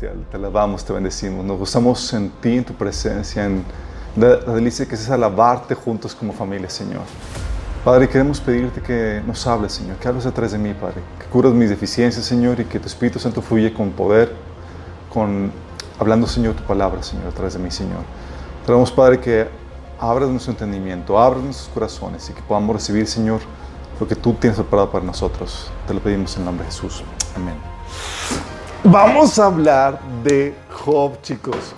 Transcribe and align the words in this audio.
Celestial, 0.00 0.24
te 0.30 0.36
alabamos, 0.36 0.84
te 0.84 0.92
bendecimos. 0.94 1.44
Nos 1.44 1.58
gozamos 1.58 2.12
en 2.14 2.30
ti, 2.30 2.56
en 2.56 2.64
tu 2.64 2.72
presencia, 2.72 3.44
en 3.44 3.64
la, 4.16 4.36
la 4.46 4.54
delicia 4.54 4.86
que 4.86 4.94
es 4.94 5.10
alabarte 5.10 5.74
juntos 5.74 6.14
como 6.14 6.32
familia, 6.32 6.70
Señor. 6.70 7.02
Padre, 7.84 8.08
queremos 8.08 8.40
pedirte 8.40 8.80
que 8.80 9.22
nos 9.26 9.46
hables, 9.46 9.72
Señor, 9.72 9.96
que 9.96 10.08
hables 10.08 10.24
a 10.26 10.32
través 10.32 10.52
de 10.52 10.58
mí, 10.58 10.72
Padre, 10.74 11.02
que 11.18 11.26
curas 11.26 11.52
mis 11.52 11.68
deficiencias, 11.68 12.24
Señor, 12.24 12.60
y 12.60 12.64
que 12.64 12.78
tu 12.78 12.86
Espíritu 12.86 13.18
Santo 13.18 13.42
fluye 13.42 13.72
con 13.72 13.90
poder, 13.90 14.32
con 15.12 15.52
hablando, 15.98 16.26
Señor, 16.26 16.54
tu 16.54 16.62
palabra, 16.62 17.02
Señor, 17.02 17.28
a 17.28 17.32
través 17.32 17.54
de 17.54 17.58
mí, 17.58 17.70
Señor. 17.70 18.00
Queremos, 18.64 18.90
Padre, 18.90 19.20
que 19.20 19.48
abras 19.98 20.30
nuestro 20.30 20.52
entendimiento, 20.52 21.18
abras 21.18 21.42
nuestros 21.42 21.68
corazones 21.68 22.28
y 22.30 22.32
que 22.32 22.42
podamos 22.42 22.74
recibir, 22.74 23.06
Señor, 23.06 23.40
lo 23.98 24.08
que 24.08 24.16
tú 24.16 24.32
tienes 24.34 24.58
preparado 24.58 24.90
para 24.90 25.04
nosotros. 25.04 25.70
Te 25.86 25.92
lo 25.92 26.00
pedimos 26.00 26.34
en 26.36 26.40
el 26.40 26.46
nombre 26.46 26.64
de 26.64 26.72
Jesús. 26.72 27.02
Amén. 27.36 28.49
Vamos 28.84 29.38
a 29.38 29.46
hablar 29.46 30.00
de 30.24 30.54
Job, 30.84 31.20
chicos. 31.22 31.74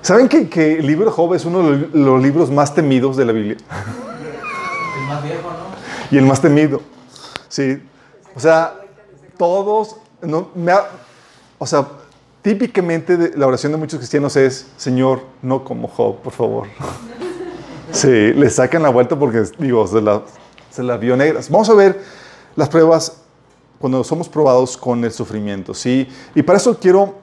¿Saben 0.00 0.28
que, 0.28 0.48
que 0.48 0.78
el 0.78 0.86
libro 0.86 1.06
de 1.06 1.12
Job 1.12 1.34
es 1.34 1.44
uno 1.44 1.62
de 1.62 1.88
los- 1.92 2.22
libros 2.22 2.50
más 2.50 2.74
temidos 2.74 3.16
de 3.16 3.24
la 3.24 3.32
Biblia? 3.32 3.56
El 5.00 5.06
más 5.08 5.22
viejo, 5.22 5.42
¿no? 5.48 5.72
Y 6.10 6.18
el 6.18 6.24
más 6.26 6.40
temido. 6.40 6.82
Sí. 7.48 7.82
O 8.34 8.40
sea, 8.40 8.74
todos. 9.38 9.96
No, 10.20 10.48
me 10.54 10.72
ha- 10.72 10.86
o 11.58 11.66
sea, 11.66 11.86
típicamente 12.42 13.16
de- 13.16 13.36
la 13.36 13.46
oración 13.46 13.72
de 13.72 13.78
muchos 13.78 13.98
cristianos 13.98 14.36
es: 14.36 14.66
Señor, 14.76 15.22
no 15.42 15.64
como 15.64 15.88
Job, 15.88 16.16
por 16.20 16.32
favor. 16.32 16.66
Sí, 17.92 18.08
le 18.08 18.48
sacan 18.48 18.82
la 18.82 18.88
vuelta 18.88 19.18
porque, 19.18 19.42
digo, 19.58 19.86
se 19.86 20.00
la, 20.00 20.22
se 20.70 20.82
la 20.82 20.96
vio 20.96 21.14
negras. 21.14 21.50
Vamos 21.50 21.68
a 21.68 21.74
ver 21.74 22.00
las 22.56 22.70
pruebas 22.70 23.20
cuando 23.82 24.04
somos 24.04 24.28
probados 24.28 24.76
con 24.76 25.04
el 25.04 25.10
sufrimiento, 25.10 25.74
¿sí? 25.74 26.06
Y 26.36 26.42
para 26.42 26.56
eso 26.56 26.78
quiero, 26.78 27.16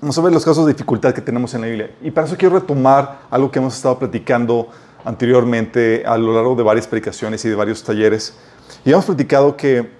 vamos 0.00 0.16
a 0.16 0.20
ver 0.22 0.32
los 0.32 0.44
casos 0.44 0.64
de 0.64 0.72
dificultad 0.72 1.12
que 1.12 1.20
tenemos 1.20 1.52
en 1.54 1.60
la 1.60 1.66
Biblia. 1.66 1.90
Y 2.00 2.12
para 2.12 2.24
eso 2.24 2.36
quiero 2.36 2.54
retomar 2.54 3.22
algo 3.28 3.50
que 3.50 3.58
hemos 3.58 3.74
estado 3.74 3.98
platicando 3.98 4.68
anteriormente 5.04 6.04
a 6.06 6.16
lo 6.16 6.32
largo 6.32 6.54
de 6.54 6.62
varias 6.62 6.86
predicaciones 6.86 7.44
y 7.44 7.48
de 7.48 7.56
varios 7.56 7.82
talleres. 7.82 8.32
Y 8.84 8.92
hemos 8.92 9.06
platicado 9.06 9.56
que, 9.56 9.90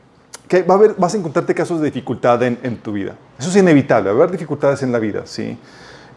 que 0.47 0.63
va 0.63 0.75
a 0.75 0.77
haber, 0.77 0.95
vas 0.97 1.15
a 1.15 1.17
encontrarte 1.17 1.53
casos 1.53 1.81
de 1.81 1.87
dificultad 1.87 2.41
en, 2.45 2.61
en 2.63 2.77
tu 2.77 2.93
vida. 2.93 3.17
Eso 3.37 3.51
es 3.51 3.57
inevitable, 3.57 4.11
va 4.11 4.21
a 4.21 4.23
haber 4.23 4.31
dificultades 4.31 4.81
en 4.85 4.93
la 4.93 5.01
vida, 5.01 5.23
¿sí? 5.25 5.59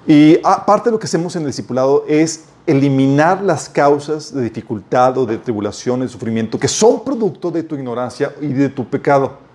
Y 0.06 0.38
aparte 0.44 0.90
de 0.90 0.92
lo 0.92 1.00
que 1.00 1.06
hacemos 1.06 1.36
en 1.36 1.42
el 1.42 1.48
discipulado 1.48 2.06
es 2.08 2.44
eliminar 2.68 3.42
las 3.42 3.68
causas 3.68 4.32
de 4.32 4.44
dificultad 4.44 5.18
o 5.18 5.26
de 5.26 5.40
tribulación, 5.40 6.02
de 6.02 6.08
sufrimiento, 6.08 6.60
que 6.60 6.68
son 6.68 7.04
producto 7.04 7.50
de 7.50 7.64
tu 7.64 7.74
ignorancia 7.74 8.32
y 8.40 8.54
de 8.54 8.70
tu 8.70 8.88
pecado. 8.88 9.50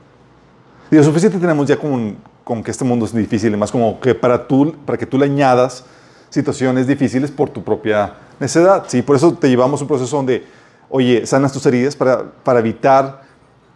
Lo 0.91 1.03
suficiente 1.03 1.39
tenemos 1.39 1.67
ya 1.67 1.77
con, 1.77 2.17
con 2.45 2.63
que 2.63 2.71
este 2.71 2.85
mundo 2.85 3.05
es 3.07 3.15
difícil, 3.15 3.53
y 3.53 3.57
más 3.57 3.71
como 3.73 3.99
que 4.01 4.15
para, 4.15 4.47
tú, 4.47 4.75
para 4.85 4.97
que 4.97 5.07
tú 5.07 5.19
le 5.19 5.25
añadas 5.27 5.85
situaciones 6.31 6.87
difíciles 6.87 7.31
por 7.31 7.51
tu 7.51 7.63
propia 7.63 8.15
necedad. 8.39 8.85
¿sí? 8.87 9.03
Por 9.03 9.17
eso 9.17 9.33
te 9.35 9.49
llevamos 9.49 9.81
un 9.83 9.89
proceso 9.89 10.17
donde, 10.17 10.45
oye, 10.89 11.27
sanas 11.27 11.53
tus 11.53 11.65
heridas 11.67 11.97
para, 11.97 12.23
para 12.45 12.61
evitar 12.61 13.23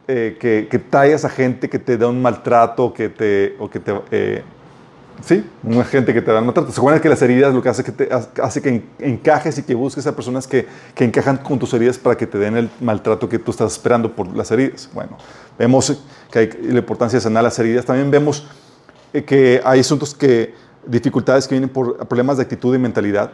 eh, 0.08 0.36
que, 0.40 0.68
que 0.70 0.78
traigas 0.78 1.24
a 1.24 1.28
gente 1.30 1.68
que 1.68 1.78
te 1.78 1.96
da 1.96 2.08
un 2.08 2.20
maltrato 2.20 2.92
que 2.92 3.08
te, 3.08 3.56
o 3.58 3.68
que 3.68 3.80
te... 3.80 4.00
eh, 4.10 4.42
Sí, 5.22 5.44
una 5.62 5.84
gente 5.84 6.14
que 6.14 6.22
te 6.22 6.32
da 6.32 6.40
maltrato. 6.40 6.72
¿Se 6.72 6.80
acuerdan 6.80 7.02
que 7.02 7.08
las 7.10 7.20
heridas 7.20 7.52
lo 7.52 7.60
que 7.60 7.68
hace 7.68 7.84
que, 7.84 7.92
te, 7.92 8.08
hace 8.42 8.62
que 8.62 8.68
en- 8.70 8.84
encajes 9.00 9.58
y 9.58 9.62
que 9.62 9.74
busques 9.74 10.06
a 10.06 10.16
personas 10.16 10.46
que, 10.46 10.66
que 10.94 11.04
encajan 11.04 11.36
con 11.36 11.58
tus 11.58 11.74
heridas 11.74 11.98
para 11.98 12.16
que 12.16 12.26
te 12.26 12.38
den 12.38 12.56
el 12.56 12.70
maltrato 12.80 13.28
que 13.28 13.38
tú 13.38 13.50
estás 13.50 13.72
esperando 13.72 14.10
por 14.16 14.34
las 14.34 14.50
heridas? 14.50 14.88
Bueno, 14.94 15.18
vemos 15.60 15.94
que 16.30 16.38
hay 16.38 16.50
la 16.62 16.78
importancia 16.78 17.18
de 17.18 17.20
sanar 17.20 17.42
las 17.42 17.58
heridas. 17.58 17.84
También 17.84 18.10
vemos 18.10 18.46
eh, 19.12 19.22
que 19.24 19.60
hay 19.62 19.80
asuntos 19.80 20.14
que, 20.14 20.54
dificultades 20.86 21.46
que 21.46 21.54
vienen 21.54 21.68
por 21.68 21.98
problemas 22.08 22.38
de 22.38 22.44
actitud 22.44 22.74
y 22.74 22.78
mentalidad 22.78 23.30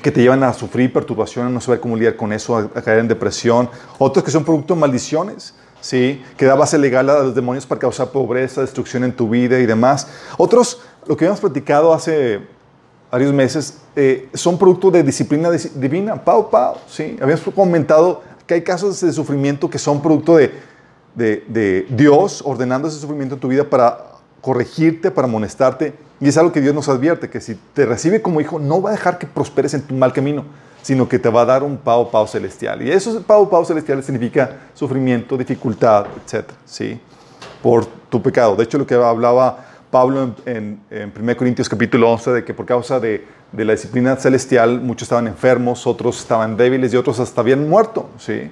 que 0.00 0.10
te 0.10 0.22
llevan 0.22 0.42
a 0.42 0.52
sufrir 0.54 0.92
perturbación, 0.92 1.52
no 1.52 1.60
saber 1.60 1.78
cómo 1.78 1.94
lidiar 1.94 2.16
con 2.16 2.32
eso, 2.32 2.56
a, 2.56 2.68
caer 2.82 3.00
en 3.00 3.08
depresión. 3.08 3.68
Otros 3.98 4.24
que 4.24 4.30
son 4.30 4.44
producto 4.44 4.74
de 4.74 4.80
maldiciones, 4.80 5.54
¿sí? 5.80 6.22
que 6.38 6.46
da 6.46 6.54
base 6.54 6.78
legal 6.78 7.08
a 7.10 7.22
los 7.22 7.34
demonios 7.34 7.66
para 7.66 7.78
causar 7.78 8.08
pobreza, 8.08 8.62
destrucción 8.62 9.04
en 9.04 9.12
tu 9.12 9.28
vida 9.28 9.60
y 9.60 9.66
demás. 9.66 10.08
Otros, 10.38 10.80
lo 11.06 11.16
que 11.16 11.26
habíamos 11.26 11.40
platicado 11.40 11.92
hace 11.92 12.40
varios 13.12 13.32
meses, 13.32 13.78
eh, 13.94 14.28
son 14.32 14.58
producto 14.58 14.90
de 14.90 15.02
disciplina 15.02 15.50
dis- 15.50 15.70
divina, 15.74 16.24
pau, 16.24 16.48
pau, 16.50 16.78
¿sí? 16.88 17.18
Habíamos 17.20 17.44
comentado 17.54 18.22
que 18.46 18.54
hay 18.54 18.62
casos 18.62 19.00
de 19.02 19.12
sufrimiento 19.12 19.68
que 19.68 19.78
son 19.78 20.02
producto 20.02 20.36
de, 20.36 20.71
de, 21.14 21.86
Dios 21.90 22.42
ordenando 22.44 22.88
ese 22.88 22.98
sufrimiento 22.98 23.34
en 23.34 23.40
tu 23.40 23.48
vida 23.48 23.64
para 23.64 24.12
corregirte, 24.40 25.10
para 25.10 25.26
amonestarte. 25.26 25.94
Y 26.20 26.28
es 26.28 26.36
algo 26.36 26.52
que 26.52 26.60
Dios 26.60 26.74
nos 26.74 26.88
advierte, 26.88 27.28
que 27.28 27.40
si 27.40 27.56
te 27.74 27.84
recibe 27.86 28.22
como 28.22 28.40
hijo, 28.40 28.58
no 28.58 28.80
va 28.80 28.90
a 28.90 28.92
dejar 28.92 29.18
que 29.18 29.26
prosperes 29.26 29.74
en 29.74 29.82
tu 29.82 29.94
mal 29.94 30.12
camino, 30.12 30.44
sino 30.82 31.08
que 31.08 31.18
te 31.18 31.28
va 31.28 31.42
a 31.42 31.44
dar 31.44 31.62
un 31.62 31.76
pau, 31.76 32.10
pau 32.10 32.26
celestial. 32.26 32.82
Y 32.82 32.90
eso, 32.90 33.22
pau, 33.22 33.48
pau 33.48 33.64
celestial 33.64 34.02
significa 34.02 34.58
sufrimiento, 34.74 35.36
dificultad, 35.36 36.06
etc. 36.24 36.50
¿sí? 36.64 37.00
Por 37.62 37.86
tu 37.86 38.22
pecado. 38.22 38.54
De 38.56 38.64
hecho, 38.64 38.78
lo 38.78 38.86
que 38.86 38.94
hablaba 38.94 39.66
Pablo 39.90 40.22
en, 40.22 40.34
en, 40.46 40.80
en 40.90 41.12
1 41.20 41.36
Corintios 41.36 41.68
capítulo 41.68 42.10
11, 42.12 42.30
de 42.30 42.44
que 42.44 42.54
por 42.54 42.66
causa 42.66 42.98
de, 42.98 43.26
de 43.52 43.64
la 43.64 43.72
disciplina 43.72 44.16
celestial, 44.16 44.80
muchos 44.80 45.02
estaban 45.02 45.26
enfermos, 45.26 45.86
otros 45.86 46.18
estaban 46.18 46.56
débiles 46.56 46.92
y 46.94 46.96
otros 46.96 47.20
hasta 47.20 47.40
habían 47.42 47.68
muerto. 47.68 48.08
¿sí? 48.18 48.50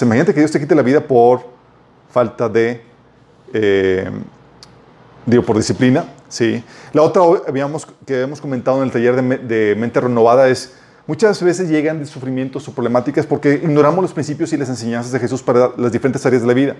Imagínate 0.00 0.32
que 0.32 0.40
Dios 0.40 0.50
te 0.50 0.58
quite 0.58 0.74
la 0.74 0.82
vida 0.82 1.02
por 1.02 1.51
falta 2.12 2.48
de, 2.48 2.82
eh, 3.52 4.10
digo, 5.26 5.42
por 5.42 5.56
disciplina. 5.56 6.04
¿sí? 6.28 6.62
La 6.92 7.02
otra 7.02 7.22
habíamos, 7.48 7.86
que 8.06 8.14
habíamos 8.14 8.40
comentado 8.40 8.78
en 8.78 8.84
el 8.84 8.90
taller 8.92 9.16
de, 9.16 9.22
me- 9.22 9.38
de 9.38 9.74
mente 9.76 10.00
renovada 10.00 10.48
es, 10.48 10.74
muchas 11.06 11.42
veces 11.42 11.68
llegan 11.68 11.98
de 11.98 12.06
sufrimientos 12.06 12.68
o 12.68 12.72
problemáticas 12.72 13.26
porque 13.26 13.54
ignoramos 13.54 14.02
los 14.02 14.12
principios 14.12 14.52
y 14.52 14.56
las 14.56 14.68
enseñanzas 14.68 15.10
de 15.12 15.18
Jesús 15.18 15.42
para 15.42 15.70
las 15.76 15.90
diferentes 15.90 16.24
áreas 16.26 16.42
de 16.42 16.48
la 16.48 16.54
vida. 16.54 16.76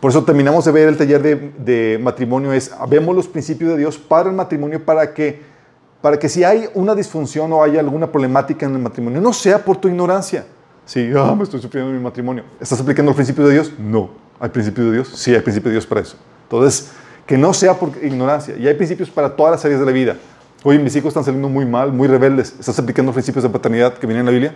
Por 0.00 0.10
eso 0.10 0.24
terminamos 0.24 0.64
de 0.64 0.72
ver 0.72 0.88
el 0.88 0.96
taller 0.96 1.22
de, 1.22 1.52
de 1.58 1.98
matrimonio, 2.02 2.52
es, 2.52 2.70
vemos 2.88 3.14
los 3.14 3.26
principios 3.28 3.70
de 3.70 3.78
Dios 3.78 3.96
para 3.96 4.28
el 4.28 4.34
matrimonio 4.36 4.84
para 4.84 5.14
que, 5.14 5.40
para 6.02 6.18
que 6.18 6.28
si 6.28 6.44
hay 6.44 6.68
una 6.74 6.94
disfunción 6.94 7.50
o 7.54 7.62
hay 7.62 7.78
alguna 7.78 8.10
problemática 8.10 8.66
en 8.66 8.74
el 8.74 8.80
matrimonio, 8.82 9.20
no 9.20 9.32
sea 9.32 9.64
por 9.64 9.78
tu 9.78 9.88
ignorancia. 9.88 10.44
Sí, 10.86 11.10
ah, 11.16 11.34
me 11.36 11.44
estoy 11.44 11.60
sufriendo 11.60 11.90
en 11.90 11.96
mi 11.96 12.02
matrimonio. 12.02 12.44
¿Estás 12.60 12.80
aplicando 12.80 13.10
el 13.10 13.16
principio 13.16 13.46
de 13.46 13.54
Dios? 13.54 13.72
No. 13.78 14.10
¿Hay 14.40 14.50
principio 14.50 14.84
de 14.84 14.92
Dios? 14.92 15.08
Sí, 15.14 15.34
hay 15.34 15.40
principio 15.40 15.70
de 15.70 15.74
Dios 15.74 15.86
para 15.86 16.00
eso. 16.00 16.16
Entonces, 16.44 16.90
que 17.26 17.38
no 17.38 17.54
sea 17.54 17.74
por 17.74 17.90
ignorancia. 18.02 18.56
Y 18.56 18.66
hay 18.66 18.74
principios 18.74 19.10
para 19.10 19.34
todas 19.34 19.52
las 19.52 19.64
áreas 19.64 19.80
de 19.80 19.86
la 19.86 19.92
vida. 19.92 20.16
Oye, 20.62 20.78
mis 20.78 20.94
hijos 20.96 21.08
están 21.08 21.24
saliendo 21.24 21.48
muy 21.48 21.66
mal, 21.66 21.92
muy 21.92 22.08
rebeldes. 22.08 22.54
¿Estás 22.58 22.78
aplicando 22.78 23.12
principios 23.12 23.42
de 23.42 23.50
paternidad 23.50 23.94
que 23.94 24.06
vienen 24.06 24.20
en 24.20 24.26
la 24.26 24.32
Biblia? 24.32 24.54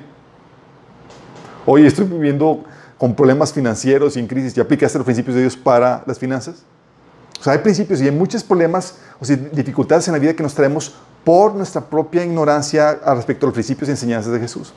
Oye, 1.66 1.86
estoy 1.86 2.06
viviendo 2.06 2.64
con 2.96 3.14
problemas 3.14 3.52
financieros 3.52 4.16
y 4.16 4.20
en 4.20 4.26
crisis. 4.26 4.54
¿Ya 4.54 4.62
aplicaste 4.62 4.98
los 4.98 5.04
principios 5.04 5.34
de 5.34 5.42
Dios 5.42 5.56
para 5.56 6.02
las 6.06 6.18
finanzas? 6.18 6.62
O 7.38 7.42
sea, 7.42 7.52
hay 7.52 7.60
principios 7.60 8.00
y 8.00 8.04
hay 8.04 8.10
muchos 8.10 8.42
problemas 8.42 8.96
o 9.20 9.24
sea, 9.24 9.36
dificultades 9.36 10.08
en 10.08 10.12
la 10.12 10.18
vida 10.18 10.34
que 10.34 10.42
nos 10.42 10.54
traemos 10.54 10.94
por 11.24 11.54
nuestra 11.54 11.80
propia 11.80 12.24
ignorancia 12.24 12.90
al 13.04 13.16
respecto 13.16 13.46
a 13.46 13.48
los 13.48 13.54
principios 13.54 13.88
y 13.88 13.92
enseñanzas 13.92 14.32
de 14.32 14.40
Jesús. 14.40 14.72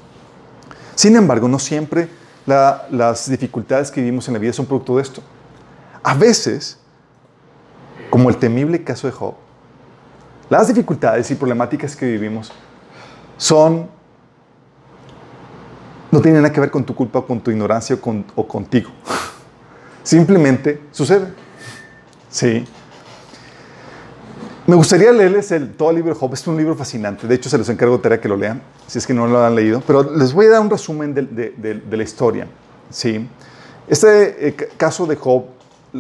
Sin 0.96 1.16
embargo, 1.16 1.48
no 1.48 1.60
siempre 1.60 2.10
la- 2.46 2.86
las 2.92 3.30
dificultades 3.30 3.92
que 3.92 4.02
vivimos 4.02 4.28
en 4.28 4.34
la 4.34 4.40
vida 4.40 4.54
son 4.54 4.66
producto 4.66 4.96
de 4.98 5.02
esto. 5.04 5.22
A 6.04 6.14
veces, 6.16 6.78
como 8.10 8.30
el 8.30 8.38
temible 8.38 8.84
caso 8.84 9.08
de 9.08 9.14
Job, 9.14 9.36
las 10.50 10.68
dificultades 10.68 11.30
y 11.32 11.36
problemáticas 11.36 11.96
que 11.96 12.06
vivimos 12.06 12.52
son 13.38 13.90
no 16.12 16.20
tienen 16.20 16.42
nada 16.42 16.54
que 16.54 16.60
ver 16.60 16.72
con 16.72 16.84
tu 16.84 16.94
culpa, 16.94 17.22
con 17.22 17.40
tu 17.40 17.52
ignorancia 17.52 17.98
o, 18.02 18.24
o 18.36 18.48
contigo. 18.48 18.90
Simplemente 20.04 20.82
sucede. 20.92 21.28
Sí. 22.30 22.66
Me 24.72 24.78
gustaría 24.78 25.12
leerles 25.12 25.52
el, 25.52 25.74
todo 25.74 25.90
el 25.90 25.98
libro 25.98 26.14
de 26.14 26.18
Job. 26.18 26.34
Es 26.34 26.48
un 26.48 26.56
libro 26.56 26.74
fascinante. 26.76 27.28
De 27.28 27.36
hecho, 27.36 27.50
se 27.50 27.58
los 27.58 27.68
encargo 27.68 27.98
de 27.98 28.04
tarea 28.04 28.22
que 28.22 28.30
lo 28.30 28.38
lean, 28.38 28.62
si 28.88 29.00
es 29.00 29.06
que 29.06 29.14
no 29.14 29.28
lo 29.28 29.44
han 29.44 29.54
leído. 29.54 29.84
Pero 29.86 30.02
les 30.16 30.32
voy 30.32 30.46
a 30.46 30.52
dar 30.52 30.62
un 30.62 30.70
resumen 30.70 31.14
de, 31.14 31.82
la 31.92 32.04
historia. 32.04 32.48
Sí. 32.90 33.28
Este 33.86 34.48
eh, 34.48 34.56
ca- 34.56 34.68
caso 34.78 35.06
de 35.06 35.18
Job, 35.18 35.44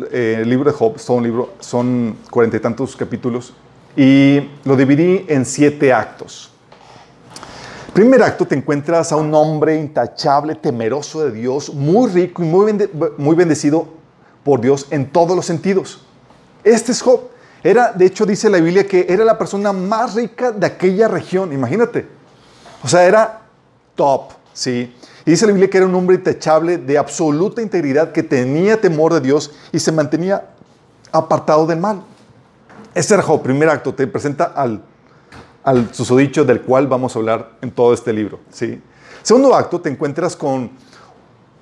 eh, 0.10 0.38
el 0.44 0.50
libro 0.50 0.72
de 0.72 0.78
Job, 0.78 0.94
es 0.96 1.06
todo 1.06 1.18
un 1.18 1.24
libro, 1.24 1.56
son 1.60 2.16
cuarenta 2.30 2.56
y 2.56 2.60
tantos 2.62 2.96
capítulos. 2.96 3.54
Y 3.98 4.40
lo 4.64 4.78
dividí 4.78 5.26
en 5.28 5.46
siete 5.46 5.92
actos. 5.92 6.50
Primer 7.92 8.24
acto 8.24 8.48
te 8.48 8.56
encuentras 8.56 9.12
a 9.12 9.18
un 9.18 9.36
hombre 9.36 9.76
intachable, 9.82 10.56
temeroso 10.56 11.26
de 11.26 11.34
Dios, 11.34 11.74
muy 11.74 12.10
rico 12.10 12.42
y 12.42 12.46
muy, 12.46 12.90
muy 13.18 13.36
bendecido 13.36 13.86
por 14.46 14.62
Dios 14.62 14.88
en 14.92 15.12
todos 15.12 15.36
los 15.36 15.46
sentidos. 15.46 16.06
Este 16.64 16.94
es 16.94 17.02
Job. 17.02 17.31
Era, 17.64 17.92
de 17.92 18.06
hecho, 18.06 18.26
dice 18.26 18.50
la 18.50 18.58
Biblia 18.58 18.88
que 18.88 19.06
era 19.08 19.24
la 19.24 19.38
persona 19.38 19.72
más 19.72 20.16
rica 20.16 20.52
de 20.52 20.66
aquella 20.66 21.08
región. 21.08 21.54
Imagínate. 21.54 22.08
O 22.84 22.88
sea, 22.88 23.06
era 23.06 23.42
top, 23.96 24.32
¿sí? 24.54 24.96
Y 25.26 25.32
dice 25.32 25.46
la 25.46 25.52
Biblia 25.52 25.70
que 25.70 25.78
era 25.78 25.86
un 25.86 25.94
hombre 25.94 26.16
intachable 26.16 26.78
de 26.78 26.98
absoluta 26.98 27.62
integridad, 27.62 28.12
que 28.12 28.24
tenía 28.24 28.82
temor 28.82 29.14
de 29.14 29.22
Dios 29.22 29.52
y 29.72 29.80
se 29.80 29.92
mantenía 29.92 30.50
apartado 31.12 31.68
del 31.68 31.80
mal. 31.80 32.04
Este 32.96 33.14
era 33.14 33.24
Job, 33.24 33.42
primer 33.44 33.70
acto, 33.70 33.94
te 33.94 34.08
presenta 34.08 34.46
al, 34.46 34.82
al 35.64 35.94
susodicho 35.94 36.44
del 36.44 36.62
cual 36.62 36.88
vamos 36.88 37.16
a 37.16 37.20
hablar 37.20 37.52
en 37.62 37.72
todo 37.72 37.94
este 37.94 38.12
libro. 38.12 38.40
¿sí? 38.50 38.82
Segundo 39.22 39.54
acto, 39.56 39.80
te 39.80 39.90
encuentras 39.90 40.36
con, 40.36 40.72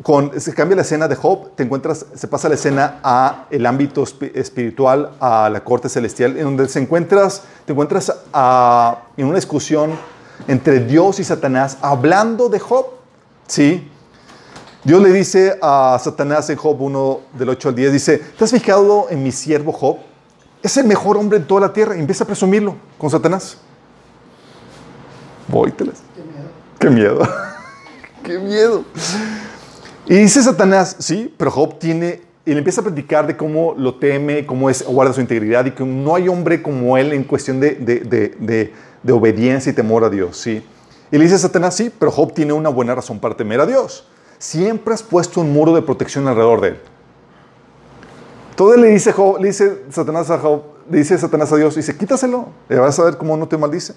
con, 0.04 0.40
se 0.40 0.54
cambia 0.54 0.78
la 0.78 0.84
escena 0.84 1.08
de 1.08 1.16
Job, 1.16 1.56
te 1.56 1.64
encuentras, 1.64 2.06
se 2.16 2.28
pasa 2.28 2.48
la 2.48 2.56
escena 2.56 3.00
a 3.04 3.46
el 3.50 3.66
ámbito 3.66 4.04
espi- 4.04 4.32
espiritual, 4.34 5.12
a 5.20 5.50
la 5.50 5.64
corte 5.64 5.90
celestial, 5.90 6.38
en 6.38 6.44
donde 6.46 6.70
se 6.70 6.80
encuentras, 6.80 7.44
te 7.66 7.74
encuentras 7.74 8.14
a- 8.32 9.00
en 9.18 9.26
una 9.26 9.36
discusión 9.36 9.92
entre 10.48 10.80
Dios 10.80 11.20
y 11.20 11.24
Satanás, 11.26 11.78
hablando 11.82 12.48
de 12.50 12.60
Job. 12.60 12.86
¿sí? 13.48 13.90
Dios 14.86 15.02
le 15.02 15.12
dice 15.12 15.60
a 15.62 16.00
Satanás 16.02 16.50
en 16.50 16.56
Job 16.56 16.80
1 16.82 17.20
del 17.34 17.50
8 17.50 17.70
al 17.70 17.76
10, 17.76 17.92
dice, 17.92 18.20
¿te 18.20 18.44
has 18.46 18.52
fijado 18.52 19.08
en 19.10 19.22
mi 19.22 19.34
siervo 19.34 19.74
Job? 19.74 19.98
Es 20.64 20.78
el 20.78 20.86
mejor 20.88 21.18
hombre 21.18 21.38
en 21.38 21.46
toda 21.48 21.62
la 21.62 21.74
tierra. 21.74 21.96
Y 21.98 22.00
empieza 22.00 22.24
a 22.24 22.28
presumirlo 22.28 22.76
con 22.98 23.10
Satanás. 23.10 23.58
Vóyteles. 25.48 26.00
Qué 26.80 26.90
miedo. 26.90 27.22
Qué 28.24 28.40
miedo. 28.40 28.84
Y 30.10 30.16
dice 30.16 30.42
Satanás, 30.42 30.96
sí, 31.00 31.32
pero 31.38 31.52
Job 31.52 31.78
tiene, 31.78 32.22
y 32.44 32.52
le 32.52 32.58
empieza 32.58 32.82
a 32.82 32.84
platicar 32.84 33.28
de 33.28 33.38
cómo 33.38 33.76
lo 33.78 33.94
teme, 34.00 34.44
cómo 34.44 34.68
es, 34.68 34.84
guarda 34.84 35.14
su 35.14 35.22
integridad 35.22 35.66
y 35.68 35.72
que 35.72 35.86
no 35.86 36.16
hay 36.16 36.28
hombre 36.28 36.64
como 36.64 36.98
él 36.98 37.14
en 37.14 37.24
cuestión 37.24 37.60
de, 37.60 37.76
de- 37.76 38.00
de- 38.00 38.74
de- 39.04 39.14
obediencia 39.14 39.72
y 39.72 39.76
temor 39.76 40.04
a 40.04 40.10
Dios, 40.10 40.36
sí. 40.36 40.66
Y 41.12 41.18
le 41.18 41.24
dice 41.26 41.38
Satanás, 41.38 41.76
sí, 41.76 41.92
pero 42.00 42.12
Job 42.12 42.34
tiene 42.34 42.54
una 42.54 42.70
buena 42.70 42.96
razón 42.96 43.20
para 43.20 43.38
temer 43.38 43.62
a 43.62 43.68
Dios. 43.68 44.08
Siempre 44.40 44.96
has 44.96 45.04
puesto 45.04 45.42
un 45.42 45.54
muro 45.54 45.76
de 45.76 45.84
protección 45.84 46.28
alrededor 46.28 46.62
de 46.62 46.68
él. 46.70 46.78
Todo 48.56 48.76
le 48.78 48.88
dice, 48.90 49.12
Job, 49.14 49.40
le 49.40 49.48
dice 49.50 49.84
Satanás 49.92 50.32
a 50.32 50.40
Job, 50.40 50.64
le 50.90 50.98
dice 50.98 51.18
Satanás 51.20 51.52
a 51.54 51.56
Dios, 51.56 51.76
dice, 51.76 51.96
quítaselo, 51.96 52.48
y 52.68 52.74
vas 52.74 52.98
a 53.00 53.04
ver 53.04 53.18
cómo 53.18 53.38
no 53.38 53.48
te 53.48 53.58
maldice. 53.58 53.94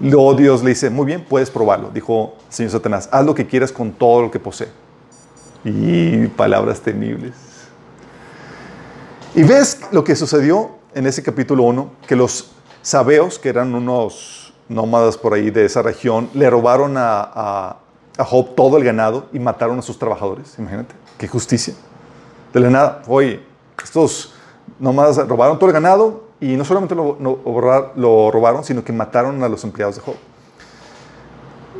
Luego 0.00 0.34
Dios 0.34 0.62
le 0.62 0.70
dice, 0.70 0.90
muy 0.90 1.06
bien, 1.06 1.24
puedes 1.26 1.50
probarlo. 1.50 1.90
Dijo 1.90 2.34
el 2.48 2.54
Señor 2.54 2.72
Satanás, 2.72 3.08
haz 3.10 3.24
lo 3.24 3.34
que 3.34 3.46
quieras 3.46 3.72
con 3.72 3.92
todo 3.92 4.22
lo 4.22 4.30
que 4.30 4.38
posee. 4.38 4.68
Y 5.64 6.26
palabras 6.28 6.80
temibles. 6.80 7.34
Y 9.34 9.42
ves 9.42 9.80
lo 9.92 10.02
que 10.02 10.16
sucedió 10.16 10.70
en 10.94 11.06
ese 11.06 11.22
capítulo 11.22 11.62
1, 11.64 11.90
que 12.06 12.16
los 12.16 12.50
sabeos, 12.82 13.38
que 13.38 13.48
eran 13.48 13.74
unos 13.74 14.52
nómadas 14.68 15.16
por 15.16 15.34
ahí 15.34 15.50
de 15.50 15.64
esa 15.64 15.82
región, 15.82 16.30
le 16.34 16.48
robaron 16.50 16.94
a, 16.96 17.76
Job 18.18 18.54
todo 18.54 18.76
el 18.76 18.84
ganado 18.84 19.28
y 19.32 19.38
mataron 19.38 19.78
a 19.78 19.82
sus 19.82 19.98
trabajadores. 19.98 20.58
Imagínate, 20.58 20.94
qué 21.16 21.26
justicia. 21.26 21.72
De 22.52 22.60
la 22.60 22.68
nada, 22.68 23.02
oye, 23.06 23.40
estos 23.82 24.34
nómadas 24.78 25.16
robaron 25.26 25.58
todo 25.58 25.70
el 25.70 25.72
ganado 25.72 26.24
y 26.38 26.54
no 26.56 26.64
solamente 26.66 26.94
lo 26.94 28.30
robaron, 28.30 28.62
sino 28.62 28.84
que 28.84 28.92
mataron 28.92 29.42
a 29.42 29.48
los 29.48 29.64
empleados 29.64 29.96
de 29.96 30.02
Job. 30.02 30.16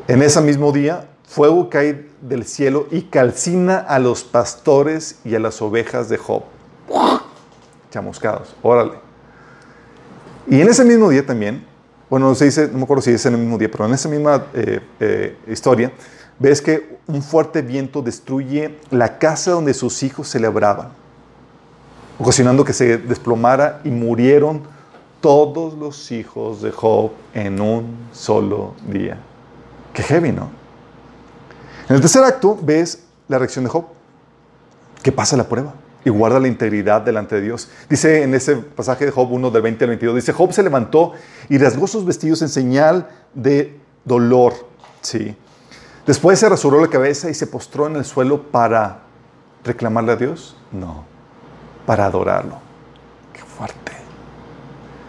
En 0.08 0.22
ese 0.22 0.40
mismo 0.40 0.72
día, 0.72 1.09
fuego 1.30 1.70
cae 1.70 2.06
del 2.20 2.44
cielo 2.44 2.88
y 2.90 3.02
calcina 3.02 3.78
a 3.78 4.00
los 4.00 4.24
pastores 4.24 5.20
y 5.24 5.36
a 5.36 5.38
las 5.38 5.62
ovejas 5.62 6.08
de 6.08 6.16
Job. 6.16 6.42
Chamuscados, 7.88 8.56
órale. 8.62 8.94
Y 10.48 10.60
en 10.60 10.68
ese 10.68 10.84
mismo 10.84 11.08
día 11.08 11.24
también, 11.24 11.64
bueno, 12.08 12.28
no 12.28 12.34
se 12.34 12.46
dice, 12.46 12.66
no 12.66 12.78
me 12.78 12.82
acuerdo 12.82 13.02
si 13.02 13.12
es 13.12 13.24
en 13.26 13.34
el 13.34 13.40
mismo 13.40 13.58
día, 13.58 13.70
pero 13.70 13.86
en 13.86 13.94
esa 13.94 14.08
misma 14.08 14.46
eh, 14.54 14.80
eh, 14.98 15.36
historia, 15.46 15.92
ves 16.40 16.60
que 16.60 16.98
un 17.06 17.22
fuerte 17.22 17.62
viento 17.62 18.02
destruye 18.02 18.78
la 18.90 19.18
casa 19.18 19.52
donde 19.52 19.72
sus 19.72 20.02
hijos 20.02 20.28
celebraban, 20.28 20.88
ocasionando 22.18 22.64
que 22.64 22.72
se 22.72 22.98
desplomara 22.98 23.80
y 23.84 23.90
murieron 23.90 24.62
todos 25.20 25.74
los 25.74 26.10
hijos 26.10 26.60
de 26.60 26.72
Job 26.72 27.12
en 27.34 27.60
un 27.60 28.08
solo 28.10 28.74
día. 28.88 29.16
Qué 29.94 30.02
heavy, 30.02 30.32
¿no? 30.32 30.59
En 31.90 31.96
el 31.96 32.02
tercer 32.02 32.22
acto 32.22 32.56
ves 32.62 33.02
la 33.26 33.36
reacción 33.36 33.64
de 33.64 33.70
Job, 33.70 33.86
que 35.02 35.10
pasa 35.10 35.36
la 35.36 35.48
prueba 35.48 35.74
y 36.04 36.10
guarda 36.10 36.38
la 36.38 36.46
integridad 36.46 37.00
delante 37.00 37.34
de 37.34 37.40
Dios. 37.40 37.68
Dice 37.88 38.22
en 38.22 38.32
ese 38.32 38.54
pasaje 38.54 39.06
de 39.06 39.10
Job 39.10 39.28
1 39.28 39.50
del 39.50 39.60
20 39.60 39.84
al 39.86 39.88
22, 39.88 40.14
dice, 40.14 40.32
Job 40.32 40.52
se 40.52 40.62
levantó 40.62 41.14
y 41.48 41.58
rasgó 41.58 41.88
sus 41.88 42.04
vestidos 42.04 42.42
en 42.42 42.48
señal 42.48 43.08
de 43.34 43.76
dolor. 44.04 44.54
Sí. 45.00 45.36
Después 46.06 46.38
se 46.38 46.48
rasuró 46.48 46.80
la 46.80 46.86
cabeza 46.86 47.28
y 47.28 47.34
se 47.34 47.48
postró 47.48 47.88
en 47.88 47.96
el 47.96 48.04
suelo 48.04 48.40
para 48.40 49.00
reclamarle 49.64 50.12
a 50.12 50.16
Dios. 50.16 50.56
No, 50.70 51.04
para 51.86 52.06
adorarlo. 52.06 52.60
Qué 53.32 53.40
fuerte. 53.40 53.94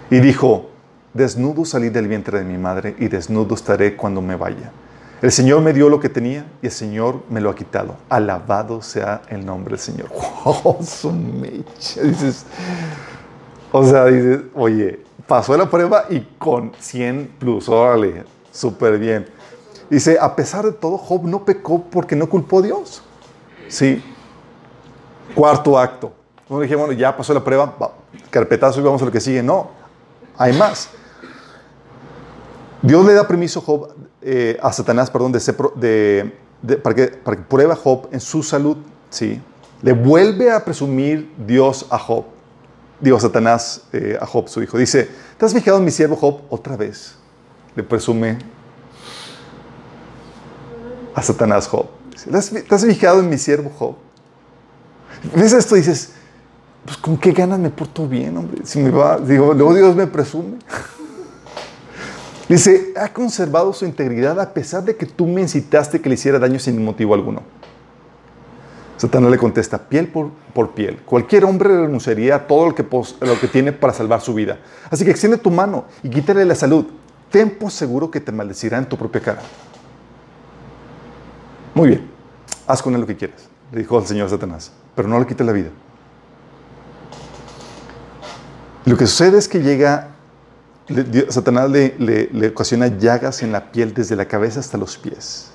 Y 0.10 0.20
dijo, 0.20 0.72
desnudo 1.14 1.64
salí 1.64 1.90
del 1.90 2.08
vientre 2.08 2.40
de 2.40 2.44
mi 2.44 2.58
madre 2.58 2.96
y 2.98 3.08
desnudo 3.08 3.54
estaré 3.54 3.96
cuando 3.96 4.20
me 4.20 4.36
vaya. 4.36 4.72
El 5.22 5.32
Señor 5.32 5.62
me 5.62 5.72
dio 5.72 5.88
lo 5.88 6.00
que 6.00 6.10
tenía 6.10 6.46
y 6.64 6.66
el 6.66 6.72
Señor 6.72 7.22
me 7.30 7.42
lo 7.42 7.52
ha 7.52 7.56
quitado. 7.56 7.96
Alabado 8.10 8.82
sea 8.82 9.22
el 9.30 9.46
nombre 9.46 9.72
del 9.72 9.80
Señor. 9.80 10.10
¡Wow! 10.44 10.78
Su 10.84 11.12
mecha. 11.12 12.02
Dices, 12.02 12.46
o 13.72 13.86
sea, 13.86 14.06
dices, 14.06 14.42
oye, 14.56 15.00
pasó 15.28 15.56
la 15.56 15.70
prueba 15.70 16.06
y 16.10 16.22
con 16.40 16.72
100 16.80 17.36
plus, 17.40 17.70
órale, 17.70 18.24
súper 18.52 18.98
bien. 18.98 19.28
Dice, 19.92 20.18
a 20.20 20.36
pesar 20.36 20.66
de 20.66 20.72
todo, 20.72 20.98
Job 20.98 21.26
no 21.26 21.46
pecó 21.46 21.84
porque 21.84 22.16
no 22.16 22.28
culpó 22.28 22.60
a 22.60 22.62
Dios. 22.64 23.04
Sí. 23.68 24.04
Cuarto 25.36 25.78
acto. 25.78 26.14
Dije, 26.50 26.76
bueno, 26.76 26.94
ya 26.94 27.16
pasó 27.16 27.34
la 27.34 27.44
prueba, 27.44 27.78
carpetazo 28.30 28.80
y 28.80 28.84
vamos 28.84 29.02
a 29.02 29.06
lo 29.06 29.12
que 29.12 29.22
sigue. 29.22 29.44
No, 29.44 29.70
hay 30.38 30.52
más. 30.54 30.90
Dios 32.82 33.06
le 33.06 33.14
da 33.14 33.28
permiso 33.28 33.60
a 33.60 33.64
Job, 33.64 33.94
eh, 34.22 34.58
a 34.62 34.72
Satanás, 34.72 35.10
perdón, 35.10 35.32
de 35.32 35.40
de- 35.40 36.36
de- 36.62 36.78
para, 36.78 36.96
que, 36.96 37.08
para 37.08 37.38
que 37.38 37.44
pruebe 37.44 37.74
a 37.74 37.76
Job 37.76 38.08
en 38.12 38.20
su 38.20 38.44
salud. 38.44 38.78
¿sí? 39.10 39.42
Le 39.82 39.94
vuelve 39.94 40.52
a 40.52 40.64
presumir 40.64 41.32
Dios 41.46 41.86
a 41.90 41.98
Job. 41.98 42.26
Digo, 43.00 43.20
Satanás 43.20 43.82
eh, 43.94 44.18
a 44.22 44.26
Job, 44.28 44.48
su 44.48 44.62
hijo. 44.62 44.78
Dice, 44.78 45.10
¿te 45.38 45.46
has 45.46 45.54
fijado 45.54 45.78
en 45.80 45.86
mi 45.86 45.92
siervo 45.92 46.16
Job 46.16 46.42
otra 46.50 46.78
vez? 46.78 47.16
Le 47.76 47.82
presume 47.84 48.38
a 51.16 51.22
Satanás 51.22 51.68
Job. 51.68 51.88
¿Te 52.30 52.38
has, 52.38 52.50
te 52.52 52.76
has 52.76 52.86
fijado 52.86 53.20
en 53.22 53.30
mi 53.30 53.38
siervo 53.38 53.72
Job? 53.78 53.96
¿Ves 55.36 55.54
esto? 55.54 55.76
Dices, 55.76 56.12
pues 56.86 56.98
con 56.98 57.18
qué 57.18 57.32
ganas 57.32 57.60
me 57.60 57.70
porto 57.70 58.08
bien, 58.08 58.38
hombre. 58.38 58.62
Si 58.66 58.80
me 58.80 58.92
va, 58.92 59.18
digo, 59.20 59.54
luego 59.54 59.74
Dios 59.74 59.96
me 59.96 60.08
presume. 60.08 60.58
Dice, 62.52 62.92
ha 62.98 63.08
conservado 63.08 63.72
su 63.72 63.86
integridad 63.86 64.38
a 64.38 64.54
pesar 64.54 64.84
de 64.84 64.98
que 64.98 65.06
tú 65.06 65.26
me 65.26 65.40
incitaste 65.40 66.02
que 66.02 66.10
le 66.10 66.16
hiciera 66.16 66.38
daño 66.38 66.60
sin 66.60 66.84
motivo 66.84 67.14
alguno. 67.14 67.44
Satanás 68.98 69.32
le 69.32 69.38
contesta, 69.38 69.78
piel 69.78 70.10
por, 70.10 70.72
piel. 70.72 70.98
Cualquier 71.06 71.46
hombre 71.46 71.70
renunciaría 71.70 72.36
a 72.36 72.48
todo 72.48 72.66
lo 72.66 72.76
que, 72.76 73.48
tiene 73.48 73.72
para 73.72 73.94
salvar 73.94 74.20
su 74.20 74.34
vida. 74.34 74.60
Así 74.90 75.06
que 75.06 75.12
extiende 75.12 75.38
tu 75.38 75.50
mano 75.50 75.86
y 76.04 76.10
quítale 76.10 76.44
la 76.44 76.54
salud. 76.54 76.88
Ten 77.30 77.52
por 77.52 77.72
seguro 77.72 78.12
que 78.12 78.20
te 78.20 78.34
maldecirá 78.34 78.78
en 78.80 78.86
tu 78.86 78.98
propia 78.98 79.22
cara. 79.22 79.42
Muy 81.74 81.88
bien, 81.88 82.12
haz 82.68 82.82
con 82.82 82.94
él 82.96 83.00
lo 83.00 83.08
que 83.08 83.16
quieras, 83.16 83.48
le 83.72 83.80
dijo 83.80 83.98
al 83.98 84.06
Señor 84.06 84.30
Satanás, 84.30 84.74
pero 84.94 85.08
no 85.08 85.18
le 85.18 85.26
quites 85.26 85.48
la 85.48 85.54
vida. 85.54 85.70
Lo 88.84 88.98
que 88.98 89.08
sucede 89.08 89.38
es 89.38 89.48
que 89.48 89.62
llega, 89.62 90.10
Satanás 91.30 91.70
le, 91.70 91.96
le- 92.00 92.30
le 92.32 92.48
ocasiona 92.50 92.88
llagas 92.88 93.44
en 93.44 93.52
la 93.52 93.72
piel 93.72 93.94
desde 93.94 94.16
la 94.16 94.26
cabeza 94.26 94.60
hasta 94.60 94.78
los 94.78 94.98
pies. 94.98 95.48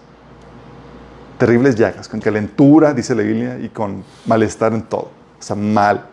Terribles 1.38 1.74
llagas, 1.76 2.08
con 2.08 2.20
calentura, 2.20 2.94
dice 2.94 3.14
la 3.14 3.22
Biblia, 3.22 3.58
y 3.58 3.68
con 3.68 4.02
malestar 4.24 4.72
en 4.72 4.82
todo. 4.82 5.10
O 5.38 5.42
sea, 5.42 5.54
mal. 5.56 6.06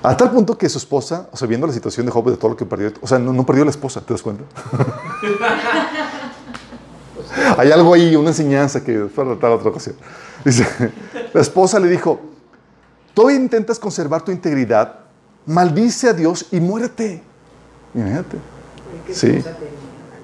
A 0.00 0.16
tal 0.16 0.30
punto 0.30 0.56
que 0.56 0.68
su 0.68 0.78
esposa, 0.78 1.28
o 1.32 1.36
sea, 1.36 1.48
viendo 1.48 1.66
la 1.66 1.72
situación 1.72 2.06
de 2.06 2.12
Job, 2.12 2.30
de 2.30 2.36
todo 2.36 2.50
lo 2.50 2.56
que 2.56 2.64
perdió, 2.64 2.92
o 3.00 3.06
sea, 3.08 3.18
no, 3.18 3.32
no 3.32 3.44
perdió 3.44 3.64
la 3.64 3.72
esposa, 3.72 4.00
¿te 4.00 4.14
das 4.14 4.22
cuenta? 4.22 4.44
Hay 7.58 7.72
algo 7.72 7.92
ahí, 7.94 8.14
una 8.14 8.28
enseñanza 8.30 8.82
que 8.84 8.96
después 8.96 9.26
tratar 9.26 9.50
otra 9.50 9.70
ocasión. 9.70 9.96
Dice, 10.44 10.64
la 11.34 11.40
esposa 11.40 11.80
le 11.80 11.88
dijo, 11.88 12.20
tú 13.12 13.28
intentas 13.28 13.76
conservar 13.78 14.22
tu 14.22 14.30
integridad, 14.30 15.00
maldice 15.46 16.08
a 16.08 16.12
Dios 16.12 16.46
y 16.52 16.60
muérete. 16.60 17.22
Imagínate. 17.94 18.38
Sí. 19.12 19.42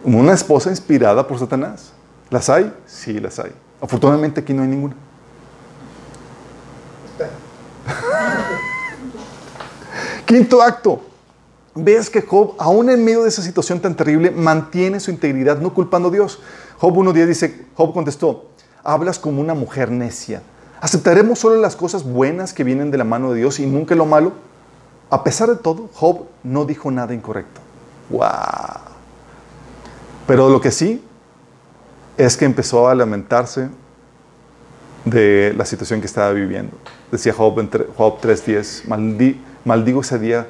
Una 0.04 0.32
esposa 0.32 0.70
inspirada 0.70 1.26
por 1.26 1.38
Satanás. 1.38 1.92
¿Las 2.30 2.48
hay? 2.50 2.72
Sí, 2.86 3.20
las 3.20 3.38
hay. 3.38 3.52
Afortunadamente 3.80 4.40
aquí 4.40 4.52
no 4.52 4.62
hay 4.62 4.68
ninguna. 4.68 4.94
Quinto 10.26 10.62
acto. 10.62 11.02
Ves 11.74 12.08
que 12.08 12.22
Job, 12.22 12.54
aún 12.58 12.88
en 12.88 13.04
medio 13.04 13.24
de 13.24 13.28
esa 13.28 13.42
situación 13.42 13.80
tan 13.80 13.96
terrible, 13.96 14.30
mantiene 14.30 15.00
su 15.00 15.10
integridad, 15.10 15.58
no 15.58 15.74
culpando 15.74 16.08
a 16.08 16.12
Dios. 16.12 16.40
Job 16.78 16.94
1.10 16.94 17.26
dice, 17.26 17.66
Job 17.74 17.92
contestó, 17.92 18.46
hablas 18.84 19.18
como 19.18 19.40
una 19.40 19.54
mujer 19.54 19.90
necia. 19.90 20.42
¿Aceptaremos 20.80 21.38
solo 21.38 21.56
las 21.56 21.76
cosas 21.76 22.04
buenas 22.04 22.52
que 22.52 22.62
vienen 22.62 22.90
de 22.90 22.98
la 22.98 23.04
mano 23.04 23.32
de 23.32 23.40
Dios 23.40 23.58
y 23.58 23.66
nunca 23.66 23.94
lo 23.94 24.06
malo? 24.06 24.32
A 25.10 25.22
pesar 25.22 25.48
de 25.48 25.56
todo, 25.56 25.88
Job 25.94 26.26
no 26.42 26.64
dijo 26.64 26.90
nada 26.90 27.14
incorrecto. 27.14 27.60
¡Wow! 28.10 28.22
Pero 30.26 30.48
lo 30.48 30.60
que 30.60 30.70
sí 30.70 31.02
es 32.16 32.36
que 32.36 32.44
empezó 32.44 32.88
a 32.88 32.94
lamentarse 32.94 33.68
de 35.04 35.52
la 35.56 35.66
situación 35.66 36.00
que 36.00 36.06
estaba 36.06 36.30
viviendo. 36.32 36.76
Decía 37.12 37.32
Job, 37.34 37.54
Job 37.96 38.20
3.10, 38.20 38.84
"Maldi- 38.88 39.36
maldigo 39.64 40.00
ese 40.00 40.18
día 40.18 40.46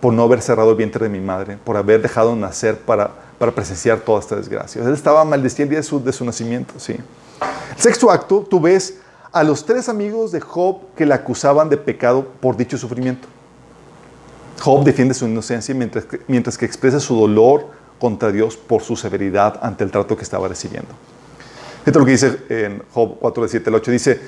por 0.00 0.12
no 0.12 0.22
haber 0.22 0.40
cerrado 0.42 0.70
el 0.70 0.76
vientre 0.76 1.04
de 1.04 1.08
mi 1.08 1.20
madre, 1.24 1.58
por 1.64 1.76
haber 1.76 2.02
dejado 2.02 2.36
nacer 2.36 2.78
para, 2.78 3.10
para 3.38 3.52
presenciar 3.52 4.00
toda 4.00 4.20
esta 4.20 4.36
desgracia. 4.36 4.82
Él 4.82 4.92
estaba 4.92 5.24
maldiciendo 5.24 5.70
el 5.70 5.70
día 5.70 5.78
de 5.78 5.82
su, 5.82 6.02
de 6.02 6.12
su 6.12 6.24
nacimiento, 6.24 6.74
sí. 6.78 6.92
El 7.76 7.82
sexto 7.82 8.10
acto, 8.10 8.46
tú 8.48 8.60
ves 8.60 8.98
a 9.32 9.42
los 9.42 9.64
tres 9.64 9.88
amigos 9.88 10.30
de 10.30 10.40
Job 10.40 10.80
que 10.94 11.06
le 11.06 11.14
acusaban 11.14 11.68
de 11.68 11.76
pecado 11.78 12.26
por 12.40 12.56
dicho 12.56 12.76
sufrimiento. 12.78 13.26
Job 14.64 14.82
defiende 14.82 15.12
su 15.12 15.26
inocencia 15.26 15.74
mientras 15.74 16.06
que, 16.06 16.20
mientras 16.26 16.56
que 16.56 16.64
expresa 16.64 16.98
su 16.98 17.14
dolor 17.14 17.66
contra 17.98 18.32
Dios 18.32 18.56
por 18.56 18.80
su 18.80 18.96
severidad 18.96 19.60
ante 19.62 19.84
el 19.84 19.90
trato 19.90 20.16
que 20.16 20.22
estaba 20.22 20.48
recibiendo. 20.48 20.88
Esto 21.84 21.90
es 21.90 21.96
lo 21.96 22.04
que 22.06 22.10
dice 22.12 22.38
en 22.48 22.82
Job 22.94 23.18
4, 23.20 23.42
de 23.42 23.48
7 23.50 23.68
al 23.68 23.74
8. 23.74 23.90
Dice, 23.90 24.20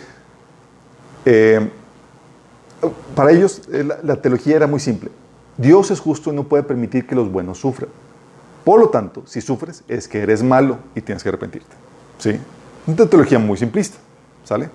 eh, 1.25 1.71
para 3.15 3.31
ellos 3.31 3.63
eh, 3.73 3.83
la, 3.83 3.99
la 4.03 4.21
teología 4.21 4.57
era 4.57 4.67
muy 4.67 4.79
simple. 4.79 5.11
Dios 5.57 5.91
es 5.91 6.01
justo 6.01 6.31
y 6.31 6.37
no 6.37 6.45
puede 6.45 6.65
permitir 6.65 7.07
que 7.07 7.15
los 7.15 7.33
buenos 7.33 7.57
sufran. 7.57 7.89
Por 8.63 8.79
lo 8.79 8.91
tanto, 8.91 9.23
si 9.25 9.41
sufres 9.41 9.85
es 9.89 10.07
que 10.07 10.21
eres 10.21 10.43
malo 10.43 10.77
y 10.95 11.01
tienes 11.01 11.23
que 11.23 11.31
arrepentirte. 11.31 11.75
¿Sí? 12.19 12.39
Una 12.87 13.07
teología 13.07 13.39
muy 13.39 13.57
simplista, 13.57 13.97
¿sale? 14.45 14.69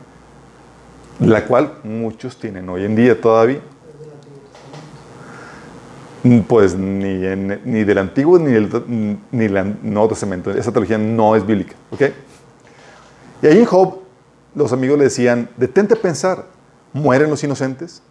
La 1.20 1.46
cual 1.46 1.74
muchos 1.84 2.36
tienen 2.38 2.68
hoy 2.68 2.84
en 2.84 2.96
día 2.96 3.22
todavía. 3.22 3.62
Pues 6.48 6.76
ni, 6.76 7.26
en- 7.26 7.62
ni 7.66 7.84
del 7.84 7.98
Antiguo 7.98 8.38
ni 8.38 8.52
del 8.52 9.18
ni 9.32 9.48
del 9.48 9.78
Nuevo 9.82 10.10
Testamento. 10.10 10.52
Esa 10.52 10.72
teología 10.72 10.98
no 10.98 11.36
es 11.36 11.46
bíblica. 11.46 11.74
¿Ok? 11.92 12.02
Y 13.42 13.48
ahí 13.48 13.58
en 13.60 13.66
Job, 13.66 14.00
los 14.56 14.72
amigos 14.72 14.98
le 14.98 15.06
decían: 15.06 15.50
detente 15.58 15.96
a 15.96 15.98
pensar, 15.98 16.46
mueren 16.94 17.30
los 17.30 17.44
inocentes 17.44 18.02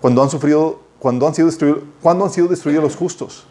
cuando 0.00 0.22
han 0.22 0.28
sufrido, 0.28 0.80
cuando 0.98 1.26
han 1.26 1.34
sido 1.34 1.46
destruidos, 1.46 1.82
cuando 2.02 2.24
han 2.26 2.30
sido 2.30 2.48
destruidos 2.48 2.84
los 2.84 2.96
justos. 2.96 3.46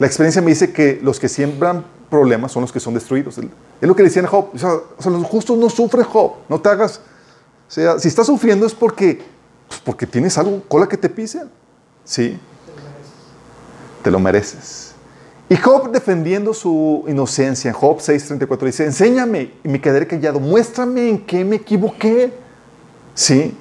La 0.00 0.06
experiencia 0.08 0.42
me 0.42 0.48
dice 0.50 0.72
que 0.72 0.98
los 1.02 1.20
que 1.20 1.28
siembran 1.28 1.84
problemas 2.10 2.50
son 2.50 2.62
los 2.62 2.72
que 2.72 2.80
son 2.80 2.94
destruidos. 2.94 3.38
Es 3.38 3.88
lo 3.88 3.94
que 3.94 4.02
le 4.02 4.08
decían 4.08 4.24
a 4.24 4.28
Job. 4.28 4.48
O 4.52 4.58
sea, 4.58 4.72
o 4.72 5.00
sea, 5.02 5.12
los 5.12 5.22
justos 5.24 5.56
no 5.56 5.70
sufren, 5.70 6.04
Job. 6.04 6.32
No 6.48 6.60
te 6.60 6.68
hagas. 6.68 7.00
O 7.68 7.70
sea, 7.70 7.98
si 8.00 8.08
estás 8.08 8.26
sufriendo 8.26 8.66
es 8.66 8.74
porque, 8.74 9.22
pues 9.68 9.80
porque 9.84 10.06
tienes 10.06 10.36
algo, 10.36 10.60
cola 10.66 10.88
que 10.88 10.96
te 10.96 11.08
pisen. 11.08 11.48
Sí. 12.02 12.36
Te 14.04 14.10
lo 14.12 14.20
mereces. 14.20 14.92
Y 15.48 15.56
Job 15.56 15.90
defendiendo 15.90 16.54
su 16.54 17.04
inocencia, 17.08 17.70
en 17.70 17.74
Job 17.74 17.98
6:34 17.98 18.66
dice, 18.66 18.84
enséñame 18.84 19.50
y 19.64 19.68
me 19.68 19.80
quedaré 19.80 20.06
callado, 20.06 20.38
muéstrame 20.38 21.08
en 21.08 21.18
qué 21.18 21.44
me 21.44 21.56
equivoqué. 21.56 22.32
Sí. 23.14 23.56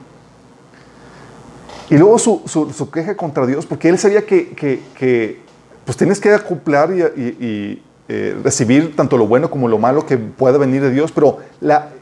Y 1.90 1.98
luego 1.98 2.20
su, 2.20 2.42
su- 2.46 2.90
queja 2.92 3.16
contra 3.16 3.46
Dios, 3.46 3.66
porque 3.66 3.90
él 3.90 3.98
sabía 3.98 4.26
que, 4.26 4.50
que- 4.50 5.42
pues 5.86 5.98
tienes 5.98 6.20
que 6.20 6.34
acoplar 6.34 6.92
y, 6.92 7.82
eh, 8.10 8.38
recibir 8.44 8.96
tanto 8.98 9.18
lo 9.18 9.26
bueno 9.28 9.50
como 9.50 9.68
lo 9.70 9.78
malo 9.78 10.06
que 10.06 10.18
pueda 10.18 10.58
venir 10.58 10.82
de 10.82 10.92
Dios, 10.92 11.12
pero 11.12 11.40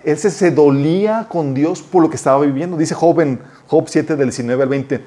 él 0.04 0.18
se, 0.18 0.30
se 0.32 0.50
dolía 0.52 1.28
con 1.30 1.54
Dios 1.54 1.82
por 1.82 2.02
lo 2.04 2.10
que 2.10 2.16
estaba 2.16 2.44
viviendo. 2.44 2.76
Dice 2.78 2.96
Job 2.96 3.20
en 3.22 3.40
Job 3.68 3.86
7 3.88 4.16
del 4.16 4.30
19 4.30 4.64
al 4.64 4.70
20, 4.70 5.00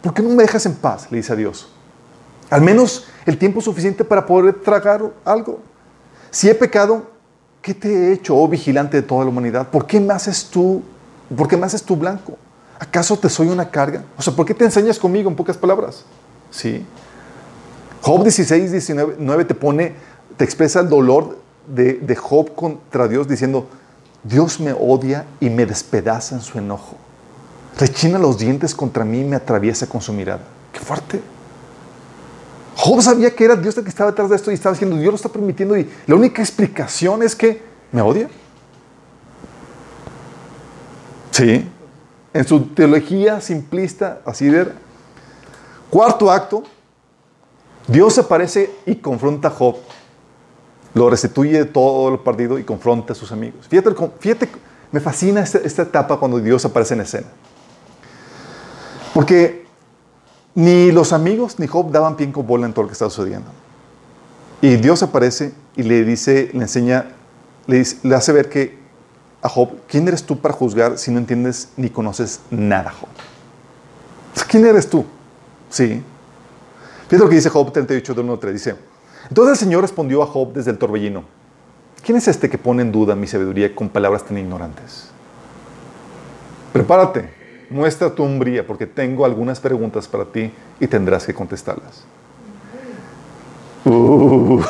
¿por 0.00 0.14
qué 0.14 0.22
no 0.22 0.30
me 0.30 0.42
dejas 0.44 0.64
en 0.66 0.74
paz? 0.74 1.08
Le 1.10 1.18
dice 1.18 1.32
a 1.32 1.36
Dios. 1.36 1.72
Al 2.50 2.62
menos 2.62 3.06
el 3.26 3.36
tiempo 3.36 3.60
suficiente 3.60 4.04
para 4.04 4.24
poder 4.24 4.54
tragar 4.54 5.02
algo. 5.24 5.60
Si 6.30 6.48
he 6.48 6.54
pecado, 6.54 7.10
¿qué 7.60 7.74
te 7.74 7.88
he 7.88 8.12
hecho, 8.12 8.36
oh 8.36 8.48
vigilante 8.48 8.96
de 8.96 9.02
toda 9.02 9.24
la 9.24 9.30
humanidad? 9.30 9.68
¿Por 9.68 9.86
qué 9.86 10.00
me 10.00 10.14
haces 10.14 10.46
tú, 10.46 10.82
por 11.36 11.48
qué 11.48 11.56
me 11.56 11.66
haces 11.66 11.82
tú 11.82 11.96
blanco? 11.96 12.36
¿Acaso 12.78 13.18
te 13.18 13.28
soy 13.28 13.48
una 13.48 13.68
carga? 13.70 14.04
O 14.16 14.22
sea, 14.22 14.34
¿por 14.34 14.46
qué 14.46 14.54
te 14.54 14.64
enseñas 14.64 14.98
conmigo 14.98 15.28
en 15.28 15.36
pocas 15.36 15.56
palabras? 15.56 16.04
Sí. 16.50 16.84
Job 18.00 18.22
16, 18.22 18.70
19 18.70 19.16
9 19.18 19.44
te 19.44 19.54
pone, 19.54 19.94
te 20.36 20.44
expresa 20.44 20.80
el 20.80 20.88
dolor 20.88 21.38
de, 21.66 21.94
de 21.94 22.16
Job 22.16 22.54
contra 22.54 23.08
Dios 23.08 23.28
diciendo, 23.28 23.66
Dios 24.22 24.60
me 24.60 24.72
odia 24.72 25.26
y 25.40 25.50
me 25.50 25.66
despedaza 25.66 26.34
en 26.36 26.40
su 26.40 26.58
enojo. 26.58 26.96
Rechina 27.78 28.18
los 28.18 28.38
dientes 28.38 28.74
contra 28.74 29.04
mí 29.04 29.20
y 29.20 29.24
me 29.24 29.36
atraviesa 29.36 29.86
con 29.86 30.00
su 30.00 30.12
mirada. 30.12 30.42
¡Qué 30.72 30.80
fuerte! 30.80 31.20
Job 32.80 33.02
sabía 33.02 33.34
que 33.34 33.44
era 33.44 33.56
Dios 33.56 33.76
el 33.76 33.82
que 33.82 33.90
estaba 33.90 34.12
detrás 34.12 34.30
de 34.30 34.36
esto 34.36 34.52
y 34.52 34.54
estaba 34.54 34.72
diciendo, 34.72 34.96
Dios 34.96 35.10
lo 35.10 35.16
está 35.16 35.28
permitiendo 35.28 35.76
y 35.76 35.90
la 36.06 36.14
única 36.14 36.40
explicación 36.40 37.24
es 37.24 37.34
que 37.34 37.60
me 37.90 38.00
odia. 38.00 38.28
Sí, 41.32 41.68
en 42.32 42.46
su 42.46 42.66
teología 42.66 43.40
simplista, 43.40 44.20
así 44.24 44.46
era. 44.46 44.76
Cuarto 45.90 46.30
acto, 46.30 46.62
Dios 47.88 48.16
aparece 48.16 48.70
y 48.86 48.94
confronta 48.94 49.48
a 49.48 49.50
Job. 49.50 49.74
Lo 50.94 51.10
restituye 51.10 51.58
de 51.58 51.64
todo 51.64 52.12
lo 52.12 52.22
perdido 52.22 52.60
y 52.60 52.62
confronta 52.62 53.12
a 53.12 53.16
sus 53.16 53.32
amigos. 53.32 53.66
Fíjate, 53.68 53.90
fíjate 54.20 54.48
me 54.92 55.00
fascina 55.00 55.40
esta, 55.40 55.58
esta 55.58 55.82
etapa 55.82 56.16
cuando 56.16 56.38
Dios 56.38 56.64
aparece 56.64 56.94
en 56.94 57.00
escena. 57.00 57.26
Porque 59.12 59.66
ni 60.58 60.90
los 60.90 61.12
amigos 61.12 61.60
ni 61.60 61.68
Job 61.68 61.92
daban 61.92 62.16
pie 62.16 62.32
con 62.32 62.44
bola 62.44 62.66
en 62.66 62.72
todo 62.72 62.82
lo 62.82 62.88
que 62.88 62.94
estaba 62.94 63.12
sucediendo. 63.12 63.48
Y 64.60 64.74
Dios 64.74 65.04
aparece 65.04 65.52
y 65.76 65.84
le 65.84 66.02
dice, 66.02 66.50
le 66.52 66.62
enseña, 66.62 67.12
le, 67.68 67.80
hace 68.12 68.32
ver 68.32 68.48
que 68.48 68.76
a 69.40 69.48
Job, 69.48 69.70
¿quién 69.86 70.08
eres 70.08 70.24
tú 70.24 70.40
para 70.40 70.52
juzgar 70.52 70.98
si 70.98 71.12
no 71.12 71.18
entiendes 71.20 71.68
ni 71.76 71.90
conoces 71.90 72.40
nada, 72.50 72.90
Job? 72.90 73.08
¿Quién 74.48 74.66
eres 74.66 74.90
tú? 74.90 75.04
Sí. 75.70 76.02
Fíjate 77.06 77.18
lo 77.18 77.28
que 77.28 77.36
dice 77.36 77.50
Job 77.50 77.70
38, 77.70 78.14
del 78.14 78.24
1 78.24 78.32
al 78.32 78.38
3. 78.40 78.52
Dice, 78.52 78.74
entonces 79.28 79.52
el 79.52 79.58
Señor 79.64 79.82
respondió 79.82 80.24
a 80.24 80.26
Job 80.26 80.52
desde 80.54 80.72
el 80.72 80.78
torbellino, 80.78 81.22
¿quién 82.04 82.18
es 82.18 82.26
este 82.26 82.50
que 82.50 82.58
pone 82.58 82.82
en 82.82 82.90
duda 82.90 83.14
mi 83.14 83.28
sabiduría 83.28 83.72
con 83.76 83.88
palabras 83.88 84.24
tan 84.24 84.36
ignorantes? 84.36 85.10
Prepárate, 86.72 87.37
muestra 87.70 88.14
tu 88.14 88.22
hombría, 88.22 88.66
porque 88.66 88.86
tengo 88.86 89.24
algunas 89.24 89.60
preguntas 89.60 90.08
para 90.08 90.24
ti 90.24 90.52
y 90.80 90.86
tendrás 90.86 91.26
que 91.26 91.34
contestarlas. 91.34 92.04
Uh. 93.84 94.60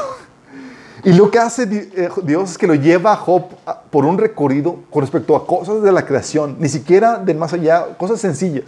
Y 1.05 1.13
lo 1.13 1.31
que 1.31 1.39
hace 1.39 1.63
eh, 1.95 2.09
Dios 2.25 2.51
es 2.51 2.59
que 2.59 2.67
lo 2.67 2.75
lleva 2.75 3.13
a 3.13 3.17
Job 3.17 3.45
por 3.91 4.05
un 4.05 4.19
recorrido 4.19 4.81
con 4.91 5.03
respecto 5.03 5.37
a 5.37 5.47
cosas 5.47 5.83
de 5.83 5.93
la 5.93 6.05
creación, 6.05 6.57
ni 6.59 6.69
siquiera 6.69 7.19
de 7.19 7.35
más 7.35 7.53
allá, 7.53 7.97
cosas 7.97 8.21
sencillas. 8.21 8.65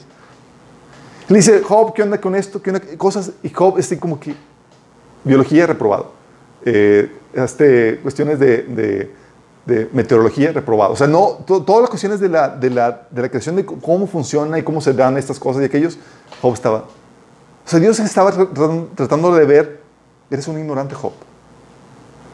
Le 1.28 1.36
dice, 1.36 1.60
Job, 1.62 1.92
¿qué 1.92 2.02
onda 2.02 2.20
con 2.20 2.34
esto? 2.34 2.62
¿Qué 2.62 2.70
onda? 2.70 2.82
Cosas, 2.96 3.32
y 3.42 3.50
Job 3.50 3.78
está 3.78 3.98
como 3.98 4.18
que 4.18 4.34
biología 5.24 5.66
reprobado. 5.66 6.12
Eh, 6.64 7.10
este, 7.32 7.98
cuestiones 8.02 8.38
de, 8.38 9.10
meteorología 9.92 10.52
reprobado. 10.52 10.92
O 10.92 10.96
sea, 10.96 11.06
no, 11.06 11.38
todas 11.46 11.80
las 11.80 11.90
cuestiones 11.90 12.20
de 12.20 12.28
la, 12.28 12.48
de, 12.48 12.70
la, 12.70 13.06
de 13.10 13.22
la 13.22 13.28
creación, 13.28 13.56
de 13.56 13.64
cómo 13.64 14.06
funciona 14.06 14.58
y 14.58 14.62
cómo 14.62 14.80
se 14.80 14.92
dan 14.92 15.16
estas 15.16 15.38
cosas 15.38 15.62
y 15.62 15.66
aquellos, 15.66 15.98
Job 16.40 16.54
estaba. 16.54 16.78
O 16.78 17.68
sea, 17.70 17.78
Dios 17.78 17.98
estaba 18.00 18.32
tratando 18.94 19.34
de 19.34 19.44
ver, 19.44 19.80
eres 20.30 20.48
un 20.48 20.58
ignorante, 20.58 20.94
Job. 20.94 21.12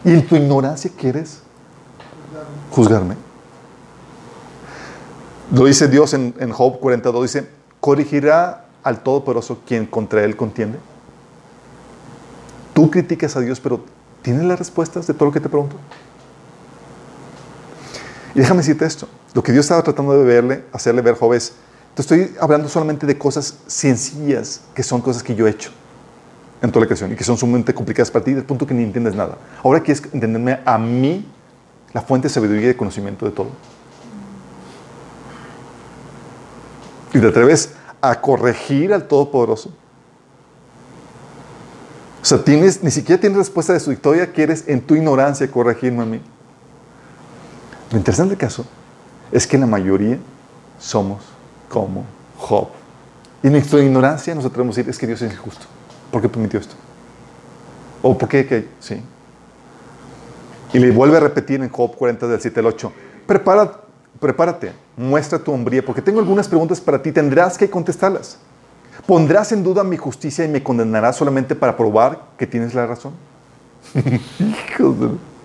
Y 0.05 0.13
en 0.13 0.27
tu 0.27 0.37
ignorancia 0.37 0.91
quieres 0.97 1.41
juzgarme. 2.71 3.17
Lo 5.53 5.65
dice 5.65 5.89
Dios 5.89 6.15
en, 6.15 6.35
en 6.39 6.51
Job 6.51 6.81
42, 6.81 7.23
dice, 7.23 7.49
corregirá 7.81 8.65
al 8.83 9.03
Todopoderoso 9.03 9.59
quien 9.67 9.87
contra 9.87 10.25
él 10.25 10.37
contiende. 10.37 10.79
Tú 12.75 12.91
criticas 12.91 13.37
a 13.37 13.41
Dios, 13.41 13.59
pero 13.61 13.81
¿tienes 14.23 14.45
las 14.45 14.59
respuestas 14.59 15.07
de 15.07 15.15
todo 15.15 15.27
lo 15.27 15.33
que 15.33 15.41
te 15.41 15.49
pregunto? 15.49 15.77
Y 18.37 18.41
déjame 18.41 18.59
decirte 18.59 18.85
esto. 18.85 19.09
Lo 19.33 19.43
que 19.43 19.51
Dios 19.51 19.65
estaba 19.65 19.83
tratando 19.83 20.13
de 20.13 20.23
verle, 20.23 20.65
hacerle 20.71 21.01
ver, 21.01 21.15
Job, 21.15 21.33
te 21.33 22.03
estoy 22.03 22.35
hablando 22.39 22.69
solamente 22.69 23.07
de 23.07 23.17
cosas 23.17 23.57
sencillas, 23.67 24.61
que 24.75 24.83
son 24.83 25.01
cosas 25.01 25.23
que 25.23 25.35
yo 25.35 25.47
he 25.47 25.51
hecho 25.51 25.71
en 26.61 26.71
toda 26.71 26.83
la 26.83 26.87
creación 26.87 27.13
y 27.13 27.17
que 27.17 27.25
son 27.25 27.39
sumamente 27.39 27.73
complicadas 27.73 28.11
para 28.11 28.27
ti, 28.27 28.35
del 28.35 28.45
punto 28.45 28.67
que 28.67 28.75
ni 28.75 28.83
entiendes 28.83 29.15
nada. 29.15 29.39
Ahora 29.65 29.81
quieres 29.81 30.03
entenderme 30.13 30.61
a 30.67 30.77
mí, 30.77 31.27
la 31.95 32.03
fuente 32.03 32.29
de 32.29 32.35
sabiduría 32.35 32.65
y 32.65 32.67
de 32.67 32.77
conocimiento 32.77 33.25
de 33.25 33.33
todo. 33.33 33.49
Y 37.15 37.19
te 37.19 37.27
atreves 37.27 37.71
a 38.03 38.21
corregir 38.21 38.93
al 38.93 39.09
Todopoderoso. 39.09 39.71
O 42.21 42.25
sea, 42.27 42.45
tienes, 42.45 42.83
ni 42.83 42.91
siquiera 42.91 43.19
tienes 43.19 43.39
respuesta 43.39 43.73
de 43.73 43.81
su 43.81 43.89
victoria, 43.89 44.31
quieres 44.31 44.65
en 44.67 44.83
tu 44.83 44.95
ignorancia 44.95 45.51
corregirme 45.51 46.03
a 46.03 46.07
mí. 46.07 46.21
Lo 47.91 47.99
interesante 47.99 48.37
caso 48.37 48.65
es 49.33 49.47
que 49.47 49.59
la 49.59 49.67
mayoría 49.67 50.19
somos 50.79 51.23
como 51.69 52.05
Job. 52.39 52.69
Y 53.43 53.47
en 53.47 53.55
nuestra 53.55 53.81
ignorancia 53.81 54.35
nos 54.35 54.45
atrevemos 54.45 54.77
a 54.77 54.81
decir, 54.81 54.91
es 54.91 54.99
que 54.99 55.07
Dios 55.07 55.23
es 55.23 55.33
injusto. 55.33 55.67
¿Por 56.11 56.23
qué 56.23 56.29
permitió 56.29 56.59
esto? 56.59 56.75
¿O 58.03 58.17
por 58.17 58.29
qué? 58.29 58.47
Que, 58.47 58.69
sí. 58.81 59.01
Y 60.73 60.79
le 60.79 60.91
vuelve 60.91 61.17
a 61.17 61.21
repetir 61.21 61.61
en 61.63 61.69
Job 61.69 61.95
40 61.97 62.27
del 62.27 62.41
7 62.41 62.61
al 62.61 62.67
8. 62.67 62.93
Prepara, 63.27 63.81
prepárate, 64.21 64.73
muestra 64.97 65.39
tu 65.39 65.53
hombría, 65.53 65.85
porque 65.85 66.03
tengo 66.03 66.21
algunas 66.21 66.49
preguntas 66.49 66.81
para 66.81 67.03
ti, 67.03 67.13
tendrás 67.13 67.57
que 67.57 67.71
contestarlas. 67.71 68.39
¿Pondrás 69.07 69.53
en 69.53 69.63
duda 69.63 69.85
mi 69.85 69.97
justicia 69.97 70.45
y 70.45 70.49
me 70.49 70.63
condenarás 70.63 71.17
solamente 71.17 71.55
para 71.55 71.77
probar 71.77 72.21
que 72.37 72.47
tienes 72.47 72.75
la 72.75 72.87
razón? 72.87 73.13
Hijos 73.95 75.01
de... 75.01 75.36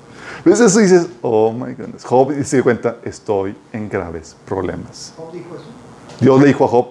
¿Ves 0.43 0.60
eso 0.60 0.79
y 0.79 0.83
dices, 0.83 1.07
oh 1.21 1.51
my 1.51 1.74
goodness. 1.74 2.03
Job 2.03 2.33
se 2.43 2.55
dio 2.57 2.63
cuenta, 2.63 2.98
estoy 3.03 3.55
en 3.71 3.88
graves 3.89 4.36
problemas. 4.45 5.13
¿Job 5.16 5.31
dijo 5.31 5.55
eso? 5.55 5.66
Dios 6.20 6.39
le 6.39 6.48
dijo 6.48 6.66
a 6.66 6.68
Job, 6.68 6.87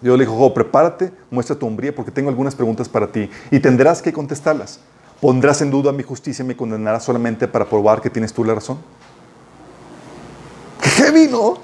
Dios 0.00 0.18
le 0.18 0.24
dijo, 0.24 0.36
Job, 0.36 0.52
prepárate, 0.52 1.12
muestra 1.30 1.56
tu 1.56 1.66
hombría, 1.66 1.94
porque 1.94 2.10
tengo 2.10 2.28
algunas 2.28 2.54
preguntas 2.54 2.88
para 2.88 3.10
ti 3.10 3.30
y 3.50 3.58
tendrás 3.60 4.02
que 4.02 4.12
contestarlas. 4.12 4.80
¿Pondrás 5.20 5.62
en 5.62 5.70
duda 5.70 5.92
mi 5.92 6.02
justicia 6.02 6.44
y 6.44 6.46
me 6.46 6.56
condenarás 6.56 7.04
solamente 7.04 7.48
para 7.48 7.64
probar 7.64 8.00
que 8.00 8.10
tienes 8.10 8.32
tú 8.32 8.44
la 8.44 8.54
razón? 8.54 8.78
¡Qué 10.80 10.88
heavy, 10.90 11.26
no! 11.28 11.54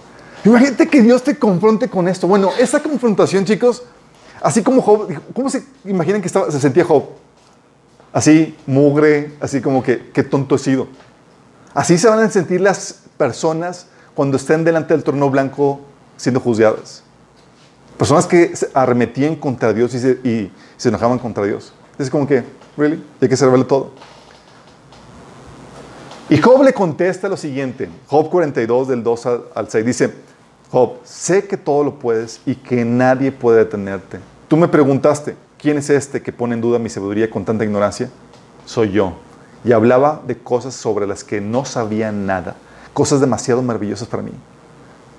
Imagínate 0.44 0.88
que 0.88 1.00
Dios 1.00 1.22
te 1.22 1.38
confronte 1.38 1.88
con 1.88 2.08
esto. 2.08 2.26
Bueno, 2.26 2.50
esa 2.58 2.82
confrontación, 2.82 3.44
chicos, 3.44 3.82
así 4.42 4.62
como 4.62 4.82
Job, 4.82 5.08
¿cómo 5.32 5.48
se 5.48 5.64
imaginan 5.84 6.20
que 6.20 6.26
estaba, 6.26 6.50
se 6.50 6.58
sentía 6.60 6.84
Job? 6.84 7.04
Así, 8.14 8.56
mugre, 8.64 9.32
así 9.40 9.60
como 9.60 9.82
que, 9.82 10.10
qué 10.12 10.22
tonto 10.22 10.54
he 10.54 10.58
sido. 10.58 10.86
Así 11.74 11.98
se 11.98 12.08
van 12.08 12.20
a 12.20 12.30
sentir 12.30 12.60
las 12.60 13.00
personas 13.18 13.88
cuando 14.14 14.36
estén 14.36 14.62
delante 14.62 14.94
del 14.94 15.02
trono 15.02 15.28
blanco 15.30 15.80
siendo 16.16 16.38
juzgadas. 16.38 17.02
Personas 17.98 18.26
que 18.26 18.54
se 18.54 18.70
arremetían 18.72 19.34
contra 19.34 19.72
Dios 19.72 19.92
y 19.94 20.50
se, 20.76 20.88
enojaban 20.88 21.18
contra 21.18 21.44
Dios. 21.44 21.72
Es 21.98 22.08
como 22.08 22.24
que, 22.24 22.44
¿really? 22.76 23.02
Hay 23.20 23.28
que 23.28 23.36
salvarle 23.36 23.64
todo. 23.64 23.90
Y 26.28 26.38
Job 26.38 26.62
le 26.62 26.72
contesta 26.72 27.28
lo 27.28 27.36
siguiente, 27.36 27.90
Job 28.06 28.30
42 28.30 28.88
del 28.88 29.02
2 29.02 29.26
al 29.56 29.68
6, 29.68 29.84
dice, 29.84 30.14
Job, 30.70 30.98
sé 31.02 31.48
que 31.48 31.56
todo 31.56 31.82
lo 31.82 31.98
puedes 31.98 32.40
y 32.46 32.54
que 32.54 32.84
nadie 32.84 33.32
puede 33.32 33.58
detenerte. 33.58 34.20
Tú 34.46 34.56
me 34.56 34.68
preguntaste, 34.68 35.34
¿quién 35.64 35.78
es 35.78 35.90
este 35.90 36.22
que 36.22 36.32
pone 36.32 36.54
en 36.54 36.60
duda 36.60 36.78
mi 36.78 36.88
sabiduría 36.88 37.28
con 37.28 37.44
tanta 37.44 37.64
ignorancia? 37.64 38.08
Soy 38.64 38.92
yo. 38.92 39.14
Y 39.64 39.72
hablaba 39.72 40.22
de 40.26 40.38
cosas 40.38 40.74
sobre 40.74 41.08
las 41.08 41.24
que 41.24 41.40
no 41.40 41.64
sabía 41.64 42.12
nada, 42.12 42.54
cosas 42.92 43.20
demasiado 43.20 43.62
maravillosas 43.62 44.06
para 44.06 44.22
mí 44.22 44.32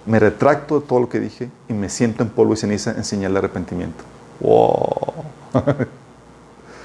me 0.06 0.20
retracto 0.20 0.80
de 0.80 0.88
todo 0.88 1.00
lo 1.00 1.10
que 1.10 1.20
dije 1.20 1.50
y 1.68 1.74
me 1.74 1.90
siento 1.90 2.24
en 2.24 2.30
polvo 2.30 2.54
y 2.54 2.58
ceniza 2.58 2.92
en 2.92 3.04
señal 3.04 3.34
de 3.34 3.40
arrepentimiento. 3.40 4.04
¡Wow! 4.40 5.26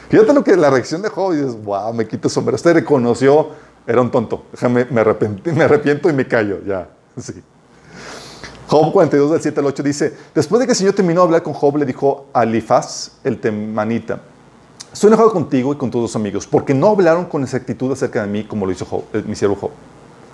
Fíjate 0.09 0.33
lo 0.33 0.43
que 0.43 0.57
la 0.57 0.71
reacción 0.71 1.03
de 1.03 1.09
Job 1.09 1.35
y 1.35 1.43
wow, 1.43 1.93
me 1.93 2.07
quito 2.07 2.29
el 2.29 2.33
sombrero. 2.33 2.57
Este 2.57 2.73
reconoció, 2.73 3.51
era 3.87 4.01
un 4.01 4.11
tonto. 4.11 4.45
Déjame, 4.53 4.87
me, 4.87 5.05
me 5.53 5.65
arrepiento 5.65 6.09
y 6.09 6.13
me 6.13 6.27
callo, 6.27 6.65
ya. 6.65 6.89
Sí. 7.17 7.43
Job 8.71 8.93
42, 8.93 9.33
del 9.33 9.43
7 9.43 9.59
al 9.59 9.67
8 9.67 9.83
dice, 9.83 10.15
después 10.33 10.61
de 10.61 10.67
que 10.67 10.71
el 10.71 10.77
Señor 10.77 10.95
terminó 10.95 11.23
de 11.23 11.25
hablar 11.25 11.43
con 11.43 11.53
Job, 11.53 11.77
le 11.77 11.85
dijo 11.85 12.27
a 12.33 12.45
Elifaz, 12.45 13.11
el 13.25 13.41
temanita, 13.41 14.21
estoy 14.93 15.09
enojado 15.09 15.33
contigo 15.33 15.73
y 15.73 15.77
con 15.77 15.91
todos 15.91 16.11
tus 16.11 16.15
amigos, 16.15 16.47
porque 16.47 16.73
no 16.73 16.87
hablaron 16.87 17.25
con 17.25 17.43
exactitud 17.43 17.91
acerca 17.91 18.23
de 18.23 18.29
mí 18.29 18.45
como 18.45 18.67
lo 18.67 18.71
hizo 18.71 18.85
Job, 18.85 19.03
eh, 19.13 19.25
mi 19.27 19.35
siervo 19.35 19.57
Job. 19.57 19.71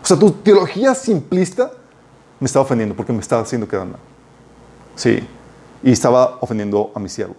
O 0.02 0.06
sea, 0.06 0.18
tu 0.18 0.32
teología 0.32 0.94
simplista 0.94 1.70
me 2.38 2.44
estaba 2.44 2.66
ofendiendo 2.66 2.94
porque 2.94 3.10
me 3.10 3.20
estaba 3.20 3.40
haciendo 3.40 3.66
quedar 3.66 3.86
mal. 3.86 4.00
Sí, 4.96 5.26
y 5.82 5.92
estaba 5.92 6.36
ofendiendo 6.42 6.92
a 6.94 7.00
mi 7.00 7.08
siervo. 7.08 7.36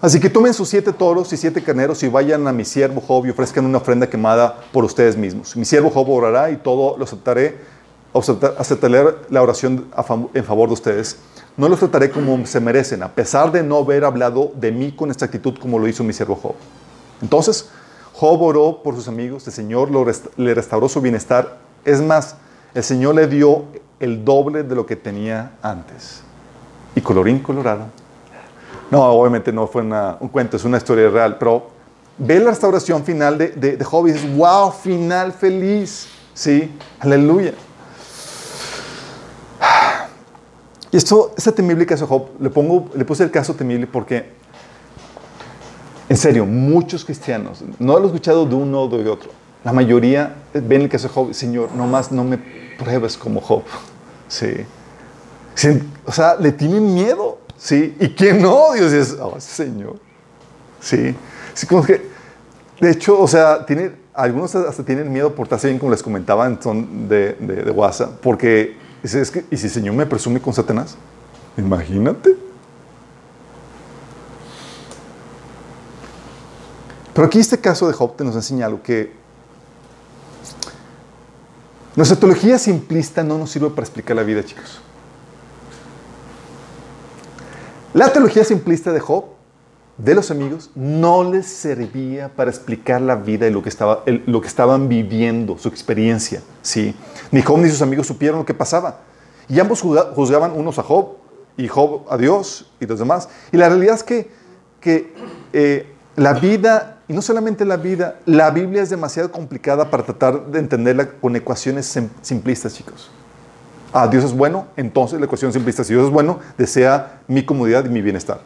Así 0.00 0.18
que 0.18 0.30
tomen 0.30 0.54
sus 0.54 0.70
siete 0.70 0.94
toros 0.94 1.30
y 1.34 1.36
siete 1.36 1.62
carneros 1.62 2.02
y 2.02 2.08
vayan 2.08 2.48
a 2.48 2.52
mi 2.52 2.64
siervo 2.64 3.02
Job 3.02 3.26
y 3.26 3.30
ofrezcan 3.30 3.66
una 3.66 3.76
ofrenda 3.76 4.08
quemada 4.08 4.62
por 4.72 4.82
ustedes 4.82 5.14
mismos. 5.14 5.54
Mi 5.56 5.66
siervo 5.66 5.90
Job 5.90 6.08
orará 6.08 6.50
y 6.50 6.56
todo 6.56 6.96
lo 6.96 7.04
aceptaré, 7.04 7.75
aceptaré 8.18 9.14
la 9.30 9.42
oración 9.42 9.86
en 10.34 10.44
favor 10.44 10.68
de 10.68 10.74
ustedes. 10.74 11.18
No 11.56 11.68
los 11.68 11.78
trataré 11.78 12.10
como 12.10 12.46
se 12.46 12.60
merecen, 12.60 13.02
a 13.02 13.08
pesar 13.08 13.50
de 13.50 13.62
no 13.62 13.78
haber 13.78 14.04
hablado 14.04 14.52
de 14.54 14.70
mí 14.72 14.92
con 14.92 15.10
esta 15.10 15.24
actitud 15.24 15.54
como 15.58 15.78
lo 15.78 15.88
hizo 15.88 16.04
mi 16.04 16.12
siervo 16.12 16.36
Job. 16.36 16.54
Entonces, 17.22 17.70
Job 18.12 18.42
oró 18.42 18.82
por 18.82 18.94
sus 18.94 19.08
amigos, 19.08 19.46
el 19.46 19.52
Señor 19.52 19.90
le 20.36 20.54
restauró 20.54 20.88
su 20.88 21.00
bienestar. 21.00 21.58
Es 21.84 22.00
más, 22.02 22.36
el 22.74 22.82
Señor 22.82 23.14
le 23.14 23.26
dio 23.26 23.64
el 24.00 24.24
doble 24.24 24.62
de 24.62 24.74
lo 24.74 24.84
que 24.86 24.96
tenía 24.96 25.52
antes. 25.62 26.22
Y 26.94 27.00
colorín 27.00 27.38
colorado. 27.40 27.84
No, 28.90 29.02
obviamente 29.02 29.52
no 29.52 29.66
fue 29.66 29.82
un 29.82 30.28
cuento, 30.28 30.56
es 30.56 30.64
una 30.64 30.76
historia 30.76 31.10
real, 31.10 31.36
pero 31.38 31.70
ve 32.18 32.38
la 32.38 32.50
restauración 32.50 33.04
final 33.04 33.36
de, 33.36 33.48
de, 33.48 33.84
Job 33.84 34.06
y 34.06 34.12
dices, 34.12 34.36
wow, 34.36 34.70
final 34.70 35.32
feliz. 35.32 36.08
Sí, 36.34 36.70
aleluya. 37.00 37.52
Y 40.96 40.98
esto, 40.98 41.34
este 41.36 41.52
temible 41.52 41.84
caso 41.84 42.06
de 42.06 42.08
Job, 42.08 42.28
le, 42.40 42.48
pongo, 42.48 42.88
le 42.94 43.04
puse 43.04 43.22
el 43.22 43.30
caso 43.30 43.52
temible 43.52 43.86
porque, 43.86 44.30
en 46.08 46.16
serio, 46.16 46.46
muchos 46.46 47.04
cristianos, 47.04 47.62
no 47.78 47.98
lo 47.98 48.04
he 48.04 48.06
escuchado 48.06 48.46
de 48.46 48.54
uno 48.54 48.84
o 48.84 48.88
de 48.88 49.06
otro, 49.06 49.30
la 49.62 49.74
mayoría 49.74 50.36
ven 50.54 50.80
el 50.80 50.88
caso 50.88 51.08
de 51.08 51.12
Job, 51.12 51.34
Señor, 51.34 51.70
nomás 51.72 52.10
no 52.10 52.24
me 52.24 52.38
pruebes 52.78 53.18
como 53.18 53.42
Job. 53.42 53.64
Sí. 54.26 54.54
O 56.06 56.12
sea, 56.12 56.36
le 56.36 56.50
tienen 56.52 56.94
miedo. 56.94 57.40
Sí. 57.58 57.94
¿Y 58.00 58.08
quién 58.14 58.40
no? 58.40 58.72
Dios 58.72 58.90
dice, 58.90 59.20
oh, 59.20 59.38
Señor. 59.38 59.98
Sí. 60.80 61.14
Sí, 61.52 61.66
como 61.66 61.82
que, 61.82 62.06
de 62.80 62.90
hecho, 62.90 63.20
o 63.20 63.28
sea, 63.28 63.66
tiene, 63.66 63.90
algunos 64.14 64.54
hasta 64.54 64.82
tienen 64.82 65.12
miedo 65.12 65.34
por 65.34 65.44
estar 65.44 65.60
bien, 65.62 65.78
como 65.78 65.90
les 65.90 66.02
comentaba 66.02 66.46
en 66.46 66.62
son 66.62 67.06
de, 67.06 67.34
de, 67.34 67.70
WhatsApp, 67.70 68.12
porque 68.22 68.85
¿y 69.50 69.56
si 69.56 69.66
el 69.66 69.72
Señor 69.72 69.94
me 69.94 70.06
presume 70.06 70.40
con 70.40 70.52
Satanás? 70.52 70.96
Imagínate. 71.56 72.36
Pero 77.14 77.26
aquí 77.26 77.38
este 77.38 77.58
caso 77.58 77.86
de 77.86 77.94
Job 77.94 78.16
te 78.16 78.24
nos 78.24 78.34
enseña 78.34 78.66
algo 78.66 78.82
que 78.82 79.12
nuestra 81.94 82.18
teología 82.18 82.58
simplista 82.58 83.22
no 83.22 83.38
nos 83.38 83.50
sirve 83.50 83.70
para 83.70 83.82
explicar 83.82 84.16
la 84.16 84.22
vida, 84.22 84.44
chicos. 84.44 84.82
La 87.94 88.12
teología 88.12 88.44
simplista 88.44 88.92
de 88.92 89.00
Job, 89.00 89.24
de 89.96 90.14
los 90.14 90.30
amigos, 90.30 90.70
no 90.74 91.24
les 91.24 91.46
servía 91.46 92.28
para 92.28 92.50
explicar 92.50 93.00
la 93.00 93.16
vida 93.16 93.46
y 93.46 93.50
lo 93.50 93.62
que 93.62 94.48
estaban 94.48 94.88
viviendo, 94.90 95.56
su 95.56 95.68
experiencia. 95.68 96.42
¿sí? 96.60 96.94
Ni 97.30 97.42
Job 97.42 97.58
ni 97.58 97.68
sus 97.70 97.82
amigos 97.82 98.06
supieron 98.06 98.38
lo 98.40 98.46
que 98.46 98.54
pasaba. 98.54 99.00
Y 99.48 99.58
ambos 99.60 99.82
juzga- 99.82 100.12
juzgaban 100.14 100.52
unos 100.52 100.78
a 100.78 100.82
Job 100.82 101.16
y 101.56 101.68
Job 101.68 102.02
a 102.10 102.16
Dios 102.16 102.70
y 102.80 102.86
los 102.86 102.98
demás. 102.98 103.28
Y 103.52 103.56
la 103.56 103.68
realidad 103.68 103.94
es 103.94 104.02
que, 104.02 104.30
que 104.80 105.12
eh, 105.52 105.92
la 106.16 106.32
vida, 106.34 106.98
y 107.08 107.12
no 107.12 107.22
solamente 107.22 107.64
la 107.64 107.76
vida, 107.76 108.16
la 108.26 108.50
Biblia 108.50 108.82
es 108.82 108.90
demasiado 108.90 109.30
complicada 109.30 109.90
para 109.90 110.02
tratar 110.04 110.46
de 110.46 110.58
entenderla 110.58 111.08
con 111.10 111.36
ecuaciones 111.36 111.86
sim- 111.86 112.08
simplistas, 112.22 112.74
chicos. 112.74 113.10
Ah, 113.92 114.08
Dios 114.08 114.24
es 114.24 114.32
bueno, 114.32 114.66
entonces 114.76 115.18
la 115.20 115.26
ecuación 115.26 115.52
simplista, 115.52 115.84
si 115.84 115.92
Dios 115.94 116.06
es 116.06 116.10
bueno, 116.12 116.40
desea 116.58 117.20
mi 117.28 117.44
comodidad 117.44 117.84
y 117.84 117.88
mi 117.88 118.02
bienestar. 118.02 118.40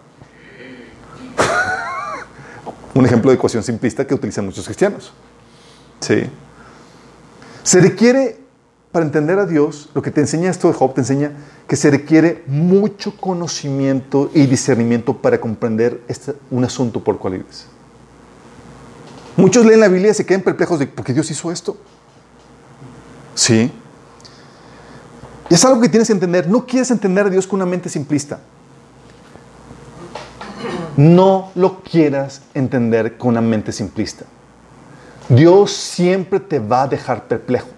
Un 2.95 3.07
ejemplo 3.07 3.31
de 3.31 3.37
ecuación 3.37 3.63
simplista 3.63 4.07
que 4.07 4.15
utilizan 4.15 4.45
muchos 4.45 4.65
cristianos. 4.65 5.13
Sí. 6.01 6.25
Se 7.63 7.81
requiere, 7.81 8.40
para 8.93 9.05
entender 9.05 9.39
a 9.39 9.47
Dios, 9.47 9.89
lo 9.95 10.03
que 10.03 10.11
te 10.11 10.21
enseña 10.21 10.51
esto 10.51 10.69
de 10.69 10.75
Job, 10.75 10.95
te 10.95 11.01
enseña 11.01 11.33
que 11.69 11.77
se 11.77 11.91
requiere 11.91 12.43
mucho 12.47 13.17
conocimiento 13.17 14.31
y 14.35 14.47
discernimiento 14.47 15.17
para 15.17 15.41
comprender 15.41 16.03
este- 16.09 16.35
un 16.51 16.65
asunto 16.65 17.03
por 17.03 17.19
cual 17.19 17.35
vives. 17.35 17.67
Muchos 19.37 19.65
leen 19.65 19.81
la 19.81 19.89
Biblia 19.89 20.11
y 20.11 20.15
se 20.15 20.27
quedan 20.27 20.43
perplejos 20.43 20.81
de 20.81 20.87
por 20.89 21.05
qué 21.05 21.13
Dios 21.13 21.31
hizo 21.31 21.53
esto. 21.53 21.77
Sí. 23.35 23.71
Y 25.49 25.55
es 25.55 25.65
algo 25.65 25.81
que 25.81 25.89
tienes 25.89 26.09
que 26.09 26.13
entender. 26.13 26.49
No 26.49 26.67
quieres 26.67 26.91
entender 26.91 27.27
a 27.27 27.31
Dios 27.31 27.47
con 27.47 27.59
una 27.59 27.67
mente 27.71 27.89
simplista. 27.89 28.41
No 30.97 31.53
lo 31.55 31.81
quieras 31.83 32.43
entender 32.55 33.17
con 33.17 33.31
una 33.31 33.41
mente 33.41 33.73
simplista. 33.73 34.27
Dios 35.29 35.73
siempre 35.73 36.41
te 36.41 36.59
va 36.59 36.83
a 36.83 36.89
dejar 36.89 37.29
perplejo. 37.29 37.69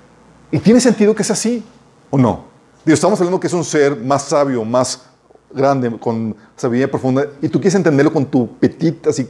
Y 0.53 0.59
tiene 0.59 0.81
sentido 0.81 1.15
que 1.15 1.23
es 1.23 1.31
así, 1.31 1.65
¿o 2.11 2.19
no? 2.19 2.45
Dios, 2.85 2.99
estamos 2.99 3.19
hablando 3.19 3.41
que 3.41 3.47
es 3.47 3.53
un 3.55 3.65
ser 3.65 3.97
más 3.97 4.25
sabio, 4.25 4.65
más 4.65 5.07
grande, 5.51 5.99
con 5.99 6.37
sabiduría 6.57 6.91
profunda, 6.91 7.27
y 7.41 7.49
tú 7.49 7.59
quieres 7.59 7.75
entenderlo 7.75 8.13
con 8.13 8.27
tu 8.27 8.49
petita 8.59 9.11
así, 9.11 9.29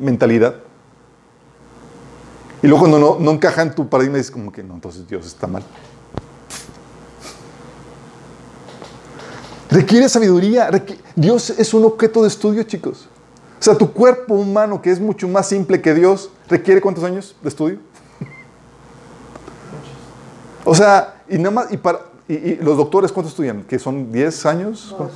mentalidad. 0.00 0.56
Y 2.60 2.66
luego 2.66 2.88
cuando 2.88 3.18
no, 3.20 3.30
encaja 3.30 3.62
en 3.62 3.74
tu 3.74 3.88
paradigma, 3.88 4.16
dices 4.16 4.32
como 4.32 4.50
que 4.50 4.64
no, 4.64 4.74
entonces 4.74 5.06
Dios 5.06 5.26
está 5.26 5.46
mal. 5.46 5.62
Requiere 9.70 10.08
sabiduría. 10.08 10.70
Dios 11.14 11.50
es 11.50 11.74
un 11.74 11.84
objeto 11.84 12.22
de 12.22 12.28
estudio, 12.28 12.62
chicos. 12.62 13.08
O 13.60 13.62
sea, 13.62 13.76
tu 13.76 13.92
cuerpo 13.92 14.34
humano, 14.34 14.80
que 14.80 14.90
es 14.90 14.98
mucho 14.98 15.28
más 15.28 15.48
simple 15.48 15.80
que 15.80 15.94
Dios, 15.94 16.30
requiere 16.48 16.80
cuántos 16.80 17.04
años 17.04 17.36
de 17.42 17.48
estudio? 17.48 17.78
O 20.64 20.74
sea, 20.74 21.22
y 21.28 21.38
nada 21.38 21.50
más, 21.50 21.72
y, 21.72 21.76
para, 21.76 22.00
y, 22.28 22.34
y 22.34 22.56
los 22.56 22.76
doctores, 22.76 23.12
¿cuánto 23.12 23.28
estudian? 23.28 23.62
¿Que 23.64 23.78
son 23.78 24.10
10 24.10 24.46
años? 24.46 24.94
No, 24.98 25.10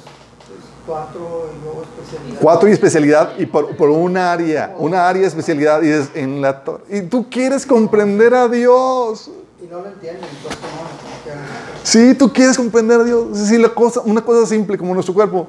cuatro 0.86 1.50
y 1.54 1.64
luego 1.64 1.82
especialidad. 1.82 2.40
Cuatro 2.40 2.68
y 2.68 2.72
especialidad, 2.72 3.38
y 3.38 3.46
por, 3.46 3.76
por 3.76 3.90
un 3.90 4.16
área, 4.16 4.74
una 4.78 5.08
área 5.08 5.22
de 5.22 5.28
especialidad, 5.28 5.82
y, 5.82 5.88
es 5.90 6.10
en 6.14 6.40
la, 6.40 6.62
y 6.88 7.02
tú 7.02 7.28
quieres 7.30 7.66
comprender 7.66 8.34
a 8.34 8.48
Dios. 8.48 9.30
Y 9.62 9.66
no 9.66 9.80
lo 9.80 9.88
entienden, 9.88 10.24
entonces 10.24 10.60
no, 10.60 11.34
no. 11.34 11.40
Sí, 11.82 12.14
tú 12.14 12.32
quieres 12.32 12.56
comprender 12.56 13.00
a 13.00 13.04
Dios. 13.04 13.26
Es 13.32 13.40
decir, 13.42 13.60
la 13.60 13.68
cosa, 13.70 14.00
una 14.00 14.22
cosa 14.22 14.46
simple 14.46 14.78
como 14.78 14.94
nuestro 14.94 15.14
cuerpo 15.14 15.48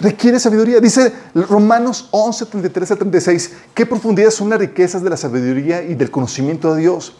requiere 0.00 0.38
sabiduría. 0.40 0.80
Dice 0.80 1.12
Romanos 1.34 2.08
11, 2.10 2.46
33 2.46 2.90
a 2.90 2.96
36, 2.96 3.52
qué 3.74 3.86
profundidad 3.86 4.30
son 4.30 4.50
las 4.50 4.58
riquezas 4.58 5.02
de 5.02 5.10
la 5.10 5.16
sabiduría 5.16 5.82
y 5.82 5.94
del 5.94 6.10
conocimiento 6.10 6.74
de 6.74 6.82
Dios. 6.82 7.14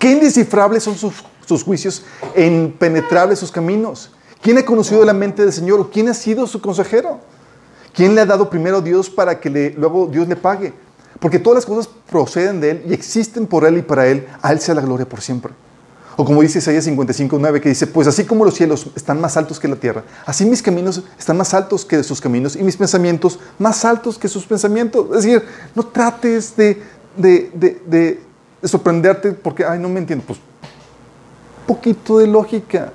Qué 0.00 0.10
indescifrables 0.10 0.82
son 0.82 0.96
sus, 0.96 1.14
sus 1.46 1.62
juicios 1.62 2.02
e 2.34 2.46
impenetrables 2.46 3.38
sus 3.38 3.52
caminos. 3.52 4.10
¿Quién 4.42 4.56
ha 4.58 4.64
conocido 4.64 5.04
la 5.04 5.12
mente 5.12 5.42
del 5.42 5.52
Señor 5.52 5.78
o 5.78 5.90
quién 5.90 6.08
ha 6.08 6.14
sido 6.14 6.46
su 6.46 6.60
consejero? 6.60 7.20
¿Quién 7.94 8.14
le 8.14 8.22
ha 8.22 8.26
dado 8.26 8.48
primero 8.48 8.78
a 8.78 8.80
Dios 8.80 9.10
para 9.10 9.38
que 9.38 9.74
luego 9.76 10.06
Dios 10.06 10.26
le 10.26 10.36
pague? 10.36 10.72
Porque 11.20 11.38
todas 11.38 11.56
las 11.56 11.66
cosas 11.66 11.88
proceden 12.10 12.60
de 12.60 12.70
Él 12.70 12.82
y 12.88 12.94
existen 12.94 13.46
por 13.46 13.66
Él 13.66 13.76
y 13.78 13.82
para 13.82 14.06
Él. 14.06 14.26
A 14.40 14.52
Él 14.52 14.60
sea 14.60 14.74
la 14.74 14.80
gloria 14.80 15.06
por 15.06 15.20
siempre. 15.20 15.52
O 16.16 16.24
como 16.24 16.40
dice 16.40 16.58
Isaías 16.60 16.84
55, 16.84 17.36
9, 17.38 17.60
que 17.60 17.68
dice, 17.68 17.86
pues 17.86 18.06
así 18.08 18.24
como 18.24 18.44
los 18.44 18.54
cielos 18.54 18.86
están 18.96 19.20
más 19.20 19.36
altos 19.36 19.58
que 19.60 19.68
la 19.68 19.76
tierra, 19.76 20.04
así 20.26 20.44
mis 20.44 20.60
caminos 20.62 21.02
están 21.18 21.36
más 21.36 21.52
altos 21.54 21.84
que 21.84 22.02
sus 22.02 22.20
caminos 22.20 22.56
y 22.56 22.62
mis 22.62 22.76
pensamientos 22.76 23.38
más 23.58 23.84
altos 23.84 24.18
que 24.18 24.28
sus 24.28 24.44
pensamientos. 24.46 25.06
Es 25.16 25.24
decir, 25.24 25.44
no 25.74 25.82
trates 25.84 26.56
de, 26.56 26.82
de- 27.16 27.50
de- 27.54 28.20
de 28.60 28.68
sorprenderte 28.68 29.32
porque, 29.32 29.64
ay, 29.64 29.78
no 29.78 29.88
me 29.88 30.00
entiendo. 30.00 30.24
Pues, 30.26 30.38
poquito 31.66 32.18
de 32.18 32.26
lógica. 32.26 32.92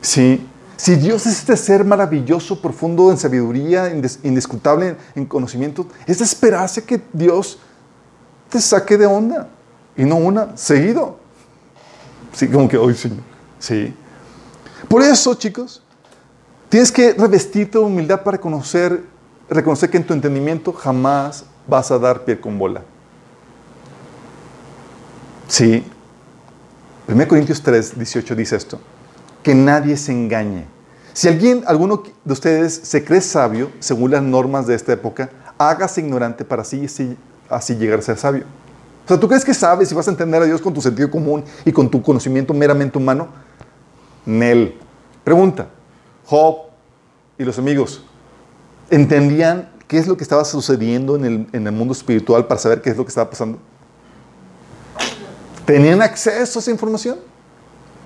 Sí. 0.00 0.46
Si 0.76 0.94
Dios 0.96 1.26
es 1.26 1.38
este 1.38 1.56
ser 1.56 1.84
maravilloso, 1.84 2.60
profundo 2.60 3.10
en 3.10 3.16
sabiduría, 3.16 3.90
indiscutable 4.22 4.88
en, 4.88 4.96
en 5.14 5.26
conocimiento, 5.26 5.86
es 6.06 6.18
de 6.18 6.24
esperarse 6.24 6.84
que 6.84 7.00
Dios 7.12 7.58
te 8.50 8.60
saque 8.60 8.98
de 8.98 9.06
onda. 9.06 9.48
Y 9.96 10.04
no 10.04 10.16
una, 10.16 10.56
seguido. 10.56 11.18
Sí, 12.32 12.48
como 12.48 12.68
que 12.68 12.76
hoy, 12.76 12.94
Señor. 12.94 13.20
Sí. 13.58 13.94
Por 14.88 15.02
eso, 15.02 15.34
chicos, 15.34 15.82
tienes 16.68 16.92
que 16.92 17.14
revestirte 17.14 17.78
de 17.78 17.84
humildad 17.84 18.22
para 18.22 18.38
conocer, 18.38 19.02
reconocer 19.48 19.88
que 19.90 19.96
en 19.96 20.04
tu 20.04 20.12
entendimiento 20.12 20.72
jamás 20.72 21.44
vas 21.66 21.90
a 21.90 21.98
dar 21.98 22.24
pie 22.24 22.38
con 22.38 22.58
bola. 22.58 22.82
Sí. 25.48 25.84
1 27.08 27.28
Corintios 27.28 27.62
3, 27.62 27.98
18 27.98 28.34
dice 28.34 28.56
esto. 28.56 28.80
Que 29.42 29.54
nadie 29.54 29.96
se 29.96 30.12
engañe. 30.12 30.64
Si 31.12 31.28
alguien, 31.28 31.62
alguno 31.66 32.02
de 32.24 32.32
ustedes 32.32 32.74
se 32.74 33.04
cree 33.04 33.20
sabio, 33.20 33.70
según 33.78 34.10
las 34.10 34.22
normas 34.22 34.66
de 34.66 34.74
esta 34.74 34.92
época, 34.92 35.30
hágase 35.56 36.00
ignorante 36.00 36.44
para 36.44 36.62
así, 36.62 36.86
así, 37.48 37.74
llegar 37.76 38.00
a 38.00 38.02
ser 38.02 38.18
sabio. 38.18 38.44
O 39.04 39.08
sea, 39.08 39.18
¿tú 39.18 39.28
crees 39.28 39.44
que 39.44 39.54
sabes 39.54 39.90
y 39.90 39.94
vas 39.94 40.08
a 40.08 40.10
entender 40.10 40.42
a 40.42 40.44
Dios 40.44 40.60
con 40.60 40.74
tu 40.74 40.82
sentido 40.82 41.10
común 41.10 41.44
y 41.64 41.72
con 41.72 41.88
tu 41.88 42.02
conocimiento 42.02 42.52
meramente 42.52 42.98
humano? 42.98 43.28
Nel. 44.26 44.74
Pregunta. 45.22 45.68
Job 46.26 46.66
y 47.38 47.44
los 47.44 47.56
amigos, 47.58 48.02
¿entendían 48.90 49.70
qué 49.86 49.98
es 49.98 50.08
lo 50.08 50.16
que 50.16 50.24
estaba 50.24 50.44
sucediendo 50.44 51.14
en 51.14 51.24
el, 51.24 51.46
en 51.52 51.66
el 51.66 51.72
mundo 51.72 51.92
espiritual 51.92 52.46
para 52.46 52.60
saber 52.60 52.82
qué 52.82 52.90
es 52.90 52.96
lo 52.96 53.04
que 53.04 53.10
estaba 53.10 53.30
pasando? 53.30 53.58
¿Tenían 55.66 56.00
acceso 56.00 56.58
a 56.58 56.62
esa 56.62 56.70
información? 56.70 57.18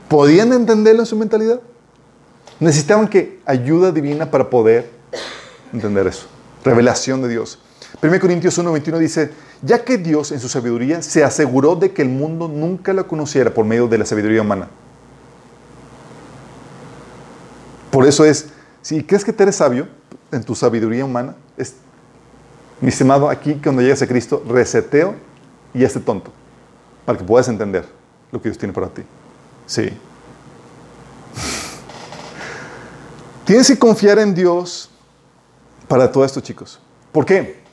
¿Podían 0.08 0.52
entenderlo 0.52 1.02
en 1.02 1.06
su 1.06 1.14
mentalidad? 1.14 1.60
Necesitaban 2.58 3.06
que 3.06 3.38
ayuda 3.44 3.92
divina 3.92 4.30
para 4.30 4.50
poder 4.50 4.90
entender 5.72 6.06
eso. 6.06 6.26
Revelación 6.64 7.22
de 7.22 7.28
Dios. 7.28 7.58
1 8.02 8.18
Corintios 8.18 8.58
1:21 8.58 8.98
dice, 8.98 9.30
ya 9.62 9.84
que 9.84 9.98
Dios 9.98 10.32
en 10.32 10.40
su 10.40 10.48
sabiduría 10.48 11.02
se 11.02 11.22
aseguró 11.22 11.76
de 11.76 11.92
que 11.92 12.02
el 12.02 12.08
mundo 12.08 12.48
nunca 12.48 12.92
lo 12.92 13.06
conociera 13.06 13.52
por 13.52 13.64
medio 13.64 13.88
de 13.88 13.98
la 13.98 14.06
sabiduría 14.06 14.40
humana. 14.40 14.68
Por 17.90 18.06
eso 18.06 18.24
es, 18.24 18.46
si 18.82 19.02
crees 19.02 19.24
que 19.24 19.32
te 19.32 19.42
eres 19.42 19.56
sabio 19.56 19.88
en 20.32 20.44
tu 20.44 20.54
sabiduría 20.54 21.04
humana, 21.04 21.34
es, 21.56 21.74
mi 22.80 22.88
estimado, 22.88 23.28
aquí 23.28 23.60
cuando 23.62 23.82
llegas 23.82 24.00
a 24.00 24.06
Cristo, 24.06 24.42
reseteo 24.48 25.14
y 25.74 25.84
hazte 25.84 26.00
tonto, 26.00 26.32
para 27.10 27.18
que 27.18 27.24
puedas 27.24 27.48
entender 27.48 27.84
lo 28.30 28.40
que 28.40 28.48
Dios 28.48 28.56
tiene 28.56 28.72
para 28.72 28.86
ti. 28.86 29.02
Sí. 29.66 29.82
Tienes 33.44 33.66
que 33.66 33.76
confiar 33.76 34.20
en 34.20 34.32
Dios 34.32 34.88
para 35.88 36.12
todo 36.12 36.24
esto, 36.24 36.40
chicos. 36.40 36.78
¿Por 37.10 37.26
qué? 37.26 37.64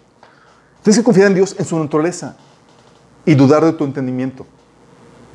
Tienes 0.81 0.97
que 0.97 1.03
confiar 1.03 1.27
en 1.27 1.35
Dios 1.35 1.55
en 1.59 1.65
su 1.65 1.77
naturaleza 1.77 2.35
y 3.27 3.35
dudar 3.35 3.63
de 3.63 3.73
tu 3.73 3.83
entendimiento. 3.83 4.43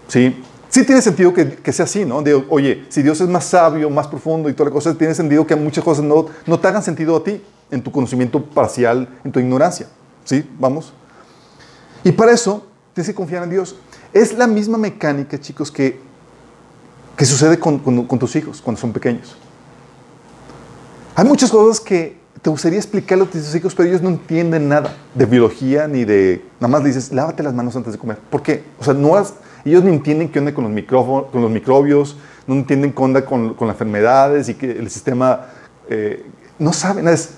¿Sí? 0.08 0.42
Sí 0.68 0.84
tiene 0.84 1.00
sentido 1.00 1.32
que, 1.32 1.54
que 1.54 1.72
sea 1.72 1.84
así, 1.84 2.04
¿no? 2.04 2.22
De, 2.22 2.34
oye, 2.34 2.84
si 2.88 3.04
Dios 3.04 3.20
es 3.20 3.28
más 3.28 3.44
sabio, 3.44 3.88
más 3.88 4.08
profundo 4.08 4.48
y 4.48 4.52
toda 4.52 4.70
la 4.70 4.74
cosa, 4.74 4.92
tiene 4.98 5.14
sentido 5.14 5.46
que 5.46 5.54
muchas 5.54 5.84
cosas 5.84 6.04
no, 6.04 6.26
no 6.44 6.58
te 6.58 6.66
hagan 6.66 6.82
sentido 6.82 7.14
a 7.14 7.22
ti, 7.22 7.40
en 7.70 7.80
tu 7.80 7.92
conocimiento 7.92 8.44
parcial, 8.44 9.08
en 9.22 9.30
tu 9.30 9.38
ignorancia. 9.38 9.86
¿Sí? 10.24 10.44
Vamos. 10.58 10.92
Y 12.02 12.10
para 12.10 12.32
eso 12.32 12.66
tienes 12.94 13.08
que 13.08 13.14
confiar 13.14 13.44
en 13.44 13.50
Dios. 13.50 13.76
Es 14.12 14.34
la 14.34 14.46
misma 14.46 14.78
mecánica, 14.78 15.40
chicos, 15.40 15.70
que, 15.70 15.98
que 17.16 17.24
sucede 17.24 17.58
con, 17.58 17.78
con- 17.78 18.18
tus 18.18 18.36
hijos 18.36 18.60
cuando 18.60 18.80
son 18.80 18.92
pequeños. 18.92 19.36
Hay 21.14 21.24
muchas 21.24 21.50
cosas 21.50 21.80
que 21.80 22.16
te 22.40 22.50
gustaría 22.50 22.78
explicarle 22.78 23.24
a 23.24 23.26
tus 23.28 23.54
hijos, 23.54 23.74
pero 23.74 23.88
ellos 23.88 24.02
no 24.02 24.08
entienden 24.08 24.68
nada 24.68 24.94
de 25.14 25.26
biología 25.26 25.86
ni 25.86 26.04
de... 26.04 26.44
Nada 26.60 26.72
más 26.72 26.82
le 26.82 26.88
dices, 26.88 27.12
lávate 27.12 27.42
las 27.42 27.54
manos 27.54 27.76
antes 27.76 27.92
de 27.92 27.98
comer. 27.98 28.18
¿Por 28.18 28.42
qué? 28.42 28.64
O 28.80 28.84
sea, 28.84 28.94
no 28.94 29.14
has- 29.16 29.34
ellos 29.64 29.84
no 29.84 29.90
entienden 29.90 30.28
qué 30.30 30.40
onda 30.40 30.52
con 30.52 30.64
los, 30.64 30.84
con 31.30 31.42
los 31.42 31.50
microbios, 31.50 32.16
no 32.46 32.54
entienden 32.54 32.92
qué 32.92 33.02
onda 33.02 33.24
con, 33.24 33.54
con 33.54 33.68
las 33.68 33.74
enfermedades 33.74 34.48
y 34.48 34.54
que 34.54 34.70
el 34.72 34.90
sistema... 34.90 35.46
eh, 35.88 36.24
no 36.58 36.72
saben, 36.72 37.08
es, 37.08 37.30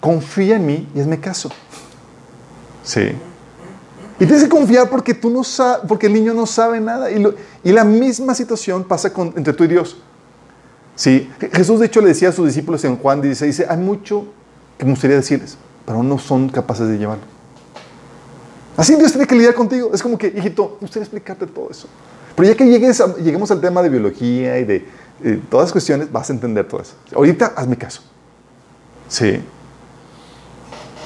confía 0.00 0.56
en 0.56 0.66
mí 0.66 0.88
y 0.94 1.00
hazme 1.00 1.18
caso. 1.20 1.50
Sí. 2.82 3.12
Y 4.18 4.24
tienes 4.24 4.44
que 4.44 4.48
confiar 4.48 4.88
porque 4.88 5.12
tú 5.14 5.28
no 5.30 5.42
porque 5.86 6.06
el 6.06 6.14
niño 6.14 6.32
no 6.32 6.46
sabe 6.46 6.80
nada. 6.80 7.10
Y, 7.10 7.72
la 7.72 7.84
misma 7.84 8.34
situación 8.34 8.84
pasa 8.84 9.12
entre 9.36 9.52
tú 9.52 9.64
y 9.64 9.68
Dios. 9.68 9.98
Sí. 10.94 11.30
Je- 11.38 11.50
Jesús, 11.54 11.80
de 11.80 11.86
hecho, 11.86 12.00
le 12.00 12.08
decía 12.08 12.30
a 12.30 12.32
sus 12.32 12.46
discípulos 12.46 12.82
en 12.84 12.96
Juan 12.96 13.20
16, 13.20 13.56
dice, 13.58 13.70
hay 13.70 13.76
mucho 13.76 14.24
que 14.78 14.84
me 14.86 14.92
gustaría 14.92 15.16
decirles, 15.16 15.58
pero 15.84 16.02
no 16.02 16.18
son 16.18 16.48
capaces 16.48 16.88
de 16.88 16.96
llevarlo. 16.96 17.24
Así 18.76 18.94
Dios 18.94 19.12
tiene 19.12 19.26
que 19.26 19.34
lidiar 19.34 19.54
contigo. 19.54 19.90
Es 19.92 20.02
como 20.02 20.16
que, 20.16 20.28
hijito, 20.28 20.76
me 20.80 20.86
gustaría 20.86 21.04
explicarte 21.04 21.46
todo 21.46 21.68
eso. 21.70 21.86
Pero 22.34 22.48
ya 22.48 22.54
que 22.56 22.66
llegues 22.66 23.00
a- 23.00 23.14
lleguemos 23.16 23.50
al 23.50 23.60
tema 23.60 23.82
de 23.82 23.88
biología 23.90 24.58
y 24.58 24.64
de 24.64 24.86
eh, 25.24 25.40
todas 25.50 25.64
las 25.66 25.72
cuestiones, 25.72 26.10
vas 26.12 26.28
a 26.30 26.32
entender 26.34 26.66
todo 26.68 26.80
eso. 26.82 26.92
Ahorita 27.14 27.52
hazme 27.56 27.76
caso. 27.76 28.02
Sí. 29.08 29.40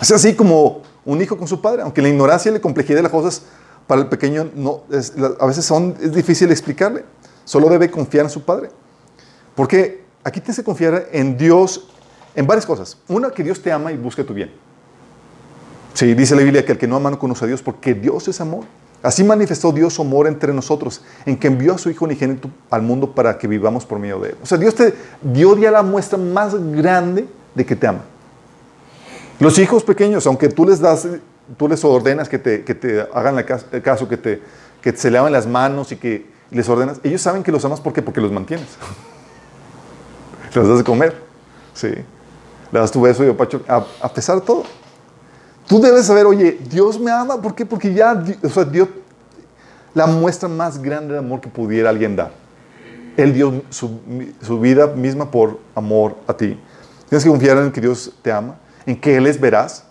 Es 0.01 0.11
así 0.11 0.35
como 0.35 0.83
un 1.05 1.21
hijo 1.21 1.37
con 1.37 1.49
su 1.49 1.61
padre, 1.61 1.83
aunque 1.83 2.03
la 2.03 2.09
ignorancia 2.09 2.51
y 2.51 2.55
la 2.55 2.61
complejidad 2.61 2.99
de 2.99 3.03
las 3.03 3.13
cosas 3.13 3.43
para 3.87 4.03
el 4.03 4.09
pequeño 4.09 4.51
a 5.41 5.47
veces 5.47 5.65
son, 5.65 5.97
es 6.01 6.13
difícil 6.13 6.51
explicarle. 6.51 7.05
Solo 7.45 7.69
debe 7.69 7.91
confiar 7.91 8.25
en 8.25 8.31
su 8.31 8.43
padre. 8.43 8.71
Porque 9.55 10.05
aquí 10.23 10.41
tienes 10.41 10.57
que 10.57 10.65
confiar 10.65 11.09
en 11.13 11.37
Dios 11.37 11.89
en 12.35 12.47
varias 12.47 12.67
cosas. 12.67 12.97
Una, 13.09 13.31
que 13.31 13.43
Dios 13.43 13.61
te 13.61 13.73
ama 13.73 13.91
y 13.91 13.97
busca 13.97 14.23
tu 14.23 14.33
bien. 14.33 14.53
Sí, 15.95 16.15
dice 16.15 16.37
la 16.37 16.43
Biblia 16.43 16.65
que 16.65 16.73
el 16.73 16.79
que 16.79 16.87
no 16.87 16.97
ama 16.97 17.11
no 17.11 17.19
conoce 17.19 17.45
a 17.45 17.49
Dios 17.49 17.63
porque 17.63 17.95
Dios 17.95 18.29
es 18.29 18.41
amor. 18.41 18.65
Así 19.03 19.25
manifestó 19.25 19.73
Dios 19.73 19.95
su 19.95 20.03
amor 20.03 20.27
entre 20.27 20.53
nosotros, 20.53 21.03
en 21.25 21.37
que 21.37 21.47
envió 21.47 21.75
a 21.75 21.79
su 21.79 21.89
Hijo 21.91 22.05
unigénito 22.05 22.51
al 22.71 22.83
mundo 22.83 23.15
para 23.15 23.39
que 23.39 23.49
vivamos 23.49 23.87
por 23.87 23.99
medio 23.99 24.21
de 24.21 24.31
Él. 24.31 24.37
O 24.43 24.47
sea, 24.47 24.59
Dios 24.59 24.75
te 24.75 24.95
dio 25.23 25.57
ya 25.57 25.71
la 25.71 25.83
muestra 25.83 26.19
más 26.19 26.55
grande 26.73 27.27
de 27.55 27.65
que 27.65 27.75
te 27.75 27.87
ama. 27.87 28.05
Los 29.41 29.59
hijos 29.59 29.83
pequeños, 29.83 30.27
aunque 30.27 30.51
tú 30.51 30.67
les 30.67 30.81
das, 30.81 31.09
tú 31.57 31.67
les 31.67 31.83
ordenas 31.83 32.29
que 32.29 32.39
te, 32.39 32.63
que 32.63 32.75
te 32.75 33.01
hagan 33.15 33.39
el 33.39 33.83
caso, 33.83 34.07
que, 34.07 34.19
te, 34.19 34.43
que 34.83 34.93
se 34.93 35.11
laven 35.11 35.33
las 35.33 35.47
manos 35.47 35.91
y 35.93 35.97
que 35.97 36.27
les 36.51 36.69
ordenas, 36.69 37.01
ellos 37.03 37.23
saben 37.23 37.43
que 37.43 37.51
los 37.51 37.65
amas 37.65 37.81
¿por 37.81 37.93
porque 38.05 38.21
los 38.21 38.31
mantienes. 38.31 38.69
les 40.55 40.69
das 40.69 40.79
de 40.79 40.85
comer. 40.85 41.17
Sí. 41.73 41.89
Le 41.89 42.79
das 42.79 42.91
tu 42.91 43.01
beso 43.01 43.25
y 43.25 43.29
opacho, 43.29 43.63
a, 43.67 44.13
pesar 44.13 44.37
de 44.37 44.43
todo. 44.43 44.65
Tú 45.67 45.81
debes 45.81 46.07
saber, 46.07 46.27
oye, 46.27 46.59
Dios 46.69 47.01
me 47.01 47.11
ama, 47.11 47.41
¿por 47.41 47.55
qué? 47.55 47.65
Porque 47.65 47.95
ya, 47.95 48.23
o 48.43 48.49
sea, 48.49 48.65
Dios, 48.65 48.89
la 49.95 50.07
muestra 50.07 50.49
más 50.49 50.81
grande 50.83 51.15
de 51.15 51.19
amor 51.19 51.41
que 51.41 51.49
pudiera 51.49 51.89
alguien 51.89 52.15
dar. 52.15 52.33
Él 53.17 53.33
dio 53.33 53.63
su, 53.71 54.01
su 54.43 54.61
vida 54.61 54.89
misma 54.89 55.31
por 55.31 55.59
amor 55.75 56.17
a 56.27 56.35
ti. 56.35 56.59
Tienes 57.09 57.25
que 57.25 57.31
confiar 57.31 57.57
en 57.59 57.73
que 57.73 57.81
Dios 57.81 58.13
te 58.23 58.31
ama, 58.31 58.57
en 58.91 59.01
que 59.01 59.17
Él 59.17 59.27
es 59.27 59.41
veraz. 59.41 59.85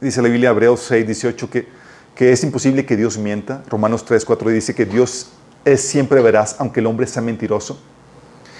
Dice 0.00 0.22
la 0.22 0.28
Biblia, 0.28 0.50
Hebreos 0.50 0.80
6, 0.88 1.06
18, 1.06 1.50
que, 1.50 1.68
que 2.14 2.32
es 2.32 2.42
imposible 2.42 2.84
que 2.86 2.96
Dios 2.96 3.18
mienta. 3.18 3.62
Romanos 3.68 4.04
3, 4.04 4.24
4 4.24 4.50
dice 4.50 4.74
que 4.74 4.86
Dios 4.86 5.28
es 5.64 5.82
siempre 5.82 6.20
veraz, 6.20 6.56
aunque 6.58 6.80
el 6.80 6.86
hombre 6.86 7.06
sea 7.06 7.22
mentiroso. 7.22 7.78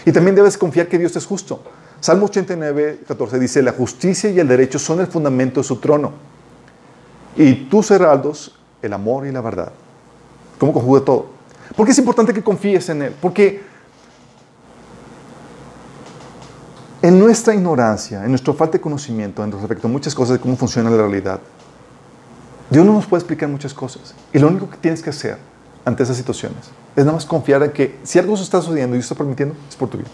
Y 0.04 0.12
también 0.12 0.36
debes 0.36 0.58
confiar 0.58 0.88
que 0.88 0.98
Dios 0.98 1.16
es 1.16 1.24
justo. 1.24 1.62
Salmo 2.00 2.26
89, 2.26 3.00
14 3.06 3.38
dice, 3.38 3.62
la 3.62 3.72
justicia 3.72 4.30
y 4.30 4.38
el 4.38 4.48
derecho 4.48 4.78
son 4.78 5.00
el 5.00 5.06
fundamento 5.06 5.60
de 5.60 5.64
su 5.64 5.76
trono. 5.76 6.12
Y 7.36 7.54
tus 7.54 7.90
heraldos, 7.90 8.58
el 8.82 8.92
amor 8.92 9.26
y 9.26 9.32
la 9.32 9.40
verdad. 9.40 9.72
¿Cómo 10.58 10.72
conjuga 10.72 11.00
todo? 11.00 11.30
Porque 11.76 11.92
es 11.92 11.98
importante 11.98 12.34
que 12.34 12.42
confíes 12.42 12.88
en 12.90 13.02
Él. 13.02 13.14
Porque 13.20 13.62
en 17.02 17.18
nuestra 17.18 17.54
ignorancia, 17.54 18.24
en 18.24 18.30
nuestra 18.30 18.54
falta 18.54 18.78
de 18.78 18.80
conocimiento 18.80 19.42
en 19.42 19.50
respecto 19.50 19.88
a 19.88 19.90
muchas 19.90 20.14
cosas 20.14 20.34
de 20.34 20.40
cómo 20.40 20.56
funciona 20.56 20.88
la 20.88 20.98
realidad, 20.98 21.40
Dios 22.70 22.86
no 22.86 22.92
nos 22.92 23.06
puede 23.06 23.20
explicar 23.20 23.48
muchas 23.48 23.74
cosas. 23.74 24.14
Y 24.32 24.38
lo 24.38 24.48
único 24.48 24.70
que 24.70 24.76
tienes 24.76 25.02
que 25.02 25.10
hacer 25.10 25.36
ante 25.84 26.04
esas 26.04 26.16
situaciones 26.16 26.70
es 26.94 27.04
nada 27.04 27.16
más 27.16 27.26
confiar 27.26 27.62
en 27.62 27.72
que 27.72 27.98
si 28.04 28.18
algo 28.18 28.36
se 28.36 28.44
está 28.44 28.62
sucediendo 28.62 28.94
y 28.94 28.98
Dios 28.98 29.06
está 29.06 29.16
permitiendo, 29.16 29.54
es 29.68 29.76
por 29.76 29.88
tu 29.88 29.98
bien. 29.98 30.08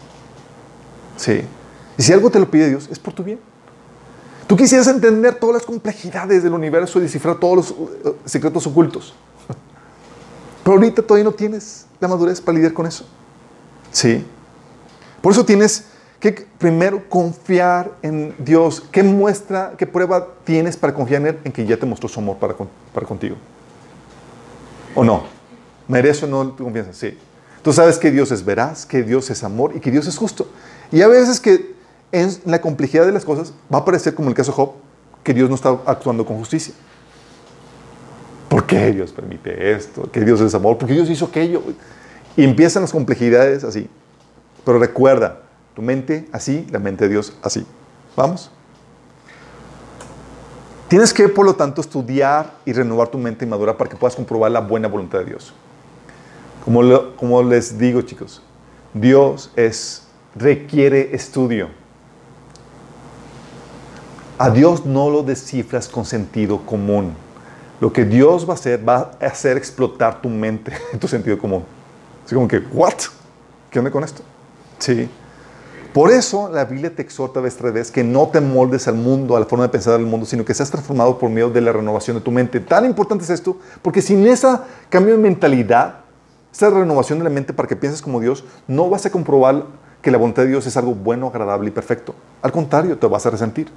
Sí. 1.16 1.42
Y 1.98 2.02
si 2.02 2.12
algo 2.12 2.30
te 2.30 2.40
lo 2.40 2.50
pide 2.50 2.68
Dios, 2.68 2.88
es 2.90 2.98
por 2.98 3.12
tu 3.12 3.22
bien. 3.22 3.38
Tú 4.46 4.56
quisieras 4.56 4.86
entender 4.86 5.34
todas 5.34 5.56
las 5.56 5.66
complejidades 5.66 6.42
del 6.42 6.54
universo 6.54 6.98
y 6.98 7.02
descifrar 7.02 7.38
todos 7.38 7.56
los 7.56 7.70
uh, 7.70 8.14
secretos 8.24 8.66
ocultos. 8.66 9.14
Pero 10.64 10.76
ahorita 10.76 11.02
todavía 11.02 11.24
no 11.24 11.32
tienes 11.32 11.84
la 12.00 12.08
madurez 12.08 12.40
para 12.40 12.56
lidiar 12.56 12.72
con 12.72 12.86
eso. 12.86 13.04
Sí. 13.92 14.24
Por 15.20 15.32
eso 15.32 15.44
tienes 15.44 15.84
que 16.20 16.46
primero 16.58 17.08
confiar 17.08 17.92
en 18.02 18.34
Dios. 18.38 18.82
¿Qué 18.90 19.02
muestra, 19.02 19.74
qué 19.78 19.86
prueba 19.86 20.28
tienes 20.44 20.76
para 20.76 20.92
confiar 20.92 21.22
en 21.22 21.26
Él? 21.28 21.38
En 21.44 21.52
que 21.52 21.64
ya 21.64 21.76
te 21.76 21.86
mostró 21.86 22.08
su 22.08 22.18
amor 22.20 22.36
para, 22.38 22.54
para 22.92 23.06
contigo. 23.06 23.36
¿O 24.94 25.04
no? 25.04 25.24
¿Merece 25.86 26.24
o 26.24 26.28
no 26.28 26.48
tu 26.48 26.64
confianza? 26.64 26.92
Sí. 26.92 27.16
Tú 27.62 27.72
sabes 27.72 27.98
que 27.98 28.10
Dios 28.10 28.30
es 28.32 28.44
veraz, 28.44 28.84
que 28.84 29.02
Dios 29.02 29.30
es 29.30 29.44
amor 29.44 29.72
y 29.74 29.80
que 29.80 29.90
Dios 29.90 30.06
es 30.06 30.16
justo. 30.16 30.48
Y 30.90 31.02
a 31.02 31.08
veces 31.08 31.40
que 31.40 31.74
en 32.12 32.30
la 32.46 32.60
complejidad 32.60 33.06
de 33.06 33.12
las 33.12 33.24
cosas 33.24 33.52
va 33.72 33.78
a 33.78 33.84
parecer 33.84 34.14
como 34.14 34.28
el 34.28 34.34
caso 34.34 34.52
de 34.52 34.56
Job, 34.56 34.72
que 35.22 35.34
Dios 35.34 35.48
no 35.48 35.54
está 35.54 35.70
actuando 35.86 36.24
con 36.24 36.38
justicia. 36.38 36.74
¿Por 38.48 38.66
qué 38.66 38.92
Dios 38.92 39.12
permite 39.12 39.72
esto? 39.72 40.10
¿Que 40.10 40.22
Dios 40.22 40.40
es 40.40 40.54
amor? 40.54 40.78
¿Por 40.78 40.88
qué 40.88 40.94
Dios 40.94 41.10
hizo 41.10 41.26
aquello? 41.26 41.62
Y 42.36 42.44
empiezan 42.44 42.82
las 42.82 42.92
complejidades 42.92 43.62
así. 43.62 43.88
Pero 44.64 44.78
recuerda, 44.78 45.42
tu 45.78 45.82
mente 45.82 46.28
así, 46.32 46.66
la 46.72 46.80
mente 46.80 47.04
de 47.04 47.10
Dios 47.10 47.32
así. 47.40 47.64
¿Vamos? 48.16 48.50
Tienes 50.88 51.14
que, 51.14 51.28
por 51.28 51.46
lo 51.46 51.54
tanto, 51.54 51.80
estudiar 51.80 52.52
y 52.64 52.72
renovar 52.72 53.06
tu 53.06 53.16
mente 53.16 53.46
madura 53.46 53.78
para 53.78 53.88
que 53.88 53.94
puedas 53.94 54.16
comprobar 54.16 54.50
la 54.50 54.58
buena 54.58 54.88
voluntad 54.88 55.20
de 55.20 55.26
Dios. 55.26 55.54
Como, 56.64 56.82
lo- 56.82 57.14
como 57.14 57.40
les 57.44 57.78
digo, 57.78 58.02
chicos, 58.02 58.42
Dios 58.92 59.52
es, 59.54 60.02
requiere 60.34 61.14
estudio. 61.14 61.68
A 64.36 64.50
Dios 64.50 64.84
no 64.84 65.10
lo 65.10 65.22
descifras 65.22 65.86
con 65.86 66.04
sentido 66.04 66.58
común. 66.66 67.14
Lo 67.80 67.92
que 67.92 68.04
Dios 68.04 68.48
va 68.48 68.54
a 68.54 68.56
hacer 68.56 68.88
va 68.88 69.12
a 69.20 69.26
hacer 69.26 69.56
explotar 69.56 70.20
tu 70.20 70.28
mente, 70.28 70.72
tu 70.98 71.06
sentido 71.06 71.38
común. 71.38 71.62
Así 72.26 72.34
como 72.34 72.48
que, 72.48 72.58
¿what? 72.72 72.94
¿Qué 73.70 73.78
onda 73.78 73.92
con 73.92 74.02
esto? 74.02 74.22
Sí. 74.80 75.08
Por 75.92 76.10
eso 76.10 76.50
la 76.52 76.64
Biblia 76.64 76.94
te 76.94 77.02
exhorta 77.02 77.40
vez 77.40 77.56
tras 77.56 77.72
vez 77.72 77.90
que 77.90 78.04
no 78.04 78.28
te 78.28 78.40
moldes 78.40 78.86
al 78.88 78.94
mundo, 78.94 79.36
a 79.36 79.40
la 79.40 79.46
forma 79.46 79.64
de 79.64 79.70
pensar 79.70 79.94
del 79.94 80.06
mundo, 80.06 80.26
sino 80.26 80.44
que 80.44 80.52
seas 80.54 80.70
transformado 80.70 81.18
por 81.18 81.30
medio 81.30 81.50
de 81.50 81.60
la 81.60 81.72
renovación 81.72 82.16
de 82.16 82.22
tu 82.22 82.30
mente. 82.30 82.60
Tan 82.60 82.84
importante 82.84 83.24
es 83.24 83.30
esto, 83.30 83.56
porque 83.80 84.02
sin 84.02 84.26
ese 84.26 84.48
cambio 84.90 85.16
de 85.16 85.22
mentalidad, 85.22 86.00
esa 86.52 86.70
renovación 86.70 87.18
de 87.18 87.24
la 87.24 87.30
mente 87.30 87.52
para 87.52 87.66
que 87.66 87.76
pienses 87.76 88.02
como 88.02 88.20
Dios, 88.20 88.44
no 88.66 88.90
vas 88.90 89.06
a 89.06 89.10
comprobar 89.10 89.64
que 90.02 90.10
la 90.10 90.18
voluntad 90.18 90.42
de 90.42 90.50
Dios 90.50 90.66
es 90.66 90.76
algo 90.76 90.94
bueno, 90.94 91.28
agradable 91.28 91.68
y 91.68 91.72
perfecto. 91.72 92.14
Al 92.42 92.52
contrario, 92.52 92.98
te 92.98 93.06
vas 93.06 93.24
a 93.26 93.30
resentir. 93.30 93.68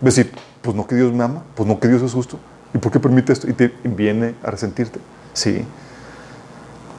Decir, 0.00 0.32
pues 0.62 0.76
no 0.76 0.86
que 0.86 0.94
Dios 0.94 1.12
me 1.12 1.24
ama, 1.24 1.42
pues 1.54 1.68
no 1.68 1.78
que 1.78 1.88
Dios 1.88 2.02
es 2.02 2.12
justo. 2.12 2.38
¿Y 2.72 2.78
por 2.78 2.92
qué 2.92 3.00
permite 3.00 3.32
esto? 3.32 3.48
Y 3.48 3.52
te 3.52 3.72
viene 3.84 4.34
a 4.42 4.50
resentirte. 4.50 4.98
Sí. 5.32 5.64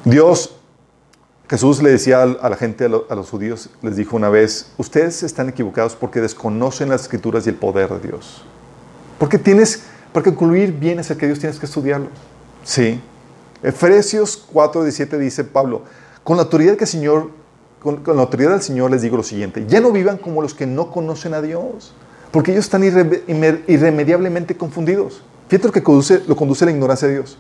Dios 0.06 0.59
Jesús 1.50 1.82
le 1.82 1.90
decía 1.90 2.22
a 2.22 2.50
la 2.50 2.56
gente, 2.56 2.86
a, 2.86 2.90
lo- 2.90 3.08
a 3.10 3.16
los 3.16 3.30
judíos, 3.30 3.70
les 3.82 3.96
dijo 3.96 4.16
una 4.16 4.30
vez, 4.30 4.68
ustedes 4.78 5.24
están 5.24 5.50
equivocados 5.50 5.96
porque 5.96 6.22
desconocen 6.22 6.90
las 6.90 7.02
escrituras 7.02 7.46
y 7.48 7.50
el 7.50 7.56
poder 7.56 7.90
de 7.90 8.08
Dios. 8.08 8.44
Porque 9.18 9.40
tienes, 9.40 9.84
para 10.14 10.24
concluir 10.26 10.74
bien 10.74 11.00
acerca 11.00 11.22
de 11.22 11.28
Dios 11.30 11.40
tienes 11.40 11.60
que 11.60 11.66
estudiarlo. 11.66 12.08
Sí. 12.64 13.02
Efesios 13.64 14.38
4, 14.54 14.84
17 14.84 15.18
dice 15.18 15.44
Pablo, 15.44 15.82
con 16.24 16.38
la 16.38 16.44
autoridad 16.44 16.76
que 16.78 16.84
el 16.84 16.90
Señor, 16.90 17.32
con, 17.82 18.04
la 18.06 18.22
autoridad 18.22 18.52
del 18.52 18.62
Señor 18.62 18.92
les 18.92 19.02
digo 19.02 19.18
lo 19.18 19.24
siguiente, 19.24 19.66
ya 19.68 19.82
no 19.82 19.92
vivan 19.92 20.18
como 20.20 20.42
los 20.44 20.54
que 20.54 20.68
no 20.68 20.92
conocen 20.92 21.34
a 21.34 21.42
Dios, 21.42 21.94
porque 22.32 22.52
ellos 22.52 22.66
están 22.66 22.84
irremediablemente 22.84 24.56
confundidos. 24.56 25.24
Fíjate 25.48 25.68
lo 25.68 25.74
que 25.74 25.82
conduce, 25.82 26.22
lo 26.28 26.36
conduce 26.36 26.64
la 26.64 26.72
ignorancia 26.72 27.08
de 27.08 27.16
Dios. 27.16 27.40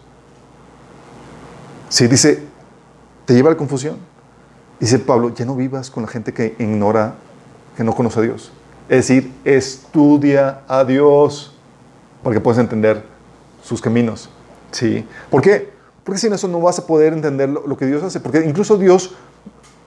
Sí, 1.89 2.07
dice, 2.07 2.48
te 3.29 3.35
lleva 3.35 3.49
a 3.49 3.51
la 3.51 3.57
confusión. 3.57 3.97
Dice 4.79 4.97
Pablo, 4.97 5.31
ya 5.35 5.45
no 5.45 5.55
vivas 5.55 5.91
con 5.91 6.01
la 6.01 6.09
gente 6.09 6.33
que 6.33 6.55
ignora, 6.57 7.13
que 7.77 7.83
no 7.83 7.93
conoce 7.93 8.17
a 8.17 8.23
Dios. 8.23 8.51
Es 8.89 9.07
decir, 9.07 9.31
estudia 9.45 10.61
a 10.67 10.83
Dios 10.83 11.53
para 12.23 12.33
que 12.33 12.41
puedas 12.41 12.57
entender 12.57 13.03
sus 13.61 13.83
caminos. 13.83 14.31
¿Sí? 14.71 15.05
¿Por 15.29 15.43
qué? 15.43 15.69
Porque 16.03 16.19
sin 16.19 16.33
eso 16.33 16.47
no 16.47 16.59
vas 16.59 16.79
a 16.79 16.87
poder 16.87 17.13
entender 17.13 17.49
lo, 17.49 17.67
lo 17.67 17.77
que 17.77 17.85
Dios 17.85 18.01
hace. 18.01 18.19
Porque 18.19 18.43
incluso 18.43 18.79
Dios 18.79 19.13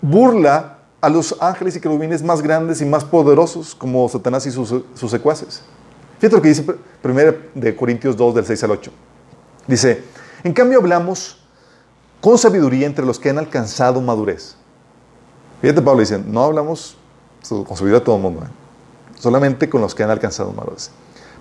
burla 0.00 0.78
a 1.00 1.08
los 1.08 1.36
ángeles 1.40 1.74
y 1.74 1.80
querubines 1.80 2.22
más 2.22 2.42
grandes 2.42 2.80
y 2.80 2.84
más 2.84 3.02
poderosos 3.02 3.74
como 3.74 4.08
Satanás 4.08 4.46
y 4.46 4.52
sus, 4.52 4.72
sus 4.94 5.10
secuaces. 5.10 5.64
Fíjate 6.20 6.36
lo 6.36 6.42
que 6.42 6.48
dice 6.50 6.64
1 7.02 7.22
de 7.56 7.74
Corintios 7.74 8.16
2 8.16 8.36
del 8.36 8.46
6 8.46 8.62
al 8.62 8.70
8. 8.70 8.92
Dice, 9.66 10.04
en 10.44 10.52
cambio 10.52 10.78
hablamos 10.78 11.41
con 12.22 12.38
sabiduría 12.38 12.86
entre 12.86 13.04
los 13.04 13.18
que 13.18 13.28
han 13.28 13.38
alcanzado 13.38 14.00
madurez. 14.00 14.56
Fíjate, 15.60 15.82
Pablo 15.82 16.00
dice, 16.00 16.18
no 16.18 16.44
hablamos 16.44 16.96
con 17.46 17.76
sabiduría 17.76 17.98
a 17.98 18.04
todo 18.04 18.16
el 18.16 18.22
mundo. 18.22 18.40
¿eh? 18.46 18.62
solamente 19.22 19.70
con 19.70 19.80
los 19.80 19.94
que 19.94 20.02
han 20.02 20.10
alcanzado 20.10 20.52
madurez. 20.52 20.90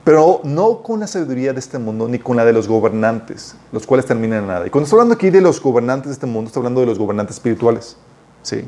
Pero 0.03 0.41
no 0.43 0.83
con 0.83 0.99
la 0.99 1.07
sabiduría 1.07 1.51
de 1.51 1.59
este 1.59 1.79
mundo 1.79 2.07
ni 2.07 2.19
con 2.19 2.37
la 2.37 2.45
de 2.45 2.53
los 2.53 2.67
gobernantes, 2.67 3.55
los 3.71 3.87
cuales 3.87 4.05
terminan 4.05 4.39
en 4.39 4.47
nada. 4.47 4.67
Y 4.67 4.69
cuando 4.69 4.85
estoy 4.85 4.97
hablando 4.97 5.15
aquí 5.15 5.31
de 5.31 5.41
los 5.41 5.59
gobernantes 5.59 6.09
de 6.09 6.13
este 6.13 6.27
mundo, 6.27 6.47
estoy 6.47 6.61
hablando 6.61 6.81
de 6.81 6.87
los 6.87 6.99
gobernantes 6.99 7.37
espirituales. 7.37 7.97
¿sí? 8.43 8.67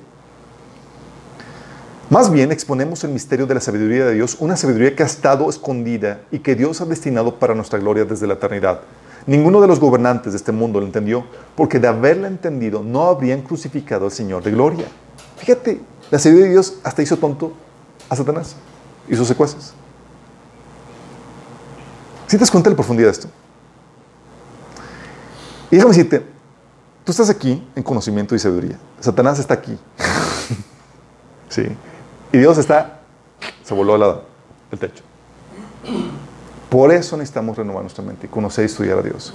Más 2.10 2.32
bien 2.32 2.52
exponemos 2.52 3.04
el 3.04 3.12
misterio 3.12 3.46
de 3.46 3.54
la 3.54 3.62
sabiduría 3.62 4.06
de 4.06 4.14
Dios, 4.14 4.38
una 4.40 4.58
sabiduría 4.58 4.96
que 4.96 5.04
ha 5.04 5.08
estado 5.08 5.48
escondida 5.50 6.22
y 6.32 6.40
que 6.40 6.56
Dios 6.56 6.82
ha 6.82 6.86
destinado 6.86 7.38
para 7.38 7.54
nuestra 7.54 7.78
gloria 7.78 8.06
desde 8.06 8.26
la 8.26 8.34
eternidad. 8.34 8.82
Ninguno 9.26 9.62
de 9.62 9.68
los 9.68 9.80
gobernantes 9.80 10.34
de 10.34 10.38
este 10.38 10.52
mundo 10.52 10.80
lo 10.80 10.86
entendió, 10.86 11.26
porque 11.56 11.80
de 11.80 11.88
haberla 11.88 12.28
entendido 12.28 12.84
no 12.84 13.04
habrían 13.04 13.42
crucificado 13.42 14.06
al 14.06 14.12
Señor 14.12 14.44
de 14.44 14.52
gloria. 14.52 14.86
Fíjate, 15.38 15.82
la 16.12 16.20
sabiduría 16.20 16.48
de 16.48 16.52
Dios 16.52 16.76
hasta 16.84 17.02
hizo 17.02 17.18
tonto 17.18 17.54
a 18.10 18.16
Satanás 18.16 18.56
y 19.08 19.16
sus 19.16 19.28
secuaces. 19.28 19.74
¿Sí 22.28 22.38
te 22.38 22.42
das 22.42 22.52
cuenta 22.52 22.70
de 22.70 22.74
la 22.74 22.78
profundidad 22.78 23.08
de 23.08 23.12
esto? 23.12 23.28
Y 25.72 25.76
déjame 25.76 25.96
decirte, 25.96 26.26
tú 27.04 27.12
estás 27.12 27.30
aquí 27.30 27.66
en 27.76 27.84
conocimiento 27.84 28.36
y 28.36 28.40
sabiduría. 28.40 28.78
Satanás 29.00 29.40
está 29.40 29.54
aquí. 29.54 29.78
sí. 31.50 31.64
Y 32.32 32.38
Dios 32.38 32.58
está, 32.58 33.02
se 33.64 33.74
voló 33.74 33.96
al 33.96 34.22
el 34.72 34.80
techo. 34.80 35.04
Por 36.74 36.92
eso 36.92 37.16
necesitamos 37.18 37.56
renovar 37.56 37.84
nuestra 37.84 38.04
mente 38.04 38.28
conocer 38.28 38.64
y 38.64 38.66
estudiar 38.66 38.98
a 38.98 39.04
Dios. 39.04 39.32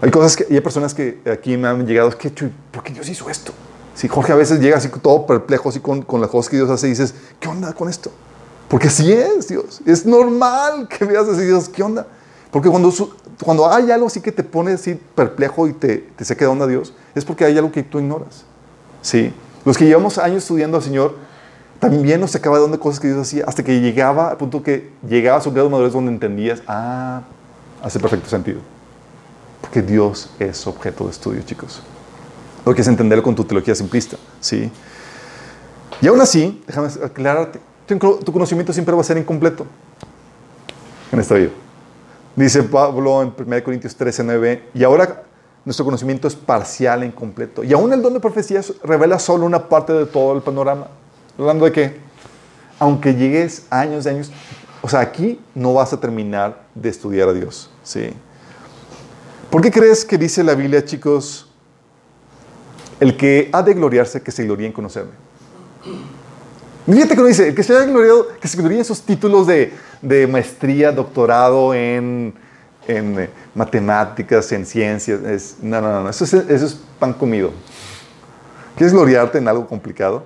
Hay 0.00 0.10
cosas 0.10 0.34
que, 0.34 0.46
y 0.48 0.54
hay 0.54 0.62
personas 0.62 0.94
que 0.94 1.20
aquí 1.30 1.54
me 1.58 1.68
han 1.68 1.86
llegado, 1.86 2.08
es 2.08 2.16
que, 2.16 2.30
¿por 2.70 2.82
qué 2.82 2.94
Dios 2.94 3.06
hizo 3.10 3.28
esto? 3.28 3.52
Si 3.94 4.08
Jorge 4.08 4.32
a 4.32 4.34
veces 4.34 4.58
llega 4.58 4.78
así 4.78 4.88
todo 4.88 5.26
perplejo, 5.26 5.68
así 5.68 5.80
con, 5.80 6.00
con 6.00 6.22
las 6.22 6.30
cosas 6.30 6.48
que 6.48 6.56
Dios 6.56 6.70
hace 6.70 6.86
y 6.86 6.90
dices, 6.90 7.14
¿qué 7.38 7.46
onda 7.46 7.74
con 7.74 7.90
esto? 7.90 8.10
Porque 8.68 8.88
así 8.88 9.12
es, 9.12 9.48
Dios. 9.48 9.82
Es 9.84 10.06
normal 10.06 10.88
que 10.88 11.04
veas 11.04 11.28
así, 11.28 11.42
Dios, 11.42 11.68
¿qué 11.68 11.82
onda? 11.82 12.06
Porque 12.50 12.70
cuando, 12.70 12.90
cuando 13.44 13.70
hay 13.70 13.90
algo 13.90 14.06
así 14.06 14.22
que 14.22 14.32
te 14.32 14.42
pone 14.42 14.72
así 14.72 14.98
perplejo 15.14 15.68
y 15.68 15.74
te, 15.74 15.98
te 16.16 16.24
se 16.24 16.34
queda 16.34 16.48
onda 16.48 16.66
Dios, 16.66 16.94
es 17.14 17.22
porque 17.26 17.44
hay 17.44 17.58
algo 17.58 17.70
que 17.70 17.82
tú 17.82 17.98
ignoras. 17.98 18.46
¿Sí? 19.02 19.30
Los 19.66 19.76
que 19.76 19.84
llevamos 19.84 20.16
años 20.16 20.38
estudiando 20.38 20.78
al 20.78 20.82
Señor, 20.82 21.16
también 21.84 22.18
nos 22.18 22.34
acaba 22.34 22.58
dónde 22.58 22.78
cosas 22.78 22.98
que 22.98 23.08
Dios 23.08 23.20
hacía, 23.20 23.44
hasta 23.46 23.62
que 23.62 23.78
llegaba 23.78 24.30
al 24.30 24.38
punto 24.38 24.62
que 24.62 24.90
llegaba 25.06 25.36
a 25.36 25.40
su 25.42 25.50
grado 25.50 25.68
de 25.68 25.72
madurez 25.72 25.92
donde 25.92 26.12
entendías, 26.12 26.62
ah, 26.66 27.20
hace 27.82 28.00
perfecto 28.00 28.26
sentido. 28.30 28.60
Porque 29.60 29.82
Dios 29.82 30.30
es 30.38 30.66
objeto 30.66 31.04
de 31.04 31.10
estudio, 31.10 31.42
chicos. 31.42 31.82
Lo 32.64 32.74
que 32.74 32.80
es 32.80 32.88
entenderlo 32.88 33.22
con 33.22 33.34
tu 33.34 33.44
teología 33.44 33.74
simplista, 33.74 34.16
¿sí? 34.40 34.72
Y 36.00 36.06
aún 36.06 36.18
así, 36.22 36.62
déjame 36.66 36.88
aclararte, 37.04 37.60
tu 37.86 38.32
conocimiento 38.32 38.72
siempre 38.72 38.94
va 38.94 39.02
a 39.02 39.04
ser 39.04 39.18
incompleto 39.18 39.66
en 41.12 41.20
esta 41.20 41.34
vida. 41.34 41.50
Dice 42.34 42.62
Pablo 42.62 43.20
en 43.20 43.34
1 43.36 43.62
Corintios 43.62 43.94
13, 43.94 44.24
9, 44.24 44.62
y 44.72 44.84
ahora 44.84 45.24
nuestro 45.66 45.84
conocimiento 45.84 46.28
es 46.28 46.34
parcial 46.34 47.02
e 47.02 47.06
incompleto. 47.06 47.62
Y 47.62 47.74
aún 47.74 47.92
el 47.92 48.00
don 48.00 48.14
de 48.14 48.20
profecía 48.20 48.62
revela 48.82 49.18
solo 49.18 49.44
una 49.44 49.68
parte 49.68 49.92
de 49.92 50.06
todo 50.06 50.34
el 50.34 50.40
panorama. 50.40 50.86
Hablando 51.38 51.64
de 51.64 51.72
que, 51.72 52.00
aunque 52.78 53.14
llegues 53.14 53.66
años 53.70 54.04
de 54.04 54.10
años, 54.10 54.30
o 54.82 54.88
sea, 54.88 55.00
aquí 55.00 55.40
no 55.54 55.74
vas 55.74 55.92
a 55.92 56.00
terminar 56.00 56.62
de 56.74 56.88
estudiar 56.88 57.28
a 57.28 57.32
Dios. 57.32 57.70
¿sí? 57.82 58.10
¿Por 59.50 59.62
qué 59.62 59.70
crees 59.70 60.04
que 60.04 60.18
dice 60.18 60.44
la 60.44 60.54
Biblia, 60.54 60.84
chicos, 60.84 61.48
el 63.00 63.16
que 63.16 63.48
ha 63.52 63.62
de 63.62 63.74
gloriarse, 63.74 64.22
que 64.22 64.30
se 64.30 64.44
gloríe 64.44 64.66
en 64.66 64.72
conocerme? 64.72 65.12
Fíjate 66.86 67.14
que 67.14 67.20
no 67.22 67.26
dice, 67.26 67.48
el 67.48 67.54
que 67.54 67.62
se 67.62 67.74
haya 67.74 67.86
gloriado, 67.86 68.28
que 68.40 68.46
se 68.46 68.58
gloríe 68.58 68.78
en 68.78 68.84
sus 68.84 69.00
títulos 69.00 69.46
de, 69.46 69.72
de 70.02 70.26
maestría, 70.26 70.92
doctorado 70.92 71.72
en, 71.72 72.34
en, 72.86 73.18
eh, 73.20 73.30
matemáticas, 73.54 74.52
en 74.52 74.66
ciencias. 74.66 75.22
Es, 75.22 75.56
no, 75.62 75.80
no, 75.80 76.02
no, 76.02 76.10
eso 76.10 76.24
es, 76.24 76.34
eso 76.34 76.66
es 76.66 76.78
pan 76.98 77.14
comido. 77.14 77.52
¿Quieres 78.76 78.92
gloriarte 78.92 79.38
en 79.38 79.48
algo 79.48 79.66
complicado? 79.66 80.24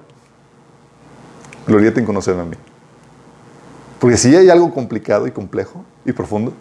Gloriate 1.68 2.00
en 2.00 2.06
conocerme 2.06 2.42
a 2.42 2.44
mí. 2.46 2.56
Porque 4.00 4.16
si 4.16 4.34
hay 4.34 4.48
algo 4.48 4.72
complicado 4.72 5.26
y 5.26 5.30
complejo 5.30 5.84
y 6.04 6.12
profundo, 6.12 6.52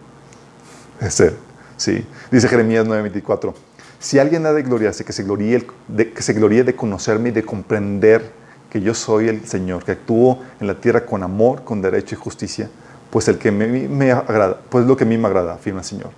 es 1.00 1.18
Él. 1.20 1.34
Sí. 1.76 2.06
Dice 2.30 2.46
Jeremías 2.46 2.86
9:24. 2.86 3.54
Si 4.00 4.18
alguien 4.18 4.46
ha 4.46 4.52
de 4.52 4.62
gloriarse, 4.62 5.04
que 5.04 5.12
se 5.12 5.24
gloríe, 5.24 5.66
de, 5.88 6.12
que 6.12 6.22
se 6.22 6.32
gloríe 6.32 6.62
de 6.62 6.76
conocerme 6.76 7.30
y 7.30 7.32
de 7.32 7.42
comprender 7.42 8.30
que 8.70 8.80
yo 8.80 8.94
soy 8.94 9.28
el 9.28 9.46
Señor, 9.46 9.84
que 9.84 9.92
actúo 9.92 10.40
en 10.60 10.66
la 10.66 10.74
tierra 10.74 11.06
con 11.06 11.22
amor, 11.22 11.64
con 11.64 11.80
derecho 11.80 12.14
y 12.14 12.18
justicia, 12.18 12.68
pues 13.10 13.26
el 13.28 13.38
que 13.38 13.50
me, 13.50 13.66
me 13.88 14.12
agrada, 14.12 14.60
pues 14.68 14.86
lo 14.86 14.96
que 14.96 15.04
a 15.04 15.06
mí 15.06 15.16
me 15.16 15.26
agrada, 15.26 15.54
afirma 15.54 15.80
el 15.80 15.86
Señor. 15.86 16.10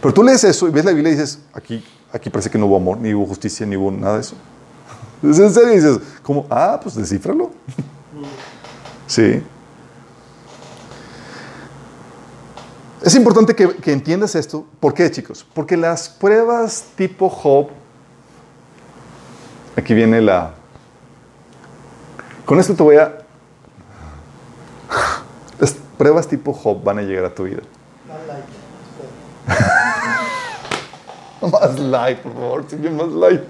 Pero 0.00 0.14
tú 0.14 0.22
lees 0.22 0.44
eso 0.44 0.68
y 0.68 0.70
ves 0.70 0.84
la 0.84 0.92
Biblia 0.92 1.12
y 1.12 1.16
dices, 1.16 1.40
aquí, 1.52 1.84
aquí 2.12 2.30
parece 2.30 2.50
que 2.50 2.58
no 2.58 2.66
hubo 2.66 2.76
amor, 2.76 2.98
ni 2.98 3.14
hubo 3.14 3.26
justicia, 3.26 3.66
ni 3.66 3.76
hubo 3.76 3.90
nada 3.90 4.14
de 4.14 4.20
eso. 4.20 4.36
¿Es 5.22 5.38
en 5.38 5.52
serio? 5.52 5.72
Dices, 5.72 5.98
¿cómo? 6.22 6.46
Ah, 6.50 6.78
pues 6.82 6.94
descifralo. 6.94 7.50
Sí. 9.10 9.42
Es 13.02 13.16
importante 13.16 13.56
que, 13.56 13.74
que, 13.74 13.92
entiendas 13.92 14.36
esto. 14.36 14.64
¿Por 14.78 14.94
qué, 14.94 15.10
chicos? 15.10 15.44
Porque 15.52 15.76
las 15.76 16.08
pruebas 16.08 16.84
tipo 16.94 17.28
Job, 17.28 17.70
aquí 19.76 19.94
viene 19.94 20.20
la... 20.20 20.54
Con 22.44 22.60
esto 22.60 22.74
te 22.74 22.84
voy 22.84 22.98
a... 22.98 23.18
Las 25.58 25.72
pruebas 25.98 26.28
tipo 26.28 26.52
Job 26.52 26.84
van 26.84 27.00
a 27.00 27.02
llegar 27.02 27.24
a 27.24 27.34
tu 27.34 27.44
vida. 27.44 27.62
más 31.50 31.80
light, 31.80 32.18
por 32.22 32.32
favor, 32.32 32.64
más 32.92 33.08
light. 33.08 33.42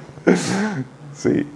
Sí. 1.15 1.47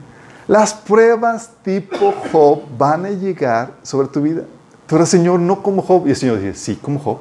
Las 0.47 0.75
pruebas 0.75 1.51
tipo 1.63 2.13
Job 2.31 2.63
van 2.77 3.07
a 3.07 3.11
llegar 3.11 3.75
sobre 3.83 4.09
tu 4.09 4.21
vida. 4.21 4.45
Tú 4.87 4.97
eres 4.97 5.09
Señor, 5.09 5.41
no 5.41 5.63
como 5.63 5.83
Job. 5.83 6.07
Y 6.07 6.11
el 6.11 6.17
Señor 6.17 6.41
dice, 6.41 6.55
sí, 6.55 6.77
como 6.77 7.01
Job. 7.01 7.19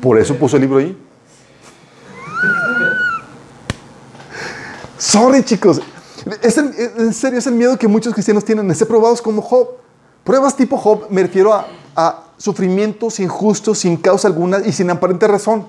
Por 0.00 0.18
eso 0.18 0.36
puso 0.36 0.56
el 0.56 0.62
libro 0.62 0.78
ahí. 0.78 0.96
Sorry, 4.98 5.42
chicos. 5.42 5.80
Es 6.42 6.56
el, 6.56 6.74
en 6.98 7.12
serio, 7.12 7.38
es 7.38 7.46
el 7.46 7.54
miedo 7.54 7.78
que 7.78 7.86
muchos 7.86 8.12
cristianos 8.12 8.44
tienen 8.44 8.66
de 8.66 8.74
ser 8.74 8.88
probados 8.88 9.20
como 9.20 9.42
Job. 9.42 9.68
Pruebas 10.24 10.56
tipo 10.56 10.76
Job 10.76 11.06
me 11.10 11.22
refiero 11.22 11.52
a 11.54 12.24
sufrimientos 12.38 13.20
injustos, 13.20 13.78
sin 13.78 13.96
causa 13.96 14.28
alguna 14.28 14.58
y 14.64 14.72
sin 14.72 14.90
aparente 14.90 15.26
razón. 15.26 15.66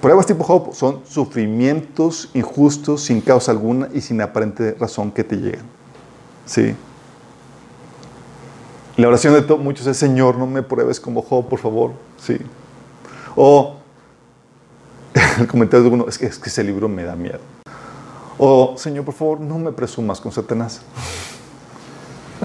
Pruebas 0.00 0.24
tipo 0.26 0.44
Job 0.44 0.74
son 0.74 1.02
sufrimientos 1.06 2.30
injustos 2.32 3.02
sin 3.02 3.20
causa 3.20 3.52
alguna 3.52 3.88
y 3.92 4.00
sin 4.00 4.20
aparente 4.22 4.74
razón 4.80 5.10
que 5.10 5.24
te 5.24 5.36
llegan. 5.36 5.66
¿Sí? 6.46 6.74
La 8.96 9.08
oración 9.08 9.34
de 9.34 9.56
muchos 9.56 9.86
es, 9.86 9.98
Señor, 9.98 10.36
no 10.36 10.46
me 10.46 10.62
pruebes 10.62 10.98
como 10.98 11.20
Job, 11.20 11.48
por 11.48 11.58
favor. 11.58 11.92
¿Sí? 12.18 12.38
O 13.36 13.76
el 15.38 15.46
comentario 15.46 15.84
de 15.84 15.90
uno, 15.90 16.06
es 16.08 16.16
que, 16.16 16.26
es 16.26 16.38
que 16.38 16.48
ese 16.48 16.64
libro 16.64 16.88
me 16.88 17.04
da 17.04 17.14
miedo. 17.14 17.40
O, 18.38 18.74
Señor, 18.78 19.04
por 19.04 19.14
favor, 19.14 19.40
no 19.40 19.58
me 19.58 19.70
presumas 19.70 20.18
con 20.18 20.32
Satanás. 20.32 20.80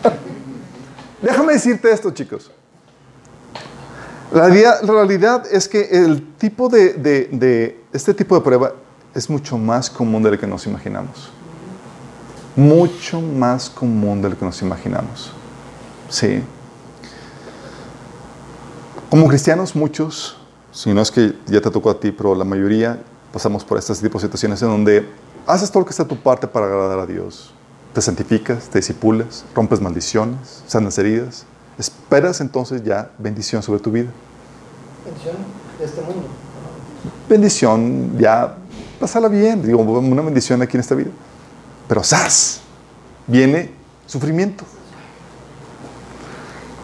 Déjame 1.22 1.53
decirte 1.53 1.89
esto, 1.89 2.12
chicos. 2.12 2.51
La 4.36 4.50
realidad 4.50 5.46
es 5.50 5.70
que 5.70 5.82
el 5.92 6.36
tipo 6.36 6.68
de, 6.68 7.80
este 7.94 8.14
tipo 8.14 8.36
de 8.36 8.42
prueba 8.42 8.74
es 9.14 9.30
mucho 9.30 9.58
más 9.58 9.90
común 9.90 10.22
de 10.24 10.32
lo 10.32 10.38
que 10.38 10.46
nos 10.46 10.68
imaginamos. 10.68 11.32
Mucho 12.54 13.22
más 13.22 13.70
común 13.70 14.22
de 14.22 14.32
lo 14.32 14.38
que 14.38 14.44
nos 14.44 14.62
imaginamos. 14.62 15.32
Sí. 16.10 16.44
Como 19.10 19.26
cristianos, 19.30 19.74
muchos, 19.74 20.36
si 20.70 20.94
no 20.94 21.02
es 21.02 21.12
que 21.12 21.34
ya 21.46 21.62
te 21.62 21.72
tocó 21.72 21.92
a 21.92 21.98
ti, 21.98 22.12
pero 22.12 22.36
la 22.36 22.44
mayoría 22.44 23.02
pasamos 23.32 23.64
por 23.64 23.78
este 23.78 23.94
tipo 23.96 24.18
de 24.18 24.26
situaciones 24.26 24.62
en 24.62 24.68
donde 24.68 25.10
haces 25.48 25.72
todo 25.72 25.80
lo 25.80 25.86
que 25.86 25.92
está 25.92 26.04
a 26.04 26.08
tu 26.10 26.18
parte 26.18 26.46
para 26.46 26.66
agradar 26.66 27.00
a 27.00 27.06
Dios. 27.06 27.54
Te 27.94 28.02
santificas, 28.02 28.68
te 28.68 28.80
disipulas, 28.80 29.46
rompes 29.56 29.80
maldiciones, 29.80 30.62
sanas 30.68 30.98
heridas. 30.98 31.46
Esperas 31.78 32.42
entonces 32.42 32.84
ya 32.84 33.12
bendición 33.18 33.64
sobre 33.64 33.80
tu 33.80 33.92
vida 33.92 34.10
bendición 35.06 35.36
de 35.80 35.86
este 35.86 36.01
mundo. 36.01 36.28
Bendición, 37.30 38.18
ya, 38.18 38.56
pasarla 38.99 39.28
bien, 39.28 39.62
digo, 39.62 39.80
una 39.80 40.22
bendición 40.22 40.62
aquí 40.62 40.78
en 40.78 40.82
esta 40.82 40.95
vida. 40.95 41.12
Pero 41.88 42.03
¡zas! 42.03 42.62
Viene 43.28 43.72
sufrimiento. 44.06 44.64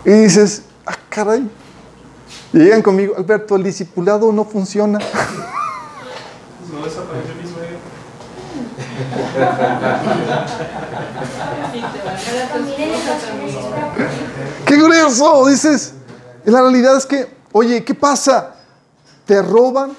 Y 0.06 0.12
dices, 0.12 0.64
ah, 0.86 0.96
caray. 1.10 1.50
Y 2.54 2.60
llegan 2.60 2.82
conmigo, 2.82 3.16
Alberto, 3.18 3.56
el 3.56 3.64
discipulado 3.64 4.32
no 4.32 4.46
funciona. 4.46 5.00
No 6.72 6.86
desapareció 6.86 7.36
mi 7.36 7.44
suegra. 7.50 7.78
¡Qué 14.66 14.78
grueso! 14.78 15.48
Dices, 15.48 15.94
la 16.46 16.62
realidad 16.62 16.98
es 16.98 17.06
que, 17.06 17.41
oye, 17.52 17.84
¿qué 17.84 17.94
pasa? 17.96 18.56
Te 19.26 19.42
roban 19.42 19.92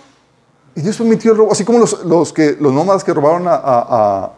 y 0.75 0.81
Dios 0.81 0.97
permitió 0.97 1.33
el 1.33 1.39
robo. 1.39 1.53
Así 1.53 1.65
como 1.65 1.79
los, 1.79 2.05
los 2.05 2.33
que, 2.33 2.57
los 2.61 2.73
nómadas 2.73 3.05
que 3.05 3.13
robaron 3.15 3.47
a, 3.49 3.55
a- 3.55 3.87
a, 4.25 4.33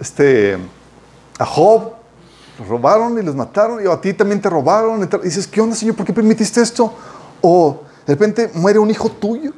este, 0.00 0.58
a 1.38 1.44
Job, 1.46 1.92
los 2.58 2.68
robaron 2.68 3.18
y 3.18 3.22
los 3.22 3.34
mataron 3.34 3.84
y 3.84 3.88
a 3.90 4.00
ti 4.00 4.14
también 4.14 4.40
te 4.40 4.48
robaron. 4.48 5.02
Y 5.02 5.24
dices, 5.24 5.46
¿qué 5.46 5.60
onda, 5.60 5.74
Señor? 5.76 5.96
¿Por 5.96 6.06
qué 6.06 6.12
permitiste 6.12 6.60
esto? 6.60 6.92
O 7.40 7.80
de 8.06 8.14
repente 8.14 8.50
muere 8.54 8.78
un 8.78 8.90
hijo 8.90 9.08
tuyo. 9.10 9.52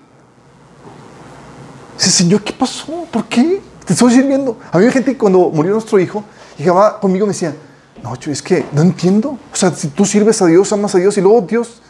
Dices, 1.98 2.14
Señor, 2.14 2.42
¿qué 2.42 2.52
pasó? 2.52 3.04
¿Por 3.10 3.24
qué? 3.26 3.62
Te 3.84 3.92
estoy 3.92 4.12
sirviendo. 4.12 4.58
A 4.72 4.78
mí 4.78 4.84
hay 4.84 4.90
gente 4.90 5.12
que 5.12 5.18
cuando 5.18 5.50
murió 5.50 5.72
nuestro 5.72 5.98
hijo, 5.98 6.24
llegaba 6.58 6.98
conmigo 7.00 7.24
y 7.24 7.28
me 7.28 7.32
decía, 7.32 7.54
no, 8.02 8.14
Chuy, 8.16 8.32
es 8.32 8.42
que 8.42 8.66
no 8.72 8.82
entiendo. 8.82 9.30
O 9.52 9.56
sea, 9.56 9.70
si 9.70 9.88
tú 9.88 10.04
sirves 10.04 10.42
a 10.42 10.46
Dios, 10.46 10.72
amas 10.72 10.94
a 10.94 10.98
Dios 10.98 11.16
y 11.16 11.20
luego 11.20 11.42
Dios 11.42 11.80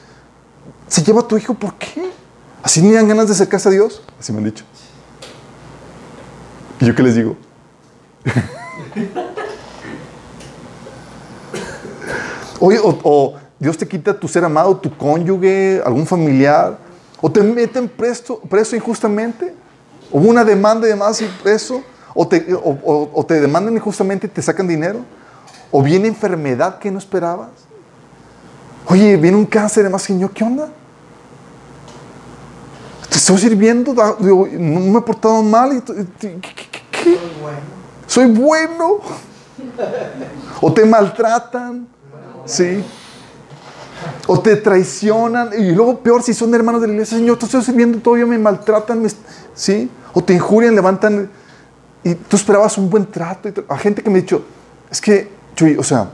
se 0.88 1.02
lleva 1.02 1.20
a 1.20 1.28
tu 1.28 1.36
hijo, 1.36 1.54
¿por 1.54 1.74
qué? 1.74 2.10
¿Así 2.62 2.80
ni 2.82 2.92
dan 2.92 3.06
ganas 3.08 3.26
de 3.26 3.32
acercarse 3.32 3.68
a 3.68 3.72
Dios? 3.72 4.02
Así 4.18 4.32
me 4.32 4.38
han 4.38 4.44
dicho. 4.44 4.64
¿Y 6.80 6.86
yo 6.86 6.94
qué 6.94 7.02
les 7.02 7.14
digo? 7.14 7.36
Oye, 12.60 12.78
o, 12.78 12.98
o 13.02 13.34
Dios 13.58 13.76
te 13.76 13.86
quita 13.86 14.18
tu 14.18 14.28
ser 14.28 14.44
amado, 14.44 14.76
tu 14.76 14.94
cónyuge, 14.96 15.80
algún 15.84 16.06
familiar, 16.06 16.78
o 17.20 17.30
te 17.30 17.42
meten 17.42 17.88
preso, 17.88 18.38
preso 18.40 18.74
injustamente, 18.76 19.54
hubo 20.10 20.28
una 20.28 20.44
demanda 20.44 20.86
y 20.86 20.90
demás 20.90 21.20
y 21.20 21.26
preso, 21.42 21.82
o 22.14 22.26
te, 22.26 22.52
o, 22.54 22.58
o- 22.60 23.10
o 23.12 23.26
te 23.26 23.40
demandan 23.40 23.74
injustamente 23.74 24.26
y 24.26 24.30
te 24.30 24.40
sacan 24.42 24.66
dinero, 24.66 25.00
o 25.70 25.82
viene 25.82 26.08
enfermedad 26.08 26.78
que 26.78 26.90
no 26.90 26.98
esperabas. 26.98 27.50
Oye, 28.88 29.16
viene 29.16 29.36
un 29.36 29.46
cáncer 29.46 29.82
y 29.82 29.84
demás, 29.84 30.02
Señor, 30.02 30.30
¿qué 30.30 30.44
onda? 30.44 30.68
Te 33.08 33.16
estoy 33.16 33.38
sirviendo, 33.38 33.92
digo, 34.20 34.46
no 34.52 34.80
me 34.80 34.98
he 34.98 35.02
portado 35.02 35.42
mal. 35.42 35.82
¿qué- 35.84 36.06
qué- 36.40 36.40
qué-? 36.90 37.18
Soy 38.06 38.26
bueno. 38.26 38.98
O 40.60 40.72
te 40.72 40.84
maltratan. 40.84 41.86
Sí. 42.44 42.84
O 44.26 44.38
te 44.40 44.56
traicionan. 44.56 45.50
Y 45.58 45.72
luego 45.72 45.98
peor 45.98 46.22
si 46.22 46.32
son 46.34 46.54
hermanos 46.54 46.80
de 46.80 46.86
la 46.88 46.92
iglesia. 46.94 47.18
Señor, 47.18 47.38
te 47.38 47.46
estoy 47.46 47.62
sirviendo, 47.62 47.98
todavía 47.98 48.26
me 48.26 48.38
maltratan. 48.38 49.02
me- 49.02 49.10
¿Sí? 49.54 49.90
O 50.12 50.22
te 50.22 50.34
injurian, 50.34 50.74
levantan. 50.74 51.30
Y 52.04 52.14
tú 52.14 52.36
esperabas 52.36 52.78
un 52.78 52.88
buen 52.88 53.06
trato. 53.06 53.48
y 53.48 53.54
a 53.68 53.76
gente 53.78 54.02
que 54.02 54.10
me 54.10 54.18
ha 54.18 54.22
dicho, 54.22 54.44
es 54.90 55.00
que, 55.00 55.28
Chuy, 55.56 55.76
o 55.76 55.82
sea, 55.82 56.08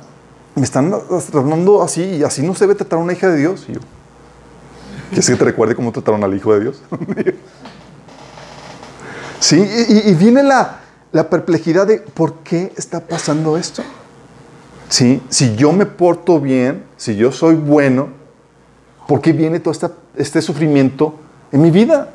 me 0.54 0.62
están 0.64 0.92
tratando 1.30 1.82
así 1.82 2.02
y 2.02 2.22
así 2.22 2.42
no 2.42 2.54
se 2.54 2.64
debe 2.64 2.74
tratar 2.74 2.98
a 2.98 3.02
una 3.02 3.12
hija 3.12 3.28
de 3.28 3.38
Dios. 3.38 3.66
Y 3.68 3.74
yo, 3.74 3.80
¿Quieres 5.10 5.28
que 5.28 5.36
te 5.36 5.44
recuerde 5.44 5.74
cómo 5.74 5.92
trataron 5.92 6.24
al 6.24 6.34
Hijo 6.34 6.54
de 6.54 6.60
Dios? 6.60 6.82
sí, 9.40 9.56
y, 10.06 10.14
viene 10.14 10.42
la, 10.42 10.80
la 11.12 11.28
perplejidad 11.28 11.86
de 11.86 11.98
por 11.98 12.36
qué 12.38 12.72
está 12.76 13.00
pasando 13.00 13.56
esto. 13.58 13.82
Sí, 14.88 15.22
si 15.28 15.54
yo 15.56 15.72
me 15.72 15.86
porto 15.86 16.40
bien, 16.40 16.84
si 16.96 17.16
yo 17.16 17.32
soy 17.32 17.54
bueno, 17.56 18.08
¿por 19.06 19.20
qué 19.20 19.32
viene 19.32 19.60
todo 19.60 19.72
esta- 19.72 19.92
este 20.16 20.40
sufrimiento 20.42 21.14
en 21.50 21.62
mi 21.62 21.70
vida? 21.70 22.14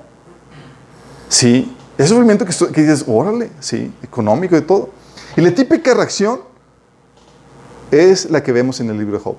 Sí, 1.30 1.76
ese 1.98 2.10
sufrimiento 2.10 2.46
que, 2.46 2.54
que 2.72 2.82
dices, 2.82 3.06
órale, 3.08 3.52
sí, 3.60 3.92
económico 4.02 4.58
y 4.58 4.62
todo. 4.62 4.90
Y 5.36 5.42
la 5.42 5.54
típica 5.54 5.94
reacción 5.94 6.40
es 7.92 8.30
la 8.30 8.44
que 8.44 8.52
vemos 8.52 8.80
en 8.80 8.90
el 8.90 8.98
libro 8.98 9.18
de 9.18 9.24
Job. 9.24 9.36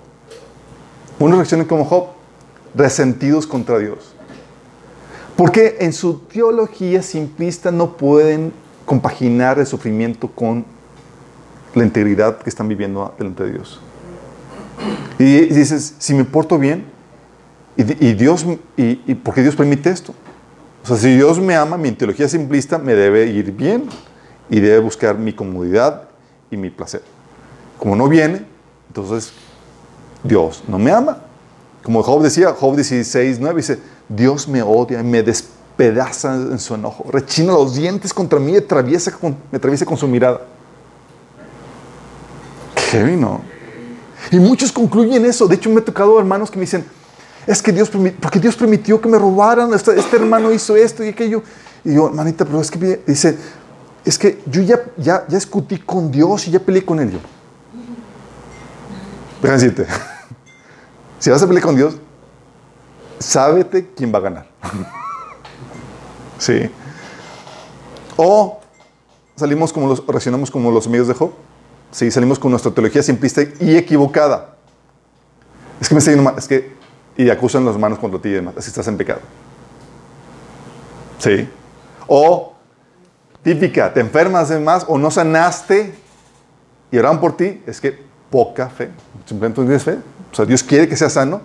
Unos 1.18 1.38
reaccionan 1.38 1.66
como 1.66 1.84
Job, 1.84 2.08
resentidos 2.74 3.46
contra 3.46 3.78
Dios. 3.78 4.14
Porque 5.36 5.76
en 5.80 5.92
su 5.92 6.18
teología 6.18 7.02
simplista 7.02 7.70
no 7.70 7.96
pueden 7.96 8.52
compaginar 8.84 9.58
el 9.58 9.66
sufrimiento 9.66 10.28
con 10.28 10.64
la 11.74 11.84
integridad 11.84 12.38
que 12.38 12.50
están 12.50 12.68
viviendo 12.68 13.14
delante 13.18 13.44
de 13.44 13.52
Dios. 13.52 13.80
Y 15.18 15.46
dices, 15.46 15.94
si 15.98 16.14
me 16.14 16.24
porto 16.24 16.58
bien, 16.58 16.84
y, 17.76 18.14
Dios, 18.14 18.44
y 18.76 19.14
porque 19.14 19.42
Dios 19.42 19.54
permite 19.54 19.90
esto. 19.90 20.12
O 20.82 20.86
sea, 20.86 20.96
si 20.96 21.14
Dios 21.14 21.38
me 21.38 21.54
ama, 21.54 21.76
mi 21.76 21.92
teología 21.92 22.28
simplista 22.28 22.78
me 22.78 22.94
debe 22.94 23.26
ir 23.26 23.52
bien 23.52 23.84
y 24.48 24.58
debe 24.58 24.78
buscar 24.78 25.18
mi 25.18 25.32
comodidad 25.32 26.08
y 26.50 26.56
mi 26.56 26.70
placer. 26.70 27.02
Como 27.78 27.94
no 27.96 28.08
viene, 28.08 28.44
entonces 28.88 29.32
Dios 30.22 30.62
no 30.66 30.78
me 30.78 30.90
ama. 30.90 31.18
Como 31.82 32.02
Job 32.02 32.22
decía, 32.22 32.52
Job 32.52 32.74
16, 32.74 33.38
9 33.40 33.56
dice, 33.56 33.78
Dios 34.08 34.48
me 34.48 34.62
odia 34.62 35.00
y 35.00 35.04
me 35.04 35.22
despedaza 35.22 36.34
en 36.34 36.58
su 36.58 36.74
enojo, 36.74 37.06
rechina 37.10 37.52
los 37.52 37.74
dientes 37.74 38.12
contra 38.12 38.38
mí 38.38 38.52
y 38.52 38.56
atraviesa 38.56 39.16
me 39.22 39.56
atraviesa 39.56 39.86
con 39.86 39.96
su 39.96 40.08
mirada. 40.08 40.40
Heavy, 42.90 43.16
¿no? 43.16 43.40
Y 44.30 44.38
muchos 44.38 44.72
concluyen 44.72 45.24
eso. 45.24 45.46
De 45.46 45.54
hecho, 45.54 45.70
me 45.70 45.80
ha 45.80 45.84
tocado 45.84 46.18
hermanos 46.18 46.50
que 46.50 46.56
me 46.56 46.62
dicen, 46.62 46.84
es 47.46 47.62
que 47.62 47.72
Dios, 47.72 47.90
porque 48.20 48.38
Dios 48.38 48.56
permitió 48.56 49.00
que 49.00 49.08
me 49.08 49.18
robaran, 49.18 49.72
este, 49.72 49.98
este 49.98 50.16
hermano 50.16 50.52
hizo 50.52 50.76
esto 50.76 51.04
y 51.04 51.08
aquello. 51.08 51.42
Y 51.84 51.94
yo, 51.94 52.08
hermanita, 52.08 52.44
pero 52.44 52.60
es 52.60 52.70
que 52.70 53.00
dice, 53.06 53.38
es 54.04 54.18
que 54.18 54.42
yo 54.46 54.62
ya, 54.62 54.82
ya, 54.96 55.24
ya 55.28 55.38
con 55.86 56.10
Dios 56.10 56.48
y 56.48 56.50
ya 56.50 56.58
peleé 56.60 56.84
con 56.84 57.00
él. 57.00 57.12
Yo, 57.12 57.18
déjame 59.42 59.62
decirte, 59.62 59.86
si 61.18 61.30
vas 61.30 61.42
a 61.42 61.46
pelear 61.46 61.64
con 61.64 61.76
Dios, 61.76 61.96
sábete 63.18 63.90
quién 63.96 64.12
va 64.12 64.18
a 64.18 64.22
ganar. 64.22 64.46
sí. 66.38 66.70
O 68.16 68.60
salimos 69.36 69.72
como 69.72 69.88
los, 69.88 70.04
reaccionamos 70.06 70.50
como 70.50 70.70
los 70.70 70.86
amigos 70.86 71.08
de 71.08 71.14
Job. 71.14 71.32
Sí, 71.90 72.10
salimos 72.10 72.38
con 72.38 72.50
nuestra 72.50 72.72
teología 72.72 73.02
simplista 73.02 73.42
y 73.60 73.76
equivocada. 73.76 74.56
Es 75.80 75.88
que 75.88 75.94
me 75.94 76.00
está 76.00 76.10
yendo 76.10 76.24
mal, 76.24 76.34
es 76.36 76.48
que, 76.48 76.76
y 77.16 77.30
acusan 77.30 77.64
las 77.64 77.78
manos 77.78 77.98
contra 77.98 78.20
ti 78.20 78.28
y 78.28 78.32
demás, 78.32 78.54
así 78.56 78.68
estás 78.68 78.86
en 78.88 78.96
pecado. 78.96 79.20
Sí. 81.18 81.48
O, 82.06 82.54
típica, 83.42 83.92
te 83.92 84.00
enfermas 84.00 84.48
de 84.48 84.58
más 84.58 84.84
o 84.88 84.98
no 84.98 85.10
sanaste 85.10 85.94
y 86.90 86.98
oraban 86.98 87.20
por 87.20 87.36
ti, 87.36 87.62
es 87.66 87.80
que 87.80 88.07
poca 88.30 88.68
fe. 88.68 88.90
Simplemente 89.26 89.60
tienes 89.62 89.82
fe. 89.82 89.98
O 90.32 90.34
sea, 90.34 90.44
Dios 90.44 90.62
quiere 90.62 90.88
que 90.88 90.96
seas 90.96 91.12
sano 91.12 91.40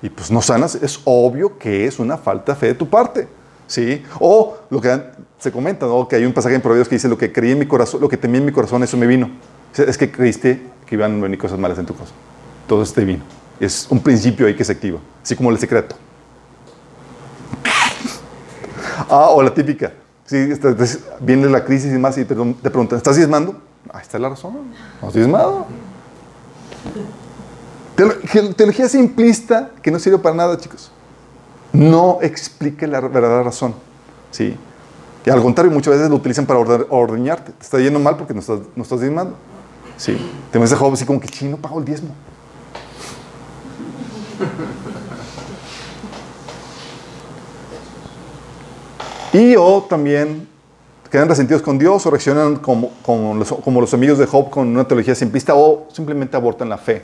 y 0.00 0.08
pues 0.08 0.30
no 0.30 0.40
sanas, 0.40 0.76
es 0.76 1.00
obvio 1.04 1.58
que 1.58 1.86
es 1.86 1.98
una 1.98 2.16
falta 2.16 2.52
de 2.52 2.58
fe 2.58 2.66
de 2.68 2.74
tu 2.74 2.88
parte. 2.88 3.28
¿Sí? 3.66 4.02
O 4.18 4.56
lo 4.70 4.80
que 4.80 4.98
se 5.38 5.52
comenta, 5.52 5.86
¿no? 5.86 6.08
que 6.08 6.16
hay 6.16 6.24
un 6.24 6.32
pasaje 6.32 6.54
en 6.54 6.62
Proverbios 6.62 6.88
que 6.88 6.94
dice, 6.94 7.08
lo 7.08 7.18
que 7.18 7.32
creí 7.32 7.52
en 7.52 7.58
mi 7.58 7.66
corazón, 7.66 8.00
lo 8.00 8.08
que 8.08 8.16
temí 8.16 8.38
en 8.38 8.46
mi 8.46 8.52
corazón, 8.52 8.82
eso 8.82 8.96
me 8.96 9.06
vino. 9.06 9.30
Es 9.76 9.98
que 9.98 10.10
creíste 10.10 10.62
que 10.86 10.94
iban 10.94 11.18
a 11.18 11.22
venir 11.22 11.38
cosas 11.38 11.58
malas 11.58 11.78
en 11.78 11.84
tu 11.84 11.94
corazón. 11.94 12.16
Todo 12.66 12.82
te 12.84 13.04
vino. 13.04 13.22
Es 13.60 13.86
un 13.90 14.00
principio 14.00 14.46
ahí 14.46 14.56
que 14.56 14.64
se 14.64 14.72
activa, 14.72 14.98
así 15.22 15.36
como 15.36 15.50
el 15.50 15.58
secreto. 15.58 15.96
ah, 19.10 19.28
o 19.30 19.42
la 19.42 19.52
típica. 19.52 19.92
Sí, 20.24 20.36
viene 21.20 21.48
la 21.48 21.64
crisis 21.64 21.92
y 21.92 21.98
más 21.98 22.16
y 22.18 22.24
te, 22.24 22.34
preguntan, 22.34 22.96
¿estás 22.96 23.16
diezmando? 23.16 23.60
Ahí 23.92 24.02
está 24.02 24.18
la 24.18 24.28
razón. 24.28 24.54
No 25.00 25.08
estoy 25.08 25.22
diezmado. 25.22 25.66
Teolo- 27.96 28.54
Teología 28.54 28.88
simplista 28.88 29.70
que 29.82 29.90
no 29.90 29.98
sirve 29.98 30.18
para 30.18 30.34
nada, 30.34 30.56
chicos. 30.56 30.90
No 31.72 32.18
explica 32.22 32.86
la 32.86 33.00
verdadera 33.00 33.42
razón. 33.42 33.74
¿sí? 34.30 34.56
Y 35.26 35.30
al 35.30 35.42
contrario, 35.42 35.72
muchas 35.72 35.94
veces 35.94 36.08
lo 36.08 36.16
utilizan 36.16 36.46
para 36.46 36.60
ordeñarte. 36.60 37.52
Te 37.52 37.64
está 37.64 37.78
yendo 37.78 37.98
mal 37.98 38.16
porque 38.16 38.34
no 38.34 38.40
estás, 38.40 38.60
no 38.76 38.82
estás 38.82 39.00
diezmando. 39.00 39.34
Sí. 39.96 40.16
Te 40.52 40.58
ves 40.58 40.72
Job 40.74 40.92
así 40.92 41.04
como 41.04 41.20
que, 41.20 41.28
chino, 41.28 41.56
pago 41.56 41.78
el 41.80 41.84
diezmo. 41.84 42.10
Y 49.32 49.56
o 49.56 49.82
también 49.88 50.48
quedan 51.10 51.28
resentidos 51.28 51.62
con 51.62 51.78
Dios 51.78 52.04
o 52.06 52.10
reaccionan 52.10 52.56
como, 52.56 52.90
como, 53.02 53.34
los, 53.34 53.94
amigos 53.94 54.18
de 54.18 54.26
Job 54.26 54.50
con 54.50 54.68
una 54.68 54.86
teología 54.86 55.14
simplista 55.14 55.54
o 55.54 55.88
simplemente 55.92 56.36
abortan 56.36 56.68
la 56.68 56.78
fe. 56.78 57.02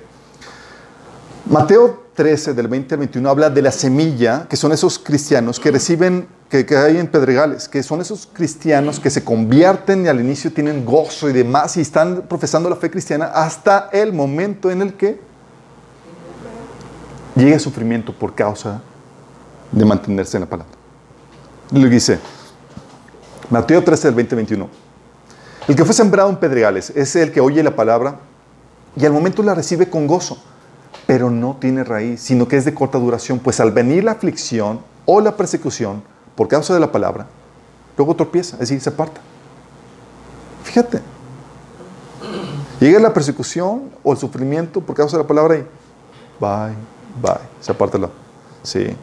Mateo 1.47 2.05
13, 2.15 2.55
del 2.55 2.69
20 2.69 2.95
al 2.95 2.99
21, 3.01 3.29
habla 3.29 3.51
de 3.51 3.61
la 3.61 3.71
semilla, 3.71 4.47
que 4.49 4.57
son 4.57 4.73
esos 4.73 4.99
cristianos 4.99 5.61
que 5.61 5.71
reciben, 5.71 6.27
que, 6.49 6.65
que 6.65 6.77
hay 6.77 6.97
en 6.99 7.07
Pedregales, 7.07 7.69
que 7.69 7.83
son 7.83 8.01
esos 8.01 8.29
cristianos 8.33 9.01
que 9.01 9.11
se 9.11 9.25
convierten 9.25 10.05
y 10.05 10.09
al 10.09 10.21
inicio 10.21 10.53
tienen 10.53 10.85
gozo 10.85 11.29
y 11.29 11.33
demás 11.33 11.77
y 11.77 11.81
están 11.81 12.23
profesando 12.29 12.71
la 12.71 12.77
fe 12.77 12.91
cristiana 12.91 13.27
hasta 13.27 13.91
el 13.93 14.13
momento 14.13 14.71
en 14.71 14.83
el 14.83 14.95
que 14.95 15.21
llega 17.35 17.55
el 17.55 17.61
sufrimiento 17.61 18.13
por 18.13 18.35
causa 18.35 18.81
de 19.73 19.85
mantenerse 19.85 20.37
en 20.37 20.43
la 20.43 20.49
palabra. 20.49 20.73
Lo 21.73 21.89
dice, 21.89 22.21
Mateo 23.51 23.83
13, 23.85 24.09
del 24.09 24.15
20 24.15 24.35
al 24.35 24.37
21. 24.37 24.69
El 25.69 25.77
que 25.77 25.85
fue 25.85 25.95
sembrado 25.95 26.31
en 26.31 26.37
pedregales 26.37 26.91
es 26.91 27.17
el 27.17 27.33
que 27.33 27.41
oye 27.41 27.63
la 27.63 27.75
palabra 27.75 28.17
y 28.97 29.05
al 29.05 29.13
momento 29.13 29.43
la 29.43 29.55
recibe 29.55 29.89
con 29.89 30.07
gozo, 30.07 30.39
pero 31.07 31.31
no 31.31 31.57
tiene 31.61 31.85
raíz, 31.85 32.21
sino 32.21 32.49
que 32.49 32.57
es 32.57 32.65
de 32.65 32.75
corta 32.75 32.99
duración, 32.99 33.39
pues 33.39 33.61
al 33.61 33.73
venir 33.73 34.05
la 34.05 34.13
aflicción 34.13 34.81
o 35.07 35.21
la 35.21 35.37
persecución 35.37 36.03
por 36.35 36.49
causa 36.49 36.75
de 36.75 36.81
la 36.81 36.91
palabra, 36.91 37.27
luego 37.97 38.15
tropieza, 38.15 38.57
es 38.57 38.61
decir, 38.61 38.81
se 38.81 38.91
aparta. 38.91 39.21
Fíjate. 40.65 41.01
Llega 42.81 42.99
la 42.99 43.15
persecución 43.15 43.91
o 44.03 44.13
el 44.13 44.19
sufrimiento 44.19 44.81
por 44.81 44.97
causa 44.97 45.17
de 45.17 45.23
la 45.23 45.27
palabra 45.27 45.57
y 45.57 45.67
bye, 46.41 46.75
bye, 47.23 47.41
se 47.61 47.73
aparta 47.73 47.99
la. 47.99 48.11
Sí. 48.63 48.97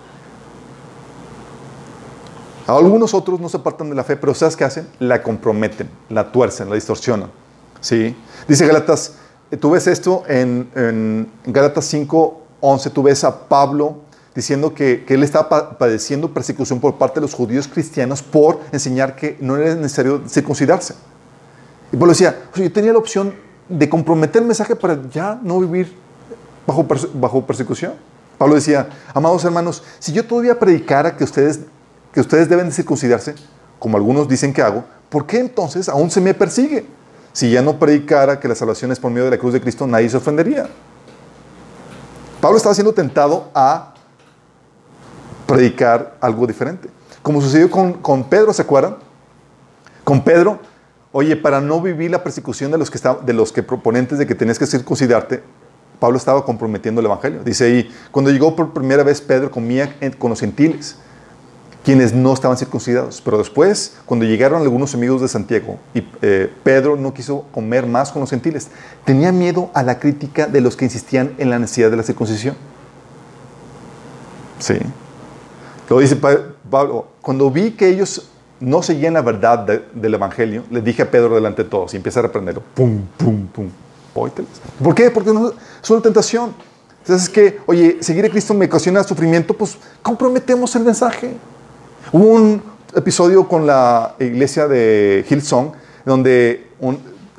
Algunos 2.77 3.13
otros 3.13 3.39
no 3.39 3.49
se 3.49 3.57
apartan 3.57 3.89
de 3.89 3.95
la 3.95 4.03
fe, 4.03 4.15
pero 4.15 4.33
¿sabes 4.33 4.55
qué 4.55 4.63
hacen? 4.63 4.87
La 4.99 5.21
comprometen, 5.21 5.89
la 6.09 6.31
tuercen, 6.31 6.69
la 6.69 6.75
distorsionan. 6.75 7.31
¿Sí? 7.79 8.15
Dice 8.47 8.67
Galatas, 8.67 9.15
eh, 9.49 9.57
tú 9.57 9.71
ves 9.71 9.87
esto 9.87 10.23
en, 10.27 10.69
en 10.75 11.27
Galatas 11.45 11.85
5, 11.85 12.41
11, 12.61 12.89
tú 12.91 13.03
ves 13.03 13.23
a 13.23 13.47
Pablo 13.47 13.97
diciendo 14.33 14.73
que, 14.73 15.05
él 15.07 15.23
estaba 15.23 15.77
padeciendo 15.77 16.33
persecución 16.33 16.79
por 16.79 16.95
parte 16.95 17.15
de 17.15 17.21
los 17.21 17.33
judíos 17.33 17.67
cristianos 17.67 18.21
por 18.21 18.59
enseñar 18.71 19.15
que 19.15 19.37
no 19.41 19.57
era 19.57 19.75
necesario 19.75 20.21
circuncidarse. 20.27 20.95
Y 21.91 21.97
Pablo 21.97 22.13
decía, 22.13 22.43
yo 22.55 22.71
tenía 22.71 22.93
la 22.93 22.99
opción 22.99 23.33
de 23.67 23.89
comprometer 23.89 24.41
el 24.41 24.47
mensaje 24.47 24.75
para 24.75 24.99
ya 25.09 25.39
no 25.41 25.59
vivir 25.59 25.93
bajo 26.65 27.45
persecución. 27.45 27.93
Pablo 28.37 28.55
decía, 28.55 28.89
amados 29.13 29.43
hermanos, 29.43 29.83
si 29.99 30.13
yo 30.13 30.25
todavía 30.25 30.57
predicara 30.57 31.15
que 31.15 31.23
ustedes, 31.23 31.59
que 32.13 32.19
ustedes 32.19 32.49
deben 32.49 32.67
de 32.67 32.71
circuncidarse, 32.73 33.35
como 33.79 33.97
algunos 33.97 34.27
dicen 34.27 34.53
que 34.53 34.61
hago, 34.61 34.83
¿por 35.09 35.25
qué 35.25 35.39
entonces 35.39 35.89
aún 35.89 36.11
se 36.11 36.21
me 36.21 36.33
persigue? 36.33 36.85
Si 37.33 37.49
ya 37.49 37.61
no 37.61 37.79
predicara 37.79 38.39
que 38.39 38.47
la 38.47 38.55
salvación 38.55 38.91
es 38.91 38.99
por 38.99 39.11
medio 39.11 39.25
de 39.25 39.31
la 39.31 39.37
cruz 39.37 39.53
de 39.53 39.61
Cristo, 39.61 39.87
nadie 39.87 40.09
se 40.09 40.17
ofendería. 40.17 40.67
Pablo 42.41 42.57
estaba 42.57 42.75
siendo 42.75 42.93
tentado 42.93 43.49
a 43.53 43.93
predicar 45.47 46.17
algo 46.19 46.45
diferente. 46.47 46.89
Como 47.21 47.41
sucedió 47.41 47.69
con, 47.69 47.93
con 47.93 48.23
Pedro, 48.23 48.51
¿se 48.51 48.63
acuerdan? 48.63 48.97
Con 50.03 50.23
Pedro, 50.23 50.59
oye, 51.11 51.35
para 51.35 51.61
no 51.61 51.81
vivir 51.81 52.11
la 52.11 52.23
persecución 52.23 52.71
de 52.71 52.77
los 52.77 52.89
que, 52.89 52.99
de 53.25 53.33
los 53.33 53.51
que 53.51 53.63
proponentes 53.63 54.17
de 54.17 54.25
que 54.25 54.35
tenías 54.35 54.57
que 54.57 54.65
circuncidarte, 54.65 55.43
Pablo 55.99 56.17
estaba 56.17 56.43
comprometiendo 56.43 56.99
el 56.99 57.05
Evangelio. 57.05 57.43
Dice 57.43 57.65
ahí, 57.65 57.95
cuando 58.09 58.31
llegó 58.31 58.55
por 58.55 58.73
primera 58.73 59.03
vez 59.03 59.21
Pedro 59.21 59.51
comía 59.51 59.95
con 60.17 60.31
los 60.31 60.39
gentiles, 60.39 60.97
quienes 61.83 62.13
no 62.13 62.33
estaban 62.33 62.57
circuncidados. 62.57 63.21
Pero 63.21 63.37
después, 63.37 63.97
cuando 64.05 64.25
llegaron 64.25 64.61
algunos 64.61 64.93
amigos 64.93 65.21
de 65.21 65.27
Santiago, 65.27 65.79
y 65.93 66.03
eh, 66.21 66.51
Pedro 66.63 66.95
no 66.95 67.13
quiso 67.13 67.45
comer 67.51 67.85
más 67.85 68.11
con 68.11 68.21
los 68.21 68.29
gentiles, 68.29 68.69
tenía 69.05 69.31
miedo 69.31 69.69
a 69.73 69.83
la 69.83 69.99
crítica 69.99 70.47
de 70.47 70.61
los 70.61 70.75
que 70.75 70.85
insistían 70.85 71.33
en 71.37 71.49
la 71.49 71.59
necesidad 71.59 71.91
de 71.91 71.97
la 71.97 72.03
circuncisión. 72.03 72.55
Sí. 74.59 74.75
Luego 75.89 76.01
dice 76.01 76.15
Pablo, 76.69 77.07
cuando 77.21 77.49
vi 77.49 77.71
que 77.71 77.89
ellos 77.89 78.29
no 78.59 78.83
seguían 78.83 79.15
la 79.15 79.21
verdad 79.21 79.65
del 79.93 80.13
Evangelio, 80.13 80.63
le 80.69 80.81
dije 80.81 81.01
a 81.01 81.11
Pedro 81.11 81.35
delante 81.35 81.63
de 81.63 81.69
todos 81.69 81.93
y 81.93 81.97
empieza 81.97 82.19
a 82.19 82.23
reprenderlo. 82.23 82.61
Pum, 82.75 83.01
pum, 83.17 83.47
pum. 83.47 83.69
¿Por 84.13 84.95
qué? 84.95 85.09
Porque 85.09 85.33
no, 85.33 85.51
es 85.81 85.89
una 85.89 86.01
tentación. 86.01 86.53
Entonces 86.99 87.23
es 87.23 87.29
que, 87.29 87.59
oye, 87.65 87.97
seguir 88.01 88.25
a 88.25 88.29
Cristo 88.29 88.53
me 88.53 88.65
ocasiona 88.65 89.03
sufrimiento, 89.03 89.55
pues 89.55 89.77
comprometemos 90.03 90.75
el 90.75 90.83
mensaje. 90.83 91.35
Hubo 92.11 92.25
un 92.25 92.61
episodio 92.93 93.47
con 93.47 93.65
la 93.65 94.15
iglesia 94.19 94.67
de 94.67 95.25
Hillsong 95.29 95.71
donde 96.03 96.67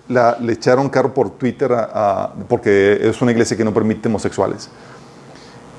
le 0.08 0.52
echaron 0.52 0.88
carro 0.88 1.12
por 1.12 1.30
Twitter 1.30 1.70
porque 2.48 2.98
es 3.02 3.20
una 3.20 3.32
iglesia 3.32 3.56
que 3.56 3.64
no 3.64 3.74
permite 3.74 4.08
homosexuales. 4.08 4.70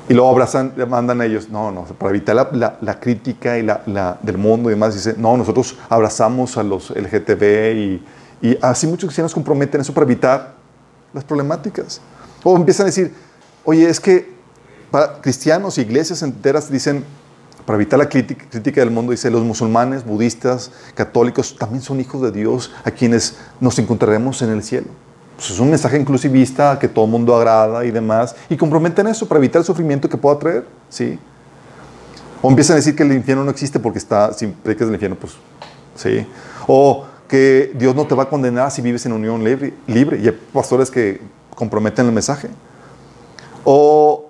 Y 0.09 0.13
luego 0.13 0.29
abrazan, 0.29 0.73
le 0.75 0.85
mandan 0.85 1.21
a 1.21 1.25
ellos, 1.25 1.49
no, 1.49 1.71
no, 1.71 1.85
para 1.85 2.09
evitar 2.09 2.35
la, 2.53 2.99
crítica 2.99 3.57
y 3.57 3.63
la, 3.63 4.19
del 4.21 4.37
mundo 4.37 4.69
y 4.69 4.73
demás, 4.73 4.93
dice, 4.93 5.15
no, 5.17 5.37
nosotros 5.37 5.77
abrazamos 5.89 6.57
a 6.57 6.63
los 6.63 6.91
LGTB 6.91 7.75
y, 7.75 8.05
y 8.41 8.57
así 8.61 8.85
muchos 8.85 9.07
cristianos 9.07 9.33
comprometen 9.33 9.81
eso 9.81 9.93
para 9.93 10.05
evitar 10.05 10.53
las 11.13 11.23
problemáticas. 11.23 12.01
O 12.43 12.55
empiezan 12.57 12.83
a 12.83 12.87
decir, 12.87 13.13
oye, 13.63 13.89
es 13.89 13.99
que 13.99 14.33
para 14.91 15.21
cristianos, 15.21 15.77
iglesias 15.77 16.21
enteras 16.21 16.69
dicen, 16.69 17.05
para 17.65 17.77
evitar 17.77 17.99
la 17.99 18.09
crítica 18.09 18.81
del 18.81 18.91
mundo, 18.91 19.11
dice, 19.11 19.29
los 19.31 19.43
musulmanes, 19.43 20.05
budistas, 20.05 20.71
católicos, 20.95 21.55
también 21.57 21.81
son 21.81 21.99
hijos 21.99 22.21
de 22.21 22.31
Dios 22.31 22.71
a 22.83 22.91
quienes 22.91 23.37
nos 23.59 23.79
encontraremos 23.79 24.41
en 24.41 24.49
el 24.49 24.63
cielo. 24.63 24.87
Pues 25.35 25.49
es 25.49 25.59
un 25.59 25.69
mensaje 25.69 25.97
inclusivista 25.97 26.77
que 26.79 26.87
todo 26.87 27.05
el 27.05 27.11
mundo 27.11 27.35
agrada 27.35 27.85
y 27.85 27.91
demás, 27.91 28.35
y 28.49 28.57
comprometen 28.57 29.07
eso 29.07 29.27
para 29.27 29.39
evitar 29.39 29.59
el 29.59 29.65
sufrimiento 29.65 30.07
que 30.07 30.17
pueda 30.17 30.37
traer, 30.37 30.65
¿sí? 30.89 31.17
O 32.41 32.49
empiezan 32.49 32.73
a 32.73 32.77
decir 32.77 32.95
que 32.95 33.03
el 33.03 33.13
infierno 33.13 33.43
no 33.43 33.51
existe 33.51 33.79
porque 33.79 33.99
está, 33.99 34.33
si 34.33 34.47
predicas 34.47 34.87
del 34.87 34.95
infierno, 34.95 35.17
pues, 35.19 35.33
¿sí? 35.95 36.27
O 36.67 37.05
que 37.27 37.71
Dios 37.73 37.95
no 37.95 38.05
te 38.05 38.13
va 38.13 38.23
a 38.23 38.29
condenar 38.29 38.69
si 38.69 38.81
vives 38.81 39.05
en 39.05 39.13
unión 39.13 39.43
libre, 39.43 39.73
libre. 39.87 40.19
Y 40.19 40.27
hay 40.27 40.39
pastores 40.51 40.91
que 40.91 41.21
comprometen 41.55 42.05
el 42.05 42.11
mensaje. 42.11 42.49
O 43.63 44.22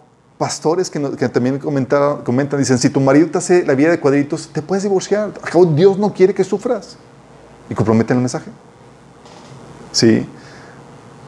pastores 0.43 0.89
que, 0.89 0.99
también 1.29 1.57
comentan, 1.57 2.17
comentan, 2.23 2.59
dicen, 2.59 2.77
si 2.77 2.89
tu 2.89 2.99
marido 2.99 3.27
te 3.27 3.37
hace 3.37 3.65
la 3.65 3.75
vida 3.75 3.91
de 3.91 4.01
cuadritos, 4.01 4.49
te 4.51 4.61
puedes 4.61 4.83
divorciar. 4.83 5.31
Acabo, 5.41 5.65
Dios 5.67 5.97
no 5.97 6.13
quiere 6.13 6.33
que 6.33 6.43
sufras. 6.43 6.97
Y 7.69 7.73
comprometen 7.73 8.17
el 8.17 8.23
mensaje. 8.23 8.51
Sí. 9.93 10.27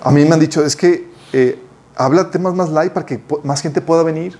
A 0.03 0.11
mí 0.11 0.25
me 0.25 0.33
han 0.33 0.39
dicho, 0.41 0.65
es 0.65 0.75
que 0.75 1.09
eh, 1.31 1.57
habla 1.95 2.29
temas 2.29 2.53
más 2.55 2.69
light 2.69 2.91
para 2.91 3.05
que 3.05 3.21
más 3.41 3.61
gente 3.61 3.79
pueda 3.79 4.03
venir. 4.03 4.37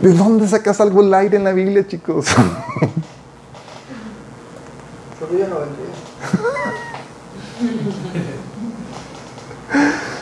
¿De 0.00 0.12
dónde 0.12 0.46
sacas 0.46 0.80
algo 0.80 1.02
el 1.02 1.12
aire 1.12 1.38
en 1.38 1.42
la 1.42 1.52
Biblia, 1.52 1.84
chicos? 1.88 2.26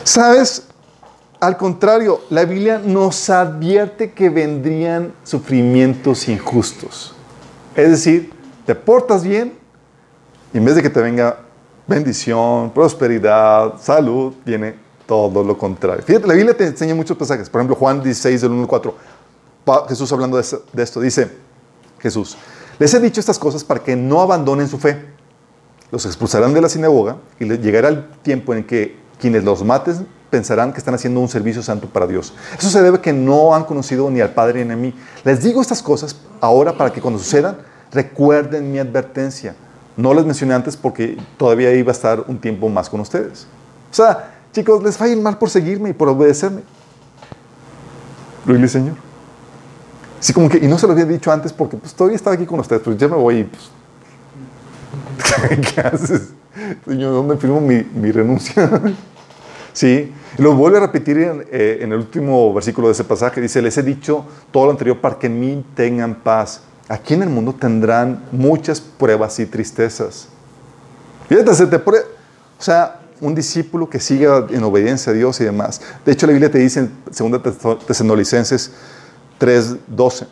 ¿Sabes? 0.03 0.63
Al 1.39 1.57
contrario, 1.57 2.21
la 2.29 2.45
Biblia 2.45 2.81
nos 2.83 3.29
advierte 3.29 4.13
que 4.13 4.29
vendrían 4.29 5.13
sufrimientos 5.23 6.27
injustos. 6.27 7.13
Es 7.75 7.89
decir, 7.89 8.31
te 8.65 8.73
portas 8.73 9.23
bien 9.23 9.53
y 10.53 10.57
en 10.57 10.65
vez 10.65 10.75
de 10.75 10.81
que 10.81 10.89
te 10.89 11.01
venga 11.01 11.39
bendición, 11.85 12.71
prosperidad, 12.71 13.79
salud, 13.79 14.33
viene 14.45 14.75
todo 15.05 15.43
lo 15.43 15.57
contrario. 15.57 16.03
Fíjate, 16.03 16.27
la 16.27 16.33
Biblia 16.33 16.55
te 16.55 16.65
enseña 16.65 16.95
muchos 16.95 17.17
pasajes. 17.17 17.49
Por 17.49 17.61
ejemplo, 17.61 17.75
Juan 17.75 18.01
16, 18.01 18.41
del 18.41 18.51
1 18.51 18.61
al 18.61 18.67
4. 18.67 18.95
Jesús 19.89 20.11
hablando 20.11 20.37
de 20.37 20.83
esto, 20.83 20.99
dice, 20.99 21.29
Jesús, 21.99 22.37
les 22.79 22.93
he 22.93 22.99
dicho 22.99 23.19
estas 23.19 23.39
cosas 23.39 23.63
para 23.63 23.81
que 23.81 23.95
no 23.95 24.21
abandonen 24.21 24.67
su 24.67 24.77
fe. 24.77 25.05
Los 25.91 26.05
expulsarán 26.05 26.53
de 26.53 26.61
la 26.61 26.69
sinagoga 26.69 27.17
y 27.39 27.45
llegará 27.45 27.89
el 27.89 28.07
tiempo 28.21 28.53
en 28.53 28.63
que 28.63 29.04
quienes 29.19 29.43
los 29.43 29.63
maten 29.63 30.07
pensarán 30.29 30.73
que 30.73 30.79
están 30.79 30.93
haciendo 30.93 31.19
un 31.19 31.29
servicio 31.29 31.63
santo 31.63 31.87
para 31.87 32.07
Dios. 32.07 32.33
Eso 32.57 32.69
se 32.69 32.81
debe 32.81 32.97
a 32.97 33.01
que 33.01 33.13
no 33.13 33.55
han 33.55 33.63
conocido 33.63 34.09
ni 34.09 34.21
al 34.21 34.33
Padre 34.33 34.65
ni 34.65 34.73
a 34.73 34.75
mí. 34.75 34.93
Les 35.23 35.41
digo 35.41 35.61
estas 35.61 35.81
cosas 35.81 36.17
ahora 36.41 36.77
para 36.77 36.91
que 36.91 37.01
cuando 37.01 37.19
sucedan 37.19 37.57
recuerden 37.91 38.71
mi 38.71 38.79
advertencia. 38.79 39.55
No 39.95 40.13
les 40.13 40.25
mencioné 40.25 40.53
antes 40.53 40.75
porque 40.75 41.17
todavía 41.37 41.73
iba 41.73 41.91
a 41.91 41.93
estar 41.93 42.25
un 42.27 42.37
tiempo 42.37 42.67
más 42.67 42.89
con 42.89 42.99
ustedes. 42.99 43.47
O 43.91 43.93
sea, 43.93 44.35
chicos, 44.51 44.83
les 44.83 45.01
va 45.01 45.05
a 45.05 45.15
mal 45.15 45.37
por 45.37 45.49
seguirme 45.49 45.91
y 45.91 45.93
por 45.93 46.09
obedecerme. 46.09 46.63
Gloria 48.45 48.67
Señor. 48.67 48.95
Sí, 50.19 50.33
como 50.33 50.49
que, 50.49 50.57
y 50.57 50.67
no 50.67 50.77
se 50.77 50.87
lo 50.87 50.93
había 50.93 51.05
dicho 51.05 51.31
antes 51.31 51.53
porque 51.53 51.77
pues 51.77 51.93
todavía 51.93 52.15
estaba 52.15 52.35
aquí 52.35 52.45
con 52.45 52.59
ustedes, 52.59 52.81
pues 52.81 52.97
ya 52.97 53.07
me 53.07 53.15
voy 53.15 53.39
y 53.39 53.43
pues, 53.43 53.69
¿qué 55.73 55.81
haces? 55.81 56.29
Señor, 56.85 57.13
¿dónde 57.13 57.37
firmo 57.37 57.59
mi, 57.61 57.83
mi 57.95 58.11
renuncia? 58.11 58.81
sí, 59.73 60.13
lo 60.37 60.55
vuelve 60.55 60.77
a 60.77 60.81
repetir 60.81 61.17
en, 61.17 61.45
eh, 61.51 61.79
en, 61.81 61.91
el 61.91 61.99
último 61.99 62.53
versículo 62.53 62.87
de 62.87 62.93
ese 62.93 63.03
pasaje, 63.03 63.41
dice, 63.41 63.61
les 63.61 63.77
he 63.77 63.83
dicho 63.83 64.25
todo 64.51 64.65
lo 64.65 64.71
anterior 64.71 64.99
para 64.99 65.19
que 65.19 65.27
en 65.27 65.39
mí 65.39 65.65
tengan 65.75 66.15
paz. 66.15 66.61
Aquí 66.87 67.15
en 67.15 67.23
el 67.23 67.29
mundo 67.29 67.53
tendrán 67.53 68.23
muchas 68.31 68.79
pruebas 68.79 69.39
y 69.39 69.45
tristezas. 69.45 70.29
Fíjate, 71.27 71.55
se 71.55 71.65
te 71.65 71.77
o 71.77 72.61
sea, 72.61 72.99
un 73.21 73.35
discípulo 73.35 73.89
que 73.89 73.99
siga 73.99 74.45
en 74.49 74.63
obediencia 74.63 75.11
a 75.11 75.15
Dios 75.15 75.39
y 75.41 75.45
demás. 75.45 75.81
De 76.05 76.11
hecho, 76.11 76.27
la 76.27 76.33
Biblia 76.33 76.51
te 76.51 76.59
dice 76.59 76.79
en 76.81 76.91
2 77.05 77.85
Tesalonicenses 77.85 78.71
3:12. 79.39 80.27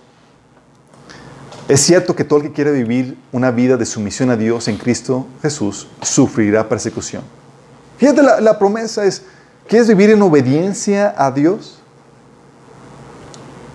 Es 1.68 1.82
cierto 1.82 2.16
que 2.16 2.24
todo 2.24 2.40
el 2.40 2.48
que 2.48 2.52
quiere 2.52 2.72
vivir 2.72 3.18
una 3.32 3.50
vida 3.50 3.78
de 3.78 3.86
sumisión 3.86 4.30
a 4.30 4.36
Dios 4.36 4.68
en 4.68 4.78
Cristo 4.78 5.28
Jesús 5.42 5.88
sufrirá 6.02 6.68
persecución. 6.68 7.24
Fíjate, 7.98 8.22
la, 8.22 8.60
promesa 8.60 9.06
es, 9.06 9.24
¿quieres 9.68 9.88
vivir 9.88 10.10
en 10.10 10.22
obediencia 10.22 11.16
a 11.18 11.32
Dios? 11.32 11.80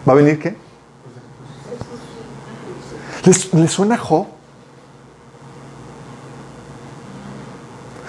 ¿Va 0.06 0.12
a 0.12 0.16
venir 0.16 0.38
qué? 0.38 0.54
¿Les, 3.24 3.70
suena 3.70 3.96
Job? 3.96 4.26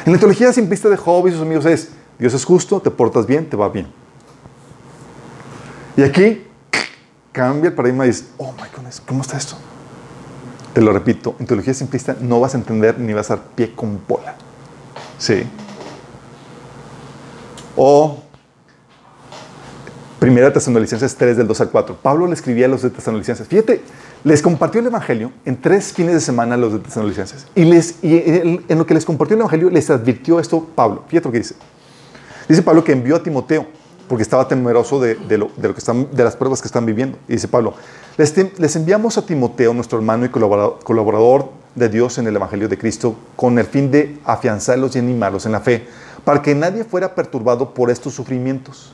En 0.06 0.14
la 0.14 0.20
teología 0.20 0.52
simplista 0.52 0.90
de 0.90 0.98
Job 0.98 1.28
y 1.28 1.32
sus 1.32 1.42
amigos 1.42 1.66
es, 1.66 1.90
Dios 2.18 2.34
es 2.34 2.44
justo, 2.44 2.82
te 2.82 2.92
portas 2.92 3.26
bien, 3.26 3.50
te 3.50 3.56
va 3.56 3.70
bien. 3.70 3.88
Y 5.96 6.04
aquí 6.04 6.46
cambia 7.32 7.70
el 7.70 7.76
paradigma 7.76 8.06
y 8.06 8.10
dices, 8.10 8.30
oh 8.38 8.52
my 8.54 8.68
goodness, 8.76 9.02
¿cómo 9.06 9.22
está 9.22 9.38
esto? 9.38 9.58
Te 10.74 10.82
lo 10.82 10.94
repito, 10.94 11.36
en 11.40 11.46
teología 11.46 11.74
simplista 11.74 12.16
no 12.22 12.40
vas 12.40 12.54
a 12.54 12.58
entender 12.58 13.00
ni 13.00 13.14
vas 13.14 13.32
a 13.32 13.38
dar 13.38 13.46
pie 13.56 13.74
con 13.76 14.00
bola. 14.08 14.36
Sí. 15.18 15.44
O 17.76 18.24
Primera 20.20 20.52
Tesalonicenses 20.52 21.16
3 21.16 21.38
del 21.38 21.48
2 21.48 21.62
al 21.62 21.70
4. 21.70 21.98
Pablo 22.02 22.28
le 22.28 22.34
escribía 22.34 22.66
a 22.66 22.70
los 22.70 22.82
de 22.82 22.90
Tesalonicenses. 22.90 23.48
Fíjate, 23.48 23.82
les 24.26 24.42
compartió 24.42 24.82
el 24.82 24.88
Evangelio 24.88 25.32
en 25.46 25.56
tres 25.56 25.94
fines 25.94 26.14
de 26.14 26.20
semana 26.20 26.56
a 26.56 26.58
los 26.58 26.74
de 26.74 26.80
Tesalonicenses. 26.80 27.48
Y, 27.56 27.64
les, 27.64 28.04
y 28.04 28.18
en, 28.18 28.78
lo 28.78 28.86
que 28.86 28.94
les 28.94 29.06
compartió 29.06 29.36
el 29.36 29.40
Evangelio 29.40 29.70
les 29.70 29.90
advirtió 29.90 30.42
esto 30.42 30.68
Pablo. 30.76 31.06
Fíjate 31.08 31.30
lo 31.30 31.32
que 31.32 31.38
dice. 31.38 31.56
Dice 32.50 32.62
Pablo 32.62 32.84
que 32.84 32.92
envió 32.92 33.16
a 33.16 33.24
Timoteo 33.24 33.66
porque 34.10 34.24
estaba 34.24 34.46
temeroso 34.46 35.00
de, 35.00 35.16
de 35.16 35.38
lo, 35.38 35.52
de 35.56 35.70
lo 35.70 35.74
que 35.74 35.80
están, 35.80 36.10
de 36.12 36.24
las 36.24 36.36
pruebas 36.36 36.62
que 36.62 36.68
están 36.68 36.86
viviendo. 36.86 37.18
Y 37.30 37.34
dice 37.34 37.48
Pablo, 37.48 37.76
les, 38.20 38.76
enviamos 38.76 39.18
a 39.18 39.26
Timoteo, 39.26 39.74
nuestro 39.74 39.98
hermano 39.98 40.26
y 40.26 40.30
colaborador, 40.30 40.80
colaborador 40.84 41.52
de 41.76 41.88
Dios 41.88 42.18
en 42.18 42.28
el 42.28 42.36
Evangelio 42.36 42.68
de 42.68 42.78
Cristo, 42.78 43.16
con 43.38 43.58
el 43.58 43.66
fin 43.66 43.90
de 43.90 44.20
afianzarlos 44.26 44.94
y 44.96 45.00
animarlos 45.00 45.46
en 45.46 45.54
la 45.54 45.62
fe, 45.62 45.88
para 46.26 46.42
que 46.42 46.54
nadie 46.54 46.84
fuera 46.84 47.16
perturbado 47.16 47.74
por 47.74 47.90
estos 47.90 48.14
sufrimientos, 48.14 48.92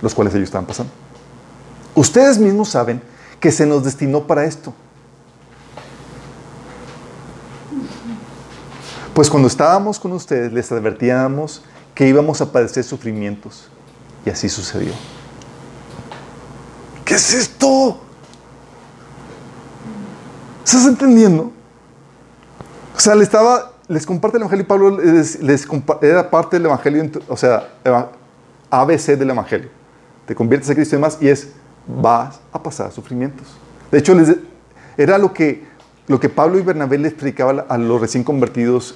los 0.00 0.14
cuales 0.14 0.34
ellos 0.34 0.46
estaban 0.46 0.64
pasando. 0.64 0.90
Ustedes 1.94 2.38
mismos 2.38 2.70
saben 2.70 3.02
que 3.38 3.52
se 3.52 3.66
nos 3.66 3.84
destinó 3.84 4.26
para 4.26 4.46
esto. 4.46 4.72
Pues 9.12 9.28
cuando 9.28 9.46
estábamos 9.46 10.00
con 10.00 10.12
ustedes 10.12 10.54
les 10.54 10.72
advertíamos 10.72 11.62
que 11.94 12.08
íbamos 12.08 12.40
a 12.40 12.50
padecer 12.50 12.82
sufrimientos. 12.82 13.68
Y 14.24 14.30
así 14.30 14.48
sucedió. 14.48 14.92
¿Qué 17.04 17.14
es 17.14 17.34
esto? 17.34 18.00
¿Estás 20.64 20.86
entendiendo? 20.86 21.52
O 22.96 23.00
sea, 23.00 23.14
le 23.14 23.22
estaba, 23.22 23.72
les 23.86 24.06
comparte 24.06 24.38
el 24.38 24.42
Evangelio 24.44 24.64
y 24.64 24.66
Pablo 24.66 24.98
les, 24.98 25.68
era 26.00 26.30
parte 26.30 26.56
del 26.56 26.66
Evangelio, 26.66 27.10
o 27.28 27.36
sea, 27.36 27.68
ABC 28.70 29.18
del 29.18 29.30
Evangelio. 29.30 29.68
Te 30.26 30.34
conviertes 30.34 30.70
a 30.70 30.74
Cristo 30.74 30.96
y 30.96 30.98
demás 30.98 31.18
y 31.20 31.28
es, 31.28 31.48
vas 31.86 32.40
a 32.50 32.62
pasar 32.62 32.90
sufrimientos. 32.92 33.46
De 33.90 33.98
hecho, 33.98 34.16
era 34.96 35.18
lo 35.18 35.34
que, 35.34 35.64
lo 36.06 36.18
que 36.18 36.30
Pablo 36.30 36.58
y 36.58 36.62
Bernabé 36.62 36.96
les 36.96 37.12
predicaba 37.12 37.66
a 37.68 37.76
los 37.76 38.00
recién 38.00 38.24
convertidos 38.24 38.94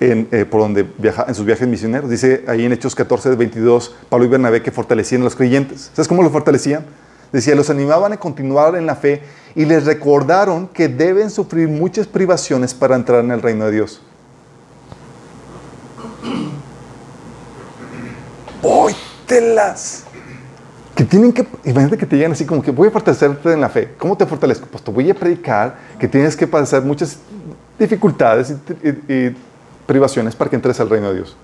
en, 0.00 0.26
eh, 0.32 0.44
por 0.44 0.60
donde 0.60 0.82
viaja, 0.98 1.24
en 1.28 1.36
sus 1.36 1.44
viajes 1.44 1.68
misioneros. 1.68 2.10
Dice 2.10 2.44
ahí 2.48 2.64
en 2.64 2.72
Hechos 2.72 2.96
14, 2.96 3.36
22, 3.36 3.94
Pablo 4.08 4.26
y 4.26 4.28
Bernabé 4.28 4.60
que 4.60 4.72
fortalecían 4.72 5.20
a 5.20 5.24
los 5.24 5.36
creyentes. 5.36 5.92
¿Sabes 5.94 6.08
cómo 6.08 6.24
los 6.24 6.32
fortalecían? 6.32 6.84
Decía, 7.32 7.54
los 7.54 7.70
animaban 7.70 8.12
a 8.12 8.16
continuar 8.16 8.74
en 8.74 8.86
la 8.86 8.96
fe 8.96 9.22
y 9.54 9.64
les 9.64 9.84
recordaron 9.86 10.68
que 10.68 10.88
deben 10.88 11.30
sufrir 11.30 11.68
muchas 11.68 12.06
privaciones 12.06 12.72
para 12.74 12.94
entrar 12.96 13.24
en 13.24 13.30
el 13.32 13.42
reino 13.42 13.64
de 13.66 13.72
Dios. 13.72 14.00
¡Póytelas! 18.62 20.04
Que 20.94 21.04
tienen 21.04 21.32
que, 21.32 21.46
imagínate 21.64 21.96
que 21.96 22.06
te 22.06 22.16
llegan 22.16 22.32
así 22.32 22.44
como 22.44 22.62
que 22.62 22.70
voy 22.70 22.88
a 22.88 22.90
fortalecerte 22.90 23.52
en 23.52 23.60
la 23.60 23.68
fe. 23.70 23.94
¿Cómo 23.98 24.16
te 24.16 24.26
fortalezco? 24.26 24.66
Pues 24.66 24.84
te 24.84 24.90
voy 24.90 25.10
a 25.10 25.14
predicar 25.14 25.76
que 25.98 26.06
tienes 26.06 26.36
que 26.36 26.46
pasar 26.46 26.82
muchas 26.82 27.16
dificultades 27.78 28.50
y, 28.50 28.86
y- 28.88 29.14
y 29.28 29.36
privaciones 29.86 30.36
para 30.36 30.50
que 30.50 30.56
entres 30.56 30.78
al 30.80 30.90
reino 30.90 31.08
de 31.08 31.14
Dios. 31.14 31.36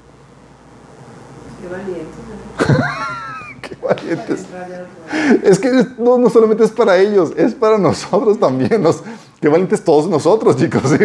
Qué 1.63 1.69
valiente. 1.69 2.05
Es 5.43 5.59
que 5.59 5.87
no, 5.99 6.19
no 6.19 6.31
solamente 6.31 6.65
es 6.65 6.71
para 6.71 6.97
ellos, 6.99 7.33
es 7.37 7.55
para 7.55 7.79
nosotros 7.79 8.39
también. 8.39 8.83
Nos, 8.83 9.03
qué 9.41 9.49
valientes 9.49 9.83
todos 9.83 10.09
nosotros, 10.09 10.57
chicos. 10.57 10.83
¿sí? 10.91 11.05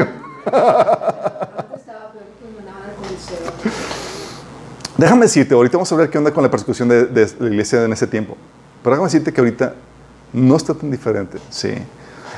Déjame 4.98 5.24
decirte, 5.24 5.54
ahorita 5.56 5.78
vamos 5.78 5.92
a 5.92 5.96
ver 5.96 6.10
qué 6.10 6.18
onda 6.18 6.32
con 6.32 6.44
la 6.44 6.52
persecución 6.52 6.88
de 6.90 7.34
la 7.40 7.48
iglesia 7.48 7.84
en 7.84 7.94
ese 7.94 8.08
tiempo. 8.08 8.38
Pero 8.84 8.96
déjame 8.96 9.08
decirte 9.08 9.34
que 9.34 9.42
ahorita 9.42 9.76
no 10.34 10.56
está 10.56 10.74
tan 10.74 10.92
diferente. 10.92 11.40
Sí. 11.50 11.74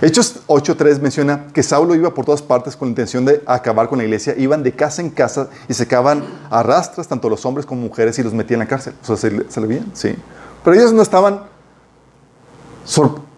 Hechos 0.02 0.42
8.3 0.48 1.00
menciona 1.00 1.48
que 1.54 1.64
Saulo 1.64 1.96
iba 1.96 2.14
por 2.14 2.26
todas 2.26 2.42
partes 2.42 2.76
con 2.76 2.88
la 2.88 2.92
intención 2.92 3.26
de 3.26 3.42
acabar 3.46 3.88
con 3.88 4.00
la 4.00 4.04
iglesia. 4.04 4.36
Iban 4.38 4.64
de 4.64 4.74
casa 4.74 5.02
en 5.02 5.10
casa 5.10 5.50
y 5.68 5.74
secaban 5.74 6.24
a 6.50 6.64
rastras 6.64 7.08
tanto 7.08 7.30
los 7.30 7.46
hombres 7.46 7.66
como 7.66 7.82
mujeres 7.82 8.18
y 8.20 8.24
los 8.24 8.34
metían 8.34 8.62
en 8.62 8.66
la 8.66 8.70
cárcel. 8.70 8.94
O 9.02 9.06
sea, 9.06 9.18
se, 9.18 9.62
le 9.62 9.68
veían, 9.68 9.92
sí. 9.94 10.16
Pero 10.64 10.76
ellos 10.76 10.94
no 10.94 11.02
estaban, 11.02 11.42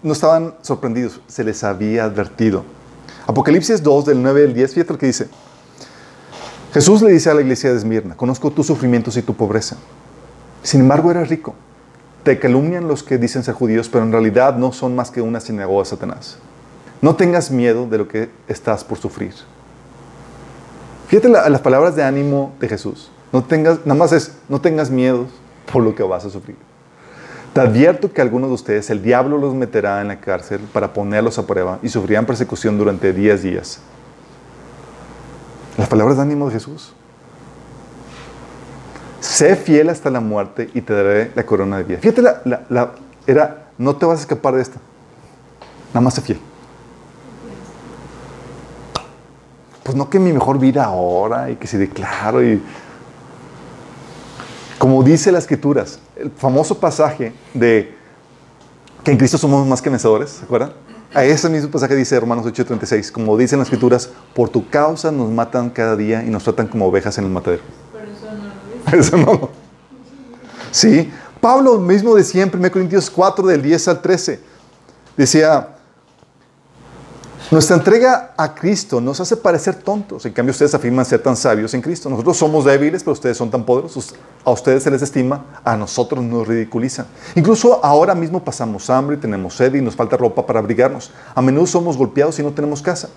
no 0.02 0.14
estaban 0.14 0.56
sorprendidos, 0.62 1.22
se 1.28 1.44
les 1.44 1.64
había 1.64 2.06
advertido. 2.06 2.64
Apocalipsis 3.28 3.84
2, 3.84 4.06
del 4.06 4.22
9 4.22 4.46
al 4.46 4.54
10, 4.54 4.74
fíjate 4.74 4.98
que 4.98 5.06
dice. 5.08 5.28
Jesús 6.74 7.02
le 7.02 7.12
dice 7.12 7.30
a 7.30 7.34
la 7.34 7.42
iglesia 7.42 7.72
de 7.72 7.78
Esmirna, 7.78 8.16
conozco 8.16 8.52
tus 8.52 8.68
sufrimientos 8.68 9.16
y 9.18 9.22
tu 9.22 9.34
pobreza. 9.34 9.78
Sin 10.62 10.82
embargo, 10.82 11.10
eres 11.12 11.30
rico. 11.30 11.56
Te 12.24 12.40
calumnian 12.40 12.88
los 12.88 13.04
que 13.04 13.18
dicen 13.18 13.44
ser 13.44 13.54
judíos, 13.54 13.88
pero 13.88 14.04
en 14.04 14.12
realidad 14.12 14.58
no 14.58 14.74
son 14.74 14.96
más 14.96 15.12
que 15.12 15.22
una 15.22 15.40
sinagoga 15.40 15.84
de 15.84 15.90
Satanás. 15.90 16.38
No 17.02 17.16
tengas 17.16 17.52
miedo 17.52 17.88
de 17.88 17.98
lo 17.98 18.08
que 18.08 18.30
estás 18.48 18.84
por 18.84 18.98
sufrir. 18.98 19.34
Fíjate 21.08 21.30
la- 21.30 21.48
las 21.50 21.62
palabras 21.62 21.96
de 21.96 22.04
ánimo 22.04 22.54
de 22.60 22.68
Jesús. 22.68 23.12
No 23.32 23.44
tengas, 23.44 23.80
nada 23.86 23.96
más 24.00 24.12
es, 24.12 24.38
no 24.50 24.60
tengas 24.62 24.90
miedo 24.90 25.28
por 25.72 25.84
lo 25.84 25.94
que 25.94 26.04
vas 26.04 26.26
a 26.26 26.30
sufrir. 26.30 26.56
Te 27.54 27.62
advierto 27.62 28.12
que 28.12 28.22
algunos 28.22 28.50
de 28.50 28.56
ustedes, 28.56 28.90
el 28.90 29.02
diablo 29.02 29.38
los 29.38 29.54
meterá 29.54 30.02
en 30.02 30.08
la 30.10 30.20
cárcel 30.20 30.62
para 30.74 30.94
ponerlos 30.94 31.38
a 31.38 31.46
prueba 31.48 31.80
y 31.82 31.90
sufrirán 31.90 32.26
persecución 32.26 32.78
durante 32.78 33.14
10 33.14 33.44
días. 33.44 33.80
Las 35.78 35.88
palabras 35.88 36.18
de 36.18 36.24
ánimo 36.24 36.48
de 36.48 36.54
Jesús. 36.54 36.94
Sé 39.20 39.56
fiel 39.56 39.90
hasta 39.90 40.10
la 40.10 40.20
muerte 40.20 40.70
y 40.74 40.82
te 40.82 40.94
daré 40.94 41.32
la 41.36 41.46
corona 41.46 41.78
de 41.78 41.84
vida. 41.84 41.98
Fíjate, 42.00 42.22
la, 42.22 42.42
la- 42.70 42.92
era, 43.28 43.68
no 43.78 43.96
te 43.96 44.06
vas 44.06 44.20
a 44.20 44.22
escapar 44.22 44.54
de 44.56 44.62
esta. 44.62 44.80
Nada 45.94 46.02
más 46.02 46.14
sé 46.14 46.22
fiel. 46.22 46.40
Pues 49.86 49.96
no 49.96 50.10
que 50.10 50.18
mi 50.18 50.34
mejor 50.34 50.58
vida 50.58 50.84
ahora 50.84 51.52
y 51.52 51.58
que 51.58 51.68
si 51.68 51.78
declaro 51.78 52.44
y... 52.44 52.60
Como 54.80 55.04
dice 55.04 55.32
las 55.32 55.44
escrituras, 55.44 56.00
el 56.16 56.32
famoso 56.32 56.80
pasaje 56.80 57.34
de 57.54 57.96
que 59.04 59.12
en 59.12 59.18
Cristo 59.20 59.38
somos 59.38 59.68
más 59.68 59.84
que 59.84 59.92
vencedores, 59.92 60.32
¿se 60.32 60.44
acuerdan? 60.44 60.74
A 61.14 61.24
ese 61.24 61.48
mismo 61.50 61.70
pasaje 61.70 61.94
dice 61.94 62.20
Romanos 62.20 62.48
8:36, 62.48 63.12
como 63.12 63.38
dicen 63.38 63.60
las 63.60 63.68
escrituras, 63.68 64.10
por 64.34 64.50
tu 64.50 64.68
causa 64.68 65.12
nos 65.12 65.30
matan 65.30 65.70
cada 65.70 65.96
día 65.96 66.24
y 66.24 66.32
nos 66.32 66.44
tratan 66.44 66.66
como 66.66 66.88
ovejas 66.88 67.20
en 67.20 67.26
el 67.26 67.30
matadero. 67.30 67.62
Pero 67.94 68.12
eso 68.12 68.26
no 68.34 68.92
lo. 68.92 68.98
Eso 69.00 69.18
no. 69.18 69.50
Sí. 70.72 71.12
Pablo 71.40 71.78
mismo 71.78 72.16
decía 72.16 72.42
en 72.42 72.52
1 72.52 72.72
Corintios 72.72 73.12
4, 73.12 73.46
del 73.46 73.62
10 73.62 73.88
al 73.88 74.02
13, 74.02 74.40
decía, 75.16 75.75
nuestra 77.52 77.76
entrega 77.76 78.34
a 78.36 78.56
Cristo 78.56 79.00
nos 79.00 79.20
hace 79.20 79.38
parecer 79.38 79.76
tontos. 79.76 80.26
En 80.26 80.34
cambio, 80.34 80.52
ustedes 80.52 80.74
afirman 80.74 81.06
ser 81.06 81.22
tan 81.22 81.36
sabios 81.36 81.74
en 81.74 81.82
Cristo. 81.82 82.10
Nosotros 82.10 82.38
somos 82.38 82.66
débiles, 82.66 83.04
pero 83.04 83.14
ustedes 83.14 83.38
son 83.38 83.52
tan 83.52 83.64
poderosos. 83.64 84.16
A 84.44 84.52
ustedes 84.52 84.84
se 84.84 84.92
les 84.92 85.02
estima, 85.02 85.46
a 85.64 85.78
nosotros 85.78 86.24
nos 86.24 86.48
ridiculizan. 86.48 87.06
Incluso 87.36 87.84
ahora 87.84 88.16
mismo 88.16 88.44
pasamos 88.44 88.90
hambre, 88.90 89.18
tenemos 89.18 89.56
sed 89.56 89.76
y 89.76 89.82
nos 89.82 89.96
falta 89.96 90.18
ropa 90.18 90.46
para 90.46 90.60
abrigarnos. 90.60 91.12
A 91.34 91.42
menudo 91.42 91.68
somos 91.68 91.98
golpeados 91.98 92.40
y 92.40 92.44
no 92.44 92.52
tenemos 92.52 92.82
casa. 92.82 93.10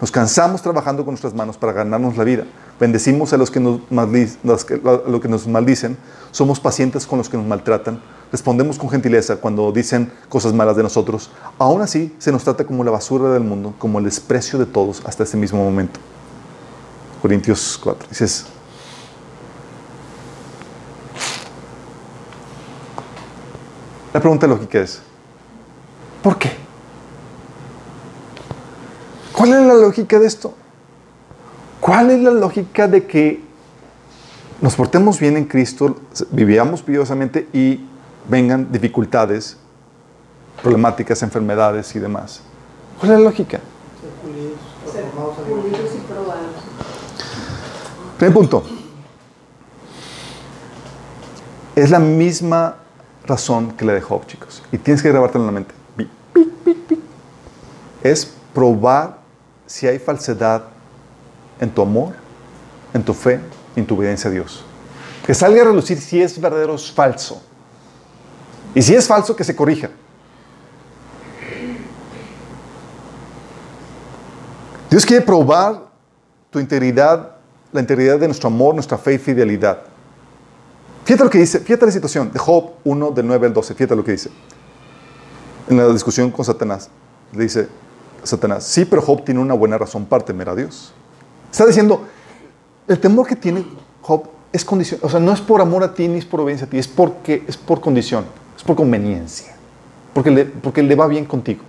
Nos 0.00 0.10
cansamos 0.10 0.62
trabajando 0.62 1.04
con 1.04 1.12
nuestras 1.12 1.34
manos 1.34 1.58
para 1.58 1.72
ganarnos 1.72 2.16
la 2.16 2.24
vida. 2.24 2.44
Bendecimos 2.78 3.34
a 3.34 3.36
los 3.36 3.50
que 3.50 3.60
nos, 3.60 3.80
nos 3.90 5.46
maldicen. 5.46 5.98
Somos 6.30 6.58
pacientes 6.58 7.06
con 7.06 7.18
los 7.18 7.28
que 7.28 7.36
nos 7.36 7.46
maltratan. 7.46 8.00
Respondemos 8.32 8.78
con 8.78 8.88
gentileza 8.88 9.36
cuando 9.36 9.70
dicen 9.72 10.10
cosas 10.30 10.54
malas 10.54 10.76
de 10.76 10.82
nosotros. 10.82 11.30
Aún 11.58 11.82
así, 11.82 12.14
se 12.18 12.32
nos 12.32 12.44
trata 12.44 12.64
como 12.64 12.82
la 12.82 12.90
basura 12.90 13.30
del 13.30 13.42
mundo, 13.42 13.74
como 13.78 13.98
el 13.98 14.06
desprecio 14.06 14.58
de 14.58 14.64
todos 14.64 15.02
hasta 15.04 15.24
este 15.24 15.36
mismo 15.36 15.62
momento. 15.62 16.00
Corintios 17.20 17.78
4. 17.82 18.08
Dices, 18.08 18.46
la 24.14 24.20
pregunta 24.20 24.46
lógica 24.46 24.80
es, 24.80 25.02
¿por 26.22 26.38
qué? 26.38 26.69
¿Cuál 29.40 29.54
es 29.54 29.66
la 29.66 29.72
lógica 29.72 30.18
de 30.18 30.26
esto? 30.26 30.52
¿Cuál 31.80 32.10
es 32.10 32.20
la 32.20 32.30
lógica 32.30 32.86
de 32.86 33.06
que 33.06 33.42
nos 34.60 34.74
portemos 34.74 35.18
bien 35.18 35.38
en 35.38 35.46
Cristo, 35.46 35.96
vivamos 36.30 36.82
piadosamente 36.82 37.48
y 37.54 37.80
vengan 38.28 38.70
dificultades, 38.70 39.56
problemáticas, 40.62 41.22
enfermedades 41.22 41.96
y 41.96 41.98
demás? 42.00 42.42
¿Cuál 42.98 43.12
es 43.12 43.18
la 43.18 43.24
lógica? 43.24 43.60
Primer 48.18 48.34
punto. 48.34 48.62
Es 51.74 51.88
la 51.88 51.98
misma 51.98 52.76
razón 53.24 53.70
que 53.70 53.86
la 53.86 53.94
de 53.94 54.02
Job, 54.02 54.26
chicos. 54.26 54.62
Y 54.70 54.76
tienes 54.76 55.02
que 55.02 55.08
grabártelo 55.08 55.44
en 55.44 55.46
la 55.46 55.52
mente. 55.52 55.74
Es 58.02 58.34
probar 58.52 59.19
si 59.70 59.86
hay 59.86 60.00
falsedad 60.00 60.64
en 61.60 61.70
tu 61.70 61.80
amor, 61.80 62.14
en 62.92 63.04
tu 63.04 63.14
fe, 63.14 63.38
en 63.76 63.86
tu 63.86 63.94
obediencia 63.94 64.28
a 64.28 64.32
Dios. 64.32 64.64
Que 65.24 65.32
salga 65.32 65.62
a 65.62 65.66
relucir 65.66 66.00
si 66.00 66.20
es 66.20 66.40
verdadero 66.40 66.72
o 66.72 66.74
es 66.74 66.90
falso. 66.90 67.40
Y 68.74 68.82
si 68.82 68.96
es 68.96 69.06
falso, 69.06 69.36
que 69.36 69.44
se 69.44 69.54
corrija. 69.54 69.88
Dios 74.90 75.06
quiere 75.06 75.24
probar 75.24 75.84
tu 76.50 76.58
integridad, 76.58 77.36
la 77.72 77.80
integridad 77.80 78.18
de 78.18 78.26
nuestro 78.26 78.48
amor, 78.48 78.74
nuestra 78.74 78.98
fe 78.98 79.14
y 79.14 79.18
fidelidad. 79.18 79.82
Fíjate 81.04 81.22
lo 81.22 81.30
que 81.30 81.38
dice, 81.38 81.60
fíjate 81.60 81.86
la 81.86 81.92
situación 81.92 82.32
de 82.32 82.40
Job 82.40 82.72
1 82.82 83.12
del 83.12 83.24
9 83.24 83.46
al 83.46 83.52
12, 83.52 83.74
fíjate 83.74 83.94
lo 83.94 84.02
que 84.02 84.12
dice. 84.12 84.30
En 85.68 85.76
la 85.76 85.86
discusión 85.92 86.32
con 86.32 86.44
Satanás, 86.44 86.90
le 87.32 87.44
dice 87.44 87.68
Satanás, 88.22 88.64
sí, 88.64 88.84
pero 88.84 89.02
Job 89.02 89.24
tiene 89.24 89.40
una 89.40 89.54
buena 89.54 89.78
razón 89.78 90.04
para 90.04 90.24
temer 90.24 90.48
a 90.48 90.54
Dios. 90.54 90.92
Está 91.50 91.66
diciendo, 91.66 92.02
el 92.88 92.98
temor 93.00 93.26
que 93.26 93.36
tiene 93.36 93.64
Job 94.02 94.24
es 94.52 94.64
condición, 94.64 95.00
o 95.02 95.08
sea, 95.08 95.20
no 95.20 95.32
es 95.32 95.40
por 95.40 95.60
amor 95.60 95.82
a 95.84 95.94
ti 95.94 96.08
ni 96.08 96.18
es 96.18 96.24
por 96.24 96.40
obediencia 96.40 96.66
a 96.66 96.70
ti, 96.70 96.78
es 96.78 96.88
porque 96.88 97.44
es 97.46 97.56
por 97.56 97.80
condición, 97.80 98.24
es 98.56 98.62
por 98.62 98.76
conveniencia, 98.76 99.54
porque 100.12 100.30
le, 100.30 100.44
porque 100.44 100.82
le 100.82 100.94
va 100.94 101.06
bien 101.06 101.24
contigo. 101.24 101.62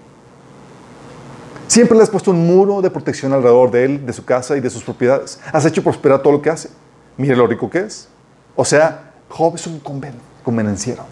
Siempre 1.67 1.95
le 1.95 2.03
has 2.03 2.09
puesto 2.09 2.31
un 2.31 2.45
muro 2.45 2.81
de 2.81 2.89
protección 2.89 3.31
alrededor 3.31 3.71
de 3.71 3.85
él, 3.85 4.05
de 4.05 4.11
su 4.11 4.25
casa 4.25 4.57
y 4.57 4.59
de 4.59 4.69
sus 4.69 4.83
propiedades. 4.83 5.39
Has 5.53 5.65
hecho 5.65 5.81
prosperar 5.81 6.21
todo 6.21 6.33
lo 6.33 6.41
que 6.41 6.49
hace. 6.49 6.69
Mire 7.15 7.33
lo 7.35 7.47
rico 7.47 7.69
que 7.69 7.79
es. 7.79 8.09
O 8.57 8.65
sea, 8.65 9.13
Job 9.29 9.55
es 9.55 9.65
un 9.67 9.81
conven- 9.81 10.15
convenenciero. 10.43 11.03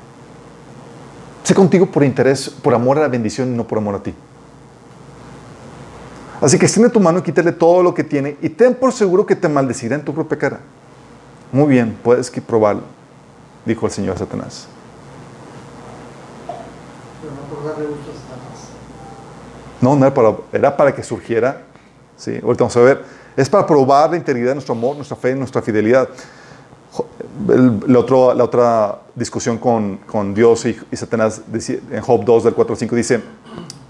Sé 1.43 1.55
contigo 1.55 1.85
por 1.85 2.03
interés, 2.03 2.49
por 2.49 2.73
amor 2.73 2.97
a 2.97 3.01
la 3.01 3.07
bendición 3.07 3.53
y 3.53 3.55
no 3.55 3.65
por 3.65 3.77
amor 3.77 3.95
a 3.95 4.03
ti. 4.03 4.13
Así 6.41 6.57
que 6.57 6.65
extiende 6.65 6.89
tu 6.91 6.99
mano 6.99 7.19
y 7.19 7.21
quítale 7.21 7.51
todo 7.51 7.83
lo 7.83 7.93
que 7.93 8.03
tiene 8.03 8.37
y 8.41 8.49
ten 8.49 8.73
por 8.73 8.93
seguro 8.93 9.25
que 9.25 9.35
te 9.35 9.49
maldecirá 9.49 9.95
en 9.95 10.05
tu 10.05 10.13
propia 10.13 10.37
cara. 10.37 10.59
Muy 11.51 11.67
bien, 11.67 11.97
puedes 12.03 12.29
que 12.31 12.41
probarlo, 12.41 12.83
dijo 13.65 13.85
el 13.85 13.91
Señor 13.91 14.15
a 14.15 14.19
Satanás. 14.19 14.67
Pero 16.47 17.33
no 17.33 17.41
por 17.55 17.65
darle 17.69 17.87
gusto 17.87 18.11
a 18.11 18.13
Satanás. 18.13 18.69
No, 19.81 19.95
no 19.95 20.05
era 20.05 20.13
para, 20.13 20.35
era 20.53 20.77
para 20.77 20.95
que 20.95 21.03
surgiera. 21.03 21.63
Sí, 22.17 22.39
ahorita 22.43 22.63
vamos 22.65 22.77
a 22.77 22.81
ver. 22.81 23.03
Es 23.35 23.49
para 23.49 23.65
probar 23.65 24.09
la 24.11 24.17
integridad 24.17 24.49
de 24.49 24.55
nuestro 24.55 24.73
amor, 24.75 24.95
nuestra 24.95 25.15
fe, 25.17 25.35
nuestra 25.35 25.61
fidelidad. 25.61 26.07
El- 27.49 27.79
la, 27.87 27.99
otro- 27.99 28.33
la 28.33 28.43
otra 28.43 28.99
discusión 29.15 29.57
con, 29.57 29.97
con 29.97 30.33
Dios 30.33 30.65
y, 30.65 30.77
y 30.91 30.95
Satanás 30.95 31.41
dice- 31.47 31.81
en 31.91 32.01
Job 32.01 32.23
2, 32.25 32.43
del 32.45 32.53
4 32.53 32.73
al 32.73 32.79
5, 32.79 32.95
dice: 32.95 33.21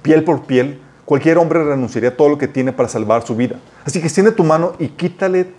piel 0.01 0.23
por 0.23 0.43
piel, 0.43 0.79
cualquier 1.09 1.39
hombre 1.39 1.63
renunciaría 1.63 2.09
a 2.09 2.15
todo 2.15 2.29
lo 2.29 2.37
que 2.37 2.47
tiene 2.47 2.71
para 2.71 2.87
salvar 2.87 3.25
su 3.25 3.35
vida. 3.35 3.55
Así 3.83 3.99
que 3.99 4.05
extiende 4.05 4.31
tu 4.31 4.43
mano 4.43 4.73
y 4.77 4.89
quítale 4.89 5.51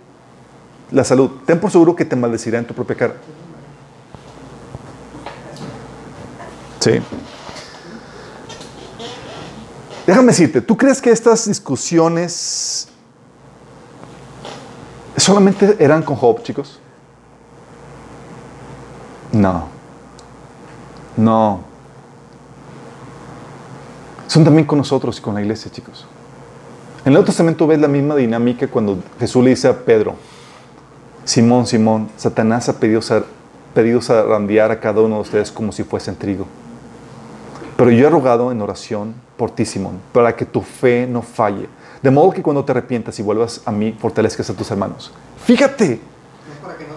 la 0.91 1.03
salud. 1.03 1.29
Ten 1.45 1.59
por 1.59 1.69
seguro 1.69 1.93
que 1.93 2.05
te 2.05 2.15
maldecirá 2.15 2.57
en 2.57 2.63
tu 2.63 2.73
propia 2.73 2.95
cara. 2.95 3.15
Sí. 6.79 7.01
Déjame 10.07 10.27
decirte, 10.27 10.61
¿tú 10.61 10.77
crees 10.77 11.01
que 11.01 11.09
estas 11.09 11.45
discusiones 11.45 12.87
solamente 15.17 15.75
eran 15.79 16.01
con 16.01 16.15
Job, 16.15 16.43
chicos? 16.43 16.79
No. 19.33 19.67
No. 21.17 21.70
Son 24.31 24.45
también 24.45 24.65
con 24.65 24.77
nosotros 24.77 25.17
y 25.19 25.21
con 25.21 25.33
la 25.33 25.41
iglesia, 25.41 25.69
chicos. 25.69 26.05
En 27.01 27.07
el 27.07 27.13
Nuevo 27.15 27.25
Testamento 27.25 27.67
ves 27.67 27.81
la 27.81 27.89
misma 27.89 28.15
dinámica 28.15 28.65
cuando 28.65 28.97
Jesús 29.19 29.43
le 29.43 29.49
dice 29.49 29.67
a 29.67 29.77
Pedro, 29.77 30.15
Simón, 31.25 31.67
Simón, 31.67 32.09
Satanás 32.15 32.69
ha 32.69 32.79
pedido, 32.79 33.01
zar- 33.01 33.25
pedido 33.73 34.01
zarandear 34.01 34.71
a 34.71 34.79
cada 34.79 35.01
uno 35.01 35.15
de 35.15 35.21
ustedes 35.23 35.51
como 35.51 35.73
si 35.73 35.83
fuesen 35.83 36.15
trigo. 36.15 36.45
Pero 37.75 37.91
yo 37.91 38.07
he 38.07 38.09
rogado 38.09 38.53
en 38.53 38.61
oración 38.61 39.15
por 39.35 39.51
ti, 39.51 39.65
Simón, 39.65 39.99
para 40.13 40.33
que 40.33 40.45
tu 40.45 40.61
fe 40.61 41.05
no 41.07 41.21
falle. 41.21 41.67
De 42.01 42.09
modo 42.09 42.31
que 42.31 42.41
cuando 42.41 42.63
te 42.63 42.71
arrepientas 42.71 43.19
y 43.19 43.23
vuelvas 43.23 43.59
a 43.65 43.71
mí, 43.73 43.97
fortalezcas 43.99 44.49
a 44.49 44.53
tus 44.53 44.71
hermanos. 44.71 45.11
Fíjate, 45.43 45.99
No 46.47 46.65
para 46.65 46.77
que 46.77 46.85
no 46.85 46.93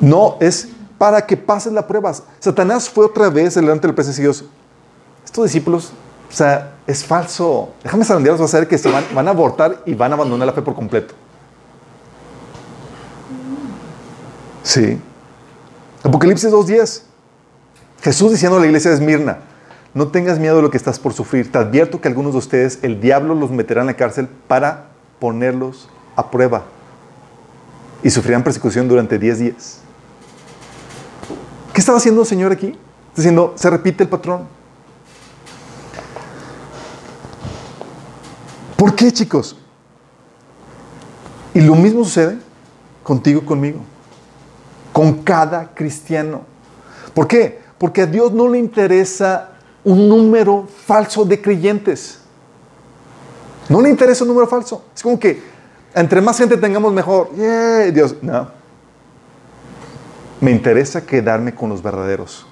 te 0.00 0.06
no 0.06 0.36
es 0.40 0.70
para 0.98 1.24
que 1.24 1.36
pases 1.36 1.72
la 1.72 1.86
prueba. 1.86 2.12
Satanás 2.40 2.90
fue 2.90 3.04
otra 3.06 3.30
vez 3.30 3.54
delante 3.54 3.86
del 3.86 3.94
presencia 3.94 4.22
de 4.22 4.26
Dios. 4.26 4.44
Estos 5.24 5.44
discípulos, 5.44 5.92
o 6.28 6.32
sea, 6.32 6.74
es 6.86 7.04
falso. 7.04 7.74
Déjame 7.82 8.04
zarandearlos, 8.04 8.40
vas 8.40 8.54
a 8.54 8.58
ver 8.58 8.68
que 8.68 8.78
se 8.78 8.90
van, 8.90 9.04
van 9.14 9.28
a 9.28 9.30
abortar 9.30 9.82
y 9.86 9.94
van 9.94 10.12
a 10.12 10.14
abandonar 10.14 10.46
la 10.46 10.52
fe 10.52 10.62
por 10.62 10.74
completo. 10.74 11.14
Sí. 14.62 15.00
Apocalipsis 16.02 16.50
2.10. 16.50 17.02
Jesús 18.02 18.30
diciendo 18.30 18.56
a 18.56 18.60
la 18.60 18.66
iglesia 18.66 18.90
de 18.90 18.96
Esmirna, 18.96 19.38
no 19.92 20.08
tengas 20.08 20.38
miedo 20.38 20.56
de 20.56 20.62
lo 20.62 20.70
que 20.70 20.76
estás 20.76 20.98
por 20.98 21.12
sufrir. 21.12 21.50
Te 21.50 21.58
advierto 21.58 22.00
que 22.00 22.08
algunos 22.08 22.32
de 22.32 22.38
ustedes, 22.38 22.78
el 22.82 23.00
diablo 23.00 23.34
los 23.34 23.50
meterá 23.50 23.80
en 23.80 23.88
la 23.88 23.94
cárcel 23.94 24.28
para 24.46 24.86
ponerlos 25.18 25.88
a 26.16 26.30
prueba. 26.30 26.64
Y 28.02 28.10
sufrirán 28.10 28.42
persecución 28.42 28.88
durante 28.88 29.18
10 29.18 29.38
días. 29.38 29.80
¿Qué 31.74 31.80
estaba 31.80 31.98
haciendo 31.98 32.22
el 32.22 32.26
Señor 32.26 32.52
aquí? 32.52 32.78
Diciendo, 33.14 33.54
se 33.56 33.68
repite 33.68 34.04
el 34.04 34.08
patrón. 34.08 34.46
¿Por 38.80 38.96
qué, 38.96 39.12
chicos? 39.12 39.54
Y 41.52 41.60
lo 41.60 41.74
mismo 41.74 42.02
sucede 42.02 42.38
contigo 43.02 43.42
y 43.42 43.44
conmigo. 43.44 43.80
Con 44.90 45.22
cada 45.22 45.74
cristiano. 45.74 46.44
¿Por 47.12 47.28
qué? 47.28 47.60
Porque 47.76 48.00
a 48.00 48.06
Dios 48.06 48.32
no 48.32 48.48
le 48.48 48.56
interesa 48.58 49.50
un 49.84 50.08
número 50.08 50.66
falso 50.86 51.26
de 51.26 51.42
creyentes. 51.42 52.20
No 53.68 53.82
le 53.82 53.90
interesa 53.90 54.24
un 54.24 54.28
número 54.28 54.46
falso. 54.46 54.82
Es 54.96 55.02
como 55.02 55.20
que 55.20 55.42
entre 55.94 56.22
más 56.22 56.38
gente 56.38 56.56
tengamos 56.56 56.90
mejor. 56.94 57.34
Yeah, 57.36 57.90
Dios, 57.90 58.16
no. 58.22 58.48
Me 60.40 60.52
interesa 60.52 61.04
quedarme 61.04 61.54
con 61.54 61.68
los 61.68 61.82
verdaderos. 61.82 62.46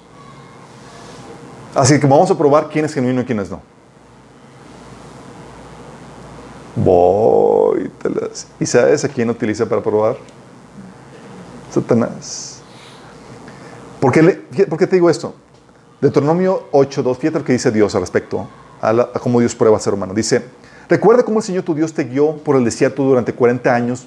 Así 1.73 1.99
que 1.99 2.05
vamos 2.05 2.29
a 2.29 2.37
probar 2.37 2.69
quién 2.69 2.85
es 2.85 2.93
genuino 2.93 3.21
y 3.21 3.25
quién 3.25 3.39
es 3.39 3.49
no. 3.49 3.78
Voy. 6.75 7.89
te 8.01 8.09
las- 8.09 8.47
¿Y 8.59 8.65
sabes 8.65 9.03
a 9.03 9.09
quién 9.09 9.29
utiliza 9.29 9.65
para 9.67 9.81
probar? 9.83 10.17
Satanás. 11.71 12.61
¿Por 13.99 14.11
qué, 14.11 14.21
le- 14.23 14.65
por 14.67 14.77
qué 14.79 14.87
te 14.87 14.95
digo 14.95 15.09
esto? 15.09 15.33
Deuteronomio 16.01 16.63
8.2, 16.71 17.17
fíjate 17.17 17.39
lo 17.39 17.45
que 17.45 17.53
dice 17.53 17.71
Dios 17.71 17.93
al 17.95 18.01
respecto, 18.01 18.47
a, 18.81 18.93
la- 18.93 19.11
cómo 19.11 19.39
Dios 19.39 19.53
prueba 19.55 19.75
al 19.77 19.81
ser 19.83 19.93
humano. 19.93 20.13
Dice, 20.13 20.45
recuerda 20.87 21.23
cómo 21.23 21.39
el 21.39 21.43
Señor 21.43 21.63
tu 21.63 21.75
Dios 21.75 21.93
te 21.93 22.05
guió 22.05 22.37
por 22.37 22.55
el 22.55 22.63
desierto 22.63 23.03
durante 23.03 23.33
40 23.33 23.73
años, 23.75 24.05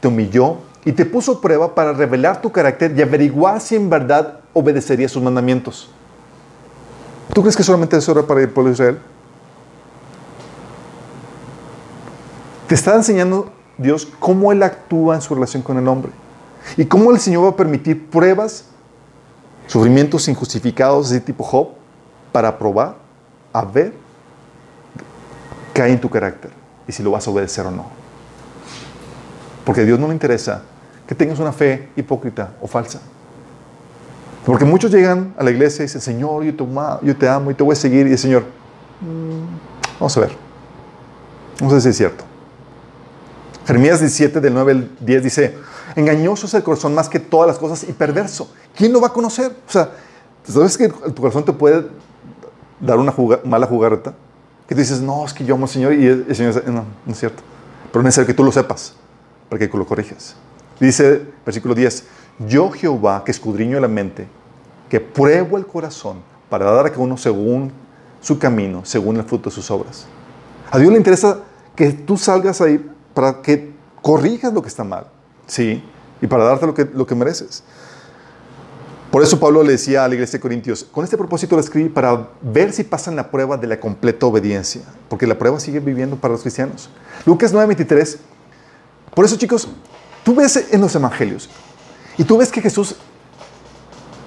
te 0.00 0.08
humilló 0.08 0.58
y 0.84 0.92
te 0.92 1.04
puso 1.04 1.40
prueba 1.40 1.74
para 1.74 1.92
revelar 1.92 2.40
tu 2.40 2.52
carácter 2.52 2.94
y 2.96 3.02
averiguar 3.02 3.60
si 3.60 3.74
en 3.74 3.90
verdad 3.90 4.40
obedecerías 4.52 5.10
sus 5.10 5.22
mandamientos. 5.22 5.90
¿Tú 7.32 7.40
crees 7.42 7.56
que 7.56 7.62
solamente 7.64 7.96
eso 7.96 8.12
era 8.12 8.22
para 8.22 8.40
el 8.42 8.50
pueblo 8.50 8.68
de 8.70 8.74
Israel? 8.74 8.98
Te 12.66 12.74
está 12.74 12.94
enseñando 12.94 13.52
Dios 13.76 14.08
cómo 14.18 14.52
Él 14.52 14.62
actúa 14.62 15.14
en 15.14 15.20
su 15.20 15.34
relación 15.34 15.62
con 15.62 15.78
el 15.78 15.86
hombre 15.88 16.12
y 16.76 16.84
cómo 16.86 17.10
el 17.10 17.20
Señor 17.20 17.44
va 17.44 17.48
a 17.50 17.56
permitir 17.56 18.08
pruebas 18.08 18.66
sufrimientos 19.66 20.28
injustificados 20.28 21.10
de 21.10 21.20
tipo 21.20 21.44
Job 21.44 21.68
para 22.32 22.58
probar 22.58 22.96
a 23.52 23.64
ver 23.64 23.92
qué 25.72 25.82
hay 25.82 25.92
en 25.92 26.00
tu 26.00 26.08
carácter 26.08 26.50
y 26.86 26.92
si 26.92 27.02
lo 27.02 27.10
vas 27.10 27.26
a 27.26 27.30
obedecer 27.30 27.66
o 27.66 27.70
no. 27.70 27.86
Porque 29.64 29.82
a 29.82 29.84
Dios 29.84 29.98
no 29.98 30.06
le 30.08 30.12
interesa 30.14 30.62
que 31.06 31.14
tengas 31.14 31.38
una 31.38 31.52
fe 31.52 31.88
hipócrita 31.96 32.54
o 32.60 32.66
falsa. 32.66 33.00
Porque 34.44 34.64
muchos 34.64 34.90
llegan 34.90 35.34
a 35.38 35.44
la 35.44 35.50
iglesia 35.50 35.82
y 35.82 35.86
dicen, 35.86 36.00
Señor, 36.00 36.44
yo 36.44 36.54
te, 37.16 37.28
amo, 37.28 37.50
y 37.50 37.54
te 37.54 37.62
voy 37.62 37.72
a 37.72 37.76
seguir. 37.76 38.06
Y 38.06 38.12
el 38.12 38.18
Señor, 38.18 38.42
"Mm, 39.00 39.98
vamos 39.98 40.16
a 40.16 40.20
ver. 40.20 40.36
Vamos 41.60 41.72
a 41.72 41.76
ver 41.76 41.82
si 41.82 41.88
es 41.88 41.96
cierto. 41.96 42.24
Jeremías 43.66 44.00
17, 44.00 44.40
del 44.40 44.52
9 44.52 44.72
al 44.72 44.90
10 45.00 45.22
dice, 45.22 45.54
engañoso 45.96 46.46
es 46.46 46.54
el 46.54 46.62
corazón 46.62 46.94
más 46.94 47.08
que 47.08 47.18
todas 47.18 47.46
las 47.46 47.58
cosas 47.58 47.88
y 47.88 47.92
perverso. 47.92 48.52
¿Quién 48.76 48.92
lo 48.92 49.00
va 49.00 49.08
a 49.08 49.12
conocer? 49.12 49.56
O 49.66 49.70
sea, 49.70 49.90
¿sabes 50.44 50.76
que 50.76 50.88
tu 50.88 51.14
corazón 51.14 51.44
te 51.44 51.52
puede 51.52 51.86
dar 52.80 52.98
una 52.98 53.14
mala 53.44 53.66
jugarreta? 53.66 54.14
Que 54.68 54.74
tú 54.74 54.80
dices, 54.80 55.00
no, 55.00 55.24
es 55.24 55.32
que 55.32 55.44
yo 55.44 55.54
amo 55.54 55.64
al 55.64 55.70
Señor 55.70 55.94
y 55.94 56.06
el 56.06 56.36
Señor 56.36 56.54
dice, 56.54 56.70
no, 56.70 56.84
no 57.06 57.12
es 57.12 57.18
cierto. 57.18 57.42
Pero 57.90 58.00
es 58.00 58.04
necesario 58.04 58.26
que 58.26 58.34
tú 58.34 58.44
lo 58.44 58.52
sepas 58.52 58.94
para 59.48 59.58
que 59.58 59.76
lo 59.76 59.86
corrijas. 59.86 60.36
Dice, 60.80 61.22
versículo 61.44 61.74
10, 61.74 62.04
yo 62.48 62.70
Jehová 62.70 63.22
que 63.24 63.30
escudriño 63.30 63.78
la 63.80 63.88
mente, 63.88 64.26
que 64.88 65.00
pruebo 65.00 65.56
el 65.56 65.66
corazón 65.66 66.18
para 66.50 66.66
dar 66.66 66.86
a 66.86 66.90
cada 66.90 67.02
uno 67.02 67.16
según 67.16 67.72
su 68.20 68.38
camino, 68.38 68.84
según 68.84 69.16
el 69.16 69.24
fruto 69.24 69.48
de 69.50 69.54
sus 69.54 69.70
obras. 69.70 70.06
A 70.70 70.78
Dios 70.78 70.90
le 70.90 70.98
interesa 70.98 71.38
que 71.76 71.92
tú 71.92 72.16
salgas 72.16 72.60
ahí 72.60 72.84
para 73.14 73.40
que 73.40 73.72
corrijas 74.02 74.52
lo 74.52 74.60
que 74.60 74.68
está 74.68 74.84
mal, 74.84 75.06
¿sí? 75.46 75.82
Y 76.20 76.26
para 76.26 76.44
darte 76.44 76.66
lo 76.66 76.74
que, 76.74 76.84
lo 76.92 77.06
que 77.06 77.14
mereces. 77.14 77.62
Por 79.10 79.22
eso 79.22 79.38
Pablo 79.38 79.62
le 79.62 79.72
decía 79.72 80.04
a 80.04 80.08
la 80.08 80.14
iglesia 80.14 80.38
de 80.38 80.40
Corintios, 80.40 80.84
con 80.90 81.04
este 81.04 81.16
propósito 81.16 81.54
lo 81.54 81.60
escribí 81.60 81.88
para 81.88 82.30
ver 82.42 82.72
si 82.72 82.82
pasan 82.82 83.14
la 83.14 83.30
prueba 83.30 83.56
de 83.56 83.68
la 83.68 83.78
completa 83.78 84.26
obediencia, 84.26 84.82
porque 85.08 85.26
la 85.26 85.38
prueba 85.38 85.60
sigue 85.60 85.78
viviendo 85.78 86.16
para 86.16 86.32
los 86.32 86.42
cristianos. 86.42 86.90
Lucas 87.24 87.54
9:23. 87.54 88.18
Por 89.14 89.24
eso 89.24 89.36
chicos, 89.36 89.68
tú 90.24 90.34
ves 90.34 90.66
en 90.72 90.80
los 90.80 90.92
evangelios 90.96 91.48
y 92.18 92.24
tú 92.24 92.36
ves 92.36 92.50
que 92.50 92.60
Jesús 92.60 92.96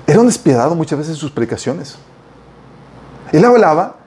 era 0.06 0.22
un 0.22 0.28
despiadado 0.28 0.74
muchas 0.74 0.98
veces 0.98 1.16
en 1.16 1.20
sus 1.20 1.32
predicaciones. 1.32 1.98
Él 3.34 3.44
hablaba, 3.44 3.98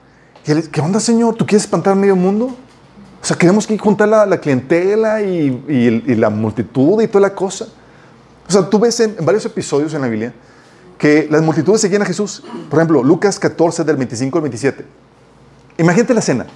y 0.47 0.51
él, 0.51 0.71
¿qué 0.71 0.81
onda 0.81 0.99
Señor? 0.99 1.35
¿Tú 1.35 1.45
quieres 1.45 1.65
espantar 1.65 1.95
medio 1.95 2.17
mundo? 2.17 2.57
O 3.23 3.25
sea, 3.25 3.37
queremos 3.37 3.67
que 3.67 3.77
juntar 3.77 4.09
la, 4.09 4.25
la 4.25 4.39
clientela 4.39 5.21
y, 5.21 6.17
la 6.17 6.31
multitud 6.31 7.03
y 7.03 7.07
toda 7.07 7.29
la 7.29 7.35
cosa. 7.35 7.67
O 8.49 8.53
sea, 8.53 8.69
tú 8.69 8.79
ves 8.79 8.99
en, 9.01 9.17
varios 9.23 9.45
episodios 9.45 9.93
en 9.95 10.01
la 10.01 10.09
Biblia 10.09 10.35
que 10.99 11.29
las 11.31 11.43
multitudes 11.43 11.81
seguían 11.81 12.03
a 12.03 12.07
Jesús. 12.07 12.43
Por 12.69 12.79
ejemplo, 12.79 13.03
Lucas 13.03 13.39
14 13.39 13.85
del 13.85 13.97
25 13.97 14.39
al 14.39 14.43
27. 14.43 14.87
Imagínate 15.79 16.15
la 16.15 16.21
escena. 16.21 16.47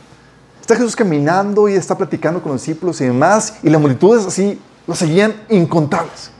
Está 0.60 0.76
Jesús 0.76 0.96
caminando 0.96 1.68
y 1.68 1.74
está 1.74 1.96
platicando 1.96 2.42
con 2.42 2.52
los 2.52 2.62
discípulos 2.62 3.00
y 3.00 3.04
demás, 3.04 3.58
y 3.62 3.68
las 3.68 3.80
multitudes 3.80 4.26
así 4.26 4.58
lo 4.86 4.94
seguían 4.94 5.34
incontables. 5.50 6.30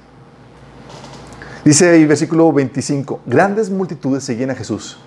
Dice 1.65 1.91
ahí 1.91 2.05
versículo 2.05 2.53
25, 2.53 3.21
grandes 3.27 3.71
multitudes 3.71 4.25
seguían 4.25 4.51
a 4.51 4.55
Jesús. 4.55 4.99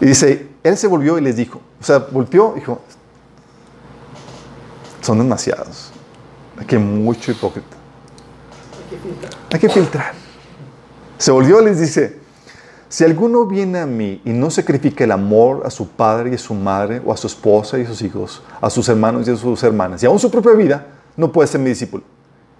Y 0.00 0.06
dice, 0.06 0.48
él 0.62 0.76
se 0.76 0.86
volvió 0.86 1.18
y 1.18 1.22
les 1.22 1.36
dijo, 1.36 1.60
o 1.80 1.84
sea, 1.84 1.98
volteó 1.98 2.52
y 2.56 2.60
dijo, 2.60 2.80
son 5.06 5.18
demasiados. 5.18 5.90
Hay 6.58 6.78
mucho 6.78 7.30
hipócrita. 7.30 7.76
Hay 9.52 9.60
que 9.60 9.68
filtrar. 9.68 10.12
Se 11.16 11.30
volvió 11.30 11.62
y 11.62 11.64
les 11.64 11.80
dice, 11.80 12.18
si 12.88 13.04
alguno 13.04 13.46
viene 13.46 13.78
a 13.78 13.86
mí 13.86 14.20
y 14.24 14.30
no 14.30 14.50
sacrifica 14.50 15.04
el 15.04 15.12
amor 15.12 15.62
a 15.64 15.70
su 15.70 15.88
padre 15.88 16.30
y 16.30 16.34
a 16.34 16.38
su 16.38 16.54
madre, 16.54 17.00
o 17.04 17.12
a 17.12 17.16
su 17.16 17.26
esposa 17.26 17.78
y 17.78 17.82
a 17.82 17.86
sus 17.86 18.02
hijos, 18.02 18.42
a 18.60 18.68
sus 18.68 18.88
hermanos 18.88 19.26
y 19.28 19.30
a 19.30 19.36
sus 19.36 19.62
hermanas, 19.62 20.02
y 20.02 20.06
aún 20.06 20.18
su 20.18 20.30
propia 20.30 20.52
vida, 20.52 20.86
no 21.16 21.30
puede 21.30 21.46
ser 21.46 21.60
mi 21.60 21.70
discípulo. 21.70 22.02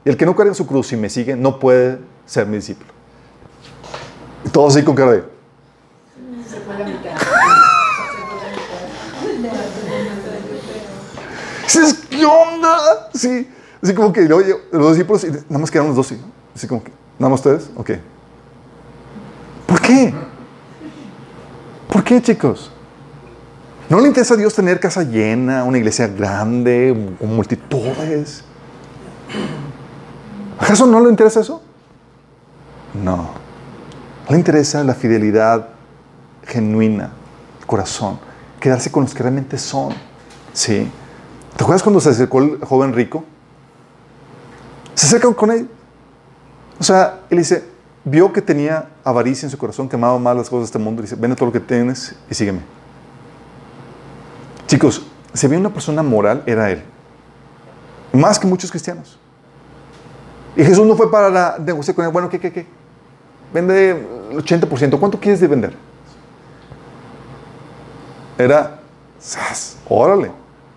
El 0.05 0.16
que 0.16 0.24
no 0.24 0.36
carga 0.36 0.55
su 0.55 0.66
cruz 0.66 0.92
y 0.92 0.97
me 0.97 1.11
sigue, 1.11 1.36
no 1.36 1.59
puede 1.59 1.99
ser 2.24 2.47
mi 2.47 2.57
discípulo. 2.57 2.90
Y 4.44 4.49
todos 4.51 4.76
así 4.76 4.84
con 4.84 4.94
cara 4.94 5.12
de... 5.12 5.18
Se 6.49 6.61
fue 6.61 6.78
la 6.78 6.84
mitad. 6.84 7.11
Dices, 11.64 12.05
¿qué 12.16 12.24
onda? 12.24 13.10
Sí. 13.14 13.48
Así 13.82 13.94
como 13.94 14.12
que 14.12 14.22
luego 14.22 14.58
los 14.72 14.92
discípulos, 14.92 15.24
y 15.24 15.30
nada 15.30 15.58
más 15.58 15.70
quedaron 15.70 15.88
los 15.88 15.96
dos, 15.96 16.06
sí. 16.08 16.20
Así 16.54 16.66
como 16.66 16.82
que, 16.82 16.90
¿nada 17.18 17.30
más 17.30 17.40
ustedes? 17.40 17.70
Ok. 17.76 17.90
¿Por 19.66 19.80
qué? 19.80 20.14
¿Por 21.88 22.02
qué, 22.02 22.20
chicos? 22.22 22.70
¿No 23.88 24.00
le 24.00 24.08
interesa 24.08 24.34
a 24.34 24.36
Dios 24.36 24.54
tener 24.54 24.80
casa 24.80 25.02
llena, 25.02 25.62
una 25.64 25.78
iglesia 25.78 26.08
grande, 26.08 27.14
con 27.20 27.36
multitudes? 27.36 28.42
¿Acaso 30.58 30.86
no 30.86 31.00
le 31.00 31.10
interesa 31.10 31.40
eso? 31.40 31.62
No. 32.94 33.30
Le 34.28 34.36
interesa 34.36 34.82
la 34.82 34.94
fidelidad 34.94 35.68
genuina, 36.44 37.12
corazón, 37.66 38.18
quedarse 38.58 38.90
con 38.90 39.04
los 39.04 39.14
que 39.14 39.22
realmente 39.22 39.58
son. 39.58 39.92
Sí. 40.52 40.90
¿Te 41.57 41.62
acuerdas 41.62 41.82
cuando 41.82 42.00
se 42.00 42.11
acercó 42.11 42.40
el 42.40 42.59
joven 42.64 42.92
rico? 42.92 43.24
Se 44.94 45.07
acercan 45.07 45.32
con 45.32 45.50
él. 45.50 45.68
O 46.78 46.84
sea, 46.84 47.20
él 47.30 47.38
dice, 47.38 47.64
vio 48.04 48.32
que 48.32 48.42
tenía 48.42 48.90
avaricia 49.02 49.46
en 49.46 49.50
su 49.50 49.57
corazón, 49.57 49.88
que 49.88 49.96
amaba 49.96 50.18
más 50.18 50.36
las 50.36 50.50
cosas 50.50 50.61
de 50.61 50.66
este 50.66 50.78
mundo. 50.78 51.00
y 51.00 51.04
Dice, 51.04 51.16
vende 51.16 51.34
todo 51.34 51.46
lo 51.46 51.52
que 51.52 51.61
tienes 51.61 52.14
y 52.30 52.34
sígueme. 52.34 52.61
Chicos, 54.66 55.07
si 55.32 55.46
había 55.46 55.59
una 55.59 55.70
persona 55.70 56.02
moral, 56.02 56.42
era 56.44 56.70
él. 56.70 56.82
Más 58.12 58.38
que 58.38 58.46
muchos 58.46 58.70
cristianos. 58.70 59.18
Y 60.57 60.64
Jesús 60.64 60.86
no 60.86 60.94
fue 60.96 61.11
para 61.11 61.59
negociar 61.59 61.94
con 61.94 62.04
él. 62.04 62.11
Bueno, 62.11 62.28
¿qué, 62.28 62.38
qué, 62.38 62.52
qué? 62.52 62.66
Vende 63.52 63.90
el 64.30 64.36
80%. 64.38 64.98
¿Cuánto 64.98 65.18
quieres 65.18 65.40
de 65.40 65.46
vender? 65.46 65.74
Era, 68.36 68.80
órale. 69.88 70.30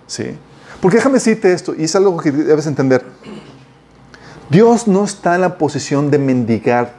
Sí. 0.08 0.38
Porque 0.82 0.98
déjame 0.98 1.16
decirte 1.16 1.52
esto, 1.52 1.76
y 1.76 1.84
es 1.84 1.96
algo 1.96 2.18
que 2.18 2.32
debes 2.32 2.66
entender. 2.68 3.06
Dios 4.50 4.88
no 4.88 5.04
está 5.04 5.36
en 5.36 5.42
la 5.42 5.58
posición 5.58 6.10
de 6.10 6.18
mendigar 6.18 6.94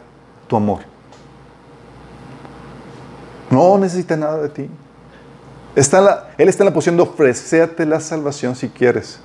tu 0.46 0.56
amor. 0.56 0.80
No 3.50 3.78
necesita 3.78 4.16
nada 4.16 4.38
de 4.42 4.48
ti. 4.48 4.70
Está 5.74 6.00
la- 6.00 6.30
él 6.38 6.48
está 6.48 6.62
en 6.62 6.66
la 6.66 6.74
posición 6.74 6.96
de 6.96 7.02
ofrecerte 7.02 7.86
la 7.86 8.00
salvación 8.00 8.54
si 8.54 8.68
quieres. 8.68 9.20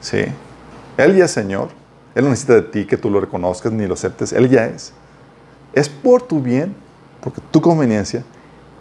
Sí. 0.00 0.24
Él 0.96 1.16
ya 1.16 1.24
es 1.26 1.30
Señor. 1.30 1.68
Él 2.14 2.24
no 2.24 2.30
necesita 2.30 2.54
de 2.54 2.62
ti 2.62 2.86
que 2.86 2.96
tú 2.96 3.10
lo 3.10 3.20
reconozcas 3.20 3.72
ni 3.72 3.86
lo 3.86 3.94
aceptes. 3.94 4.32
Él 4.32 4.48
ya 4.48 4.66
es. 4.66 4.92
Es 5.72 5.88
por 5.88 6.22
tu 6.22 6.40
bien, 6.40 6.74
por 7.22 7.32
tu 7.32 7.60
conveniencia, 7.60 8.22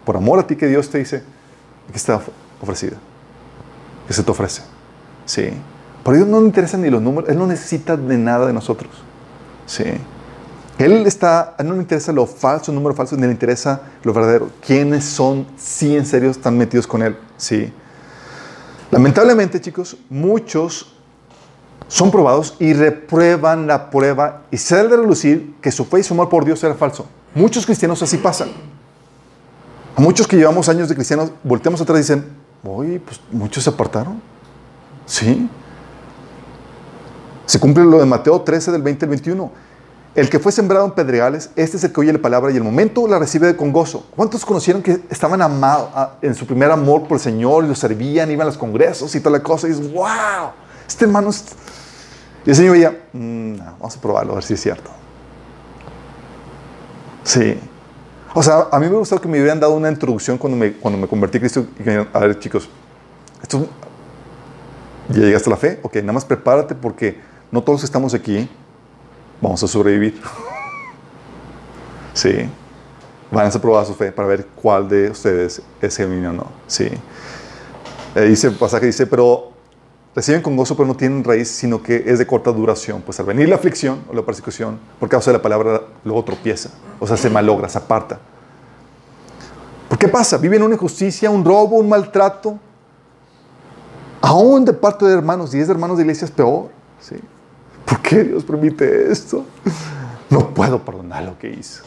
por 0.05 0.17
amor 0.17 0.39
a 0.39 0.47
ti 0.47 0.55
que 0.55 0.67
Dios 0.67 0.89
te 0.89 0.97
dice 0.97 1.23
que 1.91 1.97
está 1.97 2.15
of- 2.17 2.29
ofrecida. 2.61 2.97
Que 4.07 4.13
se 4.13 4.23
te 4.23 4.31
ofrece. 4.31 4.61
Sí. 5.25 5.49
Por 6.03 6.15
Dios 6.15 6.27
no 6.27 6.39
le 6.39 6.47
interesan 6.47 6.81
ni 6.81 6.89
los 6.89 7.01
números. 7.01 7.29
Él 7.29 7.37
no 7.37 7.47
necesita 7.47 7.95
de 7.95 8.17
nada 8.17 8.47
de 8.47 8.53
nosotros. 8.53 8.91
Sí. 9.65 9.85
Él 10.77 11.05
está, 11.05 11.55
a 11.57 11.61
él 11.61 11.67
no 11.67 11.75
le 11.75 11.81
interesa 11.81 12.11
lo 12.11 12.25
falso, 12.25 12.71
el 12.71 12.75
número 12.75 12.95
falso, 12.95 13.15
ni 13.15 13.23
le 13.23 13.31
interesa 13.31 13.81
lo 14.03 14.13
verdadero. 14.13 14.49
¿Quiénes 14.65 15.05
son, 15.05 15.45
sí, 15.57 15.95
en 15.95 16.05
serio, 16.05 16.31
están 16.31 16.57
metidos 16.57 16.87
con 16.87 17.03
él? 17.03 17.15
Sí. 17.37 17.71
Lamentablemente, 18.89 19.61
chicos, 19.61 19.95
muchos 20.09 20.95
son 21.87 22.09
probados 22.09 22.55
y 22.57 22.73
reprueban 22.73 23.67
la 23.67 23.89
prueba 23.89 24.43
y 24.49 24.57
sale 24.57 24.89
de 24.89 24.97
relucir 24.97 25.55
que 25.61 25.71
su 25.71 25.85
fe 25.85 25.99
y 25.99 26.03
su 26.03 26.13
amor 26.13 26.29
por 26.29 26.45
Dios 26.45 26.63
era 26.63 26.73
falso. 26.73 27.05
Muchos 27.35 27.65
cristianos 27.65 28.01
así 28.01 28.17
pasan. 28.17 28.49
A 29.95 30.01
muchos 30.01 30.27
que 30.27 30.35
llevamos 30.35 30.67
años 30.67 30.89
de 30.89 30.95
cristianos, 30.95 31.31
volteamos 31.43 31.79
atrás 31.81 31.99
y 31.99 32.01
dicen, 32.01 32.25
oye, 32.63 32.99
pues 32.99 33.21
muchos 33.31 33.63
se 33.63 33.69
apartaron. 33.69 34.21
Sí. 35.05 35.49
Se 37.45 37.59
cumple 37.59 37.83
lo 37.83 37.99
de 37.99 38.05
Mateo 38.05 38.41
13 38.41 38.71
del 38.71 38.81
20 38.81 39.05
al 39.05 39.09
21. 39.09 39.51
El 40.13 40.29
que 40.29 40.39
fue 40.39 40.51
sembrado 40.51 40.85
en 40.85 40.91
pedregales, 40.91 41.51
este 41.55 41.77
es 41.77 41.83
el 41.85 41.93
que 41.93 42.01
oye 42.01 42.11
la 42.11 42.21
palabra 42.21 42.51
y 42.51 42.57
el 42.57 42.63
momento 42.63 43.07
la 43.07 43.17
recibe 43.17 43.55
con 43.55 43.71
gozo. 43.71 44.05
¿Cuántos 44.15 44.45
conocieron 44.45 44.81
que 44.83 45.01
estaban 45.09 45.41
amados 45.41 45.89
a- 45.95 46.11
en 46.21 46.35
su 46.35 46.45
primer 46.45 46.69
amor 46.69 47.03
por 47.03 47.13
el 47.13 47.19
Señor 47.21 47.63
lo 47.63 47.75
servían, 47.75 48.29
iban 48.29 48.41
a 48.41 48.49
los 48.49 48.57
congresos 48.57 49.13
y 49.15 49.19
toda 49.21 49.37
la 49.37 49.43
cosa? 49.43 49.67
Y 49.67 49.71
dices, 49.71 49.91
wow, 49.93 50.51
este 50.87 51.05
hermano 51.05 51.29
es... 51.29 51.45
Y 52.45 52.49
el 52.49 52.55
Señor 52.55 52.73
veía, 52.73 53.03
"Mm, 53.13 53.57
vamos 53.79 53.95
a 53.95 54.01
probarlo, 54.01 54.31
a 54.33 54.35
ver 54.35 54.43
si 54.43 54.53
es 54.55 54.61
cierto. 54.61 54.89
Sí. 57.23 57.57
O 58.33 58.41
sea, 58.43 58.67
a 58.71 58.79
mí 58.79 58.87
me 58.89 58.95
gustó 58.95 59.19
que 59.19 59.27
me 59.27 59.39
hubieran 59.39 59.59
dado 59.59 59.73
una 59.73 59.89
introducción 59.89 60.37
cuando 60.37 60.57
me, 60.57 60.73
cuando 60.73 60.97
me 60.99 61.07
convertí 61.07 61.37
a 61.37 61.41
Cristo. 61.41 61.65
A 62.13 62.19
ver, 62.19 62.39
chicos, 62.39 62.69
esto, 63.41 63.67
ya 65.11 65.21
llegaste 65.21 65.49
a 65.49 65.51
la 65.51 65.57
fe. 65.57 65.79
Ok, 65.83 65.95
nada 65.97 66.13
más 66.13 66.25
prepárate 66.25 66.75
porque 66.75 67.19
no 67.51 67.61
todos 67.61 67.83
estamos 67.83 68.13
aquí 68.13 68.49
vamos 69.41 69.61
a 69.63 69.67
sobrevivir. 69.67 70.21
sí. 72.13 72.49
Van 73.31 73.47
a 73.47 73.51
probar 73.51 73.85
su 73.85 73.93
fe 73.93 74.11
para 74.11 74.27
ver 74.27 74.45
cuál 74.61 74.89
de 74.89 75.09
ustedes 75.09 75.61
es 75.81 75.95
genuino 75.95 76.31
o 76.31 76.33
no. 76.33 76.47
Sí. 76.67 76.89
Eh, 78.13 78.23
dice 78.23 78.47
el 78.47 78.55
pasaje, 78.55 78.87
dice, 78.87 79.07
pero 79.07 79.51
reciben 80.13 80.41
con 80.41 80.57
gozo, 80.57 80.75
pero 80.75 80.85
no 80.85 80.95
tienen 80.95 81.23
raíz, 81.23 81.47
sino 81.47 81.81
que 81.81 82.03
es 82.05 82.19
de 82.19 82.27
corta 82.27 82.51
duración. 82.51 83.01
Pues 83.01 83.21
al 83.21 83.25
venir 83.25 83.47
la 83.47 83.55
aflicción 83.55 84.03
o 84.09 84.13
la 84.13 84.21
persecución, 84.21 84.79
por 84.99 85.07
causa 85.07 85.31
de 85.31 85.37
la 85.37 85.41
palabra, 85.41 85.81
luego 86.03 86.25
tropieza. 86.25 86.71
O 86.99 87.07
sea, 87.07 87.15
se 87.15 87.29
malogra, 87.29 87.69
se 87.69 87.77
aparta. 87.77 88.19
¿Por 89.87 89.97
qué 89.97 90.09
pasa? 90.09 90.37
Viven 90.37 90.61
una 90.63 90.75
injusticia, 90.75 91.29
un 91.29 91.45
robo, 91.45 91.77
un 91.77 91.87
maltrato. 91.87 92.59
Aún 94.21 94.65
de 94.65 94.73
parte 94.73 95.05
de 95.05 95.13
hermanos, 95.13 95.53
y 95.53 95.59
es 95.59 95.67
de 95.67 95.73
hermanos 95.73 95.97
de 95.97 96.03
iglesia 96.03 96.25
es 96.25 96.31
peor. 96.31 96.69
¿sí? 96.99 97.15
¿Por 97.85 97.99
qué 98.01 98.23
Dios 98.23 98.43
permite 98.43 99.11
esto? 99.11 99.45
No 100.29 100.53
puedo 100.53 100.79
perdonar 100.79 101.23
lo 101.23 101.37
que 101.37 101.49
hizo. 101.49 101.83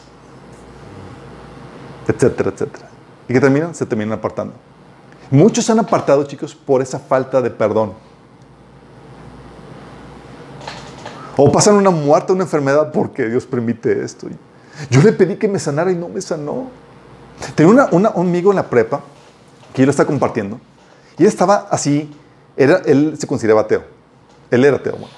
Etcétera, 2.07 2.51
etcétera. 2.53 2.89
¿Y 3.27 3.33
qué 3.33 3.39
terminan? 3.39 3.73
Se 3.73 3.85
terminan 3.85 4.19
apartando. 4.19 4.53
Muchos 5.31 5.65
se 5.65 5.71
han 5.71 5.79
apartado, 5.79 6.23
chicos, 6.25 6.53
por 6.53 6.81
esa 6.81 6.99
falta 6.99 7.41
de 7.41 7.49
perdón. 7.49 7.93
O 11.37 11.51
pasan 11.51 11.75
una 11.75 11.89
muerte, 11.89 12.31
una 12.31 12.43
enfermedad 12.43 12.91
porque 12.91 13.27
Dios 13.27 13.45
permite 13.45 14.03
esto. 14.03 14.27
Yo 14.89 15.01
le 15.01 15.11
pedí 15.11 15.35
que 15.37 15.47
me 15.47 15.59
sanara 15.59 15.91
y 15.91 15.95
no 15.95 16.07
me 16.07 16.21
sanó. 16.21 16.67
Tenía 17.55 17.73
una, 17.73 17.89
un 17.91 18.05
amigo 18.05 18.51
en 18.51 18.57
la 18.57 18.69
prepa 18.69 19.01
que 19.73 19.81
yo 19.81 19.85
lo 19.85 19.91
estaba 19.91 20.07
compartiendo. 20.07 20.59
Y 21.17 21.23
él 21.23 21.27
estaba 21.27 21.67
así, 21.71 22.15
era, 22.57 22.81
él 22.85 23.15
se 23.19 23.27
consideraba 23.27 23.61
ateo. 23.61 23.83
Él 24.51 24.63
era 24.65 24.77
ateo. 24.77 24.93
bueno. 24.93 25.13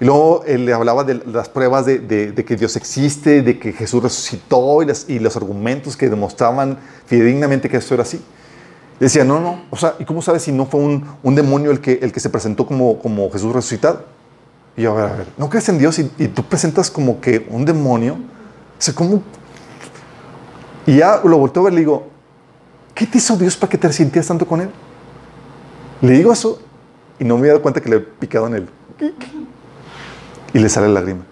Y 0.00 0.04
luego 0.04 0.44
él 0.46 0.64
le 0.64 0.72
hablaba 0.72 1.02
de 1.02 1.14
las 1.26 1.48
pruebas 1.48 1.84
de, 1.86 1.98
de- 1.98 2.30
de 2.32 2.44
que 2.44 2.54
Dios 2.56 2.76
existe, 2.76 3.42
de 3.42 3.58
que 3.58 3.72
Jesús 3.72 4.02
resucitó 4.02 4.80
y, 4.82 4.86
las- 4.86 5.06
y 5.08 5.18
los 5.18 5.36
argumentos 5.36 5.96
que 5.96 6.08
demostraban 6.08 6.78
fidedignamente 7.06 7.68
que 7.68 7.78
esto 7.78 7.94
era 7.94 8.04
así. 8.04 8.20
Y 9.00 9.04
decía, 9.04 9.24
no, 9.24 9.40
no, 9.40 9.62
o 9.70 9.76
sea, 9.76 9.94
¿y 9.98 10.04
cómo 10.04 10.22
sabes 10.22 10.42
si 10.42 10.52
no 10.52 10.66
fue 10.66 10.80
un, 10.80 11.04
un 11.22 11.34
demonio 11.34 11.70
el 11.72 11.80
que, 11.80 11.98
el 12.02 12.12
que 12.12 12.20
se 12.20 12.30
presentó 12.30 12.64
como, 12.66 12.98
como 13.00 13.30
Jesús 13.30 13.52
resucitado? 13.52 14.04
Y 14.76 14.82
yo, 14.82 14.92
a 14.92 14.94
ver, 15.02 15.04
a 15.12 15.16
ver, 15.16 15.26
¿no 15.36 15.48
crees 15.50 15.68
en 15.68 15.78
Dios 15.78 15.98
y, 15.98 16.10
y 16.18 16.28
tú 16.28 16.44
presentas 16.44 16.90
como 16.90 17.20
que 17.20 17.46
un 17.50 17.64
demonio? 17.64 18.14
O 18.14 18.80
sea, 18.80 18.94
¿cómo? 18.94 19.22
Y 20.86 20.96
ya 20.98 21.20
lo 21.24 21.38
volteo 21.38 21.62
a 21.62 21.64
ver 21.64 21.72
y 21.72 21.76
le 21.76 21.80
digo, 21.80 22.06
¿qué 22.94 23.06
te 23.06 23.18
hizo 23.18 23.36
Dios 23.36 23.56
para 23.56 23.70
que 23.70 23.78
te 23.78 23.92
sentías 23.92 24.26
tanto 24.26 24.46
con 24.46 24.60
Él? 24.60 24.70
Le 26.00 26.12
digo 26.12 26.32
eso 26.32 26.60
y 27.18 27.24
no 27.24 27.36
me 27.36 27.46
he 27.46 27.48
dado 27.48 27.62
cuenta 27.62 27.80
que 27.80 27.88
le 27.88 27.96
he 27.96 28.00
picado 28.00 28.46
en 28.46 28.54
él. 28.54 28.68
Y 30.54 30.60
le 30.60 30.68
sale 30.70 30.88
la 30.88 30.94
lágrima. 30.94 31.24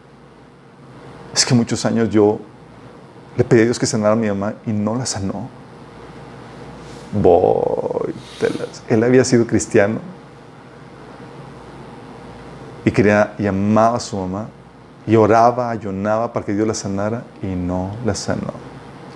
Es 1.35 1.47
que 1.47 1.55
muchos 1.55 1.87
años 1.87 2.11
yo 2.11 2.39
le 3.35 3.45
pedí 3.45 3.63
a 3.63 3.65
Dios 3.65 3.79
que 3.79 3.87
sanara 3.87 4.13
a 4.13 4.17
mi 4.17 4.29
mamá 4.29 4.55
y 4.67 4.73
no 4.73 4.95
la 4.95 5.07
sanó. 5.07 5.49
Voy, 7.13 8.15
telas. 8.39 8.83
Él 8.89 9.03
había 9.03 9.25
sido 9.25 9.47
cristiano 9.47 10.01
y 12.85 12.91
quería 12.91 13.35
y 13.39 13.47
amaba 13.47 13.97
a 13.97 14.01
su 14.01 14.19
mamá 14.19 14.49
y 15.07 15.17
oraba, 15.17 15.71
ayunaba 15.71 16.33
para 16.33 16.45
que 16.45 16.53
Dios 16.53 16.67
la 16.69 16.75
sanara 16.75 17.25
y 17.43 17.47
no 17.47 17.97
la 18.05 18.15
sanó. 18.15 18.53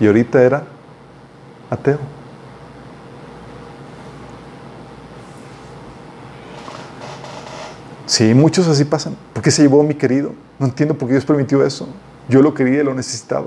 Y 0.01 0.07
ahorita 0.07 0.43
era 0.43 0.65
ateo. 1.69 1.99
Sí, 8.21 8.35
muchos 8.35 8.69
así 8.69 8.85
pasan. 8.85 9.17
¿Por 9.33 9.43
qué 9.43 9.51
se 9.51 9.63
llevó 9.63 9.81
a 9.81 9.85
mi 9.85 9.95
querido? 9.95 10.33
No 10.59 10.67
entiendo 10.67 10.95
por 10.95 11.09
qué 11.09 11.15
Dios 11.15 11.25
permitió 11.25 11.65
eso. 11.65 11.89
Yo 12.29 12.43
lo 12.43 12.53
quería 12.53 12.83
y 12.83 12.85
lo 12.85 12.93
necesitaba. 12.93 13.47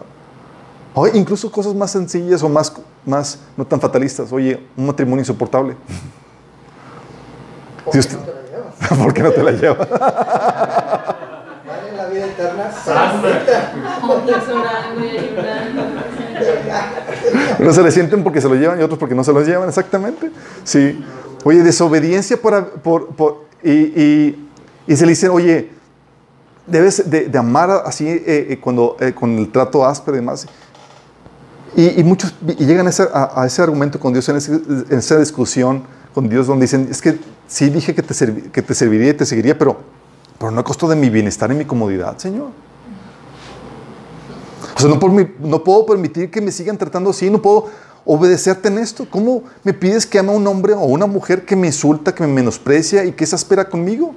O 0.96 1.08
incluso 1.10 1.52
cosas 1.52 1.76
más 1.76 1.92
sencillas 1.92 2.42
o 2.42 2.50
más, 2.50 2.74
más 3.06 3.38
no 3.56 3.68
tan 3.68 3.80
fatalistas. 3.80 4.34
Oye, 4.34 4.60
un 4.76 4.88
matrimonio 4.88 5.22
insoportable. 5.22 5.76
¿Por 7.86 7.94
Dios 7.94 8.08
qué 8.08 8.16
no 8.16 8.22
te 8.24 8.32
la 8.34 8.42
llevas? 8.50 8.74
¿Por 8.98 9.14
qué 9.14 9.22
no 9.22 9.32
te 9.32 9.44
la 9.44 9.52
llevas? 9.52 9.88
Vale 9.92 10.02
la 11.96 12.08
vida 12.08 12.26
eterna. 12.26 12.72
Unos 17.60 17.76
se 17.76 17.84
le 17.84 17.92
sienten 17.92 18.24
porque 18.24 18.42
se 18.42 18.50
lo 18.50 18.56
llevan 18.56 18.80
y 18.80 18.84
otros 18.84 18.98
porque 18.98 19.14
no 19.14 19.24
se 19.24 19.34
los 19.34 19.46
llevan, 19.46 19.70
exactamente. 19.70 20.32
Sí. 20.64 21.06
Oye, 21.44 21.62
desobediencia 21.62 22.38
por, 22.38 22.70
por- 22.82 23.10
por- 23.10 23.44
y, 23.62 23.70
y- 23.72 24.40
y 24.88 24.96
se 24.96 25.06
le 25.06 25.12
dicen, 25.12 25.32
oye, 25.32 25.70
debes 26.68 27.10
de, 27.10 27.28
de 27.28 27.38
amar 27.38 27.70
así 27.86 28.08
eh, 28.08 28.24
eh, 28.50 28.60
cuando, 28.62 28.98
eh, 29.00 29.14
con 29.14 29.38
el 29.38 29.52
trato 29.52 29.86
áspero 29.86 30.18
y 30.18 30.20
demás. 30.20 30.46
Y, 31.76 32.00
y 32.00 32.04
muchos 32.04 32.34
y 32.48 32.66
llegan 32.66 32.86
a 32.88 32.90
ese, 32.92 33.04
a- 33.14 33.42
a 33.42 33.46
ese 33.48 33.62
argumento 33.62 34.00
con 34.00 34.14
Dios, 34.14 34.28
en, 34.30 34.36
ese- 34.38 34.54
en 34.90 34.98
esa 35.00 35.18
discusión 35.18 35.84
con 36.14 36.30
Dios, 36.30 36.46
donde 36.48 36.66
dicen, 36.66 36.88
es 36.92 37.02
que 37.02 37.18
sí 37.48 37.70
dije 37.70 37.96
que 37.96 38.04
te, 38.04 38.14
servi- 38.14 38.52
que 38.52 38.62
te 38.62 38.76
serviría 38.76 39.10
y 39.10 39.14
te 39.14 39.26
seguiría, 39.26 39.58
pero, 39.58 39.78
pero 40.38 40.52
no 40.52 40.60
a 40.62 40.64
costo 40.64 40.88
de 40.88 40.96
mi 40.96 41.10
bienestar 41.10 41.52
y 41.52 41.56
mi 41.56 41.66
comodidad, 41.66 42.18
Señor. 42.18 42.50
O 44.76 44.80
sea, 44.80 44.90
no, 44.90 45.00
por 45.00 45.12
mi- 45.12 45.28
no 45.40 45.64
puedo 45.64 45.86
permitir 45.86 46.30
que 46.30 46.42
me 46.42 46.52
sigan 46.52 46.78
tratando 46.78 47.10
así, 47.10 47.30
no 47.30 47.42
puedo 47.42 47.70
obedecerte 48.06 48.68
en 48.68 48.78
esto. 48.80 49.08
¿Cómo 49.10 49.44
me 49.64 49.74
pides 49.74 50.06
que 50.06 50.20
ame 50.20 50.30
a 50.32 50.36
un 50.36 50.46
hombre 50.48 50.74
o 50.74 50.82
una 50.86 51.06
mujer 51.06 51.46
que 51.46 51.56
me 51.56 51.68
insulta, 51.68 52.14
que 52.14 52.22
me 52.26 52.32
menosprecia 52.34 53.06
y 53.06 53.12
que 53.14 53.26
se 53.26 53.36
espera 53.36 53.68
conmigo? 53.70 54.14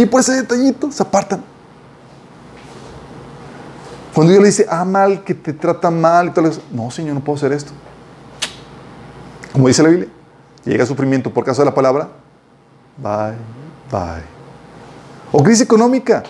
Y 0.00 0.06
por 0.06 0.22
ese 0.22 0.32
detallito 0.32 0.90
se 0.90 1.02
apartan. 1.02 1.42
Cuando 4.14 4.30
Dios 4.30 4.42
le 4.42 4.48
dice, 4.48 4.66
ama 4.70 5.02
al 5.02 5.24
que 5.24 5.34
te 5.34 5.52
trata 5.52 5.90
mal 5.90 6.32
y 6.34 6.40
le 6.40 6.48
dice, 6.48 6.62
no, 6.72 6.90
Señor, 6.90 7.14
no 7.16 7.20
puedo 7.20 7.36
hacer 7.36 7.52
esto. 7.52 7.72
Como 9.52 9.68
dice 9.68 9.82
la 9.82 9.90
Biblia, 9.90 10.08
llega 10.64 10.86
sufrimiento 10.86 11.30
por 11.30 11.44
causa 11.44 11.60
de 11.60 11.66
la 11.66 11.74
palabra, 11.74 12.08
bye, 12.96 13.36
bye. 13.92 14.22
O 15.32 15.42
crisis 15.42 15.60
económica. 15.60 16.22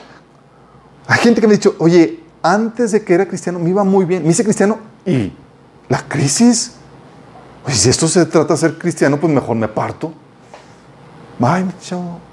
Hay 1.07 1.21
gente 1.21 1.41
que 1.41 1.47
me 1.47 1.55
ha 1.55 1.57
dicho, 1.57 1.77
oye, 1.79 2.25
antes 2.43 2.91
de 2.91 3.05
que 3.05 3.15
era 3.15 3.29
cristiano 3.29 3.61
me 3.61 3.71
iba 3.71 3.85
muy 3.85 4.05
bien. 4.05 4.25
Me 4.25 4.31
hice 4.31 4.43
cristiano 4.43 4.79
y 5.07 5.33
la 5.89 6.09
crisis. 6.09 6.73
Oye, 7.65 7.77
si 7.77 7.89
esto 7.89 8.09
se 8.09 8.27
trata 8.27 8.55
de 8.55 8.59
ser 8.59 8.79
cristiano, 8.79 9.21
pues 9.21 9.33
mejor 9.33 9.55
me 9.55 9.67
aparto. 9.67 10.13
Bye, 11.39 11.63
mi 11.63 11.73
chavo. 11.81 12.30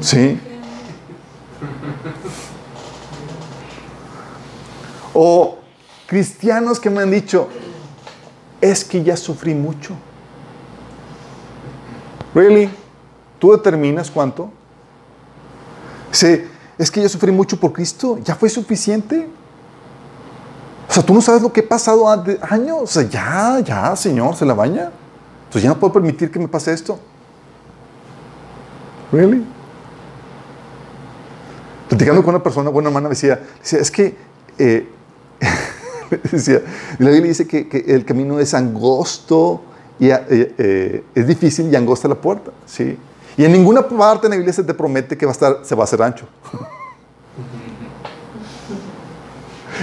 Sí. 0.00 0.38
O 5.14 5.58
cristianos 6.06 6.78
que 6.78 6.90
me 6.90 7.00
han 7.00 7.10
dicho, 7.10 7.48
es 8.60 8.84
que 8.84 9.02
ya 9.02 9.16
sufrí 9.16 9.54
mucho. 9.54 9.94
Really? 12.34 12.68
¿Tú 13.38 13.52
determinas 13.52 14.10
cuánto? 14.10 14.50
Sí, 16.10 16.44
es 16.78 16.90
que 16.90 17.02
yo 17.02 17.08
sufrí 17.08 17.32
mucho 17.32 17.58
por 17.58 17.72
Cristo, 17.72 18.18
ya 18.22 18.34
fue 18.34 18.50
suficiente. 18.50 19.28
O 20.88 20.92
sea, 20.92 21.02
tú 21.02 21.14
no 21.14 21.20
sabes 21.20 21.42
lo 21.42 21.52
que 21.52 21.60
he 21.60 21.62
pasado 21.62 22.08
años. 22.08 22.82
O 22.82 22.86
sea, 22.86 23.02
ya, 23.02 23.60
ya, 23.60 23.96
Señor, 23.96 24.36
se 24.36 24.44
la 24.44 24.54
baña. 24.54 24.90
Entonces 25.44 25.62
ya 25.62 25.70
no 25.70 25.78
puedo 25.78 25.94
permitir 25.94 26.30
que 26.30 26.38
me 26.38 26.48
pase 26.48 26.72
esto. 26.72 26.98
¿Really? 29.12 29.55
Platicando 31.88 32.22
con 32.22 32.34
una 32.34 32.42
persona, 32.42 32.70
buena 32.70 32.88
hermana, 32.88 33.08
decía, 33.08 33.40
decía 33.60 33.78
es 33.78 33.90
que, 33.90 34.16
eh, 34.58 34.88
decía, 36.32 36.62
la 36.98 37.10
Biblia 37.10 37.28
dice 37.28 37.46
que, 37.46 37.84
el 37.86 38.04
camino 38.04 38.40
es 38.40 38.54
angosto 38.54 39.62
y 39.98 40.08
eh, 40.10 40.24
eh, 40.28 41.04
es 41.14 41.26
difícil 41.26 41.72
y 41.72 41.76
angosta 41.76 42.08
la 42.08 42.16
puerta, 42.16 42.50
¿sí? 42.66 42.98
Y 43.36 43.44
en 43.44 43.52
ninguna 43.52 43.86
parte 43.86 44.26
en 44.26 44.30
la 44.30 44.36
Biblia 44.36 44.52
se 44.52 44.64
te 44.64 44.74
promete 44.74 45.16
que 45.16 45.26
va 45.26 45.32
a 45.32 45.34
estar, 45.34 45.60
se 45.62 45.74
va 45.74 45.82
a 45.82 45.84
hacer 45.84 46.02
ancho. 46.02 46.26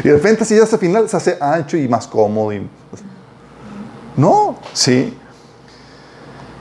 Y 0.03 0.07
de 0.07 0.15
repente, 0.15 0.43
si 0.43 0.55
ya 0.55 0.63
hasta 0.63 0.75
el 0.75 0.79
final 0.79 1.07
se 1.07 1.17
hace 1.17 1.37
ancho 1.39 1.77
y 1.77 1.87
más 1.87 2.07
cómodo. 2.07 2.51
No, 4.15 4.57
sí. 4.73 5.15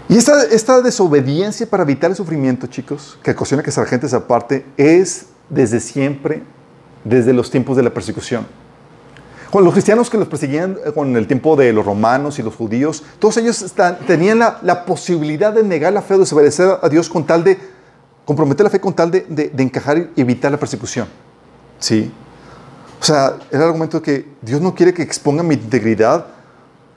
Y 0.08 0.16
esta, 0.16 0.44
esta 0.44 0.82
desobediencia 0.82 1.66
para 1.66 1.82
evitar 1.84 2.10
el 2.10 2.16
sufrimiento, 2.16 2.66
chicos, 2.66 3.18
que 3.22 3.30
ocasiona 3.30 3.62
que 3.62 3.70
esa 3.70 3.86
gente 3.86 4.08
se 4.08 4.16
aparte, 4.16 4.66
es 4.76 5.26
desde 5.52 5.78
siempre, 5.78 6.42
desde 7.04 7.32
los 7.32 7.50
tiempos 7.50 7.76
de 7.76 7.84
la 7.84 7.90
persecución. 7.90 8.46
Con 9.50 9.64
los 9.64 9.74
cristianos 9.74 10.08
que 10.08 10.16
los 10.16 10.28
perseguían 10.28 10.78
eh, 10.84 10.92
con 10.92 11.14
el 11.14 11.26
tiempo 11.26 11.54
de 11.56 11.72
los 11.74 11.84
romanos 11.84 12.38
y 12.38 12.42
los 12.42 12.56
judíos, 12.56 13.04
todos 13.18 13.36
ellos 13.36 13.60
están- 13.62 13.98
tenían 14.06 14.38
la, 14.38 14.58
la 14.62 14.84
posibilidad 14.86 15.52
de 15.52 15.62
negar 15.62 15.92
la 15.92 16.00
fe 16.00 16.14
o 16.14 16.18
desobedecer 16.18 16.78
a 16.80 16.88
Dios 16.88 17.08
con 17.10 17.24
tal 17.26 17.44
de 17.44 17.58
comprometer 18.24 18.64
la 18.64 18.70
fe 18.70 18.80
con 18.80 18.94
tal 18.94 19.10
de, 19.10 19.20
de- 19.28 19.50
de 19.50 19.62
encajar 19.62 20.08
y 20.16 20.20
evitar 20.20 20.50
la 20.50 20.58
persecución. 20.58 21.06
¿Sí? 21.78 22.10
O 23.00 23.04
sea, 23.04 23.34
era 23.50 23.64
el 23.64 23.68
argumento 23.68 23.98
de 23.98 24.02
que 24.04 24.28
Dios 24.40 24.60
no 24.60 24.74
quiere 24.74 24.94
que 24.94 25.02
exponga 25.02 25.42
mi 25.42 25.54
integridad. 25.54 26.24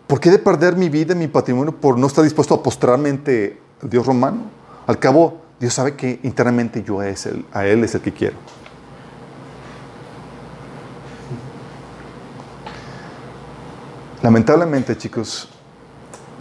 ¿Por 0.08 0.20
qué 0.20 0.30
de 0.30 0.38
perder 0.38 0.76
mi 0.78 0.88
vida, 0.88 1.14
mi 1.16 1.28
patrimonio, 1.28 1.76
por 1.76 1.97
no 1.97 2.06
estar 2.08 2.24
dispuesto 2.24 2.53
a 2.53 2.62
postrarme 2.64 3.10
ante 3.10 3.60
el 3.82 3.89
Dios 3.89 4.06
romano? 4.06 4.43
Al 4.86 4.99
cabo, 4.99 5.41
Dios 5.60 5.74
sabe 5.74 5.95
que 5.95 6.20
internamente 6.24 6.84
yo 6.84 7.01
es 7.01 7.26
el, 7.26 7.45
a 7.53 7.66
Él 7.66 7.84
es 7.84 7.95
el 7.95 8.01
que 8.01 8.12
quiero. 8.14 8.36
Lamentablemente, 14.22 14.97
chicos, 14.97 15.49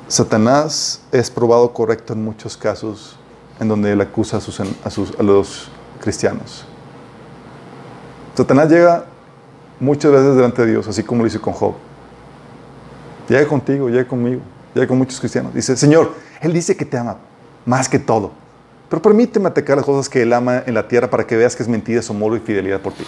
Satanás 0.08 1.02
es 1.12 1.30
probado 1.30 1.72
correcto 1.72 2.12
en 2.12 2.24
muchos 2.24 2.56
casos 2.56 3.16
en 3.60 3.68
donde 3.68 3.92
él 3.92 4.00
acusa 4.00 4.38
a, 4.38 4.40
sus- 4.40 4.60
a 4.60 4.90
sus- 4.90 5.18
a 5.18 5.22
los 5.22 5.68
cristianos. 6.00 6.64
Satanás 8.34 8.68
llega 8.68 9.04
muchas 9.80 10.10
veces 10.12 10.34
delante 10.36 10.62
de 10.64 10.72
Dios, 10.72 10.88
así 10.88 11.02
como 11.02 11.22
lo 11.22 11.26
hizo 11.28 11.40
con 11.40 11.52
Job. 11.52 11.74
Llega 13.28 13.46
contigo, 13.46 13.88
llega 13.88 14.06
conmigo, 14.06 14.40
llega 14.74 14.86
con 14.86 14.98
muchos 14.98 15.18
cristianos. 15.20 15.54
Dice, 15.54 15.76
Señor, 15.76 16.12
Él 16.40 16.52
dice 16.52 16.76
que 16.76 16.84
te 16.84 16.98
ama 16.98 17.16
más 17.64 17.88
que 17.88 17.98
todo, 17.98 18.32
pero 18.94 19.02
permíteme 19.02 19.48
atacar 19.48 19.76
las 19.76 19.84
cosas 19.84 20.08
que 20.08 20.22
Él 20.22 20.32
ama 20.32 20.62
en 20.64 20.72
la 20.72 20.86
tierra 20.86 21.10
para 21.10 21.26
que 21.26 21.36
veas 21.36 21.56
que 21.56 21.64
es 21.64 21.68
mentira 21.68 22.00
su 22.00 22.12
amor 22.12 22.36
y 22.36 22.38
fidelidad 22.38 22.80
por 22.80 22.92
ti. 22.92 23.04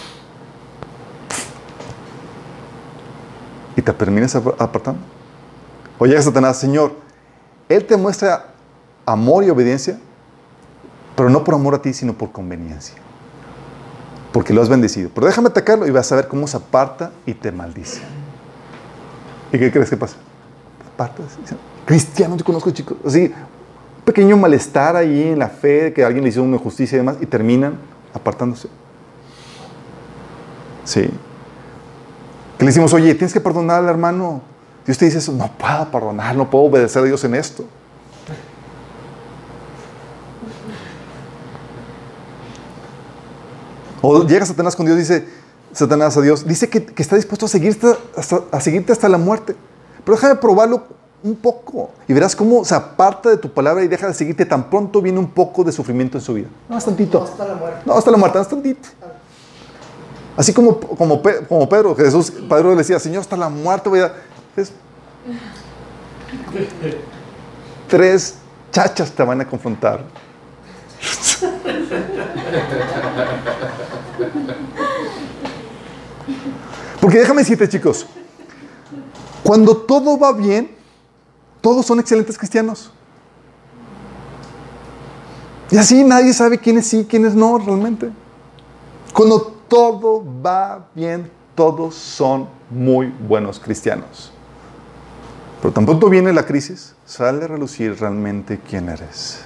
Y 3.77 3.81
te 3.81 3.93
terminas 3.93 4.35
ap- 4.35 4.61
apartando. 4.61 4.99
O 5.97 6.05
llega 6.05 6.21
Satanás, 6.21 6.59
Señor, 6.59 6.91
Él 7.69 7.85
te 7.85 7.95
muestra 7.95 8.47
amor 9.05 9.45
y 9.45 9.49
obediencia, 9.49 9.97
Pero 11.15 11.29
no 11.29 11.45
por 11.45 11.55
amor 11.55 11.73
a 11.75 11.81
ti, 11.81 11.93
sino 11.93 12.11
por 12.13 12.33
conveniencia. 12.33 12.95
Porque 14.33 14.53
lo 14.53 14.61
has 14.61 14.67
bendecido. 14.67 15.09
Pero 15.15 15.25
déjame 15.25 15.47
atacarlo 15.47 15.87
y 15.87 15.91
vas 15.91 16.11
a 16.11 16.17
ver 16.17 16.27
cómo 16.27 16.47
se 16.47 16.57
aparta 16.57 17.11
y 17.25 17.33
te 17.33 17.49
maldice. 17.53 18.01
¿Y 19.53 19.57
qué 19.57 19.71
crees 19.71 19.89
que 19.89 19.95
pasa? 19.95 20.17
Aparta. 20.93 21.23
Cristiano, 21.85 22.35
yo 22.35 22.43
conozco 22.43 22.71
chicos. 22.71 22.97
Así, 23.05 23.33
pequeño 24.07 24.37
malestar 24.37 24.95
ahí 24.95 25.23
en 25.23 25.39
la 25.39 25.49
fe, 25.49 25.91
que 25.91 26.05
alguien 26.05 26.23
le 26.23 26.29
hizo 26.29 26.41
una 26.41 26.55
injusticia 26.55 26.95
y 26.95 26.99
demás, 26.99 27.17
y 27.19 27.25
terminan 27.25 27.77
apartándose. 28.13 28.69
Sí. 30.85 31.01
Que 32.57 32.63
le 32.63 32.67
decimos, 32.67 32.93
oye, 32.93 33.13
tienes 33.15 33.33
que 33.33 33.41
perdonar 33.41 33.83
al 33.83 33.89
hermano. 33.89 34.41
Dios 34.85 34.97
te 34.97 35.03
dice 35.03 35.17
eso, 35.17 35.33
no 35.33 35.51
puedo 35.57 35.91
perdonar, 35.91 36.37
no 36.37 36.49
puedo 36.49 36.63
obedecer 36.63 37.01
a 37.01 37.05
Dios 37.05 37.21
en 37.25 37.35
esto. 37.35 37.65
O 44.01 44.25
llega 44.25 44.45
Satanás 44.45 44.77
con 44.77 44.85
Dios, 44.85 44.97
dice 44.97 45.27
Satanás 45.73 46.15
a 46.15 46.21
Dios, 46.21 46.47
dice 46.47 46.69
que, 46.69 46.85
que 46.85 47.01
está 47.01 47.17
dispuesto 47.17 47.47
a 47.47 47.49
seguirte, 47.49 47.87
hasta, 48.15 48.39
a 48.53 48.61
seguirte 48.61 48.93
hasta 48.93 49.09
la 49.09 49.17
muerte. 49.17 49.53
Pero 50.05 50.15
déjame 50.15 50.35
probarlo 50.35 50.87
un 51.27 51.35
poco 51.35 51.91
y 52.07 52.13
verás 52.13 52.35
cómo 52.35 52.63
se 52.65 52.73
aparta 52.75 53.29
de 53.29 53.37
tu 53.37 53.51
palabra 53.51 53.83
y 53.83 53.87
deja 53.87 54.07
de 54.07 54.13
seguirte 54.13 54.45
tan 54.45 54.69
pronto 54.69 55.01
viene 55.01 55.19
un 55.19 55.29
poco 55.29 55.63
de 55.63 55.71
sufrimiento 55.71 56.17
en 56.17 56.23
su 56.23 56.33
vida. 56.33 56.47
No, 56.69 56.77
es 56.77 56.85
tantito. 56.85 57.23
Hasta 57.23 57.45
la 57.45 57.55
muerte. 57.55 57.79
No, 57.85 57.93
hasta 57.97 58.11
la 58.11 58.17
muerte, 58.17 58.37
no 58.37 58.41
es 58.41 58.47
tantito. 58.49 58.89
Así 60.35 60.53
como, 60.53 60.79
como, 60.79 61.21
como 61.49 61.67
Pedro, 61.69 61.95
Jesús, 61.95 62.31
Pedro 62.31 62.69
le 62.71 62.77
decía, 62.77 62.99
Señor, 62.99 63.21
hasta 63.21 63.35
la 63.35 63.49
muerte 63.49 63.89
voy 63.89 63.99
a... 64.01 64.13
es- 64.55 64.71
Tres 67.87 68.35
chachas 68.71 69.11
te 69.11 69.23
van 69.23 69.41
a 69.41 69.47
confrontar. 69.47 70.01
Porque 76.99 77.19
déjame 77.19 77.41
decirte, 77.41 77.69
chicos, 77.69 78.05
cuando 79.43 79.77
todo 79.77 80.17
va 80.19 80.33
bien, 80.33 80.71
todos 81.61 81.85
son 81.85 81.99
excelentes 81.99 82.37
cristianos. 82.37 82.91
Y 85.69 85.77
así 85.77 86.03
nadie 86.03 86.33
sabe 86.33 86.57
quiénes 86.57 86.87
sí, 86.87 87.05
quiénes 87.09 87.35
no 87.35 87.57
realmente. 87.57 88.09
Cuando 89.13 89.41
todo 89.67 90.23
va 90.43 90.87
bien, 90.95 91.29
todos 91.55 91.95
son 91.95 92.47
muy 92.69 93.13
buenos 93.27 93.59
cristianos. 93.59 94.31
Pero 95.61 95.73
tan 95.73 95.85
pronto 95.85 96.09
viene 96.09 96.31
la 96.31 96.45
crisis, 96.45 96.95
sale 97.05 97.43
a 97.43 97.47
relucir 97.47 97.99
realmente 97.99 98.59
quién 98.59 98.89
eres. 98.89 99.41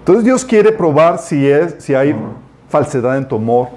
Entonces 0.00 0.24
Dios 0.24 0.44
quiere 0.44 0.72
probar 0.72 1.18
si, 1.18 1.48
es, 1.48 1.76
si 1.78 1.94
hay 1.94 2.14
falsedad 2.68 3.16
en 3.16 3.26
tu 3.26 3.36
amor, 3.36 3.68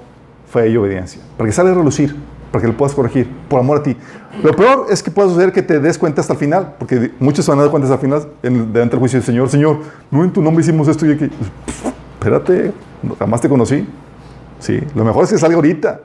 fe 0.50 0.68
y 0.68 0.76
obediencia. 0.76 1.22
Para 1.38 1.48
que 1.48 1.54
sale 1.54 1.70
a 1.70 1.74
relucir, 1.74 2.16
para 2.50 2.62
que 2.62 2.68
lo 2.68 2.76
puedas 2.76 2.94
corregir, 2.94 3.28
por 3.48 3.60
amor 3.60 3.78
a 3.78 3.82
ti. 3.82 3.96
Lo 4.42 4.54
peor 4.54 4.86
es 4.90 5.02
que 5.02 5.10
pueda 5.10 5.28
suceder 5.28 5.52
que 5.52 5.62
te 5.62 5.80
des 5.80 5.98
cuenta 5.98 6.20
hasta 6.20 6.32
el 6.32 6.38
final, 6.38 6.74
porque 6.78 7.12
muchos 7.18 7.46
van 7.46 7.58
a 7.58 7.62
dar 7.62 7.70
cuenta 7.70 7.86
hasta 7.86 7.94
el 7.94 8.00
final, 8.00 8.28
en, 8.42 8.72
delante 8.72 8.92
del 8.92 9.00
juicio 9.00 9.18
del 9.18 9.26
Señor, 9.26 9.48
Señor, 9.48 9.78
no 10.10 10.24
en 10.24 10.32
tu 10.32 10.40
nombre 10.42 10.62
hicimos 10.62 10.88
esto 10.88 11.06
y 11.06 11.12
aquí. 11.12 11.30
Espérate, 12.18 12.72
jamás 13.18 13.40
te 13.40 13.48
conocí. 13.48 13.86
Sí, 14.58 14.80
lo 14.94 15.04
mejor 15.04 15.24
es 15.24 15.30
que 15.30 15.38
salga 15.38 15.56
ahorita. 15.56 16.00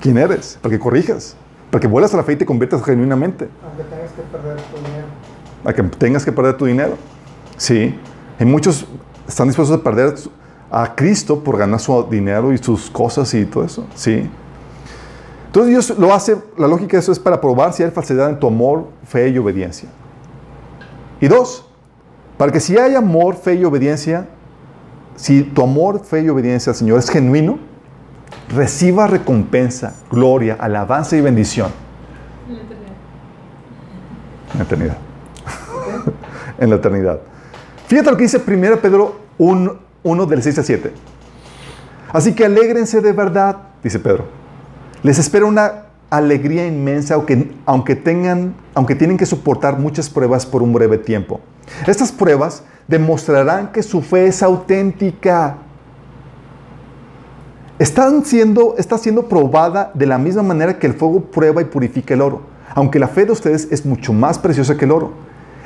¿Quién 0.00 0.18
eres? 0.18 0.58
Para 0.60 0.72
que 0.74 0.78
corrijas, 0.78 1.36
para 1.70 1.80
que 1.80 1.86
vuelvas 1.86 2.12
a 2.14 2.16
la 2.16 2.22
fe 2.22 2.32
y 2.32 2.36
te 2.36 2.46
conviertas 2.46 2.82
genuinamente, 2.82 3.48
Aunque 3.64 3.84
tengas 3.84 4.12
que 4.12 4.22
perder 4.22 4.56
tu 4.56 4.76
dinero. 4.78 5.06
para 5.62 5.76
que 5.76 5.82
tengas 5.96 6.24
que 6.24 6.32
perder 6.32 6.56
tu 6.56 6.64
dinero. 6.66 6.96
Sí, 7.56 7.94
y 8.38 8.44
muchos 8.44 8.86
están 9.28 9.46
dispuestos 9.48 9.78
a 9.78 9.82
perder 9.82 10.14
a 10.70 10.94
Cristo 10.94 11.40
por 11.44 11.58
ganar 11.58 11.78
su 11.80 12.02
dinero 12.10 12.52
y 12.52 12.58
sus 12.58 12.90
cosas 12.90 13.32
y 13.34 13.44
todo 13.44 13.64
eso. 13.64 13.86
Sí. 13.94 14.28
Entonces 15.50 15.70
Dios 15.70 15.98
lo 15.98 16.14
hace, 16.14 16.36
la 16.56 16.68
lógica 16.68 16.92
de 16.92 17.00
eso 17.00 17.10
es 17.10 17.18
para 17.18 17.40
probar 17.40 17.72
si 17.72 17.82
hay 17.82 17.90
falsedad 17.90 18.30
en 18.30 18.38
tu 18.38 18.46
amor, 18.46 18.86
fe 19.04 19.30
y 19.30 19.36
obediencia. 19.38 19.88
Y 21.20 21.26
dos, 21.26 21.66
para 22.38 22.52
que 22.52 22.60
si 22.60 22.78
hay 22.78 22.94
amor, 22.94 23.34
fe 23.34 23.54
y 23.54 23.64
obediencia, 23.64 24.28
si 25.16 25.42
tu 25.42 25.64
amor, 25.64 26.04
fe 26.04 26.20
y 26.20 26.28
obediencia 26.28 26.70
al 26.70 26.76
Señor 26.76 27.00
es 27.00 27.10
genuino, 27.10 27.58
reciba 28.54 29.08
recompensa, 29.08 29.96
gloria, 30.08 30.56
alabanza 30.60 31.16
y 31.16 31.20
bendición 31.20 31.72
en 34.52 34.58
la 34.58 34.62
eternidad. 34.62 34.98
en 36.58 36.70
la 36.70 36.76
eternidad. 36.76 37.20
Fíjate 37.88 38.08
lo 38.08 38.16
que 38.16 38.22
dice 38.22 38.40
1 38.46 38.76
Pedro 38.76 39.16
1, 39.38 39.78
1 40.04 40.26
del 40.26 40.44
6 40.44 40.58
a 40.60 40.62
7. 40.62 40.92
Así 42.12 42.36
que 42.36 42.44
alégrense 42.44 43.00
de 43.00 43.10
verdad, 43.10 43.56
dice 43.82 43.98
Pedro. 43.98 44.39
Les 45.02 45.18
espera 45.18 45.46
una 45.46 45.84
alegría 46.10 46.66
inmensa 46.66 47.14
aunque, 47.14 47.96
tengan, 47.96 48.54
aunque 48.74 48.94
tienen 48.94 49.16
que 49.16 49.26
soportar 49.26 49.78
muchas 49.78 50.10
pruebas 50.10 50.44
por 50.44 50.62
un 50.62 50.72
breve 50.72 50.98
tiempo. 50.98 51.40
Estas 51.86 52.12
pruebas 52.12 52.64
demostrarán 52.88 53.72
que 53.72 53.82
su 53.82 54.02
fe 54.02 54.26
es 54.26 54.42
auténtica. 54.42 55.56
Están 57.78 58.24
siendo, 58.24 58.74
está 58.76 58.98
siendo 58.98 59.26
probada 59.26 59.90
de 59.94 60.04
la 60.06 60.18
misma 60.18 60.42
manera 60.42 60.78
que 60.78 60.86
el 60.86 60.94
fuego 60.94 61.22
prueba 61.22 61.62
y 61.62 61.66
purifica 61.66 62.12
el 62.12 62.20
oro, 62.20 62.42
aunque 62.74 62.98
la 62.98 63.08
fe 63.08 63.24
de 63.24 63.32
ustedes 63.32 63.68
es 63.70 63.86
mucho 63.86 64.12
más 64.12 64.38
preciosa 64.38 64.76
que 64.76 64.84
el 64.84 64.90
oro. 64.90 65.12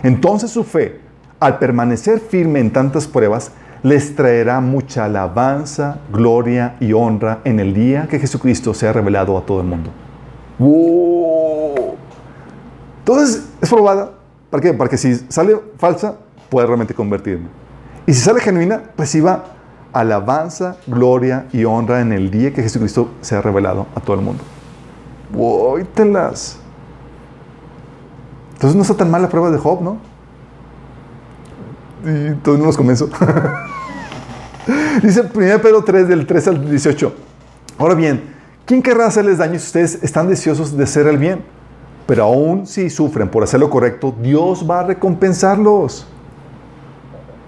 Entonces 0.05 0.51
su 0.51 0.63
fe, 0.63 1.01
al 1.41 1.59
permanecer 1.59 2.21
firme 2.21 2.61
en 2.61 2.73
tantas 2.73 3.09
pruebas, 3.09 3.51
les 3.85 4.17
traerá 4.17 4.61
mucha 4.61 5.05
alabanza, 5.05 5.99
gloria 6.11 6.75
y 6.81 6.95
honra 6.95 7.41
en 7.45 7.61
el 7.61 7.75
día 7.75 8.09
que 8.09 8.19
Jesucristo 8.19 8.73
sea 8.73 8.95
revelado 8.95 9.37
a 9.37 9.43
todo 9.43 9.61
el 9.61 9.67
mundo. 9.67 9.91
¡Wow! 10.59 11.95
Entonces 13.01 13.47
es 13.61 13.69
probada. 13.69 14.13
¿Para 14.49 14.63
qué? 14.63 14.73
Para 14.73 14.89
que 14.89 14.97
si 14.97 15.15
sale 15.29 15.61
falsa, 15.77 16.17
pueda 16.49 16.67
realmente 16.67 16.95
convertirme. 16.95 17.49
Y 18.07 18.15
si 18.15 18.21
sale 18.23 18.41
genuina, 18.41 18.85
reciba 18.97 19.45
alabanza, 19.93 20.77
gloria 20.87 21.47
y 21.53 21.67
honra 21.67 22.01
en 22.01 22.13
el 22.13 22.31
día 22.31 22.55
que 22.55 22.63
Jesucristo 22.63 23.11
sea 23.21 23.43
revelado 23.43 23.87
a 23.95 24.01
todo 24.01 24.17
el 24.17 24.23
mundo. 24.23 24.43
¡Wow! 25.35 25.77
Entonces 25.77 26.59
no 28.75 28.81
está 28.81 28.95
tan 28.95 29.11
mal 29.11 29.21
la 29.21 29.29
prueba 29.29 29.51
de 29.51 29.59
Job, 29.59 29.83
¿no? 29.83 30.14
Y 32.05 32.27
entonces 32.29 32.65
no 32.65 32.73
convenzo. 32.73 33.09
Dice 35.03 35.23
1 35.23 35.33
Pedro 35.61 35.85
3, 35.85 36.09
del 36.09 36.27
3 36.27 36.49
al 36.49 36.71
18. 36.71 37.13
Ahora 37.79 37.95
bien, 37.95 38.35
¿quién 38.65 38.83
querrá 38.83 39.07
hacerles 39.07 39.39
daño 39.39 39.59
si 39.59 39.67
ustedes 39.67 39.99
están 40.03 40.29
deseosos 40.29 40.77
de 40.77 40.85
hacer 40.85 41.07
el 41.07 41.19
bien? 41.19 41.45
Pero 42.07 42.25
aún 42.25 42.67
si 42.67 42.91
sufren 42.91 43.29
por 43.29 43.43
hacer 43.43 43.61
lo 43.61 43.71
correcto, 43.71 44.15
Dios 44.21 44.69
va 44.69 44.81
a 44.81 44.83
recompensarlos. 44.85 46.07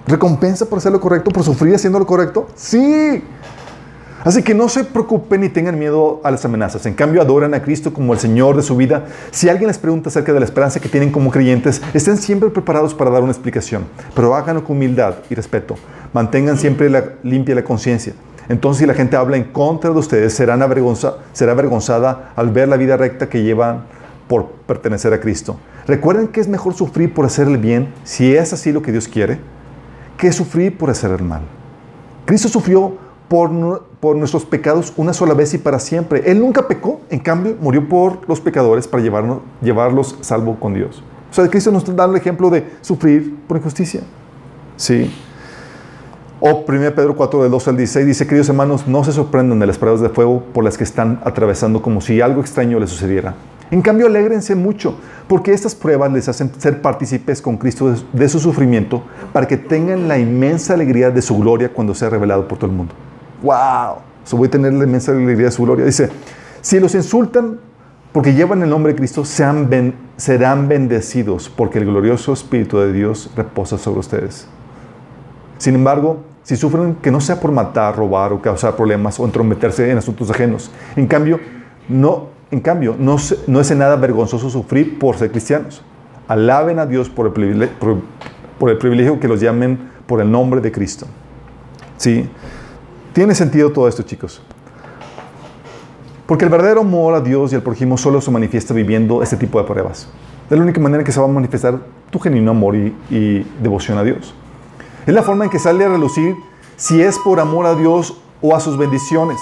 ¿Recompensa 0.06 0.66
por 0.66 0.78
hacer 0.78 0.92
lo 0.92 1.00
correcto? 1.00 1.30
¿Por 1.30 1.42
sufrir 1.42 1.74
haciendo 1.74 1.98
lo 1.98 2.06
correcto? 2.06 2.46
Sí. 2.54 3.22
Así 4.24 4.42
que 4.42 4.54
no 4.54 4.68
se 4.68 4.82
preocupen 4.84 5.42
ni 5.42 5.48
tengan 5.48 5.78
miedo 5.78 6.20
a 6.24 6.30
las 6.30 6.44
amenazas. 6.44 6.84
En 6.86 6.94
cambio, 6.94 7.22
adoran 7.22 7.54
a 7.54 7.62
Cristo 7.62 7.92
como 7.92 8.12
el 8.12 8.18
Señor 8.18 8.56
de 8.56 8.62
su 8.62 8.76
vida. 8.76 9.04
Si 9.30 9.48
alguien 9.48 9.68
les 9.68 9.78
pregunta 9.78 10.08
acerca 10.08 10.32
de 10.32 10.40
la 10.40 10.44
esperanza 10.44 10.80
que 10.80 10.88
tienen 10.88 11.12
como 11.12 11.30
creyentes, 11.30 11.80
estén 11.94 12.16
siempre 12.16 12.50
preparados 12.50 12.94
para 12.94 13.10
dar 13.10 13.22
una 13.22 13.32
explicación. 13.32 13.84
Pero 14.14 14.34
háganlo 14.34 14.64
con 14.64 14.76
humildad 14.76 15.14
y 15.30 15.34
respeto. 15.34 15.76
Mantengan 16.12 16.58
siempre 16.58 16.90
limpia 17.22 17.54
la 17.54 17.62
conciencia. 17.62 18.14
Entonces, 18.48 18.80
si 18.80 18.86
la 18.86 18.94
gente 18.94 19.16
habla 19.16 19.36
en 19.36 19.44
contra 19.44 19.90
de 19.90 19.98
ustedes, 19.98 20.32
será 20.32 20.54
avergonzada 20.54 22.32
al 22.34 22.50
ver 22.50 22.68
la 22.68 22.76
vida 22.76 22.96
recta 22.96 23.28
que 23.28 23.42
llevan 23.42 23.84
por 24.28 24.46
pertenecer 24.66 25.12
a 25.12 25.20
Cristo. 25.20 25.58
Recuerden 25.86 26.28
que 26.28 26.40
es 26.40 26.48
mejor 26.48 26.74
sufrir 26.74 27.12
por 27.14 27.24
hacer 27.26 27.46
el 27.46 27.58
bien, 27.58 27.92
si 28.04 28.34
es 28.34 28.52
así 28.52 28.72
lo 28.72 28.82
que 28.82 28.92
Dios 28.92 29.08
quiere, 29.08 29.38
que 30.16 30.32
sufrir 30.32 30.76
por 30.76 30.90
hacer 30.90 31.10
el 31.12 31.22
mal. 31.22 31.42
Cristo 32.24 32.48
sufrió 32.48 32.96
por, 33.28 33.50
nuestros 33.50 34.44
pecados 34.44 34.92
una 34.96 35.12
sola 35.12 35.34
vez 35.34 35.54
y 35.54 35.58
para 35.58 35.78
siempre. 35.78 36.22
Él 36.30 36.40
nunca 36.40 36.68
pecó, 36.68 37.00
en 37.10 37.18
cambio 37.18 37.56
murió 37.60 37.88
por 37.88 38.28
los 38.28 38.40
pecadores 38.40 38.86
para 38.86 39.02
llevarnos, 39.02 39.38
llevarlos 39.60 40.16
salvo 40.20 40.56
con 40.60 40.74
Dios. 40.74 41.02
O 41.30 41.34
sea, 41.34 41.48
Cristo 41.48 41.70
nos 41.70 41.84
da 41.96 42.04
el 42.04 42.16
ejemplo 42.16 42.50
de 42.50 42.64
sufrir 42.80 43.36
por 43.48 43.56
injusticia. 43.56 44.02
Sí. 44.76 45.10
O 46.38 46.64
1 46.68 46.94
Pedro 46.94 47.16
4, 47.16 47.42
del 47.42 47.50
12 47.50 47.70
al 47.70 47.76
16 47.78 48.06
dice, 48.06 48.26
queridos 48.26 48.48
hermanos, 48.48 48.86
no 48.86 49.02
se 49.02 49.12
sorprendan 49.12 49.58
de 49.58 49.66
las 49.66 49.78
pruebas 49.78 50.00
de 50.00 50.10
fuego 50.10 50.42
por 50.52 50.64
las 50.64 50.76
que 50.76 50.84
están 50.84 51.20
atravesando 51.24 51.80
como 51.80 52.00
si 52.00 52.20
algo 52.20 52.40
extraño 52.40 52.78
les 52.78 52.90
sucediera. 52.90 53.34
En 53.70 53.82
cambio, 53.82 54.06
alégrense 54.06 54.54
mucho, 54.54 54.96
porque 55.26 55.52
estas 55.52 55.74
pruebas 55.74 56.12
les 56.12 56.28
hacen 56.28 56.52
ser 56.58 56.80
partícipes 56.82 57.42
con 57.42 57.56
Cristo 57.56 57.92
de 58.12 58.28
su 58.28 58.38
sufrimiento 58.38 59.02
para 59.32 59.48
que 59.48 59.56
tengan 59.56 60.06
la 60.06 60.18
inmensa 60.18 60.74
alegría 60.74 61.10
de 61.10 61.20
su 61.20 61.36
gloria 61.36 61.72
cuando 61.72 61.94
sea 61.94 62.10
revelado 62.10 62.46
por 62.46 62.58
todo 62.58 62.70
el 62.70 62.76
mundo. 62.76 62.94
¡Wow! 63.42 63.96
So 64.24 64.36
voy 64.36 64.48
a 64.48 64.50
tener 64.50 64.72
la 64.72 64.84
inmensa 64.84 65.12
alegría 65.12 65.46
de 65.46 65.50
su 65.52 65.62
gloria. 65.64 65.84
Dice, 65.84 66.08
si 66.60 66.80
los 66.80 66.94
insultan 66.94 67.58
porque 68.12 68.32
llevan 68.34 68.62
el 68.62 68.70
nombre 68.70 68.92
de 68.92 68.98
Cristo, 68.98 69.24
sean 69.24 69.68
ben- 69.68 69.94
serán 70.16 70.68
bendecidos, 70.68 71.48
porque 71.50 71.78
el 71.78 71.84
glorioso 71.84 72.32
Espíritu 72.32 72.78
de 72.78 72.92
Dios 72.92 73.30
reposa 73.36 73.76
sobre 73.78 74.00
ustedes. 74.00 74.48
Sin 75.58 75.74
embargo, 75.74 76.20
si 76.42 76.56
sufren, 76.56 76.94
que 76.96 77.10
no 77.10 77.20
sea 77.20 77.40
por 77.40 77.52
matar, 77.52 77.96
robar 77.96 78.32
o 78.32 78.40
causar 78.40 78.74
problemas 78.76 79.20
o 79.20 79.24
entrometerse 79.24 79.90
en 79.90 79.98
asuntos 79.98 80.30
ajenos. 80.30 80.70
En 80.96 81.06
cambio, 81.06 81.40
no, 81.88 82.28
en 82.50 82.60
cambio, 82.60 82.96
no, 82.98 83.16
no 83.46 83.60
es 83.60 83.70
en 83.70 83.78
nada 83.78 83.96
vergonzoso 83.96 84.48
sufrir 84.48 84.98
por 84.98 85.16
ser 85.16 85.30
cristianos. 85.30 85.82
Alaben 86.28 86.78
a 86.78 86.86
Dios 86.86 87.08
por 87.10 87.26
el, 87.26 87.32
privile- 87.34 87.68
por, 87.78 87.96
por 88.58 88.70
el 88.70 88.78
privilegio 88.78 89.20
que 89.20 89.28
los 89.28 89.40
llamen 89.40 89.90
por 90.06 90.20
el 90.20 90.30
nombre 90.30 90.60
de 90.60 90.72
Cristo. 90.72 91.06
¿Sí? 91.96 92.28
Tiene 93.16 93.34
sentido 93.34 93.72
todo 93.72 93.88
esto, 93.88 94.02
chicos. 94.02 94.42
Porque 96.26 96.44
el 96.44 96.50
verdadero 96.50 96.82
amor 96.82 97.14
a 97.14 97.20
Dios 97.22 97.50
y 97.50 97.54
al 97.54 97.62
prójimo 97.62 97.96
solo 97.96 98.20
se 98.20 98.30
manifiesta 98.30 98.74
viviendo 98.74 99.22
este 99.22 99.38
tipo 99.38 99.58
de 99.58 99.66
pruebas. 99.66 100.06
Es 100.50 100.54
la 100.54 100.62
única 100.62 100.78
manera 100.82 101.02
que 101.02 101.10
se 101.10 101.18
va 101.18 101.24
a 101.24 101.28
manifestar 101.30 101.80
tu 102.10 102.18
genuino 102.18 102.50
amor 102.50 102.76
y, 102.76 103.46
devoción 103.58 103.96
a 103.96 104.04
Dios. 104.04 104.34
Es 105.06 105.14
la 105.14 105.22
forma 105.22 105.44
en 105.44 105.50
que 105.50 105.58
sale 105.58 105.86
a 105.86 105.88
relucir 105.88 106.36
si 106.76 107.00
es 107.00 107.18
por 107.20 107.40
amor 107.40 107.64
a 107.64 107.74
Dios 107.74 108.18
o 108.42 108.54
a 108.54 108.60
sus 108.60 108.76
bendiciones. 108.76 109.38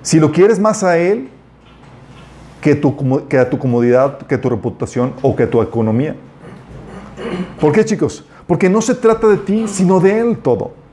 Si 0.00 0.18
lo 0.18 0.32
quieres 0.32 0.58
más 0.58 0.82
a 0.84 0.96
Él 0.96 1.28
que, 2.62 2.76
tu, 2.76 3.26
que 3.28 3.36
a 3.36 3.50
tu 3.50 3.58
comodidad, 3.58 4.20
que 4.20 4.36
a 4.36 4.40
tu 4.40 4.48
reputación 4.48 5.12
o 5.20 5.36
que 5.36 5.42
a 5.42 5.50
tu 5.50 5.60
economía. 5.60 6.16
¿Por 7.60 7.72
qué, 7.72 7.84
chicos? 7.84 8.24
Porque 8.46 8.70
no 8.70 8.80
se 8.80 8.94
trata 8.94 9.26
de 9.26 9.36
ti, 9.36 9.68
sino 9.68 10.00
de 10.00 10.18
Él 10.18 10.38
todo. 10.38 10.85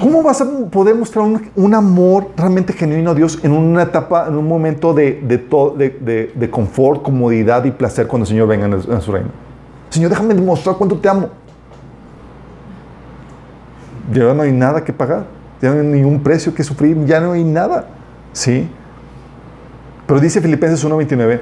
¿Cómo 0.00 0.22
vas 0.22 0.40
a 0.40 0.46
poder 0.70 0.94
mostrar 0.94 1.24
un, 1.24 1.50
un 1.56 1.74
amor 1.74 2.28
realmente 2.36 2.72
genuino 2.72 3.10
a 3.10 3.14
Dios 3.14 3.40
en 3.42 3.52
una 3.52 3.82
etapa, 3.82 4.26
en 4.28 4.36
un 4.36 4.46
momento 4.46 4.94
de, 4.94 5.20
de, 5.26 5.38
to- 5.38 5.74
de- 5.76 6.32
de- 6.34 6.50
confort, 6.50 7.02
comodidad 7.02 7.64
y 7.64 7.70
placer 7.72 8.06
cuando 8.06 8.24
el 8.24 8.28
Señor 8.28 8.46
venga 8.48 8.66
en, 8.66 8.74
el- 8.74 8.88
en 8.92 9.00
su 9.00 9.10
reino? 9.12 9.28
Señor, 9.90 10.10
déjame 10.10 10.34
demostrar 10.34 10.76
cuánto 10.76 10.96
te 10.98 11.08
amo. 11.08 11.28
Ya 14.12 14.34
no 14.34 14.42
hay 14.42 14.52
nada 14.52 14.84
que 14.84 14.92
pagar, 14.92 15.24
ya 15.62 15.72
no 15.72 15.80
hay 15.80 15.86
ningún 15.86 16.20
precio 16.22 16.54
que 16.54 16.62
sufrir, 16.62 17.04
ya 17.06 17.20
no 17.20 17.32
hay 17.32 17.42
nada. 17.44 17.86
¿Sí? 18.32 18.68
Pero 20.06 20.20
dice 20.20 20.40
Filipenses 20.40 20.84
1:29, 20.84 21.40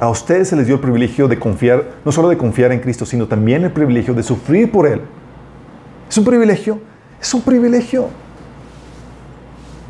a 0.00 0.08
ustedes 0.10 0.48
se 0.48 0.56
les 0.56 0.66
dio 0.66 0.74
el 0.76 0.80
privilegio 0.80 1.26
de 1.28 1.38
confiar, 1.38 1.82
no 2.04 2.12
solo 2.12 2.28
de 2.28 2.36
confiar 2.36 2.72
en 2.72 2.80
Cristo, 2.80 3.06
sino 3.06 3.26
también 3.26 3.64
el 3.64 3.72
privilegio 3.72 4.12
de 4.12 4.22
sufrir 4.22 4.70
por 4.70 4.86
Él. 4.86 5.00
¿Es 6.08 6.18
un 6.18 6.24
privilegio? 6.24 6.78
Es 7.20 7.32
un 7.34 7.42
privilegio. 7.42 8.08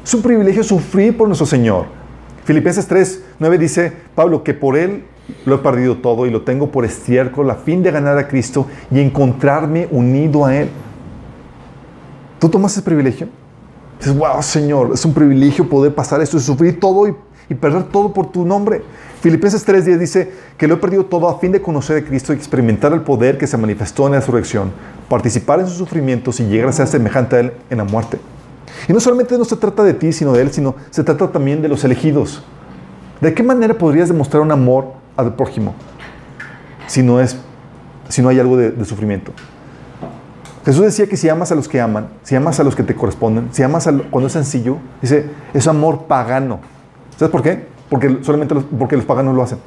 Es 0.05 0.15
un 0.15 0.23
privilegio 0.23 0.63
sufrir 0.63 1.17
por 1.17 1.27
nuestro 1.27 1.47
Señor. 1.47 1.87
Filipenses 2.45 2.87
3, 2.87 3.23
9 3.41 3.59
dice 3.59 3.93
Pablo 4.15 4.45
que 4.45 4.55
por 4.55 4.77
Él 4.77 5.05
lo 5.45 5.57
he 5.57 5.59
perdido 5.59 5.97
todo 5.97 6.27
y 6.27 6.31
lo 6.31 6.43
tengo 6.43 6.71
por 6.71 6.85
estiércol 6.85 7.51
a 7.51 7.57
fin 7.57 7.83
de 7.83 7.91
ganar 7.91 8.17
a 8.17 8.29
Cristo 8.29 8.67
y 8.91 9.01
encontrarme 9.01 9.89
unido 9.91 10.45
a 10.45 10.57
Él. 10.57 10.69
¿Tú 12.39 12.49
tomas 12.49 12.73
ese 12.73 12.83
privilegio? 12.83 13.29
Dices, 13.99 14.17
wow, 14.17 14.43
Señor, 14.43 14.91
es 14.95 15.05
un 15.05 15.15
privilegio 15.15 15.69
poder 15.69 15.95
pasar 15.95 16.21
esto 16.21 16.37
y 16.37 16.41
sufrir 16.41 16.79
todo 16.79 17.09
y, 17.09 17.15
y 17.49 17.55
perder 17.55 17.85
todo 17.85 18.13
por 18.13 18.31
tu 18.31 18.45
nombre. 18.45 18.83
Filipenses 19.21 19.67
3.10 19.67 19.99
dice 19.99 20.33
que 20.57 20.69
lo 20.69 20.75
he 20.75 20.77
perdido 20.77 21.07
todo 21.07 21.29
a 21.29 21.39
fin 21.39 21.51
de 21.51 21.63
conocer 21.63 21.97
a 21.97 22.07
Cristo 22.07 22.33
y 22.33 22.37
experimentar 22.37 22.93
el 22.93 23.01
poder 23.01 23.39
que 23.39 23.47
se 23.47 23.57
manifestó 23.57 24.07
en 24.07 24.13
la 24.13 24.21
resurrección, 24.21 24.71
participar 25.09 25.61
en 25.61 25.67
sus 25.67 25.77
sufrimientos 25.77 26.41
y 26.41 26.45
llegar 26.45 26.69
a 26.69 26.73
ser 26.73 26.87
semejante 26.87 27.37
a 27.37 27.41
Él 27.41 27.53
en 27.71 27.79
la 27.79 27.85
muerte. 27.85 28.19
Y 28.89 28.93
no 28.93 29.01
solamente 29.01 29.39
no 29.39 29.45
se 29.45 29.57
trata 29.57 29.83
de 29.83 29.95
ti, 29.95 30.13
sino 30.13 30.33
de 30.33 30.43
Él, 30.43 30.53
sino 30.53 30.75
se 30.91 31.03
trata 31.05 31.31
también 31.31 31.63
de 31.63 31.69
los 31.69 31.85
elegidos. 31.85 32.43
¿De 33.21 33.33
qué 33.33 33.43
manera 33.43 33.75
podrías 33.75 34.09
demostrar 34.09 34.43
un 34.43 34.53
amor 34.53 34.93
al 35.17 35.35
prójimo 35.35 35.75
si 36.87 37.03
no, 37.03 37.21
es, 37.21 37.37
si 38.09 38.21
no 38.23 38.29
hay 38.29 38.39
algo 38.41 38.57
de, 38.57 38.71
de 38.73 38.85
sufrimiento? 38.85 39.33
Jesús 40.65 40.83
decía 40.83 41.07
que 41.07 41.17
si 41.17 41.29
amas 41.29 41.53
a 41.53 41.55
los 41.55 41.69
que 41.69 41.81
aman, 41.81 42.09
si 42.25 42.35
amas 42.35 42.59
a 42.59 42.65
los 42.65 42.75
que 42.75 42.83
te 42.83 42.95
corresponden, 42.95 43.49
si 43.53 43.63
amas 43.63 43.87
a 43.87 43.93
lo- 43.93 44.11
cuando 44.11 44.27
es 44.27 44.33
sencillo, 44.33 44.79
dice, 45.01 45.31
es 45.55 45.67
amor 45.69 46.07
pagano. 46.07 46.59
¿Sabes 47.17 47.31
por 47.31 47.43
qué? 47.43 47.67
Porque 47.89 48.19
solamente 48.23 48.53
los, 48.55 48.65
porque 48.65 48.97
los 48.97 49.05
paganos 49.05 49.35
lo 49.37 49.43
hacen. 49.45 49.59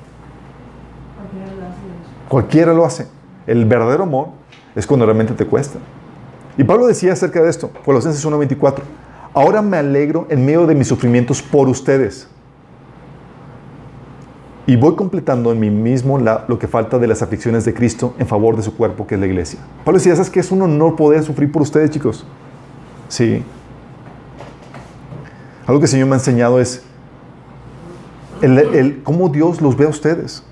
Cualquiera 1.17 1.45
lo 1.55 1.65
hace 1.67 1.79
Dios. 1.85 2.27
Cualquiera 2.27 2.73
lo 2.73 2.85
hace. 2.85 3.07
El 3.47 3.63
verdadero 3.65 4.03
amor 4.03 4.27
es 4.75 4.85
cuando 4.87 5.05
realmente 5.05 5.33
te 5.33 5.45
cuesta. 5.45 5.79
Y 6.57 6.63
Pablo 6.63 6.87
decía 6.87 7.13
acerca 7.13 7.41
de 7.41 7.49
esto, 7.49 7.71
Colosenses 7.85 8.23
1:24, 8.25 8.83
ahora 9.33 9.61
me 9.61 9.77
alegro 9.77 10.25
en 10.29 10.45
medio 10.45 10.65
de 10.67 10.75
mis 10.75 10.87
sufrimientos 10.87 11.41
por 11.41 11.69
ustedes. 11.69 12.27
Y 14.67 14.75
voy 14.75 14.95
completando 14.95 15.51
en 15.51 15.59
mí 15.59 15.71
mismo 15.71 16.19
la- 16.19 16.45
lo 16.47 16.59
que 16.59 16.67
falta 16.67 16.99
de 16.99 17.07
las 17.07 17.21
aflicciones 17.23 17.65
de 17.65 17.73
Cristo 17.73 18.13
en 18.19 18.27
favor 18.27 18.55
de 18.55 18.61
su 18.61 18.75
cuerpo, 18.77 19.07
que 19.07 19.15
es 19.15 19.21
la 19.21 19.25
iglesia. 19.25 19.59
Pablo 19.83 19.97
decía, 19.97 20.15
¿sabes 20.15 20.29
que 20.29 20.39
es 20.39 20.51
un 20.51 20.61
honor 20.61 20.95
poder 20.95 21.23
sufrir 21.23 21.51
por 21.51 21.61
ustedes, 21.63 21.89
chicos? 21.89 22.25
Sí. 23.07 23.43
Algo 25.65 25.79
que 25.79 25.85
el 25.85 25.89
Señor 25.89 26.07
me 26.07 26.13
ha 26.13 26.17
enseñado 26.19 26.59
es 26.59 26.83
el, 28.41 29.01
cómo 29.03 29.29
Dios 29.29 29.61
los 29.61 29.75
ve 29.75 29.85
a 29.85 29.89
ustedes, 29.89 30.43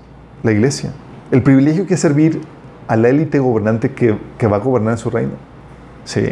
la 0.42 0.50
iglesia. 0.52 0.92
El 1.30 1.42
privilegio 1.42 1.86
que 1.86 1.94
es 1.94 2.00
servir 2.00 2.40
a 2.88 2.96
la 2.96 3.10
élite 3.10 3.38
gobernante 3.38 3.92
que, 3.92 4.18
que 4.38 4.46
va 4.46 4.56
a 4.56 4.60
gobernar 4.60 4.94
en 4.94 4.98
su 4.98 5.10
reino. 5.10 5.32
Sí. 6.04 6.24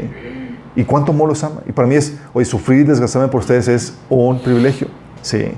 Y 0.75 0.85
cuánto 0.85 1.13
amor 1.13 1.29
los 1.29 1.45
ama. 1.45 1.61
Y 1.69 1.73
para 1.73 1.87
mí 1.87 1.95
es, 1.95 2.17
oye, 2.33 2.45
sufrir 2.45 2.81
y 2.81 2.85
desgastarme 2.85 3.29
por 3.29 3.41
ustedes 3.41 3.69
es 3.69 3.97
un 4.09 4.41
privilegio. 4.41 4.89
Sí. 5.23 5.53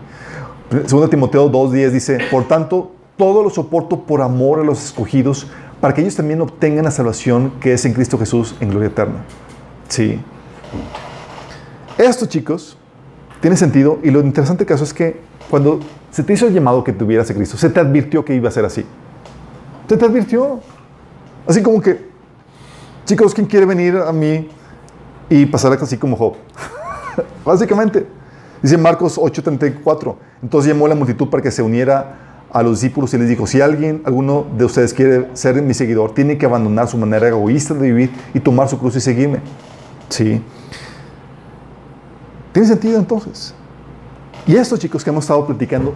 Segundo 0.86 1.08
Timoteo 1.08 1.50
2.10 1.50 1.90
dice, 1.90 2.18
por 2.30 2.46
tanto, 2.46 2.92
todo 3.16 3.42
lo 3.42 3.50
soporto 3.50 4.04
por 4.04 4.22
amor 4.22 4.60
a 4.60 4.64
los 4.64 4.84
escogidos, 4.84 5.48
para 5.80 5.94
que 5.94 6.02
ellos 6.02 6.16
también 6.16 6.40
obtengan 6.40 6.84
la 6.84 6.90
salvación 6.90 7.52
que 7.60 7.72
es 7.72 7.84
en 7.84 7.94
Cristo 7.94 8.18
Jesús 8.18 8.54
en 8.60 8.70
gloria 8.70 8.88
eterna. 8.88 9.24
Sí. 9.88 10.20
Esto, 11.96 12.26
chicos, 12.26 12.76
tiene 13.40 13.56
sentido. 13.56 13.98
Y 14.02 14.10
lo 14.10 14.20
interesante 14.20 14.66
caso 14.66 14.84
es 14.84 14.92
que 14.92 15.20
cuando 15.48 15.80
se 16.10 16.22
te 16.22 16.32
hizo 16.32 16.46
el 16.46 16.54
llamado 16.54 16.84
que 16.84 16.92
tuvieras 16.92 17.30
a 17.30 17.34
Cristo, 17.34 17.56
se 17.56 17.70
te 17.70 17.80
advirtió 17.80 18.24
que 18.24 18.34
iba 18.34 18.48
a 18.48 18.52
ser 18.52 18.64
así. 18.64 18.84
Se 19.88 19.96
te 19.96 20.04
advirtió. 20.04 20.60
Así 21.48 21.62
como 21.62 21.80
que, 21.80 21.98
chicos, 23.06 23.32
¿quién 23.32 23.46
quiere 23.46 23.64
venir 23.64 23.96
a 23.96 24.12
mí 24.12 24.48
y 25.30 25.46
pasar 25.46 25.72
así 25.72 25.96
como 25.96 26.14
Job? 26.14 26.34
Básicamente. 27.44 28.06
Dice 28.62 28.76
Marcos 28.76 29.18
8:34. 29.18 30.14
Entonces 30.42 30.70
llamó 30.70 30.84
a 30.84 30.90
la 30.90 30.94
multitud 30.94 31.30
para 31.30 31.42
que 31.42 31.50
se 31.50 31.62
uniera 31.62 32.44
a 32.52 32.62
los 32.62 32.80
discípulos 32.80 33.14
y 33.14 33.18
les 33.18 33.28
dijo, 33.30 33.46
si 33.46 33.62
alguien, 33.62 34.02
alguno 34.04 34.46
de 34.58 34.66
ustedes 34.66 34.92
quiere 34.92 35.28
ser 35.32 35.60
mi 35.62 35.72
seguidor, 35.72 36.12
tiene 36.12 36.36
que 36.36 36.44
abandonar 36.44 36.86
su 36.86 36.98
manera 36.98 37.28
egoísta 37.28 37.72
de 37.72 37.80
vivir 37.80 38.10
y 38.34 38.40
tomar 38.40 38.68
su 38.68 38.78
cruz 38.78 38.96
y 38.96 39.00
seguirme. 39.00 39.38
Sí. 40.10 40.42
¿Tiene 42.52 42.68
sentido 42.68 42.98
entonces? 42.98 43.54
Y 44.46 44.56
esto, 44.56 44.76
chicos, 44.76 45.02
que 45.02 45.08
hemos 45.08 45.24
estado 45.24 45.46
platicando, 45.46 45.94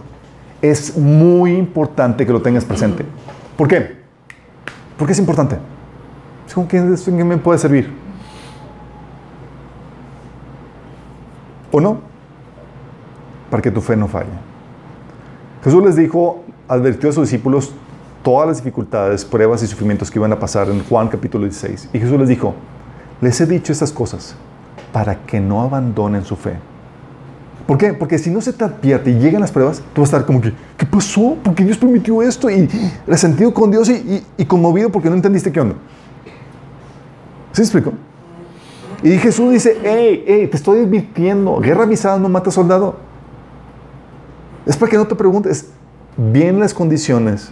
es 0.61 0.97
muy 0.97 1.55
importante 1.55 2.25
que 2.25 2.31
lo 2.31 2.41
tengas 2.41 2.65
presente. 2.65 3.05
¿Por 3.55 3.67
qué? 3.67 4.02
¿Por 4.97 5.07
qué 5.07 5.13
es 5.13 5.19
importante? 5.19 5.57
Es 6.47 6.53
como 6.53 6.67
que 6.67 6.79
me 6.81 7.37
puede 7.37 7.59
servir. 7.59 7.93
¿O 11.71 11.81
no? 11.81 11.99
Para 13.49 13.61
que 13.61 13.71
tu 13.71 13.81
fe 13.81 13.95
no 13.95 14.07
falle. 14.07 14.29
Jesús 15.63 15.83
les 15.83 15.95
dijo, 15.95 16.43
advirtió 16.67 17.09
a 17.09 17.13
sus 17.13 17.29
discípulos 17.29 17.73
todas 18.21 18.47
las 18.47 18.57
dificultades, 18.57 19.25
pruebas 19.25 19.63
y 19.63 19.67
sufrimientos 19.67 20.11
que 20.11 20.19
iban 20.19 20.31
a 20.31 20.39
pasar 20.39 20.69
en 20.69 20.83
Juan 20.83 21.07
capítulo 21.07 21.45
16. 21.45 21.89
Y 21.93 21.99
Jesús 21.99 22.19
les 22.19 22.29
dijo, 22.29 22.53
les 23.21 23.39
he 23.41 23.45
dicho 23.45 23.71
estas 23.71 23.91
cosas 23.91 24.35
para 24.91 25.25
que 25.25 25.39
no 25.39 25.61
abandonen 25.61 26.23
su 26.23 26.35
fe. 26.35 26.57
¿Por 27.67 27.77
qué? 27.77 27.93
Porque 27.93 28.17
si 28.17 28.29
no 28.29 28.41
se 28.41 28.51
te 28.51 28.63
advierte 28.65 29.09
y 29.11 29.19
llegan 29.19 29.39
las 29.41 29.51
pruebas, 29.51 29.81
tú 29.93 30.01
vas 30.01 30.13
a 30.13 30.17
estar 30.17 30.25
como 30.27 30.41
que, 30.41 30.53
¿qué 30.77 30.85
pasó? 30.85 31.35
¿Por 31.41 31.55
qué 31.55 31.63
Dios 31.63 31.77
permitió 31.77 32.21
esto? 32.21 32.49
Y 32.49 32.67
resentido 33.07 33.53
con 33.53 33.71
Dios 33.71 33.89
y, 33.89 33.93
y- 33.93 34.25
y 34.37 34.45
conmovido 34.45 34.89
porque 34.89 35.09
no 35.09 35.15
entendiste 35.15 35.51
qué 35.51 35.61
onda. 35.61 35.75
¿Sí 37.53 37.61
explico? 37.61 37.93
Y 39.01 39.17
Jesús 39.17 39.51
dice, 39.51 39.77
hey, 39.83 40.23
hey, 40.27 40.47
te 40.49 40.57
estoy 40.57 40.79
advirtiendo, 40.79 41.57
guerra 41.59 41.83
avisada 41.83 42.17
no 42.19 42.27
mata 42.29 42.51
soldado. 42.51 42.95
Es 44.65 44.75
para 44.77 44.89
que 44.91 44.97
no 44.97 45.07
te 45.07 45.15
preguntes, 45.15 45.69
bien 46.17 46.59
las 46.59 46.73
condiciones 46.73 47.49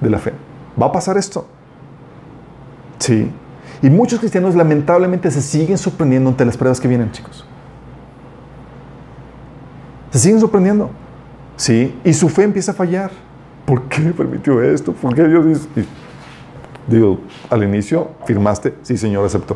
de 0.00 0.10
la 0.10 0.18
fe. 0.18 0.32
¿Va 0.80 0.86
a 0.86 0.92
pasar 0.92 1.16
esto? 1.18 1.46
Sí. 2.98 3.30
Y 3.82 3.88
muchos 3.90 4.18
cristianos 4.20 4.54
lamentablemente 4.54 5.30
se 5.30 5.40
siguen 5.40 5.78
sorprendiendo 5.78 6.28
ante 6.30 6.44
las 6.44 6.56
pruebas 6.56 6.80
que 6.80 6.88
vienen, 6.88 7.10
chicos. 7.12 7.46
Se 10.10 10.18
siguen 10.18 10.40
sorprendiendo. 10.40 10.90
Sí. 11.56 11.98
Y 12.04 12.12
su 12.14 12.28
fe 12.28 12.42
empieza 12.44 12.72
a 12.72 12.74
fallar. 12.74 13.10
¿Por 13.66 13.82
qué 13.84 14.00
permitió 14.16 14.62
esto? 14.62 14.92
¿Por 14.92 15.14
qué 15.14 15.24
Dios 15.28 15.46
dice? 15.46 15.68
Y 16.88 16.92
digo, 16.92 17.20
al 17.50 17.62
inicio 17.62 18.10
firmaste, 18.26 18.74
sí, 18.82 18.96
Señor, 18.96 19.24
aceptó. 19.26 19.54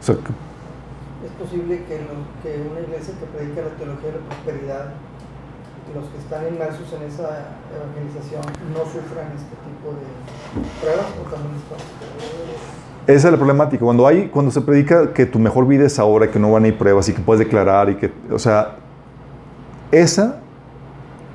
O 0.00 0.02
sea, 0.02 0.14
Es 0.14 1.32
posible 1.42 1.82
que, 1.88 1.98
lo- 1.98 2.42
que 2.42 2.60
una 2.70 2.80
iglesia 2.80 3.14
que 3.18 3.26
predica 3.26 3.62
la 3.62 3.76
teología 3.76 4.08
de 4.10 4.18
la 4.18 4.24
prosperidad 4.28 4.84
los 5.94 6.04
que 6.08 6.18
están 6.18 6.46
inmersos 6.48 6.92
en 6.92 7.02
esa 7.08 7.46
evangelización 7.74 8.42
no 8.72 8.80
sufran 8.84 9.28
este 9.34 9.54
tipo 9.64 9.94
de 9.94 10.82
pruebas 10.82 11.06
o 11.24 11.30
también. 11.30 11.54
Esa 13.06 13.28
es 13.28 13.32
la 13.32 13.36
problemática. 13.38 13.84
Cuando, 13.84 14.06
hay, 14.06 14.28
cuando 14.28 14.50
se 14.50 14.60
predica 14.60 15.12
que 15.12 15.26
tu 15.26 15.38
mejor 15.38 15.66
vida 15.66 15.86
es 15.86 15.98
ahora, 15.98 16.28
que 16.30 16.38
no 16.40 16.52
van 16.52 16.64
a 16.64 16.68
ir 16.68 16.76
pruebas 16.76 17.08
y 17.08 17.14
que 17.14 17.20
puedes 17.22 17.38
declarar 17.38 17.88
y 17.88 17.94
que, 17.96 18.12
o 18.30 18.38
sea, 18.38 18.76
esa 19.92 20.40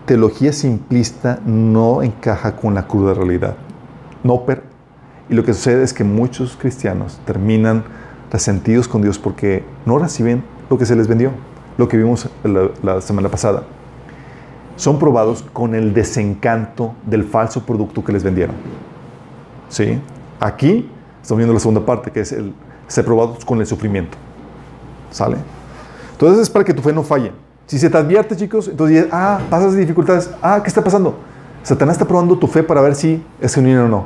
teología 0.06 0.52
simplista 0.54 1.40
no 1.46 2.02
encaja 2.02 2.56
con 2.56 2.74
la 2.74 2.88
cruda 2.88 3.14
realidad. 3.14 3.56
No, 4.24 4.46
per- 4.46 4.64
y 5.30 5.34
lo 5.36 5.44
que 5.44 5.54
sucede 5.54 5.84
es 5.84 5.94
que 5.94 6.04
muchos 6.04 6.58
cristianos 6.58 7.20
terminan 7.26 7.84
resentidos 8.32 8.88
con 8.88 9.02
Dios 9.02 9.18
porque 9.20 9.64
no 9.86 9.98
reciben 9.98 10.44
lo 10.70 10.78
que 10.78 10.86
se 10.86 10.96
les 10.96 11.08
vendió, 11.08 11.32
lo 11.78 11.88
que 11.88 11.98
vimos 11.98 12.30
la, 12.44 12.70
la 12.84 13.02
semana 13.02 13.30
pasada. 13.30 13.64
Son 14.76 15.00
probados 15.00 15.44
con 15.54 15.76
el 15.76 15.94
desencanto 15.94 16.94
del 17.06 17.24
falso 17.24 17.66
producto 17.66 18.04
que 18.04 18.12
les 18.12 18.24
vendieron. 18.24 18.56
¿Sí? 19.70 20.00
Aquí 20.40 20.90
estamos 21.22 21.38
viendo 21.38 21.54
la 21.54 21.60
segunda 21.60 21.86
parte, 21.86 22.12
que 22.12 22.22
es 22.22 22.32
el 22.32 22.54
ser 22.88 23.06
probados 23.06 23.46
con 23.46 23.60
el 23.60 23.66
sufrimiento. 23.68 24.18
¿Sale? 25.12 25.38
Entonces 26.14 26.42
es 26.42 26.50
para 26.50 26.66
que 26.66 26.74
tu 26.74 26.82
fe 26.82 26.92
no 26.92 27.04
falle. 27.04 27.32
Si 27.72 27.80
se 27.80 27.90
te 27.90 27.98
advierte, 27.98 28.36
chicos, 28.36 28.68
entonces 28.68 29.08
ah, 29.14 29.40
pasas 29.50 29.78
dificultades. 29.78 30.30
Ah, 30.42 30.60
¿qué 30.62 30.68
está 30.68 30.84
pasando? 30.84 31.16
Satanás 31.64 31.96
está 31.96 32.06
probando 32.06 32.38
tu 32.38 32.46
fe 32.46 32.64
para 32.64 32.82
ver 32.82 32.96
si 32.96 33.24
es 33.40 33.56
genuino 33.56 33.86
o 33.86 33.88
no. 33.88 34.06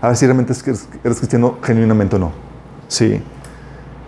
A 0.00 0.06
ver 0.06 0.16
si 0.16 0.24
realmente 0.26 0.52
eres 0.52 1.18
cristiano 1.18 1.56
genuinamente 1.60 2.14
o 2.14 2.20
no. 2.20 2.30
Sí. 2.86 3.20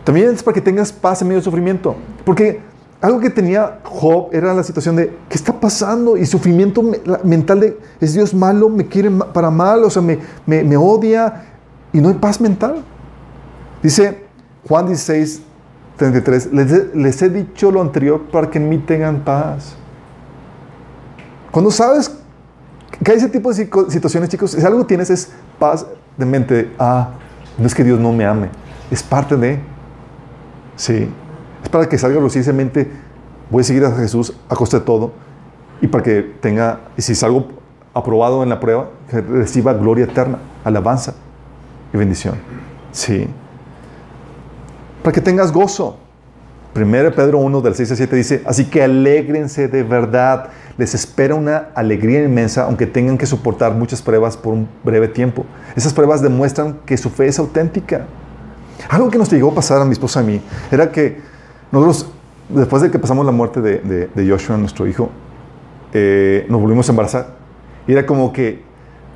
También 0.05 0.31
es 0.31 0.45
para 0.45 0.55
que 0.55 0.61
tengas 0.61 0.93
paz 0.93 1.23
en 1.23 1.27
medio 1.27 1.39
del 1.39 1.45
sufrimiento. 1.45 1.97
Porque 2.24 2.61
algo 3.01 3.19
que 3.19 3.31
tenía 3.31 3.81
Job 3.82 4.28
era 4.31 4.55
la 4.55 4.62
situación 4.62 4.95
de, 4.95 5.09
¿qué 5.28 5.35
está 5.35 5.59
pasando? 5.59 6.16
Y 6.16 6.24
sufrimiento 6.24 6.85
mental 7.24 7.59
de, 7.59 7.81
¿es 8.01 8.15
Dios 8.15 8.32
malo? 8.32 8.69
¿Me 8.69 8.86
quiere 8.86 9.11
para 9.11 9.51
mal? 9.51 9.82
O 9.82 9.91
sea, 9.91 10.03
me, 10.03 10.20
me, 10.47 10.62
me 10.62 10.77
odia. 10.77 11.47
Y 11.93 12.01
no 12.01 12.11
hay 12.11 12.15
paz 12.15 12.41
mental. 12.41 12.77
Dice 13.82 14.23
Juan 14.69 14.86
16, 14.86 15.43
33, 15.97 16.53
les, 16.53 16.95
les 16.95 17.23
he 17.23 17.31
dicho 17.31 17.71
lo 17.71 17.81
anterior 17.81 18.23
para 18.33 18.51
que 18.51 18.59
en 18.59 18.69
mí 18.69 18.79
tengan 18.79 19.21
paz. 19.21 19.77
Cuando 21.51 21.71
sabes 21.71 22.11
que 23.03 23.11
hay 23.12 23.19
ese 23.19 23.29
tipo 23.29 23.53
de 23.53 23.69
situaciones, 23.89 24.29
chicos, 24.29 24.53
si 24.53 24.65
algo 24.65 24.85
tienes 24.87 25.11
es 25.11 25.31
paz 25.59 25.87
de 26.16 26.27
mente. 26.27 26.73
Ah, 26.79 27.11
no 27.59 27.66
es 27.66 27.75
que 27.75 27.85
Dios 27.85 28.01
no 28.01 28.12
me 28.12 28.27
ame, 28.27 28.49
es 28.91 29.03
parte 29.03 29.37
de. 29.37 29.61
Sí. 30.77 31.09
Es 31.62 31.69
para 31.69 31.89
que 31.89 31.97
salga 31.97 32.21
lucidamente, 32.21 32.91
voy 33.51 33.61
a 33.61 33.65
seguir 33.65 33.85
a 33.85 33.93
Jesús 33.93 34.35
a 34.49 34.57
costa 34.57 34.81
de 34.81 34.85
todo. 34.85 35.12
Y 35.81 35.87
para 35.87 36.03
que 36.03 36.23
tenga, 36.41 36.81
y 36.97 37.03
si 37.03 37.15
salgo 37.15 37.49
aprobado 37.95 38.43
en 38.43 38.49
la 38.49 38.59
prueba, 38.59 38.91
reciba 39.11 39.73
gloria 39.75 40.05
eterna, 40.05 40.39
alabanza 40.65 41.15
y 41.93 41.97
bendición. 41.97 42.35
Sí. 42.91 43.29
Para 45.05 45.12
que 45.12 45.20
tengas 45.20 45.52
gozo. 45.52 45.98
1 46.74 47.14
Pedro 47.14 47.39
1 47.39 47.60
del 47.60 47.74
6 47.74 47.90
al 47.90 47.97
7 47.98 48.16
dice, 48.16 48.43
así 48.47 48.64
que 48.64 48.82
alégrense 48.82 49.68
de 49.68 49.82
verdad. 49.82 50.48
Les 50.78 50.94
espera 50.94 51.35
una 51.35 51.68
alegría 51.74 52.24
inmensa, 52.24 52.64
aunque 52.64 52.86
tengan 52.86 53.18
que 53.18 53.26
soportar 53.26 53.74
muchas 53.74 54.01
pruebas 54.01 54.39
por 54.39 54.55
un 54.55 54.66
breve 54.82 55.06
tiempo. 55.06 55.44
Esas 55.76 55.93
pruebas 55.93 56.22
demuestran 56.22 56.78
que 56.86 56.97
su 56.97 57.10
fe 57.10 57.26
es 57.26 57.39
auténtica. 57.39 58.06
Algo 58.89 59.10
que 59.10 59.18
nos 59.18 59.31
llegó 59.31 59.51
a 59.52 59.55
pasar 59.55 59.82
a 59.82 59.85
mi 59.85 59.93
esposa 59.93 60.20
y 60.20 60.22
a 60.22 60.26
mí 60.26 60.40
era 60.72 60.90
que 60.90 61.20
nosotros, 61.70 62.10
después 62.48 62.82
de 62.82 62.90
que 62.90 62.98
pasamos 62.98 63.26
la 63.26 63.32
muerte 63.32 63.60
de, 63.60 64.26
Joshua, 64.28 64.56
nuestro 64.56 64.86
hijo, 64.86 65.10
eh, 65.93 66.47
nos 66.48 66.62
volvimos 66.62 66.89
a 66.89 66.93
embarazar. 66.93 67.36
Y 67.86 67.93
era 67.93 68.06
como 68.06 68.32
que, 68.32 68.62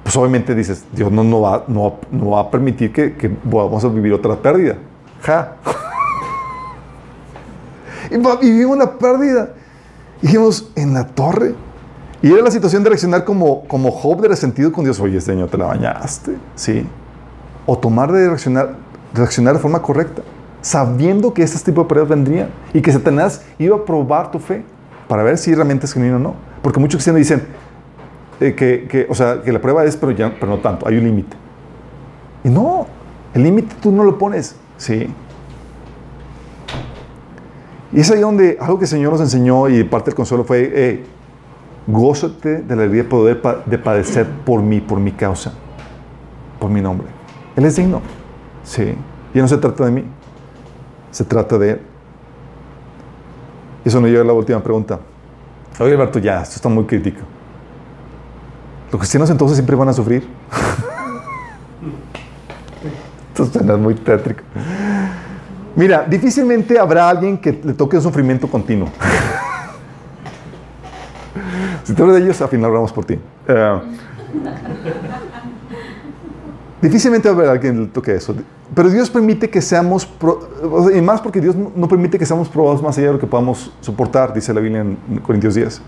pues 0.02 0.14
obviamente 0.18 0.54
dices, 0.54 0.84
Dios 0.92 1.10
no 1.10 1.40
va 1.40 2.40
a 2.40 2.50
permitir 2.50 2.92
que, 2.92 3.14
que 3.14 3.30
vamos 3.44 3.82
a 3.82 3.88
vivir 3.88 4.12
otra 4.12 4.36
pérdida. 4.36 4.76
Ja. 5.22 5.52
Y 8.10 8.16
va- 8.18 8.36
vivimos 8.36 8.78
la 8.78 8.98
pérdida. 8.98 9.50
Y 10.22 10.26
dijimos, 10.26 10.70
en 10.74 10.94
la 10.94 11.06
torre. 11.06 11.54
Y 12.22 12.32
era 12.32 12.42
la 12.42 12.50
situación 12.50 12.82
de 12.82 12.88
reaccionar 12.90 13.24
como, 13.24 13.64
como 13.64 13.90
Job 13.90 14.20
de 14.22 14.28
resentido 14.28 14.72
con 14.72 14.84
Dios. 14.84 14.98
Oye, 15.00 15.20
Señor, 15.20 15.48
te 15.48 15.58
la 15.58 15.66
bañaste. 15.66 16.36
Sí. 16.54 16.86
O 17.66 17.78
tomar 17.78 18.10
de 18.10 18.26
reaccionar, 18.26 18.74
reaccionar 19.14 19.54
de 19.54 19.60
forma 19.60 19.80
correcta. 19.82 20.22
Sabiendo 20.60 21.32
que 21.32 21.42
este 21.42 21.58
tipo 21.70 21.82
de 21.82 21.88
pruebas 21.88 22.08
vendrían. 22.10 22.48
Y 22.72 22.80
que 22.80 22.90
Satanás 22.92 23.42
iba 23.58 23.76
a 23.76 23.84
probar 23.84 24.30
tu 24.30 24.38
fe. 24.38 24.64
Para 25.06 25.22
ver 25.22 25.38
si 25.38 25.54
realmente 25.54 25.86
es 25.86 25.92
genuino 25.92 26.16
o 26.16 26.18
no. 26.20 26.34
Porque 26.62 26.80
muchos 26.80 26.96
cristianos 26.98 27.18
dicen 27.20 27.42
eh, 28.40 28.54
que, 28.54 28.86
que, 28.88 29.06
o 29.08 29.14
sea, 29.14 29.42
que 29.42 29.52
la 29.52 29.60
prueba 29.60 29.84
es, 29.84 29.96
pero, 29.96 30.12
ya, 30.12 30.34
pero 30.40 30.48
no 30.52 30.58
tanto. 30.58 30.88
Hay 30.88 30.96
un 30.98 31.04
límite. 31.04 31.36
Y 32.44 32.48
no. 32.48 32.86
El 33.34 33.44
límite 33.44 33.76
tú 33.80 33.92
no 33.92 34.02
lo 34.02 34.18
pones. 34.18 34.56
Sí. 34.78 35.12
Y 37.92 38.00
es 38.00 38.10
ahí 38.10 38.20
donde 38.20 38.56
algo 38.60 38.78
que 38.78 38.84
el 38.84 38.88
Señor 38.88 39.12
nos 39.12 39.20
enseñó 39.20 39.68
y 39.68 39.84
parte 39.84 40.06
del 40.06 40.14
consuelo 40.14 40.44
fue, 40.44 40.70
eh, 40.72 41.04
gózate 41.86 42.62
de 42.62 42.76
la 42.76 42.82
alegría 42.82 43.02
de 43.02 43.08
poder 43.08 43.42
de 43.66 43.78
padecer 43.78 44.26
por 44.44 44.62
mí, 44.62 44.80
por 44.80 45.00
mi 45.00 45.12
causa, 45.12 45.52
por 46.58 46.70
mi 46.70 46.80
nombre. 46.80 47.08
Él 47.56 47.64
es 47.64 47.76
digno. 47.76 48.00
Sí. 48.62 48.94
Y 49.34 49.38
no 49.38 49.48
se 49.48 49.56
trata 49.56 49.84
de 49.84 49.90
mí, 49.90 50.04
se 51.10 51.24
trata 51.24 51.58
de 51.58 51.70
Él. 51.70 51.80
Eso 53.84 54.00
nos 54.00 54.10
lleva 54.10 54.22
a 54.22 54.26
la 54.26 54.32
última 54.32 54.62
pregunta. 54.62 55.00
Oye, 55.80 55.92
Alberto, 55.92 56.18
ya, 56.18 56.42
esto 56.42 56.56
está 56.56 56.68
muy 56.68 56.84
crítico. 56.84 57.20
¿Los 58.90 58.98
cristianos 58.98 59.30
entonces 59.30 59.56
siempre 59.56 59.76
van 59.76 59.88
a 59.88 59.92
sufrir? 59.92 60.26
esto 63.44 63.58
suena 63.58 63.76
muy 63.76 63.94
tétrico. 63.94 64.42
Mira, 65.76 66.04
difícilmente 66.08 66.78
habrá 66.78 67.08
alguien 67.08 67.38
que 67.38 67.52
le 67.52 67.72
toque 67.72 67.96
un 67.96 68.02
sufrimiento 68.02 68.48
continuo. 68.48 68.88
si 71.84 71.94
tú 71.94 72.04
eres 72.04 72.16
de 72.16 72.22
ellos, 72.22 72.40
al 72.40 72.48
final 72.48 72.70
oramos 72.70 72.92
por 72.92 73.04
ti. 73.04 73.18
Eh, 73.46 73.80
difícilmente 76.82 77.28
habrá 77.28 77.52
alguien 77.52 77.74
que 77.74 77.80
le 77.80 77.86
toque 77.86 78.14
eso. 78.14 78.34
Pero 78.74 78.90
Dios 78.90 79.08
permite 79.08 79.48
que 79.48 79.62
seamos, 79.62 80.08
y 80.94 81.00
más 81.00 81.20
porque 81.20 81.40
Dios 81.40 81.56
no 81.56 81.88
permite 81.88 82.18
que 82.18 82.26
seamos 82.26 82.48
probados 82.48 82.82
más 82.82 82.98
allá 82.98 83.08
de 83.08 83.12
lo 83.14 83.18
que 83.18 83.26
podamos 83.26 83.72
soportar, 83.80 84.34
dice 84.34 84.52
la 84.52 84.60
Biblia 84.60 84.80
en 84.80 84.96
Corintios 85.22 85.54
10. 85.54 85.80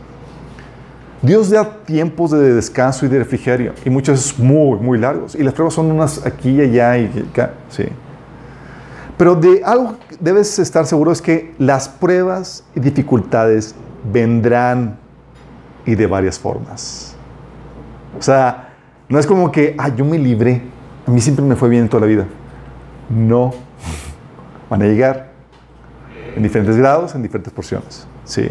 Dios 1.22 1.50
da 1.50 1.84
tiempos 1.84 2.30
de 2.30 2.54
descanso 2.54 3.04
y 3.04 3.08
de 3.08 3.18
refrigerio, 3.18 3.74
y 3.84 3.90
muchas 3.90 4.16
veces 4.16 4.38
muy, 4.38 4.78
muy 4.78 4.98
largos. 4.98 5.34
Y 5.34 5.42
las 5.42 5.52
pruebas 5.52 5.74
son 5.74 5.90
unas 5.90 6.24
aquí 6.24 6.50
y 6.50 6.60
allá 6.62 6.96
y 6.96 7.26
acá, 7.30 7.52
sí. 7.68 7.84
Pero 9.18 9.34
de 9.34 9.62
algo 9.62 9.96
debes 10.18 10.58
estar 10.58 10.86
seguro 10.86 11.12
es 11.12 11.20
que 11.20 11.54
las 11.58 11.90
pruebas 11.90 12.64
y 12.74 12.80
dificultades 12.80 13.74
vendrán 14.10 14.98
y 15.84 15.94
de 15.94 16.06
varias 16.06 16.38
formas. 16.38 17.14
O 18.18 18.22
sea, 18.22 18.74
no 19.10 19.18
es 19.18 19.26
como 19.26 19.52
que, 19.52 19.74
ah, 19.76 19.88
yo 19.94 20.06
me 20.06 20.18
libré, 20.18 20.62
a 21.06 21.10
mí 21.10 21.20
siempre 21.20 21.44
me 21.44 21.54
fue 21.54 21.68
bien 21.68 21.88
toda 21.88 22.02
la 22.02 22.06
vida. 22.06 22.26
No, 23.10 23.52
van 24.70 24.82
a 24.82 24.86
llegar 24.86 25.32
en 26.34 26.42
diferentes 26.42 26.76
grados, 26.76 27.14
en 27.14 27.22
diferentes 27.22 27.52
porciones. 27.52 28.06
Sí. 28.24 28.48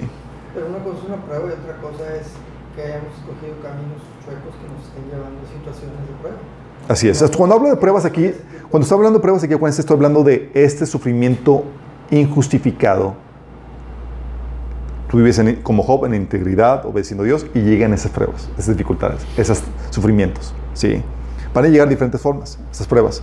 Pero 0.53 0.67
una 0.67 0.79
cosa 0.83 0.97
es 0.99 1.05
una 1.05 1.17
prueba 1.17 1.49
y 1.49 1.53
otra 1.53 1.77
cosa 1.81 2.15
es 2.15 2.27
que 2.75 2.83
hayamos 2.83 3.13
escogido 3.17 3.55
caminos 3.63 4.03
chuecos 4.23 4.53
que 4.59 4.67
nos 4.67 4.83
estén 4.85 5.05
llevando 5.09 5.39
a 5.39 5.47
situaciones 5.47 5.97
de 5.97 6.13
prueba. 6.21 6.37
Así 6.89 7.07
es. 7.07 7.23
Cuando 7.37 7.55
hablo 7.55 7.69
de 7.69 7.75
pruebas 7.77 8.03
aquí, 8.03 8.31
cuando 8.69 8.83
estoy 8.83 8.97
hablando 8.97 9.19
de 9.19 9.21
pruebas 9.21 9.43
aquí, 9.43 9.53
acuérdense, 9.53 9.81
estoy 9.81 9.95
hablando 9.95 10.23
de 10.23 10.49
este 10.55 10.85
sufrimiento 10.87 11.63
injustificado. 12.09 13.13
Tú 15.07 15.17
vives 15.17 15.37
en- 15.37 15.57
como 15.57 15.83
Job 15.83 16.05
en 16.05 16.15
integridad, 16.15 16.85
obedeciendo 16.85 17.23
a 17.23 17.27
Dios, 17.27 17.45
y 17.53 17.59
llegan 17.61 17.93
esas 17.93 18.11
pruebas, 18.11 18.49
esas 18.57 18.75
dificultades, 18.75 19.21
esos 19.37 19.61
sufrimientos. 19.91 20.53
¿sí? 20.73 21.01
Van 21.53 21.65
a 21.65 21.67
llegar 21.67 21.87
de 21.87 21.93
diferentes 21.93 22.19
formas, 22.21 22.57
esas 22.71 22.87
pruebas. 22.87 23.21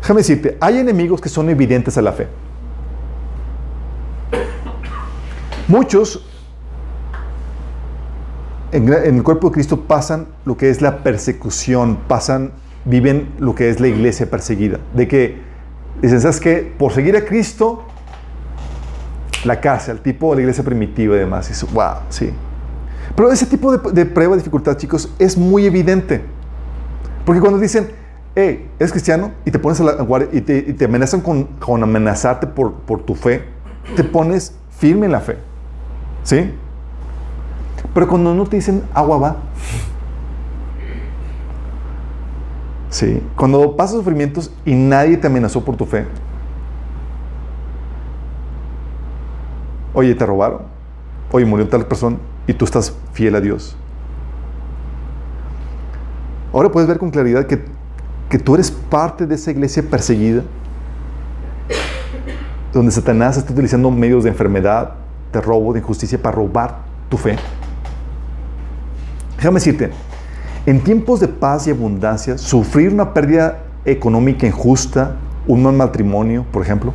Déjame 0.00 0.20
decirte, 0.20 0.56
hay 0.60 0.78
enemigos 0.78 1.20
que 1.20 1.28
son 1.28 1.50
evidentes 1.50 1.98
a 1.98 2.02
la 2.02 2.12
fe. 2.12 2.28
Muchos 5.66 6.26
en, 8.72 8.92
el 8.92 9.22
cuerpo 9.22 9.48
de 9.48 9.54
Cristo 9.54 9.80
pasan 9.82 10.26
lo 10.44 10.56
que 10.56 10.70
es 10.70 10.80
la 10.80 11.02
persecución, 11.02 11.98
pasan, 12.08 12.52
viven 12.84 13.28
lo 13.38 13.54
que 13.54 13.70
es 13.70 13.80
la 13.80 13.88
iglesia 13.88 14.30
perseguida. 14.30 14.78
De 14.94 15.08
que 15.08 15.38
dicen, 16.02 16.20
¿sabes 16.20 16.40
qué? 16.40 16.74
Por 16.78 16.92
seguir 16.92 17.16
a 17.16 17.24
Cristo, 17.24 17.84
la 19.44 19.60
cárcel, 19.60 20.00
tipo 20.00 20.30
de 20.30 20.36
la 20.36 20.42
iglesia 20.42 20.64
primitiva 20.64 21.16
y 21.16 21.18
demás. 21.20 21.50
Y 21.50 21.74
wow, 21.74 21.94
sí. 22.08 22.30
Pero 23.16 23.32
ese 23.32 23.46
tipo 23.46 23.76
de, 23.76 24.06
prueba, 24.06 24.32
de 24.32 24.38
dificultad, 24.38 24.76
chicos, 24.76 25.12
es 25.18 25.36
muy 25.36 25.66
evidente. 25.66 26.22
Porque 27.24 27.40
cuando 27.40 27.58
dicen, 27.58 27.88
hey, 28.34 28.70
eres 28.78 28.92
cristiano 28.92 29.32
y 29.44 29.50
te 29.50 29.58
pones 29.58 29.80
a 29.80 29.84
la 29.84 29.92
guardia 30.02 30.28
y 30.32 30.40
te, 30.40 30.76
y 30.78 30.84
amenazan 30.84 31.20
con, 31.20 31.44
con 31.58 31.82
amenazarte 31.82 32.46
por, 32.46 32.74
por 32.74 33.02
tu 33.02 33.14
fe, 33.14 33.44
te 33.96 34.04
pones 34.04 34.54
firme 34.70 35.06
en 35.06 35.12
la 35.12 35.20
fe. 35.20 35.36
¿Sí? 36.22 36.52
Pero 37.98 38.06
cuando 38.06 38.32
no 38.32 38.46
te 38.46 38.54
dicen 38.54 38.84
agua 38.94 39.18
va. 39.18 39.36
Sí. 42.90 43.20
Cuando 43.34 43.74
pasas 43.74 43.96
sufrimientos 43.96 44.52
y 44.64 44.72
nadie 44.76 45.16
te 45.16 45.26
amenazó 45.26 45.64
por 45.64 45.74
tu 45.74 45.84
fe. 45.84 46.06
Oye, 49.92 50.14
te 50.14 50.24
robaron. 50.24 50.60
Oye, 51.32 51.44
murió 51.44 51.66
tal 51.66 51.86
persona 51.86 52.18
y 52.46 52.52
tú 52.52 52.66
estás 52.66 52.96
fiel 53.14 53.34
a 53.34 53.40
Dios. 53.40 53.76
Ahora 56.52 56.70
puedes 56.70 56.88
ver 56.88 56.98
con 56.98 57.10
claridad 57.10 57.48
que, 57.48 57.64
que 58.28 58.38
tú 58.38 58.54
eres 58.54 58.70
parte 58.70 59.26
de 59.26 59.34
esa 59.34 59.50
iglesia 59.50 59.82
perseguida, 59.82 60.44
donde 62.72 62.92
Satanás 62.92 63.38
está 63.38 63.52
utilizando 63.52 63.90
medios 63.90 64.22
de 64.22 64.30
enfermedad, 64.30 64.92
de 65.32 65.40
robo, 65.40 65.72
de 65.72 65.80
injusticia 65.80 66.22
para 66.22 66.36
robar 66.36 66.82
tu 67.08 67.16
fe. 67.16 67.36
Déjame 69.38 69.54
decirte, 69.54 69.90
en 70.66 70.80
tiempos 70.82 71.20
de 71.20 71.28
paz 71.28 71.66
y 71.66 71.70
abundancia, 71.70 72.36
sufrir 72.36 72.92
una 72.92 73.14
pérdida 73.14 73.60
económica 73.84 74.46
injusta, 74.46 75.14
un 75.46 75.62
mal 75.62 75.74
matrimonio, 75.74 76.44
por 76.52 76.62
ejemplo, 76.62 76.92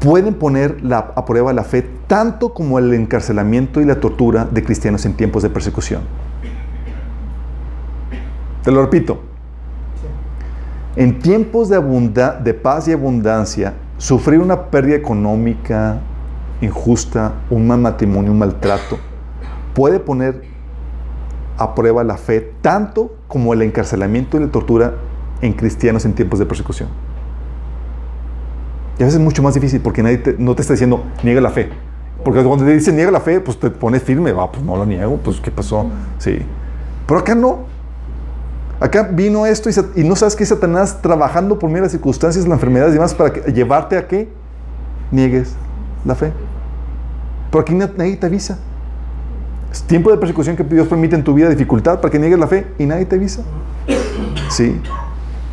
pueden 0.00 0.34
poner 0.34 0.82
la- 0.82 1.12
a 1.16 1.24
prueba 1.24 1.52
la 1.52 1.62
fe 1.64 1.88
tanto 2.06 2.52
como 2.52 2.78
el 2.78 2.92
encarcelamiento 2.94 3.80
y 3.80 3.84
la 3.84 4.00
tortura 4.00 4.44
de 4.44 4.62
cristianos 4.62 5.06
en 5.06 5.14
tiempos 5.14 5.42
de 5.42 5.50
persecución. 5.50 6.02
Te 8.62 8.70
lo 8.72 8.82
repito. 8.82 9.20
En 10.96 11.20
tiempos 11.20 11.68
de, 11.68 11.76
abunda- 11.76 12.38
de 12.42 12.54
paz 12.54 12.88
y 12.88 12.92
abundancia, 12.92 13.74
sufrir 13.98 14.40
una 14.40 14.64
pérdida 14.64 14.96
económica 14.96 16.00
injusta, 16.60 17.34
un 17.50 17.68
mal 17.68 17.78
matrimonio, 17.78 18.32
un 18.32 18.38
maltrato, 18.38 18.98
puede 19.74 20.00
poner 20.00 20.42
a 21.58 21.74
prueba 21.74 22.04
la 22.04 22.16
fe 22.16 22.52
tanto 22.62 23.14
como 23.26 23.52
el 23.52 23.62
encarcelamiento 23.62 24.36
y 24.36 24.40
la 24.40 24.48
tortura 24.48 24.94
en 25.42 25.52
cristianos 25.52 26.04
en 26.04 26.14
tiempos 26.14 26.38
de 26.38 26.46
persecución. 26.46 26.88
Y 28.98 29.02
a 29.02 29.06
veces 29.06 29.20
es 29.20 29.24
mucho 29.24 29.42
más 29.42 29.54
difícil 29.54 29.80
porque 29.80 30.02
nadie 30.02 30.36
no 30.38 30.54
te 30.54 30.62
está 30.62 30.74
diciendo 30.74 31.04
niega 31.22 31.40
la 31.40 31.50
fe. 31.50 31.68
Porque 32.24 32.42
cuando 32.42 32.64
te 32.64 32.72
dicen 32.72 32.96
niega 32.96 33.10
la 33.10 33.20
fe, 33.20 33.40
pues 33.40 33.58
te 33.60 33.70
pones 33.70 34.02
firme, 34.02 34.32
va, 34.32 34.50
pues 34.50 34.64
no 34.64 34.76
lo 34.76 34.84
niego, 34.84 35.18
pues 35.22 35.40
¿qué 35.40 35.50
pasó? 35.50 35.86
Sí. 36.18 36.40
Pero 37.06 37.20
acá 37.20 37.34
no. 37.34 37.66
Acá 38.80 39.02
vino 39.12 39.44
esto 39.46 39.68
y, 39.96 40.04
no 40.04 40.14
sabes 40.14 40.36
que 40.36 40.44
es 40.44 40.48
Satanás 40.48 41.02
trabajando 41.02 41.58
por 41.58 41.70
de 41.72 41.80
las 41.80 41.90
circunstancias, 41.90 42.44
las 42.44 42.54
enfermedades 42.54 42.92
y 42.92 42.94
demás 42.94 43.12
para 43.14 43.34
llevarte 43.46 43.96
a 43.96 44.06
que 44.06 44.28
niegues 45.10 45.54
la 46.04 46.14
fe. 46.14 46.32
Pero 47.50 47.62
aquí 47.62 47.74
na- 47.74 47.90
nadie 47.96 48.16
te 48.16 48.26
avisa. 48.26 48.58
Tiempo 49.86 50.10
de 50.10 50.16
persecución 50.16 50.56
que 50.56 50.64
Dios 50.64 50.88
permite 50.88 51.14
en 51.14 51.24
tu 51.24 51.34
vida, 51.34 51.48
dificultad 51.48 52.00
para 52.00 52.10
que 52.10 52.18
niegues 52.18 52.38
la 52.38 52.46
fe 52.46 52.72
y 52.78 52.86
nadie 52.86 53.04
te 53.04 53.16
avisa. 53.16 53.42
Sí. 54.48 54.80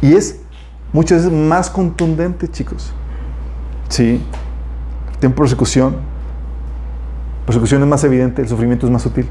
Y 0.02 0.14
es 0.14 0.42
muchas 0.94 1.24
veces 1.24 1.38
más 1.38 1.70
contundente, 1.70 2.48
chicos. 2.48 2.94
Sí. 3.90 4.22
Tiempo 5.20 5.36
de 5.36 5.48
persecución. 5.48 5.98
Persecución 7.46 7.82
es 7.82 7.88
más 7.88 8.04
evidente, 8.04 8.42
el 8.42 8.48
sufrimiento 8.48 8.86
es 8.86 8.92
más 8.92 9.02
sutil. 9.02 9.28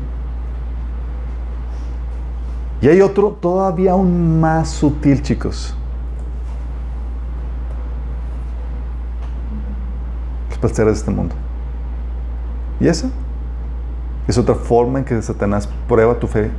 Y 2.81 2.89
hay 2.89 3.01
otro 3.01 3.31
todavía 3.41 3.93
aún 3.93 4.41
más 4.41 4.69
sutil, 4.69 5.23
chicos. 5.23 5.75
Los 10.51 10.59
placeres 10.59 10.93
de 10.93 10.99
este 10.99 11.11
mundo. 11.11 11.35
¿Y 12.79 12.89
esa? 12.89 13.09
Es 14.27 14.39
otra 14.39 14.55
forma 14.55 15.01
en 15.01 15.05
que 15.05 15.21
Satanás 15.23 15.69
prueba 15.89 16.15
tu 16.15 16.27
fe 16.27 16.51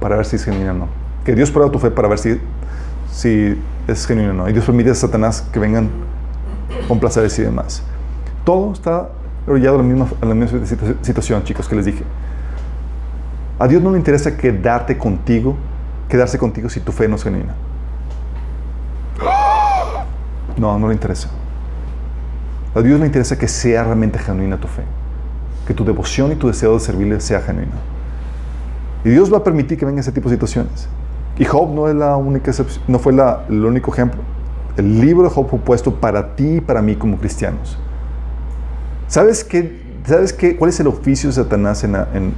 para 0.00 0.16
ver 0.16 0.24
si 0.26 0.36
es 0.36 0.44
genuina 0.44 0.70
o 0.72 0.74
no. 0.74 0.88
Que 1.24 1.34
Dios 1.34 1.50
prueba 1.50 1.70
tu 1.70 1.78
fe 1.78 1.90
para 1.90 2.06
ver 2.08 2.18
si, 2.18 2.40
si 3.10 3.60
es 3.88 4.06
genuina 4.06 4.30
o 4.30 4.34
no. 4.34 4.48
Y 4.48 4.52
Dios 4.52 4.64
permite 4.64 4.90
a 4.90 4.94
Satanás 4.94 5.46
que 5.52 5.58
vengan 5.58 5.90
con 6.86 7.00
placeres 7.00 7.36
y 7.38 7.42
demás. 7.42 7.82
Todo 8.44 8.72
está 8.72 9.08
orillado 9.46 9.76
a 9.76 9.78
la 9.78 9.84
misma, 9.84 10.06
la 10.22 10.34
misma 10.34 10.60
situ- 10.66 10.96
situación, 11.02 11.42
chicos, 11.44 11.68
que 11.68 11.74
les 11.76 11.84
dije. 11.86 12.04
A 13.58 13.66
Dios 13.66 13.82
no 13.82 13.90
le 13.90 13.98
interesa 13.98 14.36
quedarte 14.36 14.96
contigo, 14.96 15.56
quedarse 16.08 16.38
contigo 16.38 16.68
si 16.70 16.78
tu 16.80 16.92
fe 16.92 17.08
no 17.08 17.16
es 17.16 17.24
genuina. 17.24 17.54
No, 20.56 20.78
no 20.78 20.88
le 20.88 20.94
interesa. 20.94 21.28
A 22.74 22.80
Dios 22.80 23.00
le 23.00 23.06
interesa 23.06 23.36
que 23.38 23.48
sea 23.48 23.84
realmente 23.84 24.18
genuina 24.18 24.56
tu 24.56 24.68
fe. 24.68 24.82
Que 25.68 25.74
tu 25.74 25.84
devoción 25.84 26.32
y 26.32 26.34
tu 26.34 26.48
deseo 26.48 26.74
de 26.74 26.80
servirle 26.80 27.20
sea 27.20 27.40
genuino. 27.42 27.72
Y 29.04 29.10
Dios 29.10 29.32
va 29.32 29.38
a 29.38 29.44
permitir 29.44 29.78
que 29.78 29.84
vengan 29.84 30.00
ese 30.00 30.10
tipo 30.10 30.28
de 30.28 30.34
situaciones. 30.34 30.88
Y 31.38 31.44
Job 31.44 31.72
no 31.72 31.88
es 31.88 31.94
la 31.94 32.16
única 32.16 32.50
excepción, 32.50 32.82
no 32.88 32.98
fue 32.98 33.12
la- 33.12 33.44
el 33.48 33.64
único 33.64 33.92
ejemplo. 33.92 34.20
El 34.76 35.00
libro 35.00 35.28
de 35.28 35.30
Job 35.30 35.48
fue 35.48 35.58
puesto 35.60 35.94
para 35.94 36.34
ti 36.34 36.56
y 36.56 36.60
para 36.60 36.82
mí 36.82 36.96
como 36.96 37.16
cristianos. 37.18 37.78
¿Sabes 39.06 39.44
qué? 39.44 39.80
¿Sabes 40.04 40.32
qué? 40.32 40.56
¿Cuál 40.56 40.70
es 40.70 40.80
el 40.80 40.86
oficio 40.88 41.28
de 41.28 41.34
Satanás? 41.34 41.84
En, 41.84 41.94
en- 41.94 42.34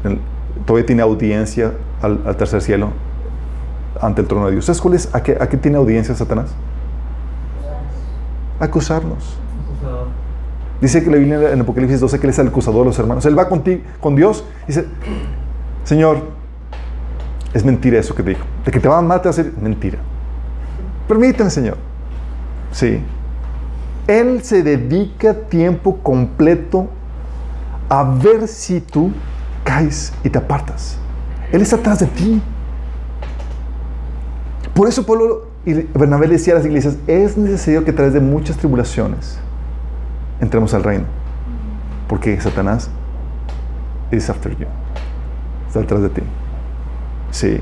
todavía 0.67 0.85
tiene 0.85 1.01
audiencia 1.03 1.73
al, 2.03 2.21
al 2.27 2.37
tercer 2.37 2.61
cielo 2.61 2.89
ante 4.01 4.21
el 4.23 4.27
trono 4.29 4.47
de 4.47 4.53
Dios. 4.53 4.65
¿Sabes 4.67 4.81
cuál 4.81 4.95
es? 4.95 5.09
¿A 5.15 5.23
qué, 5.23 5.39
a 5.41 5.49
qué 5.49 5.57
tiene 5.57 5.77
audiencia 5.79 6.15
Satanás? 6.15 6.51
Acusarnos. 8.59 9.37
Dice 10.81 11.05
que 11.05 11.11
la 11.11 11.19
Biblia 11.19 11.53
en 11.53 11.61
Apocalipsis 11.61 12.01
12 12.01 12.19
que 12.19 12.27
Él 12.27 12.31
es 12.31 12.39
el 12.39 12.49
acusador 12.49 12.81
de 12.81 12.87
los 12.87 12.99
hermanos. 12.99 13.27
Él 13.27 13.39
va 13.39 13.49
contigo, 13.49 13.83
con 14.01 14.17
Dios 14.17 14.45
y 14.65 14.69
dice, 14.69 14.87
Señor, 15.85 16.23
es 17.53 17.65
mentira 17.65 17.99
eso 17.99 18.15
que 18.15 18.23
te 18.23 18.31
dijo. 18.31 18.45
De 18.65 18.71
que 18.71 18.81
te 18.81 18.89
va 18.89 18.97
a 18.97 18.99
amar, 18.99 19.21
te 19.21 19.25
va 19.25 19.31
a 19.31 19.33
hacer 19.33 19.53
mentira. 19.61 19.99
Permíteme, 21.07 21.51
Señor. 21.51 21.77
Sí. 22.73 23.03
Él 24.07 24.43
se 24.43 24.63
dedica 24.63 25.35
tiempo 25.35 25.99
completo 25.99 26.89
a 27.89 28.05
ver 28.05 28.49
si 28.49 28.81
tú 28.81 29.13
caes 29.65 30.13
y 30.25 30.31
te 30.31 30.39
apartas. 30.39 30.97
Él 31.53 31.61
está 31.61 31.77
atrás 31.77 31.99
de 31.99 32.07
ti. 32.07 32.41
Por 34.73 34.89
eso 34.89 35.05
Pablo 35.05 35.49
y 35.67 35.75
Bernabé 35.75 36.27
le 36.29 36.35
decía 36.35 36.55
a 36.55 36.57
las 36.57 36.65
iglesias, 36.65 36.97
es 37.07 37.37
necesario 37.37 37.85
que 37.85 37.91
a 37.91 37.95
través 37.95 38.15
de 38.15 38.21
muchas 38.21 38.57
tribulaciones 38.57 39.39
entremos 40.41 40.75
al 40.75 40.83
reino. 40.83 41.05
Porque 42.09 42.41
Satanás 42.41 42.91
is 44.11 44.29
after 44.29 44.57
you. 44.57 44.67
Está 45.67 45.81
detrás 45.81 46.03
de 46.03 46.09
ti. 46.11 46.23
Sí. 47.31 47.61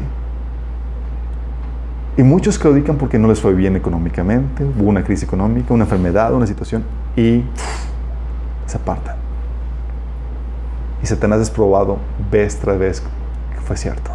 Y 2.17 2.23
muchos 2.23 2.59
claudican 2.59 2.97
porque 2.97 3.19
no 3.19 3.29
les 3.29 3.41
fue 3.41 3.55
bien 3.55 3.77
económicamente, 3.77 4.65
hubo 4.65 4.89
una 4.89 5.05
crisis 5.05 5.25
económica, 5.25 5.73
una 5.73 5.85
enfermedad, 5.85 6.33
una 6.35 6.47
situación, 6.47 6.83
y 7.17 7.45
se 8.67 8.77
apartan. 8.77 9.17
Y 11.01 11.07
Satanás 11.07 11.41
es 11.41 11.51
probado 11.51 11.99
vez 12.31 12.57
tras 12.57 12.77
vez 12.79 13.01
que 13.01 13.61
fue 13.61 13.77
cierto. 13.77 14.11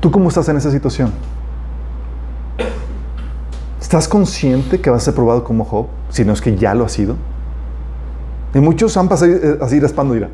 ¿Tú 0.00 0.10
cómo 0.10 0.28
estás 0.28 0.48
en 0.48 0.56
esa 0.56 0.72
situación? 0.72 1.12
¿Estás 3.92 4.08
consciente 4.08 4.80
que 4.80 4.88
vas 4.88 5.02
a 5.02 5.04
ser 5.04 5.14
probado 5.14 5.44
como 5.44 5.66
Job? 5.66 5.86
Si 6.08 6.24
no 6.24 6.32
es 6.32 6.40
que 6.40 6.56
ya 6.56 6.72
lo 6.72 6.86
ha 6.86 6.88
sido. 6.88 7.14
Y 8.54 8.58
muchos 8.58 8.96
han 8.96 9.06
pasado 9.06 9.30
eh, 9.32 9.58
así 9.60 9.78
raspando, 9.80 10.14
mira. 10.14 10.30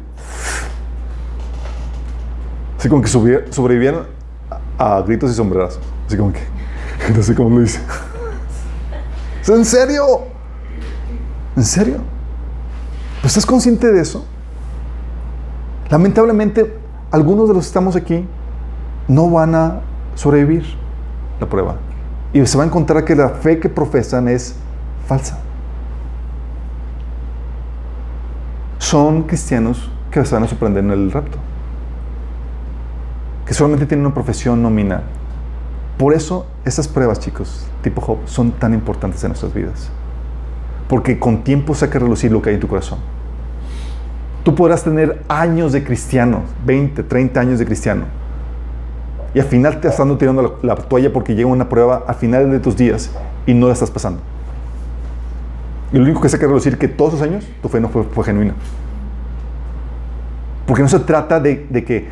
Así 2.79 2.89
como 2.89 3.03
que 3.03 3.09
sobrevivieron 3.09 4.07
a, 4.79 5.01
gritos 5.01 5.33
y 5.33 5.35
sombrerazos. 5.35 5.81
Así 6.07 6.17
como 6.17 6.33
que, 6.33 6.39
no 7.13 7.21
sé 7.21 7.35
cómo 7.35 7.51
lo 7.51 7.63
dice. 7.63 7.81
¿En 9.49 9.65
serio? 9.65 10.05
¿En 11.57 11.65
serio? 11.65 11.97
¿Pero 13.17 13.27
estás 13.27 13.45
consciente 13.45 13.91
de 13.91 14.01
eso? 14.01 14.25
Lamentablemente, 15.91 16.79
algunos 17.11 17.49
de 17.49 17.55
los 17.55 17.65
que 17.65 17.69
estamos 17.71 17.97
aquí 17.97 18.25
no 19.09 19.29
van 19.29 19.57
a 19.57 19.81
sobrevivir 20.15 20.65
la 21.41 21.49
prueba. 21.49 21.88
Y 22.33 22.45
se 22.47 22.59
va 22.59 22.65
a 22.65 22.67
encontrar 22.67 23.05
que 23.05 23.15
la 23.15 23.31
fe 23.31 23.59
que 23.59 23.69
profesan 23.69 24.29
es 24.29 24.55
falsa. 25.07 25.39
Son 28.79 29.23
cristianos 29.23 29.91
que 30.11 30.25
se 30.25 30.35
van 30.35 30.45
a 30.45 30.49
sorprender 30.49 30.85
en 30.85 30.91
el 30.91 31.11
rapto. 31.11 31.39
Que 33.47 33.55
solamente 33.55 33.87
tienen 33.87 34.07
una 34.07 34.15
profesión 34.15 34.63
nominal. 34.63 35.03
Por 35.97 36.15
eso 36.15 36.47
estas 36.65 36.87
pruebas, 36.87 37.19
chicos, 37.19 37.67
tipo 37.83 38.01
Job, 38.01 38.19
son 38.27 38.53
tan 38.53 38.73
importantes 38.73 39.23
en 39.25 39.31
nuestras 39.31 39.53
vidas. 39.53 39.91
Porque 40.89 41.19
con 41.19 41.43
tiempo 41.45 41.75
saca 41.75 41.99
a 41.99 42.03
relucir 42.03 42.31
lo 42.31 42.41
que 42.41 42.51
hay 42.51 42.55
en 42.55 42.61
tu 42.61 42.69
corazón. 42.69 42.99
Tú 44.45 44.55
podrás 44.55 44.85
tener 44.85 45.23
años 45.29 45.73
de 45.73 45.83
cristiano, 45.83 46.43
20, 46.65 47.03
30 47.03 47.41
años 47.41 47.59
de 47.59 47.67
cristiano. 47.67 48.05
Y 49.39 49.41
al 49.41 49.47
final 49.47 49.81
te 49.81 49.87
estás 49.87 50.19
tirando 50.19 50.43
la, 50.43 50.75
la 50.75 50.75
toalla 50.75 51.13
porque 51.13 51.37
llega 51.37 51.47
una 51.47 51.69
prueba 51.69 52.03
al 52.09 52.17
final 52.17 52.51
de 52.51 52.59
tus 52.59 52.77
días 52.77 53.13
y 53.47 53.55
no 53.55 53.69
la 53.69 53.73
estás 53.73 53.89
pasando. 53.89 54.21
Y 55.93 55.97
lo 55.97 56.03
único 56.03 56.21
que 56.21 56.29
saca 56.29 56.47
a 56.47 56.49
relucir 56.49 56.77
que 56.77 56.89
todos 56.89 57.15
esos 57.15 57.25
años 57.25 57.47
tu 57.63 57.69
fe 57.69 57.81
no 57.81 57.89
fue, 57.89 58.03
fue 58.03 58.25
genuina. 58.25 58.55
Porque 60.67 60.83
no 60.83 60.89
se 60.89 60.99
trata 60.99 61.39
de, 61.39 61.69
de 61.71 61.85
que, 61.85 62.09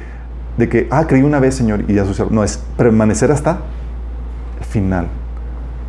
de 0.56 0.68
que, 0.68 0.86
ah, 0.88 1.04
creí 1.08 1.22
una 1.22 1.40
vez, 1.40 1.56
Señor, 1.56 1.82
y 1.88 1.94
ya 1.94 2.04
sucedió. 2.04 2.30
No, 2.30 2.44
es 2.44 2.58
permanecer 2.76 3.32
hasta 3.32 3.58
el 4.60 4.64
final. 4.64 5.08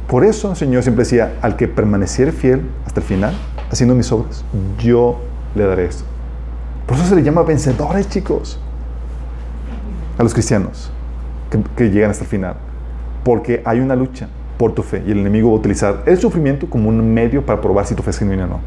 Por 0.07 0.25
eso 0.25 0.49
el 0.49 0.57
Señor 0.57 0.81
siempre 0.81 1.03
decía, 1.03 1.35
al 1.43 1.55
que 1.55 1.67
permaneciere 1.67 2.31
fiel 2.31 2.63
hasta 2.87 2.99
el 2.99 3.05
final, 3.05 3.35
haciendo 3.69 3.93
mis 3.93 4.11
obras, 4.11 4.43
yo 4.79 5.19
le 5.53 5.65
daré 5.65 5.85
esto. 5.85 6.03
Por 6.87 6.97
eso 6.97 7.05
se 7.05 7.15
le 7.15 7.21
llama 7.21 7.43
vencedores, 7.43 8.09
chicos, 8.09 8.59
a 10.17 10.23
los 10.23 10.33
cristianos 10.33 10.91
que, 11.75 11.89
llegan 11.89 12.11
hasta 12.11 12.23
el 12.23 12.29
final. 12.29 12.55
Porque 13.23 13.61
hay 13.65 13.79
una 13.79 13.95
lucha 13.95 14.27
por 14.57 14.73
tu 14.73 14.83
fe 14.83 15.03
y 15.05 15.11
el 15.11 15.19
enemigo 15.19 15.49
va 15.49 15.55
a 15.55 15.59
utilizar 15.59 16.03
el 16.05 16.17
sufrimiento 16.17 16.69
como 16.69 16.89
un 16.89 17.13
medio 17.13 17.45
para 17.45 17.61
probar 17.61 17.85
si 17.85 17.95
tu 17.95 18.03
fe 18.03 18.11
es 18.11 18.19
genuina 18.19 18.45
o 18.45 18.47
no. 18.47 18.59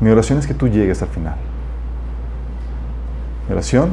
Mi 0.00 0.10
oración 0.10 0.38
es 0.38 0.46
que 0.46 0.54
tú 0.54 0.68
llegues 0.68 1.02
al 1.02 1.08
final. 1.08 1.36
Mi 3.48 3.52
oración 3.52 3.90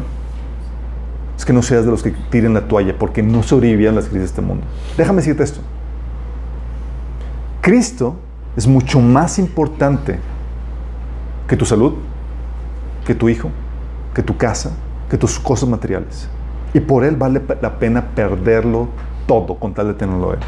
es 1.38 1.45
que 1.45 1.54
no 1.54 1.62
seas 1.62 1.86
de 1.86 1.91
los 1.91 2.04
que 2.04 2.12
tiren 2.30 2.54
la 2.54 2.68
toalla 2.68 2.98
porque 2.98 3.24
no 3.24 3.44
sobrevivían 3.44 3.95
las 3.95 4.06
crisis 4.06 4.22
de 4.22 4.26
este 4.26 4.41
mundo. 4.41 4.66
Déjame 4.98 5.18
decirte 5.18 5.44
esto. 5.44 5.62
Cristo 7.62 8.18
es 8.56 8.68
mucho 8.68 9.00
más 9.00 9.40
importante 9.40 10.20
que 11.48 11.58
tu 11.58 11.66
salud, 11.66 11.94
que 13.06 13.16
tu 13.16 13.30
hijo, 13.30 13.50
que 14.14 14.22
tu 14.23 14.38
casa, 14.38 14.72
que 15.10 15.18
tus 15.18 15.40
cosas 15.40 15.68
materiales. 15.69 16.27
Y 16.73 16.80
por 16.80 17.03
Él 17.03 17.15
vale 17.15 17.41
la 17.61 17.80
pena 17.80 18.03
perderlo 18.15 18.88
todo 19.27 19.56
con 19.56 19.73
tal 19.73 19.88
de 19.88 19.94
tenerlo 19.94 20.34
Él. 20.34 20.40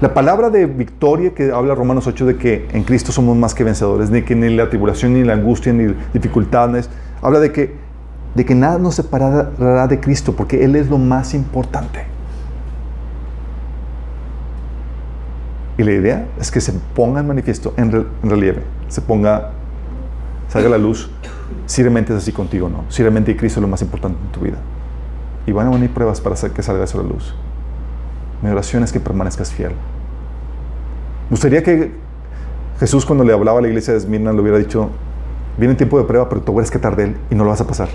La 0.00 0.12
palabra 0.12 0.50
de 0.50 0.66
victoria 0.66 1.32
que 1.34 1.52
habla 1.52 1.74
Romanos 1.74 2.06
8 2.06 2.26
de 2.26 2.36
que 2.36 2.68
en 2.72 2.82
Cristo 2.84 3.12
somos 3.12 3.36
más 3.36 3.54
que 3.54 3.64
vencedores, 3.64 4.10
ni 4.10 4.22
que 4.22 4.34
ni 4.34 4.54
la 4.54 4.68
tribulación, 4.68 5.14
ni 5.14 5.24
la 5.24 5.34
angustia, 5.34 5.72
ni 5.72 5.94
dificultades, 6.12 6.90
habla 7.22 7.38
de 7.40 7.52
que, 7.52 7.76
de 8.34 8.44
que 8.44 8.54
nada 8.54 8.78
nos 8.78 8.94
separará 8.96 9.86
de 9.86 10.00
Cristo, 10.00 10.34
porque 10.36 10.64
Él 10.64 10.76
es 10.76 10.90
lo 10.90 10.98
más 10.98 11.32
importante. 11.32 12.04
Y 15.78 15.82
la 15.82 15.92
idea 15.92 16.26
es 16.40 16.50
que 16.50 16.60
se 16.60 16.72
ponga 16.94 17.20
en 17.20 17.26
manifiesto, 17.28 17.74
en, 17.76 17.92
re- 17.92 18.06
en 18.22 18.30
relieve, 18.30 18.62
se 18.88 19.00
ponga, 19.02 19.50
salga 20.48 20.70
la 20.70 20.78
luz, 20.78 21.10
si 21.66 21.82
realmente 21.82 22.12
es 22.12 22.18
así 22.18 22.32
contigo 22.32 22.66
o 22.66 22.70
no, 22.70 22.84
si 22.88 23.02
realmente 23.02 23.36
Cristo 23.36 23.60
es 23.60 23.62
lo 23.62 23.68
más 23.68 23.82
importante 23.82 24.18
en 24.24 24.32
tu 24.32 24.40
vida. 24.40 24.58
Y 25.46 25.52
van 25.52 25.68
a 25.68 25.70
venir 25.70 25.90
pruebas 25.90 26.20
para 26.20 26.36
que 26.36 26.62
salga 26.62 26.84
eso 26.84 27.00
a 27.00 27.02
la 27.02 27.08
luz. 27.08 27.34
Mi 28.42 28.50
oración 28.50 28.82
es 28.82 28.92
que 28.92 29.00
permanezcas 29.00 29.52
fiel. 29.52 29.70
Me 29.70 31.30
gustaría 31.30 31.62
que 31.62 31.92
Jesús 32.78 33.06
cuando 33.06 33.24
le 33.24 33.32
hablaba 33.32 33.58
a 33.58 33.62
la 33.62 33.68
iglesia 33.68 33.92
de 33.92 33.98
Esmirna 33.98 34.32
le 34.32 34.40
hubiera 34.40 34.58
dicho, 34.58 34.90
viene 35.56 35.74
tiempo 35.74 35.98
de 35.98 36.04
prueba, 36.04 36.28
pero 36.28 36.42
tú 36.42 36.54
verás 36.54 36.70
que 36.70 36.78
tarde 36.78 37.04
él 37.04 37.16
y 37.30 37.34
no 37.34 37.44
lo 37.44 37.50
vas 37.50 37.60
a 37.60 37.66
pasar. 37.66 37.88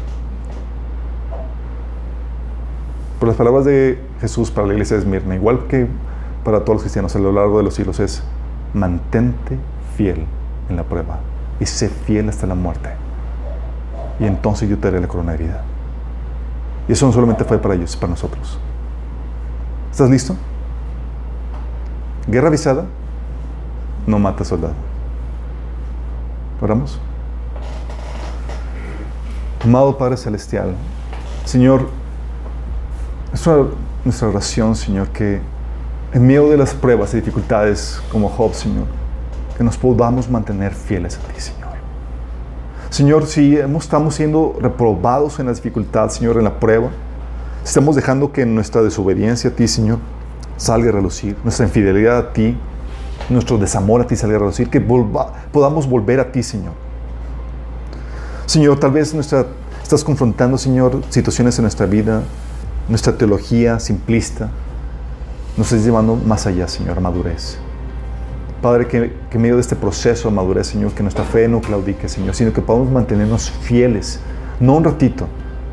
Por 3.19 3.27
las 3.27 3.37
palabras 3.37 3.65
de 3.65 3.99
Jesús 4.19 4.49
para 4.49 4.65
la 4.65 4.73
iglesia 4.73 4.97
de 4.97 5.03
Esmirna, 5.03 5.35
igual 5.35 5.67
que 5.67 5.87
para 6.43 6.61
todos 6.61 6.77
los 6.77 6.81
cristianos 6.81 7.15
a 7.15 7.19
lo 7.19 7.31
largo 7.31 7.59
de 7.59 7.63
los 7.63 7.75
siglos, 7.75 7.99
es 7.99 8.23
mantente 8.73 9.57
fiel 9.95 10.25
en 10.69 10.77
la 10.77 10.83
prueba 10.83 11.19
y 11.59 11.65
sé 11.65 11.89
fiel 11.89 12.29
hasta 12.29 12.47
la 12.47 12.55
muerte. 12.55 12.89
Y 14.21 14.25
entonces 14.25 14.69
yo 14.69 14.77
te 14.77 14.87
daré 14.87 15.01
la 15.01 15.07
corona 15.07 15.33
de 15.33 15.39
vida. 15.39 15.63
Y 16.87 16.93
eso 16.93 17.05
no 17.05 17.11
solamente 17.11 17.43
fue 17.43 17.57
para 17.57 17.73
ellos, 17.73 17.89
es 17.89 17.97
para 17.97 18.11
nosotros. 18.11 18.57
¿Estás 19.91 20.09
listo? 20.09 20.35
Guerra 22.27 22.47
avisada 22.47 22.85
no 24.05 24.19
mata 24.19 24.45
soldado. 24.45 24.73
Oramos. 26.61 26.99
Amado 29.63 29.97
Padre 29.97 30.17
Celestial, 30.17 30.75
Señor, 31.45 31.87
es 33.33 33.47
nuestra 34.05 34.27
oración, 34.27 34.75
Señor, 34.75 35.09
que 35.09 35.39
en 36.13 36.27
medio 36.27 36.49
de 36.49 36.57
las 36.57 36.73
pruebas 36.73 37.13
y 37.13 37.17
dificultades 37.17 38.01
como 38.11 38.29
Job, 38.29 38.53
Señor, 38.53 38.85
que 39.57 39.63
nos 39.63 39.77
podamos 39.77 40.29
mantener 40.29 40.73
fieles 40.73 41.17
a 41.17 41.31
ti, 41.31 41.39
Señor. 41.39 41.60
Señor, 42.91 43.25
si 43.25 43.55
estamos 43.55 44.15
siendo 44.15 44.57
reprobados 44.59 45.39
en 45.39 45.45
la 45.45 45.53
dificultad, 45.53 46.09
Señor, 46.09 46.35
en 46.35 46.43
la 46.43 46.59
prueba, 46.59 46.89
estamos 47.63 47.95
dejando 47.95 48.33
que 48.33 48.45
nuestra 48.45 48.81
desobediencia 48.81 49.49
a 49.49 49.53
ti, 49.53 49.69
Señor, 49.69 49.99
salga 50.57 50.89
a 50.89 50.91
relucir, 50.91 51.37
nuestra 51.45 51.65
infidelidad 51.65 52.17
a 52.17 52.33
ti, 52.33 52.57
nuestro 53.29 53.57
desamor 53.57 54.01
a 54.01 54.07
ti 54.07 54.17
salga 54.17 54.35
a 54.35 54.39
relucir, 54.39 54.69
que 54.69 54.81
podamos 54.81 55.89
volver 55.89 56.19
a 56.19 56.33
ti, 56.33 56.43
Señor. 56.43 56.73
Señor, 58.45 58.77
tal 58.77 58.91
vez 58.91 59.13
nuestra, 59.13 59.45
estás 59.81 60.03
confrontando, 60.03 60.57
Señor, 60.57 61.01
situaciones 61.11 61.57
en 61.59 61.63
nuestra 61.63 61.85
vida, 61.85 62.23
nuestra 62.89 63.17
teología 63.17 63.79
simplista, 63.79 64.51
nos 65.55 65.67
estás 65.67 65.85
llevando 65.85 66.17
más 66.17 66.45
allá, 66.45 66.67
Señor, 66.67 66.99
madurez. 66.99 67.57
Padre, 68.61 68.87
que, 68.87 69.11
que 69.29 69.37
en 69.37 69.41
medio 69.41 69.55
de 69.55 69.61
este 69.61 69.75
proceso 69.75 70.29
de 70.29 70.35
madurez, 70.35 70.67
Señor, 70.67 70.91
que 70.91 71.01
nuestra 71.01 71.23
fe 71.23 71.47
no 71.47 71.61
claudique, 71.61 72.07
Señor, 72.07 72.35
sino 72.35 72.53
que 72.53 72.61
podamos 72.61 72.91
mantenernos 72.91 73.49
fieles, 73.49 74.19
no 74.59 74.75
un 74.75 74.83
ratito, 74.83 75.27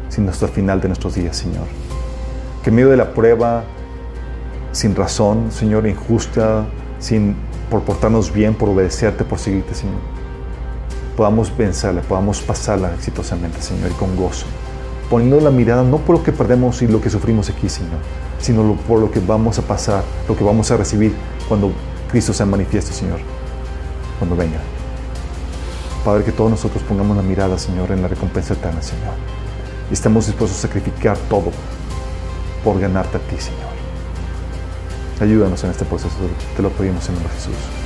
sino 0.09 0.31
hasta 0.31 0.47
el 0.47 0.53
final 0.53 0.81
de 0.81 0.89
nuestros 0.89 1.15
días, 1.15 1.37
Señor. 1.37 1.67
Que 2.63 2.71
en 2.71 2.77
medio 2.77 2.89
de 2.89 2.97
la 2.97 3.13
prueba, 3.13 3.65
sin 4.73 4.95
razón, 4.97 5.53
Señor, 5.53 5.87
injusta, 5.87 6.67
sin 6.99 7.37
por 7.71 7.83
portarnos 7.83 8.33
bien, 8.33 8.55
por 8.55 8.71
obedecerte, 8.71 9.25
por 9.25 9.39
seguirte, 9.39 9.75
Señor, 9.75 10.01
podamos 11.15 11.55
vencerla, 11.55 12.01
podamos 12.01 12.41
pasarla 12.41 12.95
exitosamente, 12.95 13.61
Señor, 13.61 13.91
y 13.91 13.95
con 13.95 14.17
gozo. 14.17 14.47
Poniendo 15.11 15.41
la 15.41 15.51
mirada 15.51 15.83
no 15.83 15.99
por 15.99 16.17
lo 16.17 16.23
que 16.23 16.33
perdemos 16.33 16.81
y 16.81 16.87
lo 16.87 17.01
que 17.01 17.11
sufrimos 17.11 17.51
aquí, 17.51 17.69
Señor, 17.69 17.99
sino 18.39 18.75
por 18.87 19.01
lo 19.01 19.11
que 19.11 19.21
vamos 19.21 19.59
a 19.59 19.63
pasar, 19.63 20.03
lo 20.27 20.37
que 20.37 20.45
vamos 20.45 20.71
a 20.71 20.77
recibir 20.77 21.15
cuando 21.49 21.73
Cristo 22.11 22.33
se 22.33 22.45
manifieste, 22.45 22.93
Señor, 22.93 23.21
cuando 24.19 24.37
venga. 24.37 24.59
Padre, 26.05 26.25
que 26.25 26.33
todos 26.33 26.51
nosotros 26.51 26.83
pongamos 26.83 27.17
la 27.17 27.23
mirada, 27.23 27.59
Señor, 27.59 27.91
en 27.93 28.03
la 28.03 28.09
recompensa 28.09 28.55
eterna, 28.55 28.81
Señor. 28.81 29.15
Y 29.91 29.95
estemos 29.95 30.27
dispuestos 30.27 30.59
a 30.59 30.63
sacrificar 30.63 31.19
todo 31.29 31.51
por 32.65 32.81
ganarte 32.81 33.19
a 33.19 33.21
ti, 33.21 33.37
Señor. 33.39 33.69
Ayúdanos 35.21 35.63
en 35.65 35.71
este 35.71 35.85
proceso, 35.85 36.15
te 36.57 36.63
lo 36.63 36.71
pedimos 36.71 37.07
en 37.09 37.15
nombre 37.15 37.33
de 37.35 37.41
Jesús. 37.41 37.78